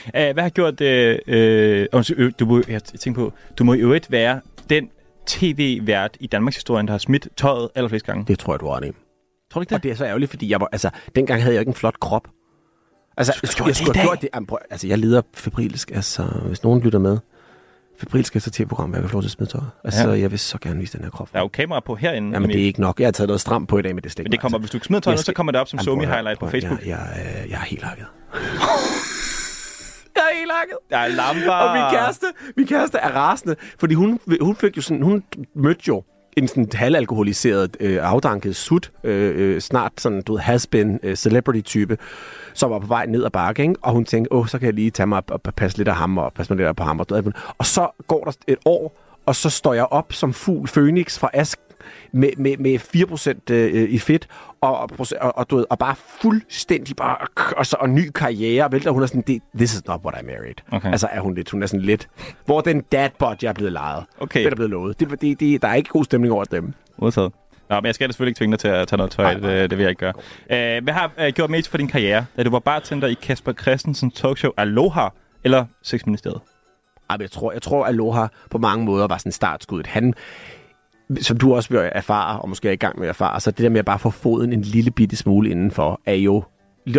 Uh, 0.06 0.12
hvad 0.14 0.42
har 0.42 0.50
gjort. 0.50 0.82
Øh, 0.82 1.20
øh, 1.28 1.88
du 2.40 2.46
må, 2.46 2.62
jeg 2.68 2.84
tænker 2.84 3.22
på, 3.22 3.34
du 3.58 3.64
må 3.64 3.74
i 3.74 3.80
øvrigt 3.80 4.12
være 4.12 4.42
den 4.70 4.90
tv-vært 5.26 6.18
i 6.20 6.28
Danmarks 6.28 6.56
historie, 6.56 6.86
der 6.86 6.92
har 6.92 6.98
smidt 6.98 7.28
tøjet 7.38 7.70
allerflest 7.76 8.06
gange. 8.06 8.26
Det 8.28 8.40
tror 8.40 8.54
jeg, 8.54 8.60
du 8.60 8.68
har 8.68 8.80
det. 8.80 8.96
Tror 9.52 9.60
du 9.60 9.62
ikke 9.62 9.70
det? 9.70 9.76
Og 9.76 9.84
det 9.84 9.92
er 9.92 9.96
så 9.96 10.06
ærgerligt, 10.06 10.30
fordi 10.32 10.50
jeg 10.50 10.60
var, 10.60 10.70
altså, 10.72 10.90
dengang 11.16 11.42
havde 11.42 11.56
jeg 11.56 11.62
ikke 11.62 11.70
en 11.70 11.76
flot 11.76 12.00
krop. 12.00 12.28
Altså, 13.18 13.34
skulle 13.44 13.68
jeg, 13.68 13.76
skulle 13.76 13.96
have 13.96 14.08
gjort 14.08 14.22
det. 14.22 14.30
Jamen, 14.34 14.48
prøv, 14.48 14.58
altså, 14.70 14.88
jeg 14.88 14.98
lider 14.98 15.22
febrilsk, 15.34 15.92
altså, 15.92 16.24
hvis 16.24 16.64
nogen 16.64 16.82
lytter 16.82 17.00
med. 17.00 17.18
Febrilsk 18.02 18.36
efter 18.36 18.52
tv-program, 18.52 18.90
hvor 18.90 18.98
jeg 18.98 19.04
kan 19.04 19.10
få 19.10 19.14
lov 19.16 19.22
til 19.22 19.28
at 19.28 19.32
smide 19.32 19.50
tøjet. 19.50 19.70
Altså, 19.84 20.10
Ja. 20.10 20.20
jeg 20.20 20.32
vil 20.32 20.40
så 20.40 20.58
gerne 20.62 20.80
vise 20.80 20.98
den 20.98 21.04
her 21.04 21.12
krop. 21.12 21.30
Der 21.34 21.38
er 21.40 21.44
jo 21.44 21.48
kamera 21.48 21.80
på 21.80 21.96
herinde. 21.96 22.32
Jamen, 22.34 22.50
det 22.50 22.62
er 22.62 22.66
ikke 22.66 22.82
nok. 22.82 23.00
Jeg 23.00 23.08
har 23.08 23.12
taget 23.12 23.28
noget 23.28 23.42
stramt 23.42 23.70
på 23.70 23.78
i 23.78 23.82
dag, 23.82 23.96
men 23.96 24.04
det 24.04 24.12
stikker. 24.12 24.28
Men 24.28 24.32
det 24.32 24.40
kommer, 24.40 24.58
hvis 24.60 24.72
du 24.72 24.80
smider 24.80 25.00
tøjet, 25.02 25.20
så 25.20 25.34
kommer 25.34 25.52
det 25.52 25.62
op 25.62 25.68
som 25.68 25.80
somi 25.80 26.06
highlight 26.06 26.40
på 26.40 26.50
Facebook. 26.50 26.80
Jeg, 26.86 26.88
jeg, 26.90 27.46
jeg 27.52 27.56
er 27.56 27.66
helt 27.66 27.84
hakket. 27.84 28.06
Jeg 30.16 30.22
er 30.32 30.38
helt 30.40 30.52
hakket. 30.54 30.78
Der 30.90 30.98
er 30.98 31.08
lamper. 31.08 31.52
Og 31.52 31.74
min 31.78 31.84
kæreste, 32.00 32.26
min 32.58 32.68
kæreste 32.68 32.98
er 32.98 33.12
rasende, 33.12 33.56
fordi 33.80 33.94
hun, 33.94 34.20
hun 34.42 34.56
fik 34.56 34.78
jo 34.78 34.82
sådan, 34.82 35.02
hun 35.04 35.24
mødte 35.56 35.82
jo 35.88 36.04
en 36.38 36.48
sådan 36.48 36.68
halvalkoholiseret, 36.74 37.78
øh, 37.80 38.00
afdanket 38.02 38.56
sut, 38.56 38.92
øh, 39.04 39.34
øh, 39.56 39.62
snart 39.62 39.92
sådan, 39.98 40.22
du 40.22 40.34
ved, 40.34 40.40
has-been 40.42 41.00
øh, 41.04 41.16
celebrity-type, 41.16 41.98
som 42.54 42.72
var 42.72 42.80
på 42.80 42.88
vej 42.88 43.06
ned 43.06 43.24
ad 43.26 43.30
bakke, 43.30 43.62
ikke? 43.62 43.76
og 43.82 43.92
hun 43.92 44.06
tænkte, 44.06 44.34
åh, 44.34 44.48
så 44.48 44.60
kan 44.60 44.66
jeg 44.66 44.74
lige 44.74 44.92
tage 44.92 45.08
mig 45.08 45.18
op 45.18 45.32
og 45.48 45.54
passe 45.54 45.78
lidt 45.78 45.88
af 45.88 45.96
ham, 45.96 46.18
og 46.18 46.34
passe 46.34 46.54
mig 46.56 46.66
lidt 46.66 46.78
på 46.78 46.84
ham. 46.84 47.00
Og, 47.00 47.06
og 47.58 47.66
så 47.66 47.88
går 48.08 48.24
der 48.24 48.32
et 48.48 48.58
år, 48.66 48.98
og 49.26 49.36
så 49.36 49.50
står 49.50 49.74
jeg 49.74 49.86
op 49.86 50.14
som 50.14 50.34
fugl 50.34 50.68
Phoenix 50.68 51.20
fra 51.20 51.30
ask 51.34 51.60
med, 52.12 52.30
med, 52.38 52.58
med 52.58 52.80
4% 53.50 53.54
øh, 53.54 53.90
i 53.90 54.00
fedt, 54.00 54.28
og, 54.62 54.80
og, 54.80 54.90
og, 55.22 55.38
og, 55.38 55.50
du 55.50 55.56
ved, 55.56 55.66
og 55.70 55.80
bare 55.80 55.96
fuldstændig 56.22 56.96
bare, 56.96 57.18
og, 57.58 57.66
så, 57.66 57.78
og 57.80 57.90
ny 57.90 58.10
karriere, 58.16 58.66
og 58.66 58.72
vælter 58.72 58.92
hun 58.92 59.04
er 59.04 59.08
sådan, 59.08 59.24
"Det- 59.28 59.42
this 59.56 59.74
is 59.74 59.86
not 59.88 60.02
what 60.06 60.22
I 60.22 60.26
married. 60.26 60.54
Okay. 60.72 60.92
Altså 60.92 61.08
er 61.12 61.20
hun 61.22 61.34
lidt, 61.36 61.50
hun 61.50 61.64
er 61.64 61.68
sådan 61.68 61.82
lidt, 61.86 62.08
hvor 62.46 62.62
den 62.62 62.82
dadbot, 62.82 63.44
jeg 63.44 63.50
er 63.50 63.54
blevet 63.54 63.74
lejet. 63.74 64.04
Okay. 64.20 64.40
Det 64.40 64.52
er 64.52 64.56
blevet 64.56 64.70
lovet. 64.72 65.00
Det, 65.00 65.22
det, 65.22 65.40
det, 65.40 65.62
der 65.62 65.68
er 65.68 65.74
ikke 65.76 65.90
god 65.90 66.04
stemning 66.04 66.34
over 66.34 66.44
dem. 66.44 66.74
Modtaget. 66.98 67.32
Nå, 67.72 67.76
men 67.76 67.86
jeg 67.86 67.96
skal 67.96 68.10
selvfølgelig 68.10 68.32
ikke 68.32 68.38
tvinge 68.38 68.52
dig 68.52 68.60
til 68.60 68.68
at 68.68 68.88
tage 68.88 68.98
noget 68.98 69.12
tøj. 69.12 69.34
Det, 69.34 69.70
det 69.70 69.78
vil 69.78 69.84
jeg 69.84 69.90
ikke 69.90 70.00
gøre. 70.00 70.14
Uh, 70.78 70.84
hvad 70.84 70.94
har 70.94 71.12
uh, 71.18 71.28
gjort 71.28 71.50
mest 71.50 71.70
for 71.70 71.78
din 71.78 71.88
karriere, 71.88 72.26
da 72.38 72.44
du 72.44 72.50
var 72.50 72.60
bartender 72.60 73.08
i 73.08 73.14
Kasper 73.14 73.54
Christensen 73.54 74.12
talkshow 74.12 74.52
Aloha 74.58 75.08
eller 75.44 75.66
Sexministeriet? 75.84 76.42
Ej, 77.10 77.18
jeg 77.20 77.32
tror, 77.32 77.52
jeg 77.52 77.62
tror, 77.62 77.86
Aloha 77.86 78.28
på 78.50 78.58
mange 78.58 78.86
måder 78.86 79.08
var 79.08 79.18
sådan 79.18 79.32
startskuddet. 79.32 79.88
Han, 79.88 80.14
som 81.22 81.38
du 81.38 81.56
også 81.56 81.70
vil 81.70 81.90
erfare, 81.92 82.40
og 82.40 82.50
måske 82.50 82.68
er 82.68 82.72
i 82.72 82.76
gang 82.76 83.00
med 83.00 83.08
at 83.08 83.10
erfare, 83.10 83.40
så 83.40 83.52
det 83.52 83.64
der 83.64 83.70
med 83.70 83.80
at 83.80 83.86
bare 83.86 84.00
få 84.00 84.10
foden 84.10 84.54
en 84.54 84.62
lille 84.62 84.92
bitte 84.92 85.16
smule 85.16 85.50
indenfor, 85.50 86.02
er 86.06 86.14
jo, 86.14 86.44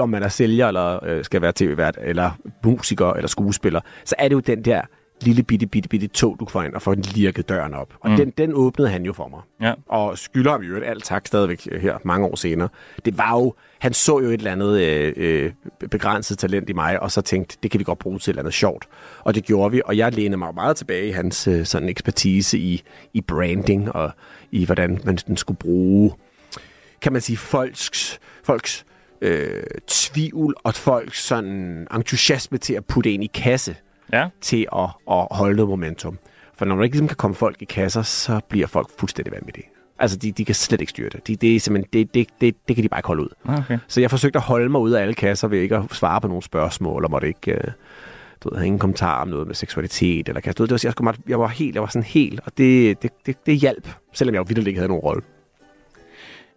om 0.01 0.09
man 0.09 0.23
er 0.23 0.29
sælger, 0.29 0.69
eller 0.69 1.05
øh, 1.05 1.25
skal 1.25 1.43
være 1.43 1.53
tv-vært, 1.57 1.99
eller 2.01 2.31
musiker, 2.65 3.13
eller 3.13 3.29
skuespiller, 3.29 3.81
så 4.05 4.15
er 4.19 4.29
det 4.29 4.35
jo 4.35 4.41
den 4.41 4.65
der 4.65 4.81
lille 5.23 5.43
bitte, 5.43 5.67
bitte, 5.67 5.89
bitte 5.89 6.07
tog, 6.07 6.37
du 6.41 6.47
får 6.47 6.63
ind 6.63 6.75
og 6.75 6.83
får 6.83 6.95
lirket 6.95 7.49
døren 7.49 7.75
op. 7.75 7.95
Og 8.01 8.11
Mm. 8.11 8.17
den, 8.17 8.31
den 8.31 8.51
åbnede 8.55 8.89
han 8.91 9.05
jo 9.05 9.13
for 9.13 9.29
mig. 9.29 9.41
Ja. 9.61 9.75
Og 9.89 10.19
skylder 10.19 10.51
ham 10.51 10.61
jo 10.63 10.77
et 10.77 10.85
alt 10.85 11.05
tak 11.05 11.27
stadigvæk 11.27 11.69
øh, 11.73 11.81
her, 11.83 11.99
mange 12.05 12.27
år 12.27 12.37
senere. 12.37 12.69
Det 13.05 13.19
var 13.19 13.33
jo, 13.39 13.55
han 13.79 13.93
så 13.95 14.19
jo 14.21 14.27
et 14.29 14.33
eller 14.33 14.53
andet 14.53 14.81
øh, 14.81 15.13
øh, 15.17 15.53
begrænset 15.91 16.39
talent 16.39 16.71
i 16.71 16.73
mig, 16.73 17.01
og 17.03 17.11
så 17.11 17.21
tænkte, 17.21 17.57
det 17.63 17.71
kan 17.71 17.79
vi 17.79 17.85
godt 17.85 17.99
bruge 17.99 18.19
til 18.19 18.31
et 18.31 18.33
eller 18.33 18.43
andet 18.43 18.55
sjovt. 18.55 18.89
Og 19.21 19.35
det 19.35 19.45
gjorde 19.45 19.71
vi, 19.73 19.83
og 19.85 19.97
jeg 19.97 20.13
lænede 20.15 20.37
mig 20.37 20.55
meget 20.55 20.77
tilbage 20.77 21.09
i 21.09 21.11
hans 21.11 21.49
øh, 21.49 21.65
sådan 21.67 21.89
ekspertise 21.89 22.59
i, 22.59 22.83
i 23.15 23.21
branding, 23.21 23.93
og 23.93 24.11
i 24.53 24.65
hvordan 24.65 25.01
man 25.05 25.17
den 25.17 25.37
skulle 25.37 25.59
bruge, 25.59 26.13
kan 27.03 27.13
man 27.13 27.21
sige, 27.23 27.37
folks, 27.37 28.21
folks 28.45 28.85
øh, 29.21 29.63
tvivl 29.87 30.55
og 30.65 30.75
folks 30.75 31.25
sådan 31.25 31.87
entusiasme 31.95 32.59
til 32.59 32.75
at 32.75 32.85
putte 32.85 33.13
ind 33.13 33.25
i 33.25 33.31
kasse 33.35 33.77
ja. 34.13 34.29
til 34.41 34.67
at, 34.77 34.89
at 35.11 35.27
holde 35.31 35.57
noget 35.57 35.69
momentum. 35.69 36.19
For 36.55 36.65
når 36.65 36.75
man 36.75 36.85
ikke 36.85 36.95
ligesom 36.95 37.09
kan 37.09 37.17
komme 37.17 37.35
folk 37.35 37.63
i 37.63 37.65
kasser, 37.65 38.03
så 38.03 38.41
bliver 38.49 38.67
folk 38.67 38.89
fuldstændig 38.99 39.33
vanvittige. 39.33 39.67
Altså, 39.99 40.17
de, 40.17 40.33
de 40.33 40.45
kan 40.45 40.55
slet 40.55 40.81
ikke 40.81 40.91
styre 40.91 41.09
det. 41.09 41.27
De, 41.27 41.37
det, 41.37 41.57
er 41.57 41.61
simpelthen, 41.61 41.91
det, 41.93 42.15
det, 42.15 42.29
det, 42.41 42.57
det 42.69 42.77
kan 42.77 42.83
de 42.85 42.89
bare 42.89 42.99
ikke 42.99 43.07
holde 43.07 43.23
ud. 43.23 43.29
Ah, 43.45 43.59
Okay. 43.59 43.79
Så 43.89 44.01
jeg 44.01 44.11
forsøgte 44.11 44.37
at 44.37 44.43
holde 44.43 44.69
mig 44.69 44.81
ude 44.81 44.99
af 44.99 45.03
alle 45.03 45.15
kasser 45.15 45.49
ved 45.49 45.59
ikke 45.61 45.77
at 45.77 45.85
svare 45.91 46.21
på 46.21 46.29
nogle 46.29 46.43
spørgsmål, 46.43 47.05
og 47.05 47.11
måtte 47.11 47.29
ikke... 47.29 47.53
Øh, 47.53 47.65
du 48.45 48.49
ved, 48.51 48.57
have 48.59 48.67
ingen 48.67 48.79
kommentar 48.79 49.23
om 49.23 49.29
noget 49.29 49.47
med 49.47 49.55
seksualitet, 49.55 50.29
eller 50.29 50.41
kasser. 50.41 50.55
Du 50.57 50.63
ved, 50.63 50.69
det 50.69 50.73
var, 50.73 50.81
jeg, 50.89 50.93
skulle, 50.93 51.05
meget- 51.05 51.21
jeg 51.29 51.41
var 51.41 51.49
helt, 51.49 51.75
jeg 51.75 51.83
var 51.83 51.89
sådan 51.89 52.03
helt, 52.03 52.41
og 52.45 52.53
det, 52.59 53.03
det, 53.03 53.11
det, 53.27 53.47
det 53.47 53.57
hjalp, 53.57 53.89
selvom 54.13 54.35
jeg 54.35 54.39
jo 54.39 54.45
vildt 54.49 54.69
ikke 54.69 54.79
havde 54.79 54.89
nogen 54.89 55.03
rolle. 55.03 55.23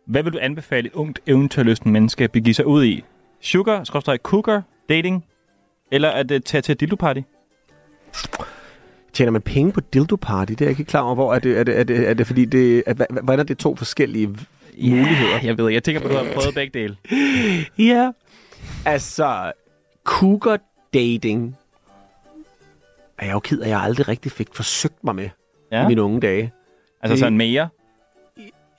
Hvad 0.08 0.24
vil 0.24 0.34
du 0.34 0.38
anbefale 0.42 0.88
et 0.88 0.94
ungt 0.94 1.20
eventyrlysten 1.28 1.92
menneske 1.92 2.24
at 2.24 2.32
begive 2.32 2.54
sig 2.54 2.66
ud 2.66 2.84
i? 2.86 3.04
Sugar, 3.42 3.84
skråstrej 3.84 4.18
cougar, 4.18 4.62
dating, 4.90 5.26
eller 5.92 6.10
at 6.10 6.32
uh, 6.32 6.38
tage 6.46 6.62
til 6.62 6.72
et 6.72 6.80
dildo 6.80 6.96
party? 6.96 7.20
Tjener 9.14 9.32
man 9.32 9.42
penge 9.42 9.72
på 9.72 9.80
dildo 9.82 10.16
party? 10.22 10.50
Det 10.52 10.62
er 10.62 10.66
jeg 10.66 10.80
ikke 10.80 10.84
klar 10.90 11.02
over. 11.02 11.16
Hvor 11.16 11.34
er 11.34 11.40
det, 11.40 11.58
er 11.60 11.64
det, 11.64 11.80
er 11.80 11.84
det, 11.84 12.10
er 12.10 12.14
det 12.14 12.28
fordi, 12.28 12.46
det, 12.46 12.84
er, 12.88 12.94
hva- 12.94 13.22
hvordan 13.22 13.40
er 13.40 13.44
det 13.44 13.58
to 13.58 13.76
forskellige 13.76 14.26
yeah, 14.84 14.98
muligheder? 15.00 15.40
Jeg 15.44 15.58
ved, 15.58 15.70
jeg 15.70 15.84
tænker 15.84 16.02
på, 16.02 16.08
at 16.08 16.14
du 16.14 16.18
har 16.18 16.34
prøvet 16.34 16.56
begge 16.56 16.80
dele. 16.80 16.96
Ja. 17.94 18.12
Altså, 18.86 19.52
cougar 20.04 20.60
dating 20.94 21.56
er 23.18 23.26
jeg 23.26 23.34
jo 23.34 23.40
ked 23.40 23.60
af, 23.60 23.64
at 23.66 23.70
jeg 23.70 23.80
aldrig 23.82 24.08
rigtig 24.08 24.32
fik 24.32 24.48
forsøgt 24.54 25.04
mig 25.04 25.16
med 25.16 25.30
Ja. 25.72 25.84
i 25.84 25.88
mine 25.88 26.02
unge 26.02 26.20
dage. 26.20 26.52
Altså 27.02 27.12
Det- 27.12 27.20
sådan 27.20 27.38
mere? 27.38 27.70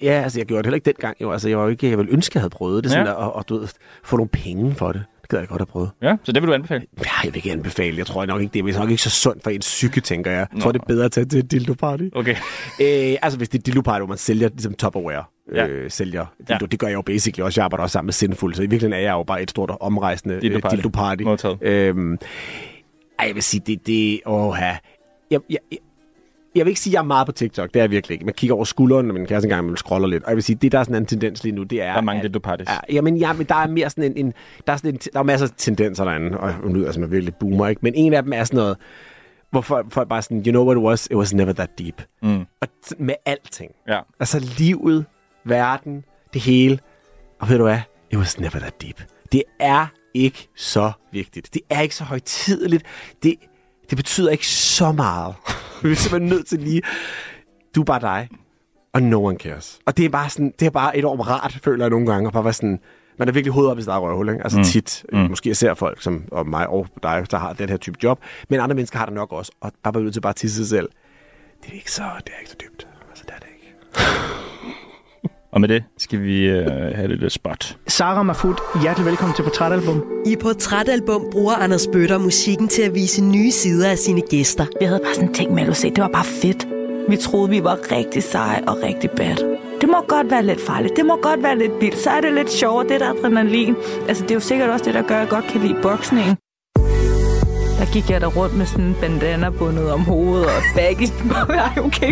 Ja, 0.03 0.11
altså 0.23 0.39
jeg 0.41 0.47
gjorde 0.47 0.59
det 0.63 0.67
heller 0.67 0.75
ikke 0.77 0.85
dengang. 0.85 1.17
Jo. 1.21 1.33
Altså, 1.33 1.49
jeg, 1.49 1.59
var 1.59 1.65
jo 1.65 1.71
ikke, 1.71 1.91
jeg 1.91 1.99
ville 1.99 2.13
ønske, 2.13 2.37
jeg 2.37 2.41
havde 2.43 2.51
prøvet 2.51 2.85
det. 2.85 2.93
Sådan 2.93 3.07
Ja. 3.07 3.27
at, 3.27 3.33
at, 3.39 3.49
du 3.49 3.59
ved, 3.59 3.69
få 4.05 4.17
nogle 4.17 4.29
penge 4.29 4.75
for 4.75 4.93
det. 4.93 5.05
Det 5.27 5.31
gad 5.31 5.39
jeg 5.39 5.49
godt 5.49 5.61
have 5.61 5.67
prøvet. 5.67 5.91
Ja, 6.03 6.17
så 6.25 6.33
det 6.33 6.43
vil 6.43 6.49
du 6.49 6.55
anbefale? 6.55 6.87
Ja, 6.99 7.11
jeg 7.25 7.35
vil 7.35 7.37
ikke 7.37 7.53
anbefale. 7.53 7.99
Jeg 7.99 8.07
tror 8.07 8.27
nok 8.27 8.41
ikke, 8.43 8.53
det 8.65 8.75
er 8.75 8.79
nok 8.79 8.91
ikke 8.91 9.03
så 9.03 9.11
sundt 9.11 9.43
for 9.43 9.51
ens 9.51 9.67
psyke, 9.67 10.01
tænker 10.01 10.31
jeg. 10.31 10.47
Jeg 10.55 10.63
tror, 10.63 10.73
det 10.73 10.81
er 10.83 10.87
bedre 10.87 11.05
at 11.05 11.13
tage 11.13 11.25
til 11.25 11.39
et 11.39 11.51
dildo 11.51 11.75
party. 11.75 12.03
Okay. 12.13 12.37
Øh, 12.81 13.17
altså, 13.23 13.37
hvis 13.39 13.49
det 13.49 13.59
er 13.59 13.63
dildo 13.63 13.81
party, 13.81 13.99
hvor 14.01 14.07
man 14.07 14.19
sælger 14.19 14.49
ligesom 14.49 14.75
Tupperware, 14.75 15.25
Ja. 15.55 15.67
øh, 15.67 15.91
sælger 15.91 16.27
dildo, 16.39 16.59
ja. 16.61 16.67
det 16.67 16.79
gør 16.79 16.87
jeg 16.87 16.95
jo 16.95 17.03
basically 17.03 17.45
også. 17.45 17.61
Jeg 17.61 17.65
arbejder 17.65 17.83
også 17.83 17.93
sammen 17.93 18.07
med 18.07 18.13
Sinful, 18.13 18.55
så 18.55 18.63
i 18.63 18.67
virkeligheden 18.67 18.93
er 18.93 18.99
jeg 18.99 19.13
jo 19.13 19.23
bare 19.23 19.43
et 19.43 19.51
stort 19.51 19.71
omrejsende 19.81 20.41
Dildo 20.41 20.55
dildo 20.55 20.61
party. 20.61 20.75
Dildo 20.77 20.89
party. 20.89 21.23
Modtaget. 21.23 21.59
Øhm, 21.63 22.19
ej, 23.19 23.27
jeg 23.27 23.35
vil 23.35 23.43
sige, 23.43 23.63
det... 23.67 23.87
det 23.87 24.21
åh, 24.27 24.57
ja. 24.61 24.77
jeg, 25.31 25.41
jeg, 25.51 25.59
jeg, 25.73 25.79
jeg 26.57 26.65
vil 26.67 26.71
ikke 26.71 26.81
sige, 26.81 26.91
at 26.91 26.95
jeg 26.95 26.99
er 26.99 27.05
meget 27.05 27.27
på 27.27 27.33
TikTok. 27.33 27.69
Det 27.69 27.77
er 27.77 27.83
jeg 27.83 27.91
virkelig 27.91 28.15
ikke. 28.15 28.25
Man 28.25 28.35
kigger 28.35 28.55
over 28.57 28.65
skulderen, 28.65 29.07
når 29.07 29.15
min 29.15 29.27
kæreste 29.27 29.47
engang 29.47 29.69
vil 29.69 29.77
scroller 29.77 30.09
lidt. 30.09 30.23
Og 30.25 30.31
jeg 30.31 30.37
vil 30.37 30.43
sige, 30.45 30.57
det 30.63 30.73
der 30.73 30.79
er 30.79 30.83
sådan 30.85 30.97
en 31.03 31.07
tendens 31.07 31.45
lige 31.45 31.55
nu, 31.55 31.63
det 31.63 31.83
er... 31.83 31.87
Der 31.91 31.97
er 31.97 32.01
mange 32.01 32.23
at- 32.25 32.43
parties. 32.43 32.69
Ja, 32.69 32.77
jamen, 32.95 33.17
ja, 33.17 33.33
men 33.33 33.47
der 33.47 33.55
er 33.55 33.67
mere 33.67 33.91
sådan 33.91 34.05
en... 34.05 34.27
en 34.27 34.35
der, 34.67 34.73
er 34.73 34.77
sådan 34.77 34.95
en 34.95 35.01
der 35.13 35.19
er 35.19 35.23
masser 35.23 35.47
af 35.47 35.53
tendenser 35.57 36.05
derinde, 36.05 36.39
og 36.39 36.55
nu 36.65 36.73
lyder 36.73 36.93
som 36.93 37.03
en 37.03 37.11
virkelig 37.11 37.35
boomer, 37.35 37.67
ikke? 37.69 37.81
Men 37.83 37.95
en 37.97 38.13
af 38.15 38.23
dem 38.23 38.33
er 38.33 38.45
sådan 38.45 38.57
noget, 38.57 38.77
hvor 39.51 39.61
folk, 39.61 39.93
folk 39.93 40.09
bare 40.09 40.23
sådan, 40.23 40.39
you 40.47 40.51
know 40.51 40.65
what 40.65 40.77
it 40.79 40.83
was? 40.85 41.07
It 41.11 41.17
was 41.17 41.35
never 41.35 41.53
that 41.53 41.79
deep. 41.79 42.03
Mm. 42.23 42.45
Og 42.61 42.69
med 42.99 43.15
alting. 43.27 43.71
Ja. 43.89 44.01
Altså 44.21 44.55
livet, 44.59 45.05
verden, 45.45 46.05
det 46.35 46.41
hele. 46.43 46.79
Og 47.41 47.49
ved 47.49 47.57
du 47.59 47.65
hvad? 47.65 47.79
It 48.11 48.19
was 48.19 48.41
never 48.41 48.59
that 48.59 48.83
deep. 48.83 49.03
Det 49.33 49.43
er 49.61 49.87
ikke 50.15 50.49
så 50.57 50.93
vigtigt. 51.13 51.55
Det 51.55 51.63
er 51.71 51.81
ikke 51.81 51.95
så 51.97 52.05
højtideligt. 52.05 52.83
Det, 53.23 53.35
det 53.91 53.97
betyder 53.97 54.31
ikke 54.31 54.47
så 54.49 54.93
meget. 54.93 55.35
Vi 55.83 55.91
er 55.91 55.95
simpelthen 55.95 56.29
nødt 56.29 56.47
til 56.47 56.59
lige... 56.59 56.83
Du 57.75 57.81
er 57.81 57.85
bare 57.85 58.01
dig, 58.01 58.29
og 58.93 59.03
no 59.03 59.25
one 59.25 59.37
cares. 59.39 59.79
Og 59.87 59.97
det 59.97 60.05
er 60.05 60.09
bare 60.09 60.31
sådan, 60.31 60.53
det 60.61 60.67
er 60.67 60.71
bare 60.71 60.97
enormt 60.99 61.27
rart, 61.29 61.59
føler 61.63 61.85
jeg 61.85 61.91
nogle 61.91 62.07
gange, 62.13 62.27
at 62.27 62.33
bare 62.33 62.45
være 62.45 62.53
sådan, 62.53 62.81
man 63.19 63.29
er 63.29 63.33
virkelig 63.33 63.53
hovedet 63.53 63.71
op 63.73 63.79
i 63.79 63.83
sit 63.83 63.89
eget 63.89 64.03
røvhul, 64.03 64.29
ikke? 64.29 64.43
Altså 64.45 64.59
Mm. 64.59 64.65
tit, 64.65 65.05
Mm. 65.13 65.19
mm. 65.19 65.29
måske 65.29 65.51
især 65.51 65.75
folk 65.75 66.03
som 66.03 66.25
og 66.33 66.47
mig 66.49 66.67
og 66.69 66.87
dig, 67.03 67.27
der 67.31 67.39
har 67.39 67.53
den 67.53 67.69
her 67.69 67.77
type 67.77 67.99
job, 68.03 68.21
men 68.49 68.61
andre 68.61 68.75
mennesker 68.75 68.99
har 68.99 69.07
det 69.07 69.15
nok 69.15 69.33
også, 69.33 69.53
og 69.61 69.73
bare 69.83 69.95
være 69.95 70.03
nødt 70.03 70.13
til 70.15 70.21
bare 70.21 70.31
at 70.31 70.37
tisse 70.37 70.57
sig 70.57 70.67
selv. 70.69 70.89
Det 71.63 71.71
er 71.71 71.75
ikke 71.75 71.93
så, 71.93 72.03
det 72.27 72.33
er 72.35 72.39
ikke 72.41 72.51
så 72.51 72.57
dybt. 72.61 72.89
Altså, 73.11 73.25
det 73.27 73.35
er 73.35 73.39
det 73.39 73.49
ikke. 73.57 74.46
Og 75.57 75.61
med 75.61 75.69
det 75.69 75.85
skal 75.99 76.23
vi 76.23 76.47
øh, 76.47 76.67
have 76.95 77.17
lidt 77.17 77.33
spot. 77.33 77.77
Sara 77.87 78.23
Mafut, 78.23 78.61
hjertelig 78.83 79.07
velkommen 79.07 79.37
til 79.37 79.43
Portrætalbum. 79.43 80.05
I 80.27 80.37
Portrætalbum 80.37 81.27
bruger 81.33 81.55
Anders 81.55 81.87
Bøtter 81.93 82.19
musikken 82.19 82.69
til 82.69 82.83
at 82.83 82.95
vise 82.95 83.25
nye 83.25 83.51
sider 83.51 83.91
af 83.91 83.99
sine 83.99 84.21
gæster. 84.21 84.67
Vi 84.81 84.85
havde 84.85 85.01
bare 85.05 85.15
sådan 85.15 85.33
ting 85.33 85.55
med, 85.55 85.63
at 85.63 85.69
du 85.69 85.75
se, 85.75 85.91
det 85.91 86.03
var 86.03 86.09
bare 86.09 86.25
fedt. 86.25 86.69
Vi 87.09 87.17
troede, 87.17 87.51
vi 87.51 87.65
var 87.65 87.79
rigtig 87.93 88.23
seje 88.23 88.63
og 88.67 88.77
rigtig 88.83 89.11
bad. 89.11 89.37
Det 89.81 89.89
må 89.89 90.01
godt 90.09 90.31
være 90.31 90.43
lidt 90.43 90.61
farligt. 90.61 90.97
Det 90.97 91.07
må 91.07 91.17
godt 91.23 91.43
være 91.43 91.59
lidt 91.59 91.73
vildt. 91.81 91.99
Så 91.99 92.11
er 92.11 92.21
det 92.21 92.33
lidt 92.33 92.53
sjovere, 92.53 92.89
det 92.89 93.01
der 93.01 93.11
adrenalin. 93.11 93.75
Altså, 94.09 94.23
det 94.23 94.31
er 94.31 94.35
jo 94.35 94.41
sikkert 94.41 94.71
også 94.71 94.85
det, 94.85 94.95
der 94.95 95.03
gør, 95.03 95.15
at 95.15 95.21
jeg 95.21 95.29
godt 95.29 95.45
kan 95.45 95.61
lide 95.61 95.77
boksning. 95.83 96.39
Der 97.79 97.93
gik 97.93 98.11
jeg 98.11 98.21
der 98.21 98.27
rundt 98.27 98.57
med 98.57 98.67
sådan 98.67 98.85
en 98.85 98.97
bandana 99.01 99.51
bundet 99.51 99.91
om 99.91 100.01
hovedet 100.01 100.47
og 100.47 100.63
baggy. 100.75 101.09
Ej, 101.51 101.85
okay. 101.85 102.11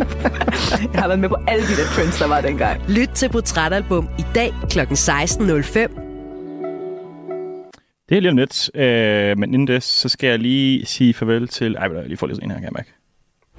Jeg 0.92 1.00
har 1.00 1.08
været 1.08 1.20
med 1.20 1.28
på 1.28 1.36
alle 1.48 1.62
de 1.62 1.76
der 1.76 1.86
trends, 1.94 2.18
der 2.18 2.28
var 2.28 2.40
dengang. 2.40 2.82
Lyt 2.88 3.08
til 3.08 3.28
Portrætalbum 3.28 4.08
i 4.18 4.24
dag 4.34 4.52
kl. 4.70 4.80
16.05. 4.80 6.04
Det 8.08 8.16
er 8.16 8.20
lige 8.20 8.30
om 8.30 8.36
lidt, 8.36 8.70
øh, 8.74 9.38
men 9.38 9.54
inden 9.54 9.66
det, 9.66 9.82
så 9.82 10.08
skal 10.08 10.28
jeg 10.28 10.38
lige 10.38 10.86
sige 10.86 11.14
farvel 11.14 11.48
til... 11.48 11.74
Ej, 11.74 11.90
jeg 11.94 12.04
lige 12.06 12.16
får 12.16 12.26
lidt 12.26 12.42
en 12.42 12.50
her, 12.50 12.58
kan 12.58 12.64
jeg 12.64 12.72
mærke. 12.72 12.92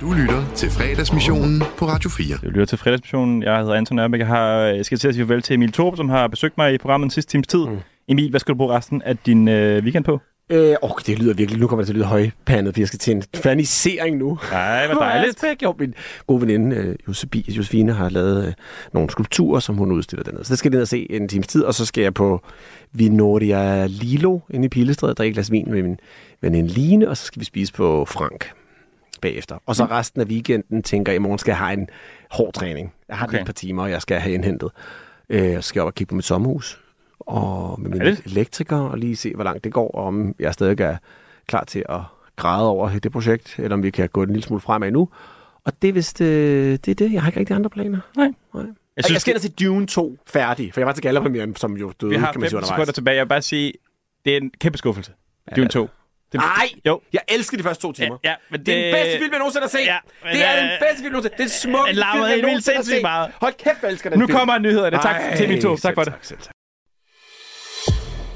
Du 0.01 0.13
lytter 0.13 0.43
til 0.55 0.69
fredagsmissionen 0.69 1.63
på 1.77 1.85
Radio 1.85 2.09
4. 2.09 2.37
Du 2.43 2.49
lytter 2.49 2.65
til 2.65 2.77
fredagsmissionen. 2.77 3.43
Jeg 3.43 3.59
hedder 3.59 3.73
Anton 3.73 3.99
Ørbæk. 3.99 4.19
Jeg, 4.19 4.27
har, 4.27 4.55
jeg 4.55 4.85
skal 4.85 4.97
til 4.97 5.07
at 5.07 5.13
sige 5.13 5.25
farvel 5.25 5.41
til 5.41 5.53
Emil 5.53 5.71
Thorup, 5.71 5.97
som 5.97 6.09
har 6.09 6.27
besøgt 6.27 6.57
mig 6.57 6.73
i 6.73 6.77
programmet 6.77 7.05
den 7.05 7.11
sidste 7.11 7.31
times 7.31 7.47
tid. 7.47 7.67
Mm. 7.67 7.79
Emil, 8.07 8.29
hvad 8.29 8.39
skal 8.39 8.53
du 8.53 8.57
bruge 8.57 8.73
resten 8.73 9.01
af 9.01 9.17
din 9.17 9.47
øh, 9.47 9.83
weekend 9.83 10.03
på? 10.03 10.21
Øh, 10.49 10.75
åh, 10.83 10.89
det 11.05 11.19
lyder 11.19 11.33
virkelig, 11.33 11.59
nu 11.61 11.67
kommer 11.67 11.81
det 11.83 11.87
til 11.87 11.93
at 11.93 11.95
lyde 11.97 12.05
højpandet, 12.05 12.73
for 12.73 12.81
jeg 12.81 12.87
skal 12.87 12.99
til 12.99 13.15
en 13.15 13.23
fanisering 13.35 14.17
nu. 14.17 14.39
Nej, 14.51 14.87
hvor 14.87 15.01
dejligt. 15.03 15.43
Jeg 15.43 15.63
jo, 15.63 15.75
min 15.79 15.93
gode 16.27 16.41
veninde, 16.41 16.75
øh, 16.75 16.95
Josebi- 17.09 17.53
Josefine, 17.57 17.93
har 17.93 18.09
lavet 18.09 18.47
øh, 18.47 18.53
nogle 18.93 19.09
skulpturer, 19.09 19.59
som 19.59 19.75
hun 19.75 19.91
udstiller 19.91 20.23
dernede. 20.23 20.43
Så 20.43 20.49
det 20.53 20.59
skal 20.59 20.69
jeg 20.69 20.75
ned 20.75 20.81
og 20.81 20.87
se 20.87 21.11
en 21.11 21.27
times 21.27 21.47
tid, 21.47 21.63
og 21.63 21.73
så 21.73 21.85
skal 21.85 22.01
jeg 22.01 22.13
på 22.13 22.41
Vinoria 22.91 23.85
Lilo 23.87 24.39
inde 24.49 24.65
i 24.65 24.69
Pilestrædet, 24.69 25.17
drikke 25.17 25.29
et 25.31 25.35
glas 25.35 25.51
vin 25.51 25.71
med 25.71 25.83
min 25.83 25.97
veninde 26.41 26.69
Line, 26.69 27.09
og 27.09 27.17
så 27.17 27.25
skal 27.25 27.39
vi 27.39 27.45
spise 27.45 27.73
på 27.73 28.05
Frank 28.05 28.51
bagefter. 29.21 29.55
Og 29.65 29.75
så 29.75 29.83
Mm. 29.83 29.89
resten 29.91 30.21
af 30.21 30.25
weekenden 30.25 30.83
tænker 30.83 31.11
jeg, 31.11 31.15
i 31.15 31.19
morgen 31.19 31.37
skal 31.39 31.51
jeg 31.51 31.57
have 31.57 31.73
en 31.73 31.87
hård 32.31 32.53
træning. 32.53 32.93
Jeg 33.09 33.17
har 33.17 33.27
okay. 33.27 33.39
Et 33.39 33.45
par 33.45 33.53
timer, 33.53 33.83
og 33.83 33.91
jeg 33.91 34.01
skal 34.01 34.19
have 34.19 34.33
indhentet. 34.33 34.69
Øh, 35.29 35.51
jeg 35.51 35.63
skal 35.63 35.81
op 35.81 35.85
og 35.85 35.95
kigge 35.95 36.09
på 36.09 36.15
mit 36.15 36.25
sommerhus. 36.25 36.81
Og 37.25 37.81
med 37.81 37.89
min 37.89 38.01
Er 38.01 38.05
det? 38.05 38.21
elektriker, 38.25 38.77
og 38.77 38.97
lige 38.97 39.15
se, 39.15 39.33
hvor 39.35 39.43
langt 39.43 39.63
det 39.63 39.73
går, 39.73 39.91
og 39.91 40.05
om 40.05 40.35
jeg 40.39 40.53
stadig 40.53 40.79
er 40.81 40.97
klar 41.47 41.63
til 41.63 41.83
at 41.89 41.99
græde 42.35 42.69
over 42.69 42.99
det 42.99 43.11
projekt, 43.11 43.55
eller 43.59 43.73
om 43.73 43.83
vi 43.83 43.89
kan 43.89 44.09
gå 44.09 44.23
en 44.23 44.29
lille 44.29 44.43
smule 44.43 44.61
fremad 44.61 44.91
nu. 44.91 45.09
Og 45.65 45.73
det 45.81 45.87
er 45.87 45.93
vist, 45.93 46.21
øh, 46.21 46.71
det 46.71 46.87
er 46.87 46.95
det. 46.95 47.13
Jeg 47.13 47.21
har 47.21 47.29
ikke 47.29 47.39
rigtig 47.39 47.55
andre 47.55 47.69
planer. 47.69 47.99
Nej. 48.17 48.27
Nej. 48.53 48.63
Jeg, 48.95 49.05
synes, 49.05 49.13
jeg 49.15 49.21
skal 49.21 49.31
ind 49.31 49.35
og 49.35 49.41
se 49.41 49.51
Dune 49.51 49.87
2 49.87 50.17
færdig, 50.27 50.73
for 50.73 50.79
jeg 50.81 50.87
var 50.87 50.93
til 50.93 51.03
gallerpremieren, 51.03 51.55
som 51.55 51.77
jo 51.77 51.91
døde, 52.01 52.09
Vi 52.11 52.17
har 52.17 52.31
kan 52.31 52.41
man 52.41 52.49
sige 52.49 52.57
15 52.57 52.65
sekunder 52.65 52.73
undervejs. 52.81 52.95
tilbage. 52.95 53.15
Jeg 53.15 53.23
vil 53.25 53.29
bare 53.29 53.41
sige, 53.41 53.73
det 54.25 54.33
er 54.33 54.37
en 54.37 54.51
kæmpe 54.59 54.77
skuffelse. 54.77 55.11
Ja, 55.51 55.55
Dune 55.55 55.67
2. 55.69 55.89
Det, 56.31 56.39
Nej! 56.39 56.69
Jo. 56.85 57.01
Jeg 57.13 57.21
elsker 57.27 57.57
de 57.57 57.63
første 57.63 57.81
to 57.81 57.91
timer. 57.91 58.17
Ja, 58.23 58.29
ja, 58.29 58.35
men 58.51 58.65
det, 58.65 58.69
er 58.73 58.75
den 58.75 58.83
det- 58.85 58.93
bedste 59.03 59.19
film, 59.19 59.31
jeg 59.31 59.39
nogensinde 59.39 59.63
har 59.63 59.69
set. 59.69 59.85
Ja, 59.85 59.97
men, 60.23 60.33
det 60.33 60.45
er 60.45 60.55
den 60.61 60.65
øh, 60.65 60.79
bedste 60.79 60.95
film, 60.97 61.03
jeg 61.05 61.11
nogensinde 61.11 61.33
Det 61.37 61.43
er 61.43 61.47
den 61.47 61.49
smukke 61.49 61.89
den 61.89 62.03
film, 62.13 62.25
jeg 62.29 62.41
nogensinde 62.41 62.75
har 62.77 62.83
set. 62.83 63.01
meget. 63.01 63.31
Hold 63.41 63.53
kæft, 63.63 63.81
jeg 63.83 63.91
elsker 63.91 64.09
den 64.09 64.19
Nu 64.19 64.25
film. 64.27 64.37
kommer 64.37 64.57
nyhederne. 64.57 64.97
Tak 64.97 65.15
til 65.37 65.45
TV2. 65.45 65.81
Tak 65.81 65.93
for 65.95 66.03
det. 66.03 66.13
selv 66.21 66.39
tak. 66.39 66.51